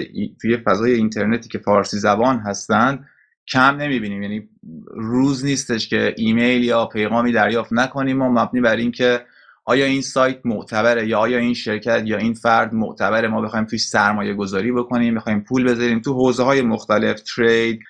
توی 0.43 0.57
فضای 0.57 0.93
اینترنتی 0.95 1.49
که 1.49 1.59
فارسی 1.59 1.99
زبان 1.99 2.39
هستند 2.39 3.07
کم 3.49 3.77
نمی‌بینیم. 3.77 4.23
یعنی 4.23 4.49
روز 4.95 5.45
نیستش 5.45 5.89
که 5.89 6.15
ایمیل 6.17 6.65
یا 6.65 6.87
پیغامی 6.87 7.33
دریافت 7.33 7.73
نکنیم 7.73 8.23
و 8.23 8.29
مبنی 8.29 8.61
بر 8.61 8.77
اینکه 8.77 9.21
آیا 9.65 9.85
این 9.85 10.03
سایت 10.03 10.39
معتبره 10.45 11.09
یا 11.09 11.19
آیا 11.19 11.39
این 11.39 11.55
شرکت 11.55 12.03
یا 12.05 12.17
این 12.19 12.35
فرد 12.35 12.75
معتبره. 12.75 13.29
ما 13.29 13.41
بخوایم 13.41 13.65
توش 13.65 13.79
سرمایه 13.79 14.35
گذاری 14.35 14.73
بکنیم 14.73 15.15
بخوایم 15.15 15.41
پول 15.41 15.65
بذاریم 15.65 16.01
تو 16.01 16.13
حوزه 16.13 16.43
های 16.43 16.63
مختلف 16.63 17.21
trade 17.21 17.81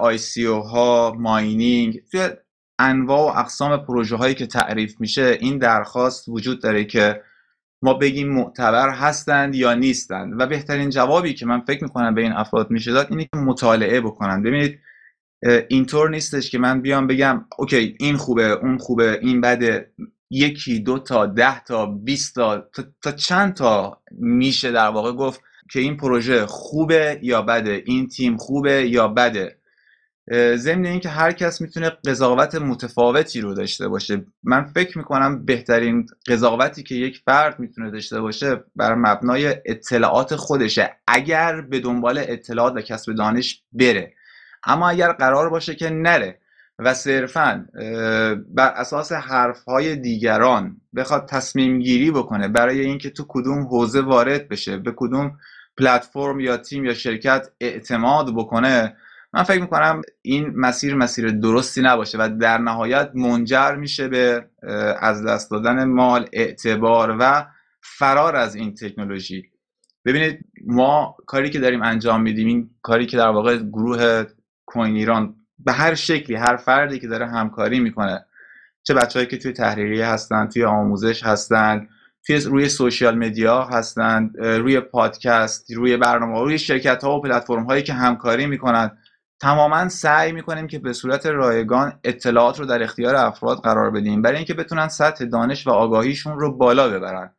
ICO 0.00 0.62
ها 0.62 1.16
mining 1.18 2.00
توی 2.10 2.28
انواع 2.78 3.34
و 3.34 3.38
اقسام 3.38 3.76
پروژه 3.76 4.16
هایی 4.16 4.34
که 4.34 4.46
تعریف 4.46 5.00
میشه 5.00 5.38
این 5.40 5.58
درخواست 5.58 6.28
وجود 6.28 6.62
داره 6.62 6.84
که 6.84 7.22
ما 7.82 7.94
بگیم 7.94 8.28
معتبر 8.32 8.90
هستند 8.90 9.54
یا 9.54 9.74
نیستند. 9.74 10.40
و 10.40 10.46
بهترین 10.46 10.90
جوابی 10.90 11.34
که 11.34 11.46
من 11.46 11.60
فکر 11.60 11.84
می‌کنم 11.84 12.14
به 12.14 12.22
این 12.22 12.32
افراد 12.32 12.70
میشه 12.70 12.92
داد 12.92 13.06
اینه 13.10 13.24
که 13.24 13.38
مطالعه 13.38 14.00
بکنن. 14.00 14.42
ببینید 14.42 14.80
اینطور 15.68 16.10
نیستش 16.10 16.50
که 16.50 16.58
من 16.58 16.82
بیام 16.82 17.06
بگم 17.06 17.44
OK 17.58 17.96
این 18.00 18.16
خوبه 18.16 18.50
اون 18.50 18.78
خوبه 18.78 19.18
این 19.22 19.40
بده 19.40 19.92
یکی 20.30 20.80
دو 20.80 20.98
تا 20.98 21.26
ده 21.26 21.64
تا 21.64 21.86
بیست 21.86 22.34
تا 22.34 22.68
تا 23.02 23.12
چند 23.12 23.54
تا 23.54 24.00
میشه 24.10 24.72
در 24.72 24.88
واقع 24.88 25.12
گفت 25.12 25.40
که 25.70 25.80
این 25.80 25.96
پروژه 25.96 26.46
خوبه 26.46 27.20
یا 27.22 27.42
بده 27.42 27.82
این 27.86 28.08
تیم 28.08 28.36
خوبه 28.36 28.88
یا 28.88 29.08
بده. 29.08 29.57
ضمن 30.56 30.86
اینکه 30.86 31.08
هر 31.08 31.32
کس 31.32 31.60
می‌تونه 31.60 31.90
قضاوت 32.06 32.54
متفاوتی 32.54 33.40
رو 33.40 33.54
داشته 33.54 33.88
باشه. 33.88 34.24
من 34.42 34.64
فکر 34.64 34.98
می‌کنم 34.98 35.44
بهترین 35.44 36.06
قضاوتی 36.28 36.82
که 36.82 36.94
یک 36.94 37.22
فرد 37.24 37.60
می‌تونه 37.60 37.90
داشته 37.90 38.20
باشه 38.20 38.64
بر 38.76 38.94
مبنای 38.94 39.56
اطلاعات 39.66 40.36
خودشه 40.36 40.96
اگر 41.06 41.60
به 41.60 41.80
دنبال 41.80 42.18
اطلاعات 42.18 42.76
و 42.76 42.80
کسب 42.80 43.12
دانش 43.12 43.62
بره. 43.72 44.12
اما 44.64 44.88
اگر 44.88 45.12
قرار 45.12 45.50
باشه 45.50 45.74
که 45.74 45.90
نره 45.90 46.38
و 46.78 46.94
صرفا 46.94 47.66
بر 48.48 48.72
اساس 48.76 49.12
حرف 49.12 49.64
های 49.64 49.96
دیگران 49.96 50.80
بخواد 50.96 51.26
تصمیم 51.26 51.78
گیری 51.78 52.10
بکنه 52.10 52.48
برای 52.48 52.80
اینکه 52.80 53.10
تو 53.10 53.24
کدوم 53.28 53.66
حوزه 53.66 54.00
وارد 54.00 54.48
بشه 54.48 54.76
به 54.76 54.92
کدوم 54.96 55.38
پلتفرم 55.78 56.40
یا 56.40 56.56
تیم 56.56 56.84
یا 56.84 56.94
شرکت 56.94 57.48
اعتماد 57.60 58.34
بکنه 58.34 58.96
من 59.32 59.42
فکر 59.42 59.60
می‌کنم 59.60 60.02
این 60.22 60.52
مسیر 60.56 60.94
مسیر 60.94 61.30
درستی 61.30 61.82
نباشه 61.82 62.18
و 62.18 62.28
در 62.40 62.58
نهایت 62.58 63.10
منجر 63.14 63.74
میشه 63.74 64.08
به 64.08 64.48
از 65.00 65.24
دست 65.26 65.50
دادن 65.50 65.84
مال 65.84 66.28
اعتبار 66.32 67.16
و 67.20 67.46
فرار 67.82 68.36
از 68.36 68.54
این 68.54 68.74
تکنولوژی. 68.74 69.42
ببینید 70.04 70.38
ما 70.66 71.16
کاری 71.26 71.50
که 71.50 71.58
داریم 71.58 71.82
انجام 71.82 72.22
میدیم 72.22 72.46
این 72.46 72.70
کاری 72.82 73.06
که 73.06 73.16
در 73.16 73.28
واقع 73.28 73.56
گروه 73.56 74.24
کوین 74.66 74.96
ایران 74.96 75.34
به 75.58 75.72
هر 75.72 75.94
شکلی 75.94 76.36
هر 76.36 76.56
فردی 76.56 76.98
که 76.98 77.08
داره 77.08 77.26
همکاری 77.26 77.80
می‌کنه. 77.80 78.24
چه 78.82 78.94
بچههایی 78.94 79.30
که 79.30 79.36
توی 79.36 79.52
تحریریه 79.52 80.06
هستن 80.06 80.46
توی 80.46 80.64
آموزش 80.64 81.22
هستن 81.24 81.88
توی 82.26 82.40
روی 82.40 82.68
سوشیال 82.68 83.18
مدیا 83.18 83.64
هستن 83.64 84.30
روی 84.34 84.80
پادکست 84.80 85.70
روی 85.70 85.96
برنامه 85.96 86.40
روی 86.40 86.58
شرکت 86.58 87.04
ها 87.04 87.18
و 87.18 87.22
پلتفرم 87.22 87.64
هایی 87.64 87.82
که 87.82 87.92
همکاری 87.92 88.46
می‌کنن. 88.46 88.98
تماما 89.40 89.88
سعی 89.88 90.32
می‌کنیم 90.32 90.66
که 90.66 90.78
به 90.78 90.92
صورت 90.92 91.26
رایگان 91.26 92.00
اطلاعات 92.04 92.60
رو 92.60 92.66
در 92.66 92.82
اختیار 92.82 93.14
افراد 93.14 93.58
قرار 93.58 93.90
بدیم 93.90 94.22
برای 94.22 94.36
اینکه 94.36 94.54
بتونن 94.54 94.88
سطح 94.88 95.24
دانش 95.24 95.66
و 95.66 95.70
آگاهیشون 95.70 96.38
رو 96.38 96.56
بالا 96.56 96.88
ببرن. 96.88 97.34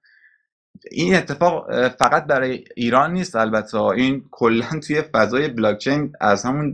این 0.91 1.15
اتفاق 1.15 1.87
فقط 1.87 2.25
برای 2.25 2.63
ایران 2.75 3.13
نیست 3.13 3.35
البته. 3.35 3.81
این 3.81 4.25
کلا 4.31 4.65
توی 4.87 5.01
فضای 5.01 5.47
بلاکچین 5.47 6.13
از 6.21 6.45
همون 6.45 6.73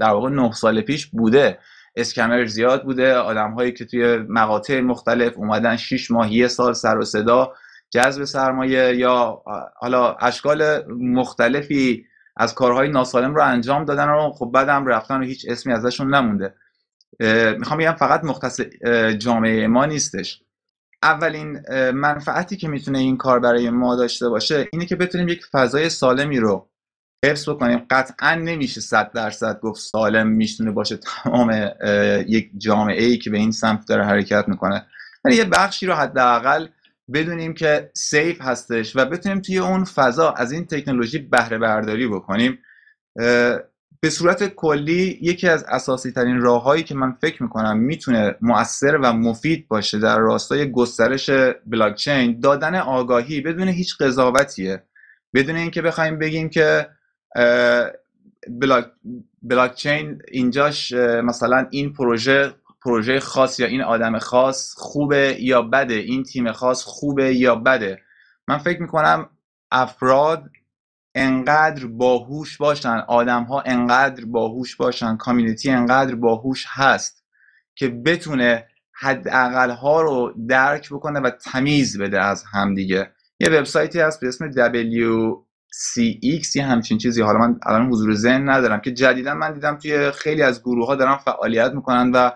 در 0.00 0.10
واقع 0.10 0.30
نه 0.30 0.52
سال 0.52 0.80
پیش 0.80 1.06
بوده. 1.06 1.58
اسکمر 1.96 2.44
زیاد 2.44 2.84
بوده. 2.84 3.14
آدم 3.14 3.50
هایی 3.50 3.72
که 3.72 3.84
توی 3.84 4.16
مقاطع 4.16 4.80
مختلف 4.80 5.38
اومدن 5.38 5.76
6 5.76 6.10
ماه 6.10 6.48
سال 6.48 6.72
سر 6.72 6.98
و 6.98 7.04
صدا 7.04 7.52
جذب 7.90 8.24
سرمایه 8.24 8.96
یا 8.96 9.42
حالا 9.76 10.14
اشکال 10.14 10.82
مختلفی 10.88 12.06
از 12.36 12.54
کارهای 12.54 12.88
ناسالم 12.88 13.34
رو 13.34 13.42
انجام 13.42 13.84
دادن 13.84 14.08
و 14.08 14.30
خب 14.30 14.50
بعدم 14.54 14.86
رفتن 14.86 15.20
و 15.20 15.24
هیچ 15.24 15.46
اسمی 15.48 15.72
ازشون 15.72 16.14
نمونده. 16.14 16.54
می‌خوام 17.58 17.78
بگم 17.78 17.92
فقط 17.92 18.24
مختص 18.24 18.60
جامعه 19.18 19.66
ما 19.66 19.86
نیستش. 19.86 20.42
اولین 21.02 21.60
منفعتی 21.90 22.56
که 22.56 22.68
می‌تونه 22.68 22.98
این 22.98 23.16
کار 23.16 23.40
برای 23.40 23.70
ما 23.70 23.96
داشته 23.96 24.28
باشه 24.28 24.68
اینه 24.72 24.86
که 24.86 24.96
بتونیم 24.96 25.28
یک 25.28 25.46
فضای 25.52 25.88
سالمی 25.88 26.38
رو 26.38 26.68
حفظ 27.24 27.48
بکنیم. 27.48 27.86
قطعا 27.90 28.34
نمیشه 28.34 28.80
صد 28.80 29.12
درصد 29.12 29.60
گفت 29.60 29.80
سالم 29.80 30.26
می‌تونه 30.26 30.70
باشه 30.70 30.96
تمام 30.96 31.70
یک 32.28 32.50
جامعه 32.58 33.04
ای 33.04 33.18
که 33.18 33.30
به 33.30 33.38
این 33.38 33.50
سمت 33.50 33.88
داره 33.88 34.04
حرکت 34.04 34.44
می‌کنه. 34.48 34.86
ولی 35.24 35.36
یه 35.36 35.44
بخشی 35.44 35.86
رو 35.86 35.94
حداقل 35.94 36.66
بدونیم 37.12 37.54
که 37.54 37.90
سیف 37.94 38.40
هستش 38.40 38.96
و 38.96 39.04
بتونیم 39.04 39.40
توی 39.40 39.58
اون 39.58 39.84
فضا 39.84 40.30
از 40.30 40.52
این 40.52 40.66
تکنولوژی 40.66 41.18
بهره 41.18 41.58
برداری 41.58 42.08
بکنیم. 42.08 42.58
به 44.02 44.10
صورت 44.10 44.48
کلی 44.54 45.18
یکی 45.22 45.48
از 45.48 45.64
اساسی 45.68 46.12
ترین 46.12 46.40
راههایی 46.40 46.82
که 46.82 46.94
من 46.94 47.12
فکر 47.12 47.42
می‌کنم 47.42 47.78
می‌تونه 47.78 48.34
مؤثر 48.40 48.96
و 48.96 49.12
مفید 49.12 49.68
باشه 49.68 49.98
در 49.98 50.18
راستای 50.18 50.72
گسترش 50.72 51.30
بلاکچین 51.66 52.40
دادن 52.40 52.74
آگاهی 52.74 53.40
بدون 53.40 53.68
هیچ 53.68 53.96
قضاوتیه. 54.00 54.82
بدون 55.34 55.56
اینکه 55.56 55.82
بخوایم 55.82 56.18
بگیم 56.18 56.48
که 56.48 56.88
بلاک 58.48 58.86
بلاکچین 59.42 60.22
اینجاش 60.28 60.92
مثلا 61.24 61.66
این 61.70 61.92
پروژه 61.92 62.52
پروژه 62.84 63.20
خاص 63.20 63.60
یا 63.60 63.66
این 63.66 63.82
آدم 63.82 64.18
خاص 64.18 64.74
خوبه 64.76 65.36
یا 65.40 65.62
بده؟ 65.62 65.94
این 65.94 66.22
تیم 66.22 66.52
خاص 66.52 66.82
خوبه 66.82 67.34
یا 67.34 67.54
بده؟ 67.54 68.02
من 68.48 68.58
فکر 68.58 68.82
می‌کنم 68.82 69.30
افراد 69.70 70.50
انقدر 71.14 71.86
باهوش 71.86 72.56
باشن 72.56 73.02
آدم 73.08 73.42
ها 73.42 73.60
انقدر 73.60 74.24
باهوش 74.24 74.76
باشن 74.76 75.16
کامیونیتی 75.16 75.70
انقدر 75.70 76.14
باهوش 76.14 76.66
هست 76.68 77.24
که 77.74 77.88
بتونه 77.88 78.66
حداقل 78.92 79.70
ها 79.70 80.02
رو 80.02 80.34
درک 80.48 80.88
بکنه 80.88 81.20
و 81.20 81.30
تمیز 81.30 81.98
بده 81.98 82.20
از 82.20 82.44
همدیگه 82.52 83.10
یه 83.40 83.48
وبسایتی 83.48 84.00
هست 84.00 84.20
به 84.20 84.28
اسم 84.28 84.50
WCX 84.50 86.56
یه 86.56 86.64
همچین 86.64 86.98
چیزی. 86.98 87.22
حالا 87.22 87.38
من 87.38 87.60
الان 87.66 87.86
حضور 87.86 88.14
ذهن 88.14 88.48
ندارم 88.48 88.80
که 88.80 88.92
جدیدا 88.92 89.34
من 89.34 89.52
دیدم 89.52 89.76
توی 89.76 90.10
خیلی 90.10 90.42
از 90.42 90.62
گروه 90.62 90.86
ها 90.86 90.94
دارن 90.94 91.16
فعالیت 91.16 91.72
می‌کنن 91.72 92.10
و 92.14 92.30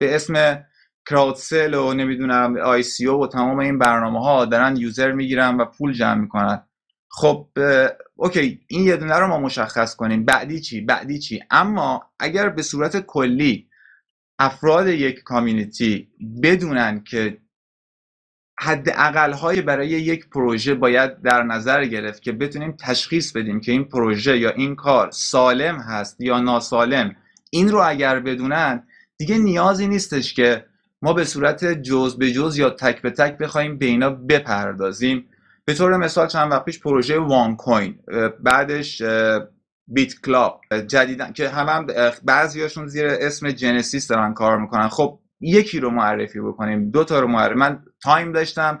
به 0.00 0.14
اسم 0.14 0.64
crowdsale 1.06 1.74
و 1.74 1.92
نمی‌دونم 1.94 2.56
ICO 2.56 3.06
و 3.06 3.26
تمام 3.26 3.58
این 3.58 3.78
برنامه 3.78 4.20
ها 4.20 4.44
دارن 4.44 4.76
user 4.76 5.12
می‌گیرن 5.12 5.56
و 5.56 5.64
پول 5.64 5.92
جمع 5.92 6.20
می‌کنن. 6.20 6.62
خب 7.10 7.48
OK 8.14 8.60
این 8.68 8.84
یه 8.84 8.96
دونه 8.96 9.14
رو 9.14 9.26
ما 9.26 9.38
مشخص 9.38 9.96
کنیم. 9.96 10.24
بعدی 10.24 10.60
چی؟ 10.60 10.80
بعدی 10.80 11.18
چی؟ 11.18 11.42
اما 11.50 12.10
اگر 12.18 12.48
به 12.48 12.62
صورت 12.62 13.00
کلی 13.00 13.68
افراد 14.38 14.88
یک 14.88 15.22
community 15.22 16.08
بدونن 16.42 17.04
که 17.04 17.38
حد 18.60 18.88
های 19.34 19.62
برای 19.62 19.88
یک 19.88 20.28
پروژه 20.28 20.74
باید 20.74 21.22
در 21.22 21.42
نظر 21.42 21.84
گرفت 21.84 22.22
که 22.22 22.32
بتونیم 22.32 22.76
تشخیص 22.80 23.32
بدیم 23.32 23.60
که 23.60 23.72
این 23.72 23.84
پروژه 23.84 24.38
یا 24.38 24.50
این 24.50 24.76
کار 24.76 25.10
سالم 25.10 25.76
هست 25.76 26.20
یا 26.20 26.40
ناسالم 26.40 27.16
این 27.50 27.68
رو 27.68 27.82
اگر 27.84 28.20
بدونن 28.20 28.86
دیگه 29.20 29.38
نیازی 29.38 29.88
نیستش 29.88 30.34
که 30.34 30.64
ما 31.02 31.12
به 31.12 31.24
صورت 31.24 31.64
جز 31.64 32.18
به 32.18 32.32
جز 32.32 32.58
یا 32.58 32.70
تک 32.70 33.02
به 33.02 33.10
تک 33.10 33.38
بخوایم 33.38 33.78
به 33.78 33.86
اینا 33.86 34.10
بپردازیم. 34.10 35.28
به 35.64 35.74
طور 35.74 35.96
مثال 35.96 36.26
چند 36.26 36.52
وقت 36.52 36.64
پیش 36.64 36.80
پروژه 36.80 37.18
وان 37.18 37.56
کوین 37.56 37.98
بعدش 38.40 39.02
بیت 39.88 40.20
کلاب 40.20 40.60
جدیدن 40.86 41.32
که 41.32 41.48
هم, 41.48 41.68
هم 41.68 41.86
بعضیاشون 42.24 42.86
زیر 42.86 43.06
اسم 43.06 43.50
Genesis 43.50 44.08
دارن 44.08 44.34
کار 44.34 44.58
می‌کنن. 44.58 44.88
خب 44.88 45.18
یکی 45.40 45.80
رو 45.80 45.90
معرفی 45.90 46.40
بکنیم 46.40 46.90
دو 46.90 47.04
تا 47.04 47.20
رو 47.20 47.28
معرفی. 47.28 47.54
من 47.54 47.82
time 48.02 48.32
داشتم 48.32 48.80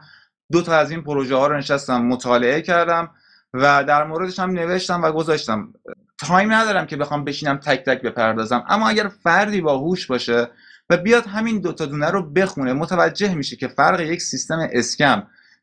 دو 0.52 0.62
تا 0.62 0.74
از 0.74 0.90
این 0.90 1.02
پروژه 1.02 1.36
ها 1.36 1.46
رو 1.46 1.56
نشستم 1.56 2.02
مطالعه 2.02 2.62
کردم 2.62 3.10
و 3.54 3.84
در 3.84 4.04
موردش 4.04 4.38
هم 4.38 4.50
نوشتم 4.50 5.02
و 5.02 5.12
گذاشتم. 5.12 5.72
time 6.20 6.52
ندارم 6.52 6.86
که 6.86 6.96
بخوام 6.96 7.24
بشینم 7.24 7.56
تک 7.56 7.84
تک 7.84 8.02
بپردازم. 8.02 8.64
اما 8.68 8.88
اگر 8.88 9.08
فردی 9.08 9.60
باهوش 9.60 10.06
باشه 10.06 10.48
و 10.90 10.96
بیاد 10.96 11.26
همین 11.26 11.60
دوتا 11.60 11.86
دونه 11.86 12.10
رو 12.10 12.30
بخونه 12.30 12.72
متوجه 12.72 13.34
میشه 13.34 13.56
که 13.56 13.68
فرق 13.68 14.00
یک 14.00 14.22
سیستم 14.22 14.68
scam 14.72 15.22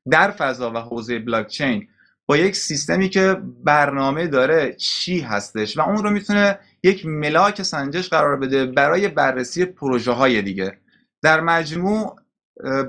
در 0.09 0.31
فضا 0.31 0.71
و 0.71 0.77
حوزه 0.77 1.19
بلاکچین 1.19 1.87
با 2.25 2.37
یک 2.37 2.55
سیستمی 2.55 3.09
که 3.09 3.37
برنامه 3.63 4.27
داره 4.27 4.73
چی 4.73 5.19
هستش 5.19 5.77
و 5.77 5.81
اون 5.81 6.03
رو 6.03 6.09
می‌تونه 6.09 6.59
یک 6.83 7.05
ملاک 7.05 7.61
سنجش 7.61 8.09
قرار 8.09 8.37
بده 8.37 8.65
برای 8.65 9.07
بررسی 9.07 9.65
پروژه 9.65 10.11
های 10.11 10.41
دیگه. 10.41 10.77
در 11.21 11.41
مجموع 11.41 12.15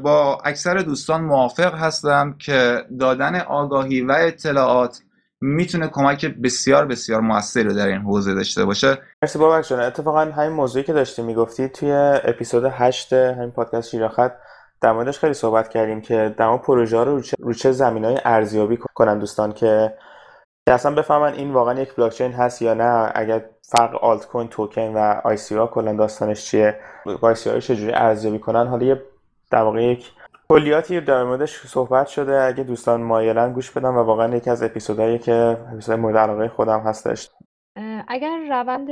با 0.03 0.39
اکثر 0.45 0.79
دوستان 0.79 1.21
موافق 1.21 1.75
هستم 1.75 2.37
که 2.39 2.85
دادن 3.01 3.41
آگاهی 3.41 4.01
و 4.01 4.13
اطلاعات 4.13 5.03
می‌تونه 5.41 5.89
کمک 5.89 6.27
بسیار 6.27 6.87
بسیار 6.87 7.21
موثری 7.21 7.75
در 7.75 7.87
این 7.87 8.01
حوزه 8.01 8.35
داشته 8.35 8.65
باشه. 8.65 8.99
مرسی 9.23 9.39
بابک 9.39 9.69
جان. 9.69 9.81
اتفاقا 9.81 10.21
همین 10.21 10.53
موضوعی 10.53 10.85
که 10.85 10.93
داشتی 10.93 11.23
می‌گفتی 11.23 11.69
توی 11.69 11.93
اپیزود 12.25 12.65
8 12.65 13.13
همین 13.13 13.51
پادکست 13.51 13.89
شیراخت 13.89 14.33
در 14.81 14.93
موردش 14.93 15.19
خیلی 15.19 15.35
صحبت 15.35 15.69
کردیم 15.69 16.01
که 16.01 16.35
در 16.39 16.57
پروژه 16.57 16.97
ها 16.97 17.03
رو 17.03 17.23
رو 17.39 17.53
چه 17.53 17.73
زمین 17.73 18.05
های 18.05 18.19
ارزیابی 18.25 18.77
کنن 18.95 19.19
دوستان 19.19 19.53
که 19.53 19.95
اصلا 20.67 20.95
بفهمن 20.95 21.33
این 21.33 21.53
واقعا 21.53 21.81
یک 21.81 21.95
بلاکچین 21.95 22.33
هست 22.33 22.63
یا 22.63 22.75
نه. 22.75 23.13
اگر 23.15 23.45
فرق 23.63 24.05
آلت 24.05 24.27
کوین 24.27 24.49
توکن 24.49 24.93
و 24.95 25.21
ICO 25.25 25.57
کلا 25.71 25.93
داستانش 25.93 26.45
چیه؟ 26.45 26.81
ICO 27.21 27.51
ها 27.51 27.61
چجوری 27.61 27.93
ارزیابی 27.93 28.39
کنن؟ 28.39 28.67
حالا 28.67 28.87
یه 28.87 29.03
در 29.51 29.63
واقع 29.63 29.83
یک 29.83 30.11
کلیاتی 30.53 31.01
در 31.01 31.25
موردش 31.25 31.67
صحبت 31.67 32.07
شده. 32.07 32.43
اگه 32.43 32.65
دوستان 32.65 33.03
مایلن 33.03 33.53
گوش 33.53 33.71
بدن 33.71 33.97
و 33.97 34.03
واقعا 34.03 34.37
یکی 34.37 34.51
از 34.51 34.63
اپیزودهایی 34.63 35.19
که 35.19 35.59
اپیزود 35.73 35.99
مورد 35.99 36.17
علاقه 36.17 36.49
خودم 36.49 36.81
هستش. 36.81 37.31
اگر 38.09 38.39
روند 38.51 38.91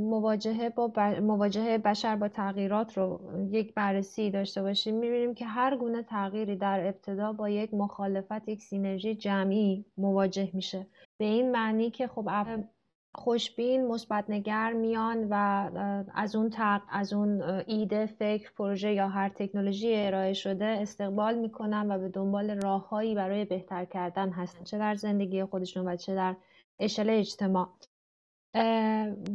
مواجهه 0.00 0.68
با 0.68 0.92
مواجهه 1.22 1.78
بشر 1.78 2.16
با 2.16 2.28
تغییرات 2.28 2.98
رو 2.98 3.20
یک 3.50 3.74
بررسی 3.74 4.30
داشته 4.30 4.62
باشیم 4.62 4.94
می‌بینیم 4.94 5.34
که 5.34 5.46
هر 5.46 5.76
گونه 5.76 6.02
تغییری 6.02 6.56
در 6.56 6.86
ابتدا 6.86 7.32
با 7.32 7.48
یک 7.48 7.74
مخالفت 7.74 8.48
یک 8.48 8.62
synergy 8.62 9.14
جمعی 9.14 9.84
مواجه 9.98 10.50
میشه. 10.54 10.86
به 11.18 11.24
این 11.24 11.50
معنی 11.50 11.90
که 11.90 12.06
خب 12.06 12.28
خوشبین 13.18 13.86
مثبت 13.86 14.24
نگر 14.28 14.72
میان 14.72 15.26
و 15.30 15.34
از 16.14 16.36
اون 16.36 16.50
تق... 16.50 16.82
از 16.90 17.12
اون 17.12 17.42
ایده 17.66 18.06
فکر 18.06 18.52
پروژه 18.52 18.92
یا 18.92 19.08
هر 19.08 19.28
تکنولوژی 19.28 19.92
ارائه 19.96 20.32
شده 20.32 20.64
استقبال 20.64 21.38
می‌کنن 21.38 21.90
و 21.90 21.98
به 21.98 22.08
دنبال 22.08 22.50
راههایی 22.50 23.14
برای 23.14 23.44
بهتر 23.44 23.84
کردن 23.84 24.30
هستن. 24.30 24.64
چه 24.64 24.78
در 24.78 24.94
زندگی 24.94 25.44
خودشون 25.44 25.88
و 25.88 25.96
چه 25.96 26.14
در 26.14 26.36
اشل 26.78 27.10
اجتماع. 27.10 27.68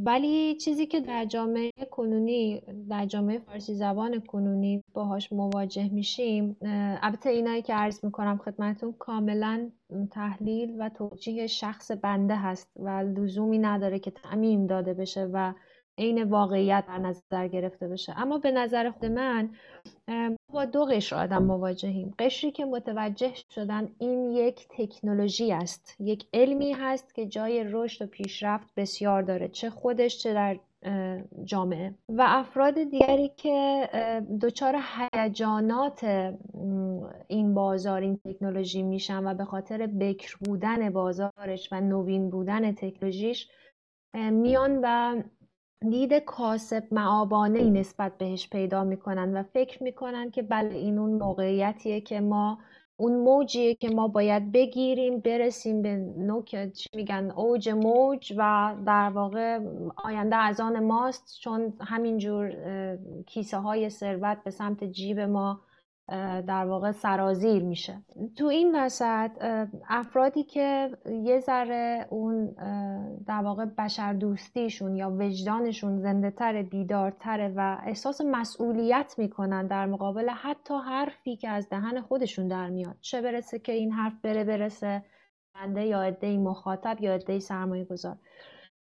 ولی 0.06 0.56
چیزی 0.56 0.86
که 0.86 1.02
در 1.02 1.26
جامعه 1.26 1.72
کنونی 1.92 2.62
در 2.90 3.06
جامعه 3.06 3.40
فارسی 3.40 3.74
زبان 3.74 4.20
کنونی 4.20 4.84
باهاش 4.94 5.32
مواجه 5.32 5.90
میشیم 5.94 6.58
البته 7.02 7.30
اینایی 7.30 7.62
که 7.62 7.74
عرض 7.74 8.06
می‌کنم 8.06 8.38
خدمتون 8.38 8.94
کاملا 9.00 9.72
تحلیل 10.12 10.76
و 10.80 10.90
توجیه 10.90 11.48
شخص 11.48 11.92
بنده 11.92 12.36
هست 12.36 12.72
و 12.76 12.90
لزومی 12.90 13.58
نداره 13.60 14.00
که 14.00 14.12
تعمیم 14.12 14.68
داده 14.68 14.94
بشه 14.94 15.30
و 15.34 15.54
عین 15.98 16.24
واقعیت 16.24 16.84
در 16.88 16.98
نظر 16.98 17.48
گرفته 17.48 17.88
بشه. 17.88 18.14
اما 18.18 18.38
به 18.38 18.52
نظر 18.52 18.90
خود 18.92 19.06
من 19.06 19.50
با 20.54 20.66
دو 20.66 20.86
قشر 20.86 21.16
آدم 21.16 21.44
مواجهیم. 21.44 22.14
قشری 22.20 22.52
که 22.52 22.66
متوجه 22.66 23.32
شدن 23.56 23.90
این 24.00 24.32
یک 24.32 24.68
تکنولوژی 24.70 25.52
است 25.52 25.96
یک 26.00 26.26
علمی 26.34 26.72
هست 26.72 27.16
که 27.16 27.26
جای 27.26 27.64
رشد 27.68 28.06
و 28.06 28.08
پیشرفت 28.08 28.68
بسیار 28.78 29.22
داره 29.22 29.48
چه 29.48 29.70
خودش 29.70 30.18
چه 30.18 30.34
در 30.34 30.60
جامعه. 31.44 31.94
و 32.10 32.24
افراد 32.28 32.84
دیگری 32.84 33.32
که 33.38 33.90
دچار 34.42 34.76
هیجانات 35.14 36.04
این 37.28 37.54
بازار 37.54 38.02
این 38.02 38.20
تکنولوژی 38.26 38.84
میشن 38.84 39.28
و 39.28 39.34
به 39.34 39.46
خاطر 39.46 39.88
بکر 39.88 40.38
بودن 40.46 40.90
بازارش 40.90 41.70
و 41.72 41.82
نوین 41.82 42.30
بودن 42.30 42.72
تکنولوژیش 42.72 43.48
میان 44.14 44.80
و 44.84 45.16
دید 45.90 46.14
کاسب 46.14 46.84
معابانه 46.92 47.60
ای 47.60 47.70
نسبت 47.70 48.18
بهش 48.18 48.50
پیدا 48.50 48.84
می‌کنن 48.84 49.38
و 49.38 49.44
فکر 49.44 49.84
می‌کنن 49.84 50.32
که 50.32 50.42
بله 50.42 50.76
این 50.76 50.98
اون 50.98 51.12
موقعیتیه 51.12 52.02
که 52.02 52.20
ما 52.20 52.58
اون 52.98 53.20
موجیه 53.20 53.76
که 53.76 53.90
ما 53.90 54.08
باید 54.08 54.52
بگیریم 54.52 55.20
برسیم 55.20 55.82
به 55.82 55.96
نوک 56.18 56.72
چی 56.74 56.90
میگن 56.96 57.32
اوج 57.32 57.70
موج 57.70 58.34
و 58.38 58.76
در 58.86 59.10
واقع 59.10 59.60
آینده 59.96 60.36
از 60.36 60.60
آن 60.60 60.84
ماست 60.84 61.40
چون 61.42 61.74
همینجور 61.82 62.54
کیسه 63.28 63.58
های 63.58 63.90
ثروت 63.90 64.38
به 64.44 64.52
سمت 64.52 64.84
جیب 64.84 65.20
ما 65.20 65.62
در 66.48 66.66
واقع 66.66 66.92
سرازیر 66.92 67.64
میشه. 67.64 68.04
تو 68.38 68.46
این 68.46 68.76
وسط 68.76 69.32
افرادی 69.90 70.44
که 70.44 70.90
یه 71.24 71.40
ذره 71.40 72.08
اون 72.10 72.56
در 73.28 73.42
واقع 73.44 73.66
بشر 73.66 74.14
دوستیشون 74.14 74.96
یا 74.96 75.10
وجدانشون 75.20 76.00
زنده 76.00 76.32
تر 76.32 76.62
بیدارتره 76.62 77.54
و 77.56 77.78
احساس 77.86 78.22
مسئولیت 78.22 79.16
می‌کنن 79.18 79.68
در 79.68 79.86
مقابل 79.86 80.30
حتی 80.30 80.74
حرفی 80.74 81.36
که 81.36 81.50
از 81.50 81.70
دهن 81.70 82.02
خودشون 82.02 82.48
در 82.48 82.70
میاد. 82.70 82.96
چه 83.02 83.22
برسه 83.22 83.60
که 83.60 83.72
این 83.72 83.92
حرف 83.92 84.22
بره 84.24 84.44
برسه 84.44 85.04
بنده 85.56 85.86
یا 85.86 86.02
عده 86.02 86.38
مخاطب 86.38 86.98
یا 87.02 87.14
عده 87.14 87.40
سرمایه 87.40 87.84
گذار 87.86 88.18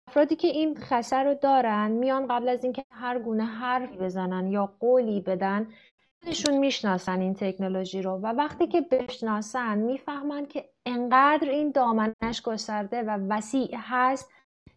افرادی 0.08 0.36
که 0.36 0.48
این 0.48 0.76
خسر 0.76 1.24
رو 1.24 1.34
دارن 1.34 1.90
میان 1.90 2.26
قبل 2.26 2.48
از 2.48 2.64
اینکه 2.64 2.84
هر 2.90 3.18
گونه 3.18 3.44
حرفی 3.44 3.96
بزنن 3.96 4.46
یا 4.46 4.74
قولی 4.80 5.20
بدن 5.20 5.66
خودشون 6.26 6.58
می‌شناسن 6.58 7.20
این 7.20 7.34
تکنولوژی 7.34 8.02
رو 8.02 8.10
و 8.10 8.26
وقتی 8.26 8.66
که 8.66 8.80
بشناسن 8.80 9.78
می‌فهمن 9.78 10.46
که 10.46 10.64
انقدر 10.86 11.48
این 11.48 11.70
دامنش 11.70 12.42
گسترده 12.44 13.02
و 13.02 13.10
وسیع 13.10 13.76
هست 13.78 14.30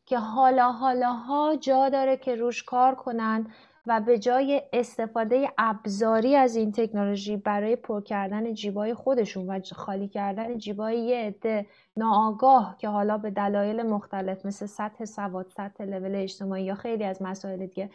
که 0.05 0.17
حالا 0.17 0.71
حالاها 0.71 1.55
جا 1.55 1.89
داره 1.89 2.17
که 2.17 2.35
روش 2.35 2.63
کار 2.63 2.95
کنن 2.95 3.47
و 3.87 4.01
به 4.01 4.19
جای 4.19 4.61
استفاده 4.73 5.49
ابزاری 5.57 6.35
از 6.35 6.55
این 6.55 6.71
تکنولوژی 6.71 7.37
برای 7.37 7.75
پر 7.75 8.01
کردن 8.01 8.53
جیبای 8.53 8.93
خودشون 8.93 9.47
و 9.49 9.61
خالی 9.75 10.07
کردن 10.07 10.57
جیبای 10.57 10.99
یه 10.99 11.17
عده 11.17 11.65
ناآگاه 11.97 12.75
که 12.79 12.87
حالا 12.87 13.17
به 13.17 13.31
دلایل 13.31 13.83
مختلف 13.83 14.45
مثل 14.45 14.65
سطح 14.65 15.05
سواد 15.05 15.47
سطح 15.49 15.83
لول 15.83 16.15
اجتماعی 16.15 16.63
یا 16.63 16.75
خیلی 16.75 17.03
از 17.03 17.21
مسائل 17.21 17.65
دیگه 17.65 17.89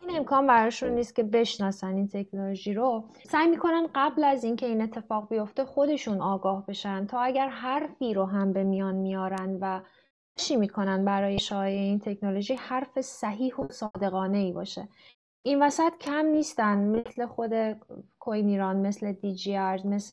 این 0.00 0.16
امکان 0.16 0.46
براشون 0.46 0.90
نیست 0.90 1.14
که 1.14 1.22
بشناسن 1.22 1.94
این 1.96 2.08
تکنولوژی 2.08 2.74
رو. 2.74 3.04
سعی 3.28 3.46
می‌کنن 3.46 3.86
قبل 3.94 4.24
از 4.24 4.44
اینکه 4.44 4.66
این 4.66 4.82
اتفاق 4.82 5.28
بیفته 5.28 5.64
خودشون 5.64 6.20
آگاه 6.20 6.66
بشن 6.66 7.06
تا 7.06 7.20
اگر 7.20 7.48
حرفی 7.48 8.14
رو 8.14 8.24
هم 8.24 8.52
به 8.52 8.64
میان 8.64 8.94
میارن 8.94 9.58
و 9.60 9.80
چی 10.36 10.56
می‌کنن 10.56 11.04
برای 11.04 11.38
شایع 11.38 11.80
این 11.80 11.98
تکنولوژی 11.98 12.54
حرف 12.54 13.00
صحیح 13.00 13.56
و 13.56 13.68
صادقانه 13.68 14.38
ای 14.38 14.52
باشه. 14.52 14.88
این 15.42 15.62
وسط 15.62 15.92
کم 16.00 16.26
نیستن 16.26 16.78
مثل 16.78 17.26
خود 17.26 17.52
کوین 18.18 18.48
ایران 18.48 18.76
مثل 18.76 19.12
دی 19.12 19.34
جی 19.34 19.58
مثل 19.84 20.12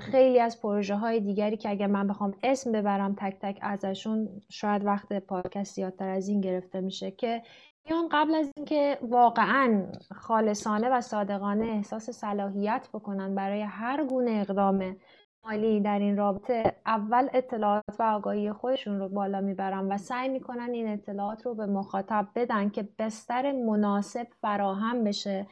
خیلی 0.00 0.40
از 0.40 0.60
پروژه 0.60 0.94
های 0.94 1.20
دیگری 1.20 1.56
که 1.56 1.70
اگر 1.70 1.86
من 1.86 2.06
بخوام 2.06 2.34
اسم 2.42 2.72
ببرم 2.72 3.14
تک 3.14 3.38
تک 3.40 3.58
ازشون 3.62 4.28
شاید 4.50 4.84
وقت 4.84 5.12
پادکست 5.12 5.74
زیادتر 5.74 6.08
از 6.08 6.28
این 6.28 6.40
گرفته 6.40 6.80
میشه 6.80 7.10
که 7.10 7.42
میان 7.86 8.08
قبل 8.12 8.34
از 8.34 8.52
اینکه 8.56 8.98
واقعا 9.02 9.86
خالصانه 10.16 10.88
و 10.88 11.00
صادقانه 11.00 11.64
احساس 11.66 12.10
صلاحیت 12.10 12.88
بکنن 12.94 13.34
برای 13.34 13.62
هر 13.62 14.04
گونه 14.04 14.30
اقدام 14.30 14.96
مالی 15.44 15.80
در 15.80 15.98
این 15.98 16.16
رابطه 16.16 16.76
اول 16.86 17.28
اطلاعات 17.32 17.84
و 17.98 18.02
آگاهی 18.02 18.52
خودشون 18.52 18.98
رو 18.98 19.08
بالا 19.08 19.40
می‌برن 19.40 19.92
و 19.92 19.98
سعی 19.98 20.28
می‌کنن 20.28 20.70
این 20.72 20.88
اطلاعات 20.88 21.46
رو 21.46 21.54
به 21.54 21.66
مخاطب 21.66 22.28
بدن 22.34 22.68
که 22.68 22.88
بستر 22.98 23.52
مناسب 23.52 24.26
فراهم 24.40 25.04
بشه. 25.04 25.46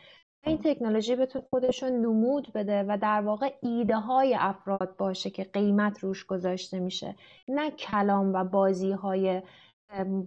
این 0.46 0.58
تکنولوژی 0.58 1.16
بتونه 1.16 1.44
خودشون 1.50 1.92
نمود 1.92 2.52
بده 2.54 2.84
و 2.88 2.98
در 3.02 3.20
واقع 3.20 3.52
ایده 3.62 3.96
های 3.96 4.36
افراد 4.40 4.96
باشه 4.96 5.30
که 5.30 5.44
قیمت 5.44 5.98
روش 5.98 6.26
گذاشته 6.26 6.80
میشه. 6.80 7.16
نه 7.48 7.70
کلام 7.70 8.34
و 8.34 8.44
بازی 8.44 8.92
های 8.92 9.42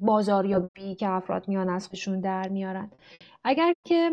بازاریابی 0.01 0.95
که 0.95 1.09
افراد 1.09 1.47
میان 1.47 1.69
اسبشون 1.69 2.19
در 2.19 2.47
میارن. 2.47 2.91
اگر 3.43 3.73
که 3.87 4.09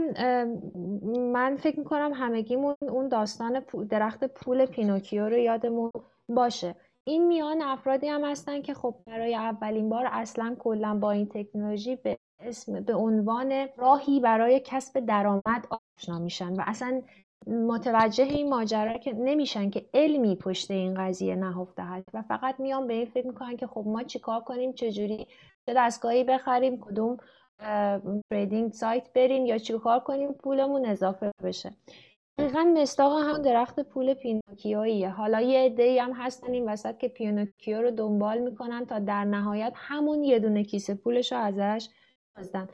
من 1.33 1.57
فکر 1.57 1.79
می‌کنم 1.79 2.13
همگیمون 2.15 2.75
اون 2.81 3.09
داستان 3.09 3.63
درخت 3.91 4.25
پول 4.25 4.67
پینوکیو 4.67 5.29
رو 5.29 5.37
یادمون 5.39 5.91
باشه. 6.29 6.75
این 7.05 7.27
میان 7.27 7.63
افرادی 7.63 8.09
هم 8.09 8.25
هستن 8.25 8.63
که 8.63 8.75
خب 8.75 8.95
برای 9.07 9.35
اولین 9.35 9.89
بار 9.89 10.09
اصلا 10.13 10.57
کلا 10.59 10.99
با 10.99 11.11
این 11.11 11.27
تکنولوژی 11.27 11.97
به 11.97 12.19
اسم 12.41 12.81
به 12.81 12.95
عنوان 12.95 13.69
راهی 13.77 14.21
برای 14.21 14.63
کسب 14.65 15.01
درآمد 15.01 15.67
آشنا 15.99 16.19
میشن 16.19 16.53
و 16.53 16.63
اصلا 16.67 17.03
متوجه 17.47 18.25
این 18.25 18.49
ماجرا 18.49 18.99
که 18.99 19.13
نمیشن 19.13 19.71
که 19.71 19.87
علمی 19.95 20.37
پشت 20.37 20.71
این 20.71 20.95
قضیه 20.95 21.37
نهفته 21.37 21.83
هست 21.83 22.09
و 22.15 22.23
فقط 22.23 22.61
میان 22.61 22.87
به 22.87 22.95
این 22.95 23.07
فکر 23.07 23.27
می‌کنن 23.27 23.57
که 23.57 23.67
خب 23.67 23.85
ما 23.87 24.03
چیکار 24.03 24.41
کنیم 24.41 24.73
چجوری 24.73 25.27
چه 25.67 25.75
دستگاهی 25.77 26.25
بخریم 26.25 26.81
کدوم 26.81 27.17
trading 28.31 28.73
site 28.73 29.13
بریم 29.15 29.47
یا 29.47 29.59
چیکار 29.59 30.01
کنیم 30.01 30.33
پولمون 30.33 30.87
اضافه 30.87 31.33
بشه. 31.43 31.73
دقیقا 32.39 32.65
مصداق 32.77 33.13
هم 33.13 33.43
درخت 33.43 33.81
پول 33.81 34.15
پینوکیویه 34.15 35.09
حالا 35.09 35.41
یه 35.41 35.61
عده 35.61 36.03
هم 36.03 36.13
هستن 36.13 36.53
این 36.53 36.69
وسط 36.69 36.99
که 36.99 37.09
پینوکیو 37.09 37.83
رو 37.83 37.91
دنبال 37.91 38.39
می‌کنن 38.39 38.87
تا 38.87 38.99
در 38.99 39.25
نهایت 39.25 39.73
همون 39.77 40.25
یه 40.25 40.39
دونه 40.39 40.65
کیسه 40.65 40.95
پولش 40.95 41.33
رو 41.33 41.39
ازش 41.39 41.89
بدزدن 42.37 42.69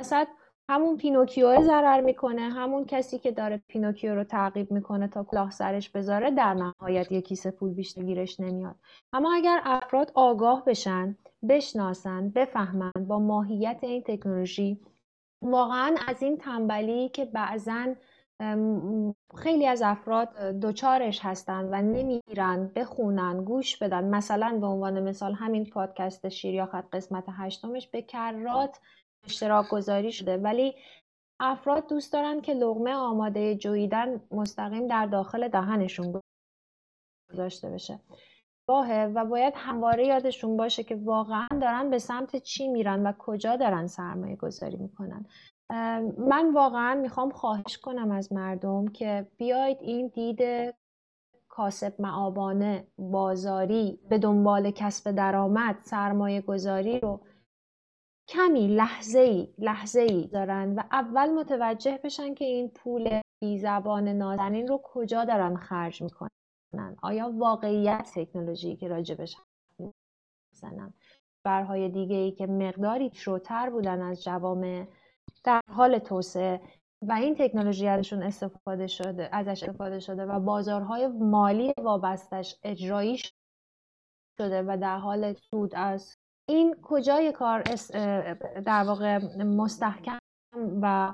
وسط 0.00 0.26
همون 0.70 0.96
پینوکیو 0.96 1.62
ضرر 1.62 2.00
می‌کنه. 2.00 2.40
همون 2.40 2.84
کسی 2.84 3.18
که 3.18 3.32
داره 3.32 3.62
پینوکیو 3.68 4.14
رو 4.14 4.24
تعقیب 4.24 4.70
می‌کنه 4.72 5.08
تا 5.08 5.24
کلاه 5.24 5.50
سرش 5.50 5.90
بذاره 5.90 6.30
در 6.30 6.54
نهایت 6.54 7.12
یه 7.12 7.20
کیسه 7.20 7.50
پول 7.50 7.74
بیشتر 7.74 8.02
گیرش 8.02 8.40
نمیاد. 8.40 8.76
اما 9.12 9.34
اگر 9.34 9.60
افراد 9.64 10.12
آگاه 10.14 10.64
بشن 10.64 11.16
بشناسن 11.48 12.28
بفهمن 12.28 12.92
با 13.08 13.18
ماهیت 13.18 13.78
این 13.82 14.02
تکنولوژی 14.02 14.80
واقعا 15.42 15.96
از 16.08 16.22
این 16.22 16.36
تنبلی 16.38 17.08
که 17.08 17.24
بعضا 17.24 17.94
خیلی 19.36 19.66
از 19.66 19.82
افراد 19.82 20.50
دچارش 20.60 21.20
هستن 21.22 21.64
و 21.64 21.82
نمیرن 21.82 22.70
بخونن 22.76 23.44
گوش 23.44 23.76
بدن. 23.76 24.04
مثلا 24.04 24.58
به 24.60 24.66
عنوان 24.66 25.00
مثال 25.00 25.32
همین 25.32 25.64
پادکست 25.64 26.28
شیر 26.28 26.66
خط 26.66 26.84
قسمت 26.92 27.24
هشتمش 27.28 27.88
به 27.88 28.02
کرات 28.02 28.80
اشتراک 29.24 29.68
گذاری 29.68 30.12
شده. 30.12 30.36
ولی 30.36 30.74
افراد 31.40 31.88
دوست 31.88 32.12
دارن 32.12 32.40
که 32.40 32.54
لغمه 32.54 32.94
آماده 32.94 33.56
جویدن 33.56 34.20
مستقیم 34.30 34.86
در 34.86 35.06
داخل 35.06 35.48
دهنشون 35.48 36.20
گذاشته 37.32 37.70
بشه. 37.70 38.00
باهه 38.68 39.12
و 39.14 39.24
باید 39.24 39.54
همواره 39.56 40.06
یادشون 40.06 40.56
باشه 40.56 40.84
که 40.84 40.94
واقعا 40.94 41.48
دارن 41.60 41.90
به 41.90 41.98
سمت 41.98 42.36
چی 42.36 42.68
میرن 42.68 43.06
و 43.06 43.12
کجا 43.18 43.56
دارن 43.56 43.86
سرمایه 43.86 44.36
گذاری 44.36 44.76
می‌کنن. 44.76 45.26
من 46.18 46.52
واقعا 46.54 46.94
می‌خوام 46.94 47.30
خواهش 47.30 47.78
کنم 47.78 48.10
از 48.10 48.32
مردم 48.32 48.88
که 48.88 49.26
بیاید 49.36 49.78
این 49.80 50.06
دید 50.14 50.74
کاسب 51.48 51.94
معابانه 51.98 52.86
بازاری 52.98 54.00
به 54.08 54.18
دنبال 54.18 54.70
کسب 54.70 55.10
درآمد 55.10 55.78
سرمایه 55.78 56.40
گذاری 56.40 57.00
رو 57.00 57.20
کمی 58.32 58.66
لحظه 58.68 59.18
ای 59.18 59.54
لحظه 59.58 60.00
ای 60.00 60.26
دارن 60.26 60.74
و 60.74 60.82
اول 60.92 61.30
متوجه 61.30 62.00
بشن 62.04 62.34
که 62.34 62.44
این 62.44 62.68
پول 62.68 63.20
بی 63.40 63.58
زبان 63.58 64.08
نازنین 64.08 64.68
رو 64.68 64.80
کجا 64.84 65.24
دارن 65.24 65.56
خرج 65.56 66.02
می‌کنن. 66.02 66.96
آیا 67.02 67.32
واقعیت 67.34 68.10
تکنولوژی 68.14 68.76
که 68.76 68.88
راجبش 68.88 69.36
می‌زنن 69.78 70.94
برهای 71.44 71.88
دیگه 71.88 72.16
ای 72.16 72.32
که 72.32 72.46
مقداری 72.46 73.10
شروتر 73.14 73.70
بودن 73.70 74.02
از 74.02 74.24
جوامع 74.24 74.86
در 75.44 75.60
حال 75.70 75.98
توسعه 75.98 76.60
و 77.02 77.12
این 77.12 77.34
تکنولوژی 77.34 77.88
ازشون 77.88 78.22
استفاده 78.22 78.86
شده 78.86 79.28
ازش 79.32 79.62
استفاده 79.62 80.00
شده 80.00 80.26
و 80.26 80.40
بازارهای 80.40 81.06
مالی 81.06 81.72
وابستش 81.78 82.58
اجرایی 82.62 83.18
شده 84.38 84.62
و 84.62 84.78
در 84.80 84.98
حال 84.98 85.32
سود 85.32 85.74
از 85.74 86.16
این 86.52 86.76
کجای 86.82 87.32
کار 87.32 87.62
در 88.64 88.84
واقع 88.84 89.18
مستحکم 89.44 90.18
و 90.82 91.12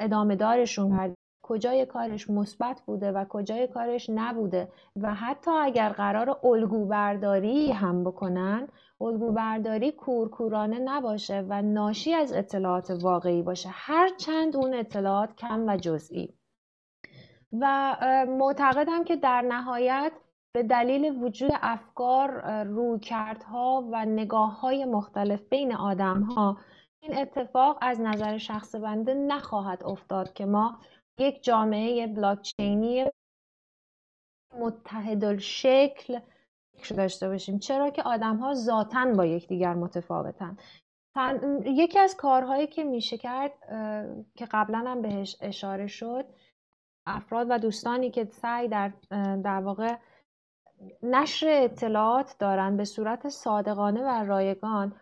ادامه 0.00 0.36
دارشون 0.36 1.14
کجای 1.42 1.86
کارش 1.86 2.30
مثبت 2.30 2.82
بوده 2.86 3.12
و 3.12 3.24
کجای 3.28 3.66
کارش 3.66 4.10
نبوده؟ 4.10 4.68
و 4.96 5.14
حتی 5.14 5.50
اگر 5.50 5.88
قرار 5.88 6.40
الگو 6.44 6.86
برداری 6.86 7.72
هم 7.72 8.04
بکنن 8.04 8.68
الگو 9.00 9.32
برداری 9.32 9.92
کورکورانه 9.92 10.78
نباشه 10.78 11.46
و 11.48 11.62
ناشی 11.62 12.14
از 12.14 12.32
اطلاعات 12.32 12.90
واقعی 13.02 13.42
باشه. 13.42 13.68
هر 13.72 14.08
چند 14.16 14.56
اون 14.56 14.74
اطلاعات 14.74 15.36
کم 15.36 15.68
و 15.68 15.76
جزئی. 15.76 16.34
و 17.60 17.96
معتقدم 18.28 19.04
که 19.04 19.16
در 19.16 19.42
نهایت 19.42 20.12
به 20.56 20.62
دلیل 20.62 21.22
وجود 21.22 21.50
افکار 21.54 22.62
رویکردها 22.64 23.88
و 23.92 24.04
نگاه 24.04 24.60
های 24.60 24.84
مختلف 24.84 25.48
بین 25.48 25.74
آدم 25.74 26.22
ها 26.22 26.58
این 27.00 27.18
اتفاق 27.18 27.78
از 27.80 28.00
نظر 28.00 28.38
شخص 28.38 28.74
بنده 28.74 29.14
نخواهد 29.14 29.84
افتاد 29.84 30.32
که 30.32 30.46
ما 30.46 30.78
یک 31.18 31.44
جامعه 31.44 32.06
بلاکچینی 32.06 33.04
متحد 34.58 35.38
شکل 35.38 36.20
داشته 36.96 37.28
باشیم. 37.28 37.58
چرا 37.58 37.90
که 37.90 38.02
آدم 38.02 38.36
ها 38.36 38.54
ذاتا 38.54 39.12
با 39.16 39.26
یکدیگر 39.26 39.74
متفاوتن. 39.74 40.56
یکی 41.64 41.98
از 41.98 42.16
کارهایی 42.16 42.66
که 42.66 42.84
میشه 42.84 43.18
کرد 43.18 43.52
که 44.34 44.46
قبلا 44.50 44.78
هم 44.78 45.02
بهش 45.02 45.36
اشاره 45.40 45.86
شد 45.86 46.24
افراد 47.06 47.46
و 47.50 47.58
دوستانی 47.58 48.10
که 48.10 48.24
سعی 48.24 48.68
در 48.68 48.92
در 49.42 49.60
واقع 49.60 49.96
نشر 51.02 51.46
اطلاعات 51.48 52.36
دارن 52.38 52.76
به 52.76 52.84
صورت 52.84 53.28
صادقانه 53.28 54.02
و 54.02 54.24
رایگان 54.24 54.92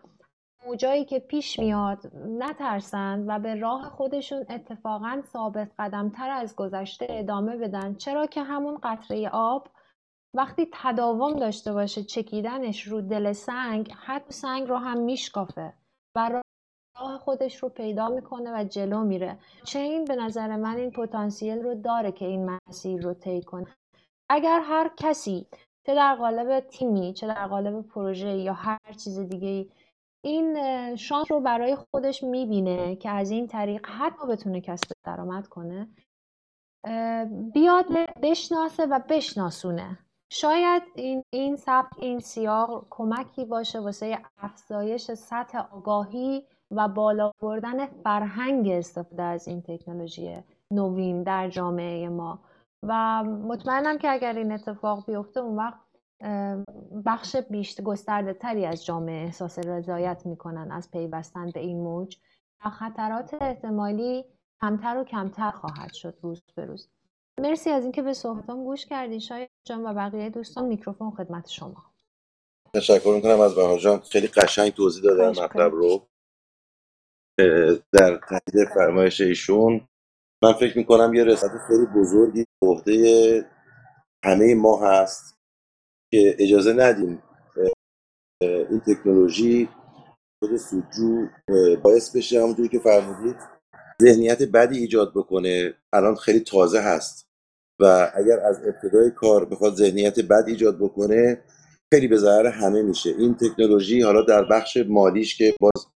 موجایی 0.67 1.05
که 1.05 1.19
پیش 1.19 1.59
میاد 1.59 2.11
نترسند 2.29 3.25
و 3.29 3.39
به 3.39 3.55
راه 3.55 3.83
خودشون 3.83 4.47
اتفاقا 4.49 5.23
ثابت 5.33 5.71
قدم 5.79 6.09
تر 6.09 6.31
از 6.31 6.57
گذشته 6.57 7.07
ادامه 7.11 7.57
بدن. 7.57 7.95
چرا 7.95 8.27
که 8.27 8.43
همون 8.43 8.79
قطره 8.83 9.29
آب 9.33 9.69
وقتی 10.35 10.69
تداوم 10.73 11.33
داشته 11.33 11.73
باشه 11.73 12.03
چکیدنش 12.03 12.83
رو 12.83 13.01
دل 13.01 13.33
سنگ 13.33 13.93
حتی 13.93 14.33
سنگ 14.33 14.69
رو 14.69 14.77
هم 14.77 15.01
میشکافه 15.01 15.73
و 16.17 16.31
راه 16.99 17.19
خودش 17.19 17.63
رو 17.63 17.69
پیدا 17.69 18.09
می‌کنه 18.09 18.61
و 18.61 18.65
جلو 18.65 19.05
میره. 19.05 19.39
چه 19.65 19.79
این 19.79 20.05
به 20.05 20.17
نظر 20.17 20.57
من 20.57 20.77
این 20.77 20.91
پتانسیل 20.91 21.63
رو 21.63 21.75
داره 21.75 22.13
که 22.13 22.25
این 22.25 22.59
مسیر 22.69 23.03
رو 23.03 23.15
طی 23.15 23.43
کنه. 23.43 23.67
اگر 24.31 24.61
هر 24.61 24.91
کسی 24.97 25.47
چه 25.87 25.95
در 25.95 26.15
قالب 26.15 26.61
تیمی 26.61 27.13
چه 27.13 27.27
در 27.27 27.47
قالب 27.47 27.81
پروژه 27.83 28.37
یا 28.37 28.53
هر 28.53 28.93
چیز 29.05 29.19
دیگه 29.19 29.69
این 30.25 30.57
شانس 30.97 31.33
رو 31.33 31.41
برای 31.41 31.77
خودش 31.77 32.23
می‌بینه 32.23 32.97
که 32.97 33.11
از 33.11 33.31
این 33.31 33.47
طریق 33.47 33.87
حتی 33.87 34.27
بتونه 34.27 34.61
کسب 34.61 34.93
درآمد 35.05 35.49
کنه. 35.49 35.89
بیاد 37.55 37.87
بشناسه 38.23 38.87
و 38.87 39.01
بشناسونه. 39.09 39.99
شاید 40.31 40.83
این 40.95 41.23
این 41.33 41.57
سبک 41.57 41.93
این 41.99 42.19
سیاق 42.19 42.87
کمکی 42.91 43.45
باشه 43.45 43.81
واسه 43.81 44.19
افزایش 44.39 45.11
سطح 45.11 45.59
آگاهی 45.59 46.47
و 46.71 46.89
بالا 46.89 47.33
بردن 47.43 47.87
فرهنگ 47.87 48.69
استفاده 48.69 49.23
از 49.23 49.49
این 49.49 49.63
تکنولوژی 49.63 50.37
نوین 50.71 51.23
در 51.23 51.49
جامعه 51.49 52.09
ما. 52.09 52.39
و 52.89 53.25
مطمئنم 53.25 53.99
که 53.99 54.11
اگر 54.11 54.33
این 54.33 54.53
اتفاق 54.53 55.07
بیفته 55.07 55.41
اون 55.41 55.57
وقت 55.57 55.81
بخش 57.07 57.37
بیشتر 57.37 57.83
گسترده 57.83 58.33
تری 58.33 58.67
از 58.67 58.85
جامعه 58.85 59.25
احساس 59.25 59.59
رضایت 59.59 60.27
می‌کنن 60.27 60.73
از 60.73 60.91
پیوستن 60.91 61.51
به 61.51 61.61
این 61.61 61.81
موج 61.81 62.17
و 62.65 62.71
خطرات 62.71 63.35
احتمالی 63.41 64.25
کمتر 64.61 64.99
و 64.99 65.05
کمتر 65.05 65.51
خواهد 65.51 65.93
شد 65.93 66.19
روز 66.23 66.43
به 66.55 66.65
روز. 66.65 66.89
مرسی 67.41 67.71
از 67.71 67.83
اینکه 67.83 68.03
به 68.03 68.13
صحبتان 68.13 68.65
گوش 68.65 68.87
کردین 68.87 69.19
شاید 69.19 69.51
جان 69.65 69.87
و 69.87 69.95
بقیه 69.95 70.31
دوستان 70.31 70.65
میکروفون 70.65 71.11
خدمت 71.11 71.49
شما. 71.49 71.85
تشکر 72.75 73.15
می‌کنم 73.15 73.41
از 73.41 73.55
بهار 73.55 73.79
جان. 73.79 74.01
خیلی 74.01 74.27
قشنگ 74.27 74.73
توضیح 74.73 75.03
دادن 75.03 75.29
مطلب 75.29 75.73
رو. 75.73 76.07
در 77.93 78.21
تایید 78.29 78.69
فرمایش 78.75 79.21
ایشون 79.21 79.89
من 80.45 80.53
فکر 80.53 80.79
می‌کنم 80.79 81.15
یه 81.15 81.25
رسالت 81.25 81.53
خیلی 81.69 81.87
بزرگی 81.87 82.45
عهده 82.63 83.47
همه 84.25 84.55
ما 84.55 84.87
هست 84.87 85.39
که 86.13 86.37
اجازه 86.39 86.73
ندیم 86.73 87.23
این 88.41 88.81
تکنولوژی 88.81 89.69
خود 90.43 90.57
سودجو 90.57 91.27
باعث 91.83 92.17
بشه 92.17 92.43
همونجوری 92.43 92.69
که 92.69 92.79
فرمودید 92.79 93.37
ذهنیت 94.03 94.43
بدی 94.43 94.79
ایجاد 94.79 95.13
بکنه. 95.15 95.75
الان 95.93 96.15
خیلی 96.15 96.41
تازه 96.41 96.81
هست 96.81 97.27
و 97.81 98.13
اگر 98.15 98.41
از 98.41 98.63
ابتدای 98.67 99.11
کار 99.11 99.45
بخواد 99.45 99.75
ذهنیت 99.75 100.21
بد 100.21 100.45
ایجاد 100.47 100.79
بکنه 100.79 101.45
خیلی 101.95 102.09
به 102.09 102.17
ضرر 102.17 102.47
همه 102.47 102.83
میشه. 102.83 103.11
این 103.11 103.35
تکنولوژی 103.35 104.01
حالا 104.03 104.23
در 104.23 104.45
بخش 104.45 104.77
مالیش 104.89 105.39
که 105.39 105.55
باز 105.61 105.87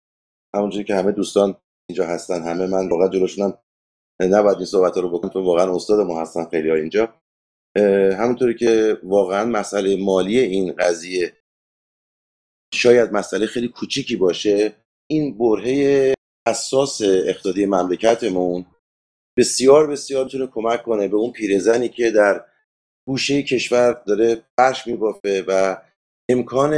همونجوری 0.57 0.85
که 0.85 0.95
همه 0.95 1.13
دوستان 1.13 1.57
اینجا 1.89 2.07
هستن 2.07 2.43
همه 2.43 2.67
من 2.67 2.89
واقعا 2.89 3.09
جلوشونم 3.09 3.59
نباید 4.21 4.57
این 4.57 4.67
صحبت 4.67 4.97
رو 4.97 5.09
بکنم 5.09 5.31
تو 5.31 5.43
واقعا 5.43 5.75
استاد 5.75 6.01
ما 6.01 6.21
هستن 6.21 6.45
خیلی 6.45 6.71
ها 6.71 6.77
اینجا. 6.77 7.15
همونطوری 8.19 8.55
که 8.55 8.99
واقعا 9.03 9.45
مسئله 9.45 9.97
مالی 9.97 10.39
این 10.39 10.73
قضیه 10.73 11.33
شاید 12.75 13.13
مسئله 13.13 13.47
خیلی 13.47 13.69
کوچیکی 13.69 14.17
باشه 14.17 14.73
این 15.11 15.39
برهه 15.39 16.15
اساس 16.47 17.01
اقتصادی 17.03 17.67
مملکتمون 17.67 18.67
بسیار 19.39 19.87
بسیار 19.87 20.25
می‌تونه 20.25 20.47
کمک 20.47 20.83
کنه 20.83 21.09
به 21.09 21.17
اون 21.17 21.33
پیرزنی 21.33 21.89
که 21.89 22.11
در 22.11 22.45
گوشه 23.09 23.43
کشور 23.43 23.93
داره 23.93 24.43
فرش 24.57 24.87
میبافه 24.87 25.45
و 25.49 25.77
امکان 26.31 26.73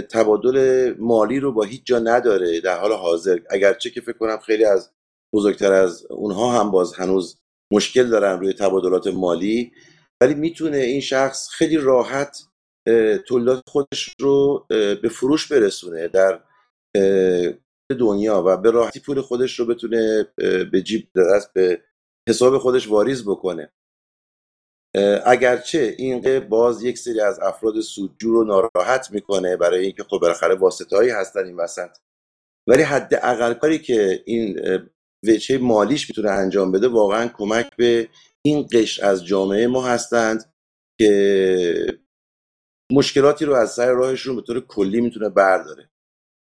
تبادل 0.00 0.94
مالی 0.98 1.40
رو 1.40 1.52
با 1.52 1.64
هیچ 1.64 1.84
جا 1.84 1.98
نداره 1.98 2.60
در 2.60 2.78
حال 2.78 2.92
حاضر. 2.92 3.38
اگرچه 3.50 3.90
که 3.90 4.00
فکر 4.00 4.18
کنم 4.18 4.38
خیلی 4.38 4.64
از 4.64 4.90
بزرگتر 5.34 5.72
از 5.72 6.06
اونها 6.10 6.60
هم 6.60 6.70
باز 6.70 6.94
هنوز 6.94 7.40
مشکل 7.72 8.08
دارن 8.08 8.40
روی 8.40 8.52
تبادلات 8.52 9.06
مالی. 9.06 9.72
ولی 10.20 10.34
می‌تونه 10.34 10.76
این 10.76 11.00
شخص 11.00 11.48
خیلی 11.48 11.76
راحت 11.76 12.46
تولیدات 13.26 13.62
خودش 13.68 14.14
رو 14.20 14.66
به 14.68 15.08
فروش 15.10 15.52
برسونه 15.52 16.08
در 16.08 16.40
دنیا 18.00 18.42
و 18.46 18.56
به 18.56 18.70
راحتی 18.70 19.00
پول 19.00 19.20
خودش 19.20 19.58
رو 19.58 19.66
بتونه 19.66 20.28
به 20.72 20.82
جیب 20.84 21.08
دست 21.16 21.52
به 21.52 21.82
حساب 22.28 22.58
خودش 22.58 22.88
واریز 22.88 23.24
بکنه. 23.28 23.72
اگرچه 25.24 25.94
این 25.98 26.38
باز 26.48 26.82
یک 26.82 26.98
سری 26.98 27.20
از 27.20 27.40
افراد 27.40 27.80
سودجو 27.80 28.32
رو 28.32 28.44
ناراحت 28.44 29.10
می‌کنه 29.10 29.56
برای 29.56 29.84
اینکه 29.84 30.04
خب 30.04 30.18
بالاخره 30.18 30.54
واسطه 30.54 30.96
هایی 30.96 31.10
هستن 31.10 31.44
این 31.44 31.56
وسط. 31.56 31.90
ولی 32.66 32.82
حد 32.82 33.14
اقل 33.22 33.54
کاری 33.54 33.78
که 33.78 34.22
این 34.26 34.60
وجه 35.28 35.58
مالیش 35.58 36.10
می‌تونه 36.10 36.30
انجام 36.30 36.72
بده 36.72 36.88
واقعا 36.88 37.28
کمک 37.28 37.76
به 37.76 38.08
این 38.46 38.68
قشر 38.72 39.06
از 39.06 39.26
جامعه 39.26 39.66
ما 39.66 39.86
هستند 39.86 40.52
که 41.00 41.98
مشکلاتی 42.92 43.44
رو 43.44 43.54
از 43.54 43.72
سر 43.72 43.92
راهشون 43.92 44.36
به 44.36 44.42
طور 44.42 44.60
کلی 44.60 45.00
می‌تونه 45.00 45.28
برداره. 45.28 45.90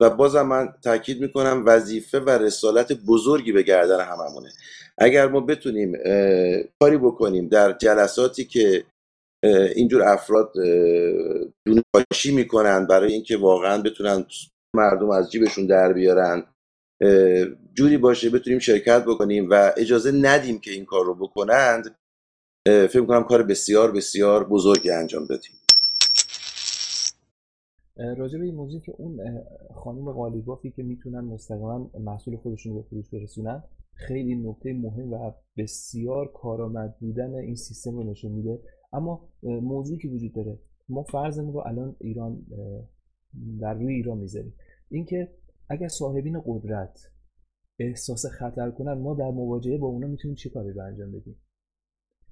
و 0.02 0.10
بازم 0.10 0.41
من 0.41 0.74
تاکید 0.84 1.22
می‌کنم 1.22 1.64
وظیفه 1.66 2.20
و 2.20 2.30
رسالت 2.30 2.94
بزرگی 2.94 3.52
به 3.52 3.64
گردن 3.64 4.06
هممونه. 4.06 4.50
اگر 4.98 5.28
ما 5.28 5.40
بتونیم 5.40 5.94
کاری 6.82 6.98
بکنیم 6.98 7.48
در 7.48 7.74
جلساتی 7.74 8.46
که 8.46 8.86
اینجور 9.76 10.04
افراد 10.04 10.54
دونه 11.66 11.82
پاشی 11.94 12.36
می‌کنن 12.36 12.88
برای 12.88 13.14
اینکه 13.14 13.38
واقعا 13.38 13.82
بتونن 13.82 14.26
مردم 14.76 15.10
از 15.10 15.32
جیبشون 15.32 15.68
در 15.68 15.94
بیارن 15.94 16.44
جوری 17.74 17.98
باشه 17.98 18.30
بتونیم 18.30 18.60
شرکت 18.60 19.06
بکنیم 19.06 19.50
و 19.50 19.72
اجازه 19.78 20.12
ندیم 20.12 20.60
که 20.60 20.72
این 20.72 20.86
کار 20.86 21.06
رو 21.06 21.16
بکنند 21.16 21.96
فکر 22.66 23.06
کنم 23.06 23.24
کار 23.24 23.44
بسیار 23.44 23.92
بسیار 23.92 24.50
بزرگی 24.50 24.92
انجام 24.92 25.26
دادیم. 25.26 25.52
راجع 28.18 28.40
به 28.40 28.46
این 28.46 28.56
موضوع 28.56 28.82
که 28.82 28.92
اون 28.98 29.20
خانم 29.76 30.12
قالیبافی 30.12 30.72
که 30.72 30.84
می‌تونن 30.84 31.20
مستقیما 31.20 31.92
محصول 32.00 32.38
خودشون 32.38 32.74
رو 32.74 32.82
به 32.82 32.88
فروش 32.90 33.10
برسونن 33.10 33.64
خیلی 33.94 34.36
نکته 34.36 34.74
مهم 34.74 35.14
و 35.14 35.32
بسیار 35.58 36.32
کارآمد 36.32 36.96
بودن 37.00 37.36
این 37.36 37.56
سیستم 37.56 37.92
رو 37.92 38.04
نشون 38.04 38.32
میده. 38.32 38.60
اما 38.94 39.30
موضوعی 39.44 40.00
که 40.00 40.08
وجود 40.08 40.34
داره 40.34 40.60
ما 40.90 41.04
فرضمون 41.04 41.54
رو 41.54 41.64
الان 41.66 41.96
ایران 42.00 42.46
در 43.62 43.74
روی 43.74 43.94
ایران 43.94 44.18
می‌ذاریم. 44.18 44.54
اینکه 44.90 45.32
اگر 45.70 45.88
صاحبین 45.88 46.41
قدرت 46.46 47.00
احساس 47.80 48.26
خطر 48.26 48.72
کنن 48.72 48.94
ما 48.94 49.16
در 49.16 49.32
مواجهه 49.32 49.78
با 49.78 49.88
اونا 49.88 50.08
می‌تونیم 50.08 50.36
چه 50.36 50.50
کاری 50.50 50.74
رو 50.74 50.82
انجام 50.82 51.12
بدیم؟ 51.12 51.36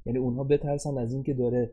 یعنی 0.05 0.19
اونها 0.19 0.43
بترسن 0.43 0.97
از 0.97 1.13
اینکه 1.13 1.33
داره 1.33 1.71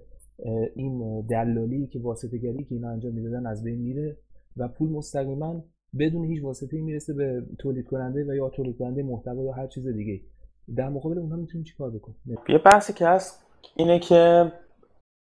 این 0.75 1.21
دلالی 1.21 1.87
که 1.87 1.99
واسطه 1.99 2.39
گری 2.39 2.65
که 2.65 2.75
اینا 2.75 2.91
انجام 2.91 3.13
می‌دادن 3.13 3.47
از 3.47 3.65
بین 3.65 3.81
میره 3.81 4.17
و 4.57 4.69
پول 4.69 4.91
مستقیما 4.91 5.65
بدون 5.99 6.25
هیچ 6.25 6.45
واسطه‌ای 6.45 6.83
می‌رسه 6.83 7.15
به 7.15 7.47
تولید 7.59 7.87
کننده 7.87 8.25
و 8.25 8.35
یا 8.35 8.49
تولید 8.49 8.79
کننده 8.79 9.03
محتوا 9.03 9.45
یا 9.45 9.53
هر 9.53 9.67
چیز 9.67 9.87
دیگه. 9.87 10.21
در 10.77 10.89
مقابل 10.89 11.19
اونها 11.19 11.37
می‌تونیم 11.37 11.65
چیکار 11.65 11.91
بکنیم؟ 11.91 12.19
یه 12.49 12.59
بحثی 12.59 12.93
که 12.93 13.07
هست 13.07 13.47
اینه 13.77 13.99
که 13.99 14.53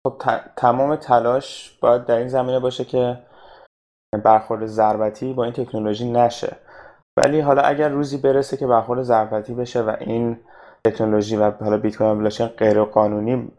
خب 0.06 0.22
تمام 0.58 0.96
تلاش 0.96 1.78
باید 1.82 2.06
در 2.06 2.18
این 2.18 2.28
زمینه 2.28 2.60
باشه 2.60 2.86
که 2.86 3.18
برخورد 4.18 4.66
ضربتی 4.66 5.34
با 5.34 5.44
این 5.44 5.54
تکنولوژی 5.54 6.12
نشه. 6.12 6.58
ولی 7.18 7.40
حالا 7.40 7.62
اگر 7.62 7.90
روزی 7.90 8.18
برسه 8.18 8.58
که 8.58 8.68
برخورد 8.68 9.02
ضربتی 9.02 9.54
بشه 9.54 9.82
و 9.82 9.96
این 10.00 10.40
تکنولوژی 10.88 11.36
و 11.36 11.52
حالا 11.52 11.78
بیت 11.78 11.98
کوین 11.98 12.20
بلاکچین 12.20 12.48
غیر 12.48 12.84
قانونی 12.84 13.52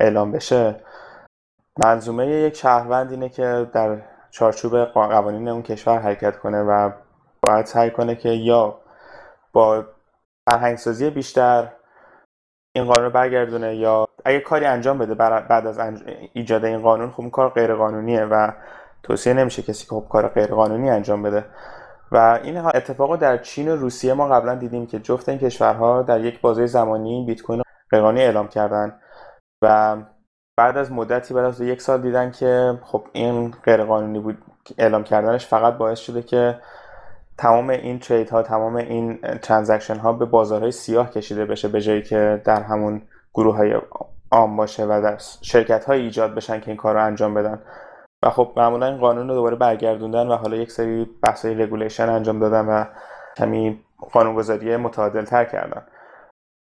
اعلام 0.00 0.32
بشه 0.32 0.76
منظومه 1.78 2.26
یک 2.26 2.56
شهروند 2.56 3.10
اینه 3.10 3.28
که 3.28 3.70
در 3.72 4.02
چارچوب 4.30 4.84
قوانین 4.84 5.48
اون 5.48 5.62
کشور 5.62 5.98
حرکت 5.98 6.38
کنه 6.38 6.62
و 6.62 6.90
باید 7.42 7.66
سعی 7.66 7.90
کنه 7.90 8.14
که 8.14 8.28
یا 8.28 8.80
با 9.52 9.84
فرهنگسازی 10.50 11.10
بیشتر 11.10 11.72
این 12.76 12.84
قانون 12.84 13.04
رو 13.04 13.10
برگردونه 13.10 13.76
یا 13.76 14.08
اگه 14.24 14.40
کاری 14.40 14.64
انجام 14.64 14.98
بده 14.98 15.14
بعد 15.14 15.66
از 15.66 16.02
ایجاد 16.32 16.64
این 16.64 16.82
قانون 16.82 17.10
خب 17.10 17.20
اون 17.20 17.30
کار 17.30 17.48
غیر 17.48 17.74
قانونیه 17.74 18.24
و 18.24 18.52
توصیه 19.02 19.34
نمیشه 19.34 19.62
کسی 19.62 19.84
که 19.84 19.90
خب 19.90 20.06
کار 20.10 20.28
غیر 20.28 20.46
قانونی 20.46 20.90
انجام 20.90 21.22
بده. 21.22 21.44
و 22.12 22.40
این 22.42 22.56
اتفاق 22.56 23.16
در 23.16 23.38
چین 23.38 23.68
و 23.68 23.76
روسیه 23.76 24.14
ما 24.14 24.28
قبلا 24.28 24.54
دیدیم 24.54 24.86
که 24.86 24.98
جفت 24.98 25.28
این 25.28 25.38
کشورها 25.38 26.02
در 26.02 26.24
یک 26.24 26.40
بازه 26.40 26.66
زمانی 26.66 27.24
بیت 27.26 27.42
کوین 27.42 27.62
غیرقانونی 27.90 28.24
اعلام 28.24 28.48
کردن 28.48 28.98
و 29.62 29.96
بعد 30.56 30.76
از 30.76 30.92
مدتی 30.92 31.34
بعد 31.34 31.44
از 31.44 31.60
یک 31.60 31.82
سال 31.82 32.02
دیدن 32.02 32.30
که 32.30 32.78
خب 32.82 33.04
این 33.12 33.50
غیرقانونی 33.64 34.18
بود 34.18 34.38
اعلام 34.78 35.04
کردنش 35.04 35.46
فقط 35.46 35.74
باعث 35.74 35.98
شده 35.98 36.22
که 36.22 36.58
تمام 37.38 37.70
این 37.70 37.98
trade 37.98 38.30
ها 38.30 38.42
تمام 38.42 38.76
این 38.76 39.18
transaction 39.42 39.96
ها 39.96 40.12
به 40.12 40.24
بازارهای 40.24 40.72
سیاه 40.72 41.10
کشیده 41.10 41.44
بشه 41.44 41.68
به 41.68 41.80
جایی 41.80 42.02
که 42.02 42.42
در 42.44 42.62
همون 42.62 43.02
گروه 43.34 43.56
های 43.56 43.80
عام 44.30 44.56
باشه 44.56 44.84
و 44.84 45.00
در 45.02 45.18
شرکت 45.40 45.84
های 45.84 46.00
ایجاد 46.00 46.34
بشن 46.34 46.60
که 46.60 46.68
این 46.68 46.76
کار 46.76 46.94
رو 46.94 47.04
انجام 47.04 47.34
بدن. 47.34 47.60
و 48.24 48.30
خب 48.30 48.52
معمولا 48.56 48.86
این 48.86 48.98
قانون 48.98 49.28
رو 49.28 49.34
دوباره 49.34 49.56
برگردوندن 49.56 50.26
و 50.26 50.36
حالا 50.36 50.56
یک 50.56 50.70
سری 50.70 51.04
بحث 51.22 51.44
regulation 51.44 52.08
انجام 52.08 52.38
دادن 52.38 52.66
و 52.66 52.84
کمی 53.36 53.84
قانونگذاری 54.12 54.76
متعادل 54.76 55.24
تر 55.24 55.44
کردن. 55.44 55.86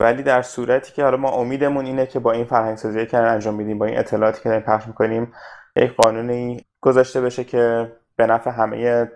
ولی 0.02 0.24
در 0.24 0.42
صورتی 0.42 0.94
که 0.94 1.04
حالا 1.04 1.18
ما 1.18 1.30
امیدمون 1.30 1.86
اینه 1.86 2.06
که 2.06 2.20
با 2.20 2.32
این 2.32 2.46
فرهنگ 2.46 2.78
سازی 2.78 3.06
که 3.06 3.18
انجام 3.18 3.54
میدیم 3.56 3.78
با 3.78 3.86
این 3.86 4.00
اطلاعاتی 4.00 4.44
که 4.44 4.50
داریم 4.50 4.66
پخش 4.66 4.88
می‌کنیم 4.88 5.34
یک 5.76 5.96
قانونی 5.96 6.66
گذاشته 6.84 7.22
بشه 7.22 7.44
که 7.44 7.92
به 8.16 8.26
نفع 8.26 8.52
همه 8.52 9.12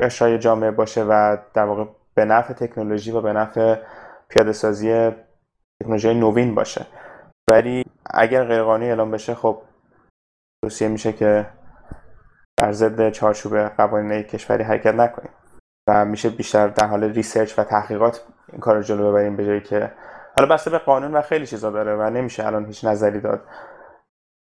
قشای 0.00 0.38
جامعه 0.38 0.70
باشه 0.70 1.04
و 1.04 1.36
در 1.54 1.64
واقع 1.64 1.84
به 2.14 2.24
نفع 2.24 2.54
تکنولوژی 2.54 3.10
و 3.10 3.20
به 3.20 3.32
نفع 3.32 3.76
پیاده 4.28 4.52
سازی 4.52 5.10
تکنولوژی 5.82 6.14
نوین 6.14 6.54
باشه. 6.54 6.86
ولی 7.50 7.84
اگر 8.10 8.44
غیرقانونی 8.44 8.88
اعلام 8.88 9.10
بشه 9.10 9.34
خب 9.34 9.62
توصیه 10.64 10.88
میشه 10.88 11.12
که 11.12 11.50
در 12.56 12.72
ضد 12.72 13.10
چارچوب 13.10 13.58
قوانین 13.58 14.22
کشوری 14.22 14.62
حرکت 14.62 14.94
نکنیم. 14.94 15.30
و 15.88 16.04
میشه 16.04 16.30
بیشتر 16.30 16.68
در 16.68 16.86
حال 16.86 17.04
ریسرچ 17.04 17.58
و 17.58 17.64
تحقیقات 17.64 18.24
این 18.52 18.60
کار 18.60 18.76
رو 18.76 18.82
جلو 18.82 19.10
ببریم 19.10 19.36
به 19.36 19.46
جایی 19.46 19.60
که 19.60 19.92
حالا 20.36 20.48
بسته 20.48 20.70
به 20.70 20.78
قانون 20.78 21.12
و 21.12 21.22
خیلی 21.22 21.46
چیزا 21.46 21.70
داره 21.70 21.96
و 21.96 22.10
نمیشه 22.10 22.46
الان 22.46 22.66
هیچ 22.66 22.84
نظری 22.84 23.20
داد. 23.20 23.40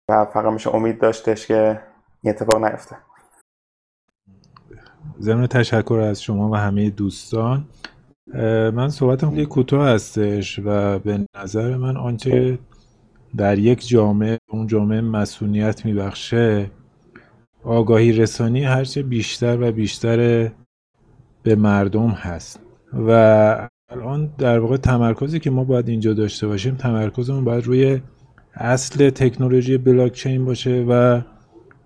و 0.10 0.26
فقط 0.26 0.54
میشه 0.54 0.76
امید 0.76 1.02
داشتش 1.02 1.48
که 1.48 1.82
این 2.22 2.34
اتفاق 2.34 2.66
نیفته. 2.66 2.98
ضمن 5.20 5.48
تشکر 5.48 6.00
از 6.00 6.22
شما 6.22 6.50
و 6.50 6.56
همه 6.56 6.90
دوستان. 6.90 7.66
من 8.74 8.90
صحبتم 8.90 9.30
خیلی 9.30 9.46
کوتاه 9.46 9.90
هستش 9.90 10.60
و 10.66 11.00
به 11.00 11.26
نظر 11.38 11.78
من 11.78 11.98
آنچه 11.98 12.60
در 13.38 13.60
یک 13.60 13.88
جامعه 13.88 14.38
اون 14.50 14.68
جامعه 14.68 15.02
مسئولیت 15.02 15.86
میبخشه 15.86 16.72
آگاهی 17.64 18.12
رسانی 18.12 18.64
هرچه 18.64 19.04
بیشتر 19.04 19.58
و 19.62 19.72
بیشتر 19.72 20.52
به 21.44 21.56
مردم 21.56 22.10
هست. 22.10 22.60
و 22.94 23.70
الان 23.90 24.34
در 24.38 24.60
واقع 24.60 24.78
تمرکزی 24.78 25.40
که 25.40 25.50
ما 25.50 25.64
باید 25.64 25.90
اینجا 25.90 26.14
داشته 26.14 26.48
باشیم 26.48 26.76
تمرکزمون 26.76 27.44
باید 27.44 27.66
روی 27.66 28.02
اصل 28.54 29.10
تکنولوژی 29.10 29.78
بلاکچین 29.78 30.46
باشه 30.46 30.86
و 30.90 31.22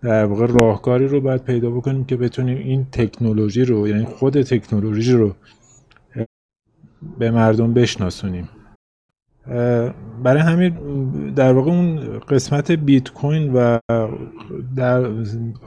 در 0.01 0.25
واقع 0.25 0.47
راهکاری 0.47 1.07
رو 1.07 1.21
باید 1.21 1.43
پیدا 1.43 1.69
بکنیم 1.69 2.05
که 2.05 2.17
بتونیم 2.17 2.57
این 2.57 2.85
تکنولوژی 2.91 3.65
رو 3.65 3.87
یعنی 3.87 4.05
خود 4.05 4.41
تکنولوژی 4.41 5.13
رو 5.13 5.35
به 7.19 7.31
مردم 7.31 7.73
بشناسونیم. 7.73 8.49
برای 10.23 10.41
همین 10.41 10.73
در 11.35 11.53
واقع 11.53 11.71
اون 11.71 12.19
قسمت 12.19 12.71
بیت 12.71 13.09
کوین 13.09 13.53
و 13.53 13.79
در 14.75 15.01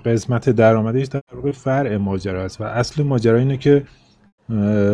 قسمت 0.04 0.50
درآمدش 0.50 1.06
در 1.06 1.20
واقع 1.34 1.52
فرع 1.52 1.96
ماجرا 1.96 2.44
است. 2.44 2.60
و 2.60 2.64
اصل 2.64 3.02
ماجرا 3.02 3.38
اینه 3.38 3.56
که 3.56 3.84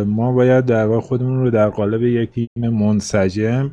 ما 0.06 0.32
باید 0.32 0.64
در 0.64 0.86
واقع 0.86 1.00
خودمون 1.00 1.40
رو 1.40 1.50
در 1.50 1.68
قالب 1.68 2.02
یک 2.02 2.30
تیم 2.32 2.68
منسجم 2.68 3.70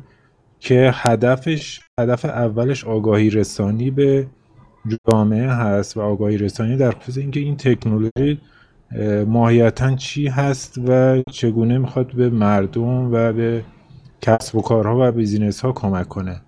که 0.60 0.90
هدفش 0.94 1.80
هدف 2.00 2.24
اولش 2.24 2.84
آگاهی 2.84 3.30
رسانی 3.30 3.90
به 3.90 4.26
جامعه 5.08 5.48
هست 5.48 5.96
و 5.96 6.00
آگاهی 6.00 6.38
رسانی 6.38 6.76
در 6.76 6.90
خصوص 6.90 7.18
اینکه 7.18 7.40
این 7.40 7.56
تکنولوژی 7.56 8.40
ماهیتا 9.26 9.96
چی 9.96 10.26
هست 10.26 10.78
و 10.88 11.22
چگونه 11.32 11.78
می‌خواد 11.78 12.12
به 12.12 12.30
مردم 12.30 13.12
و 13.12 13.32
به 13.32 13.64
کسب 14.20 14.56
و 14.56 14.62
کارها 14.62 15.08
و 15.08 15.12
بیزینس 15.12 15.60
ها 15.60 15.72
کمک 15.72 16.08
کنه. 16.08 16.40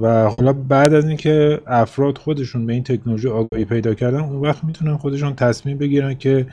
و 0.00 0.28
حالا 0.28 0.52
بعد 0.52 0.94
از 0.94 1.08
اینکه 1.08 1.60
افراد 1.66 2.18
خودشون 2.18 2.66
به 2.66 2.72
این 2.72 2.82
تکنولوژی 2.82 3.28
آگاهی 3.28 3.64
پیدا 3.64 3.94
کردن 3.94 4.20
اون 4.20 4.40
وقت 4.40 4.64
می‌تونن 4.64 4.96
خودشون 4.96 5.34
تصمیم 5.34 5.78
بگیرن 5.78 6.14
که 6.14 6.46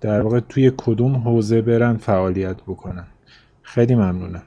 در 0.00 0.20
واقع 0.20 0.40
توی 0.40 0.72
کدوم 0.76 1.16
حوزه 1.16 1.62
برن 1.62 1.96
فعالیت 1.96 2.56
بکنن. 2.56 3.06
خیلی 3.62 3.94
ممنونم. 3.94 4.42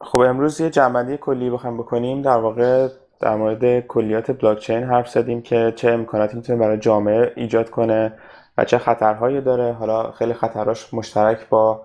خب 0.00 0.18
امروز 0.18 0.60
یه 0.60 0.70
جنبندی 0.70 1.16
کلی 1.16 1.50
بخوام 1.50 1.76
بکنیم. 1.76 2.22
در 2.22 2.36
واقع 2.36 2.88
در 3.20 3.36
مورد 3.36 3.86
کلیات 3.86 4.30
بلاکچین 4.40 4.82
حرف 4.82 5.08
زدیم 5.08 5.42
که 5.42 5.72
چه 5.76 5.90
امکاناتی 5.90 6.36
می‌تونه 6.36 6.58
برای 6.58 6.78
جامعه 6.78 7.32
ایجاد 7.36 7.70
کنه 7.70 8.12
و 8.58 8.64
چه 8.64 8.78
خطرهایی 8.78 9.40
داره. 9.40 9.72
حالا 9.72 10.10
خیلی 10.10 10.32
خطراش 10.32 10.94
مشترک 10.94 11.48
با 11.48 11.82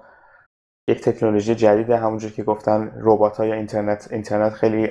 یک 0.90 1.02
تکنولوژی 1.02 1.56
جدید 1.56 1.90
همونجور 1.90 2.32
که 2.32 2.44
گفتن 2.44 2.92
ربات 3.02 3.38
های 3.38 3.52
اینترنت 3.52 4.08
اینترنت 4.12 4.54
خیلی 4.54 4.88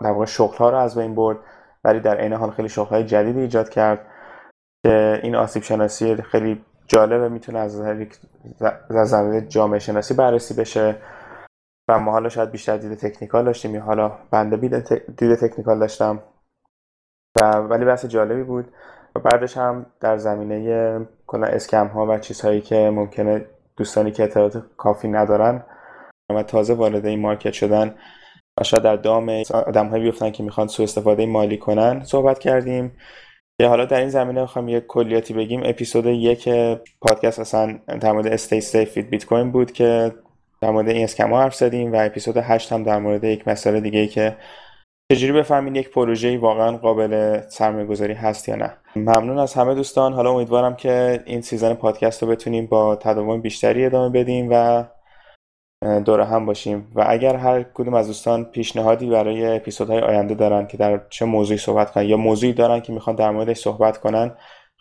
در 0.00 0.10
واقع 0.10 0.24
شغل 0.24 0.56
ها 0.56 0.70
رو 0.70 0.76
از 0.76 0.98
بین 0.98 1.14
برد 1.14 1.38
ولی 1.84 2.00
در 2.00 2.16
عین 2.16 2.32
حال 2.32 2.50
خیلی 2.50 2.68
شغل 2.68 2.88
های 2.88 3.04
جدیدی 3.04 3.40
ایجاد 3.40 3.68
کرد 3.68 4.06
که 4.86 5.20
این 5.22 5.34
آسیب 5.34 5.62
شناسی 5.62 6.16
خیلی 6.16 6.64
جالبه 6.86 7.28
می‌تونه 7.28 7.58
از 7.58 7.82
زمینه 8.90 9.40
جامعه 9.40 9.78
شناسی 9.78 10.14
بررسی 10.14 10.54
بشه 10.54 10.96
و 11.88 11.98
ما 11.98 12.12
حالا 12.12 12.28
شاید 12.28 12.50
بیشتر 12.50 12.76
دید 12.76 12.94
تکنیکال 12.94 13.44
داشتیم 13.44 13.74
یا 13.74 13.82
حالا 13.82 14.18
بنده 14.30 14.56
دید 15.16 15.34
تکنیکال 15.34 15.78
داشتم. 15.78 16.22
و 17.36 17.56
ولی 17.56 17.84
بحث 17.84 18.04
جالبی 18.04 18.42
بود. 18.42 18.72
و 19.14 19.20
بعدش 19.20 19.56
هم 19.56 19.86
در 20.00 20.16
زمینه 20.16 21.06
کلا 21.26 21.46
scam 21.46 21.86
ها 21.86 22.06
و 22.06 22.18
چیزهایی 22.18 22.60
که 22.60 22.90
ممکنه 22.90 23.46
دوستانی 23.78 24.10
که 24.10 24.22
اطلاعات 24.22 24.62
کافی 24.76 25.08
ندارن 25.08 25.64
و 26.30 26.42
تازه 26.42 26.74
وارد 26.74 27.06
این 27.06 27.20
market 27.20 27.52
شدن 27.52 27.94
و 28.60 28.64
شاید 28.64 28.82
در 28.82 28.96
دام 28.96 29.42
آدم 29.66 29.86
هایی 29.88 30.02
بیفتن 30.02 30.30
که 30.30 30.42
می‌خوان 30.42 30.66
سو 30.66 30.82
استفاده 30.82 31.26
مالی 31.26 31.56
کنن 31.56 32.04
صحبت 32.04 32.38
کردیم. 32.38 32.96
یا 33.60 33.68
حالا 33.68 33.84
در 33.84 34.00
این 34.00 34.08
زمینه 34.08 34.40
می‌خوام 34.40 34.68
یک 34.68 34.86
کلیاتی 34.86 35.34
بگیم. 35.34 35.62
اپیزود 35.64 36.06
یک 36.06 36.48
پادکست 37.00 37.38
اصلا 37.38 37.78
در 38.00 38.12
مورد 38.12 38.26
stay 38.26 38.60
safe 38.60 38.98
بیت 38.98 39.26
کوین 39.26 39.52
بود 39.52 39.72
که 39.72 40.14
در 40.60 40.70
مورد 40.70 40.88
این 40.88 41.04
scam 41.04 41.33
ها 41.33 41.40
حرف 41.40 41.54
زدیم 41.54 41.92
و 41.92 41.96
اپیزود 42.06 42.36
8 42.36 42.72
هم 42.72 42.82
در 42.82 42.98
مورد 42.98 43.24
یک 43.24 43.48
مسئله 43.48 43.80
دیگه 43.80 44.06
که 44.06 44.36
چجوری 45.12 45.32
بفهمین 45.32 45.74
یک 45.74 45.90
پروژه 45.90 46.38
واقعا 46.38 46.76
قابل 46.76 47.40
سرمایه 47.48 47.86
گذاری 47.86 48.14
هست 48.14 48.48
یا 48.48 48.56
نه؟ 48.56 48.76
ممنون 48.96 49.38
از 49.38 49.54
همه 49.54 49.74
دوستان. 49.74 50.12
حالا 50.12 50.30
امیدوارم 50.30 50.76
که 50.76 51.22
این 51.26 51.40
سیزن 51.40 51.74
پادکست 51.74 52.22
رو 52.22 52.28
بتونیم 52.28 52.66
با 52.66 52.96
تداوم 52.96 53.40
بیشتری 53.40 53.86
ادامه 53.86 54.08
بدیم 54.08 54.48
و 54.50 54.84
دور 56.04 56.20
هم 56.20 56.46
باشیم. 56.46 56.92
و 56.94 57.04
اگر 57.08 57.36
هر 57.36 57.62
کدوم 57.62 57.94
از 57.94 58.06
دوستان 58.06 58.44
پیشنهادی 58.44 59.10
برای 59.10 59.56
اپیزودهای 59.56 60.00
آینده 60.00 60.34
دارن 60.34 60.66
که 60.66 60.76
در 60.76 61.00
چه 61.10 61.24
موضوعی 61.24 61.58
صحبت 61.58 61.90
کنن 61.90 62.04
یا 62.04 62.16
موضوعی 62.16 62.52
دارن 62.52 62.80
که 62.80 62.92
می‌خوان 62.92 63.16
در 63.16 63.30
موردش 63.30 63.58
صحبت 63.58 63.98
کنن 63.98 64.36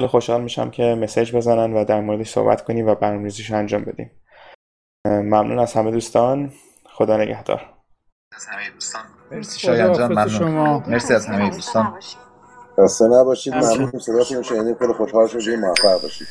خوشحال 0.10 0.42
میشم 0.42 0.70
که 0.70 0.84
مسیج 0.84 1.36
بزنن 1.36 1.74
و 1.74 1.86
در 1.86 2.02
موردش 2.02 2.30
صحبت 2.30 2.64
کنیم 2.64 2.88
و 2.88 2.96
برنامه‌ریزیش 2.96 3.52
انجام 3.52 3.84
بدیم. 3.84 4.12
ممنون 5.06 5.60
از 5.60 5.74
همه 5.74 5.92
دوستان. 5.92 6.52
خدا 6.86 7.18
نگهدار. 7.18 7.62
از 8.36 8.46
همه 8.46 8.70
دوستان. 8.74 9.17
مرسی 9.32 9.60
شایان 9.60 9.94
جان 9.94 10.14
ممنون. 10.14 10.84
مرسی 10.88 11.14
از 11.14 11.26
همه 11.26 11.50
دوستان. 11.50 12.00
خسته 12.80 13.06
نباشید. 13.06 13.54
ممنون. 13.56 13.92
صداتون 14.00 14.42
شنیدیم. 14.44 14.76
خیلی 14.76 14.94
خوشحال 14.94 15.28
شدیم. 15.28 15.60
موفق 15.60 16.02
باشید. 16.02 16.28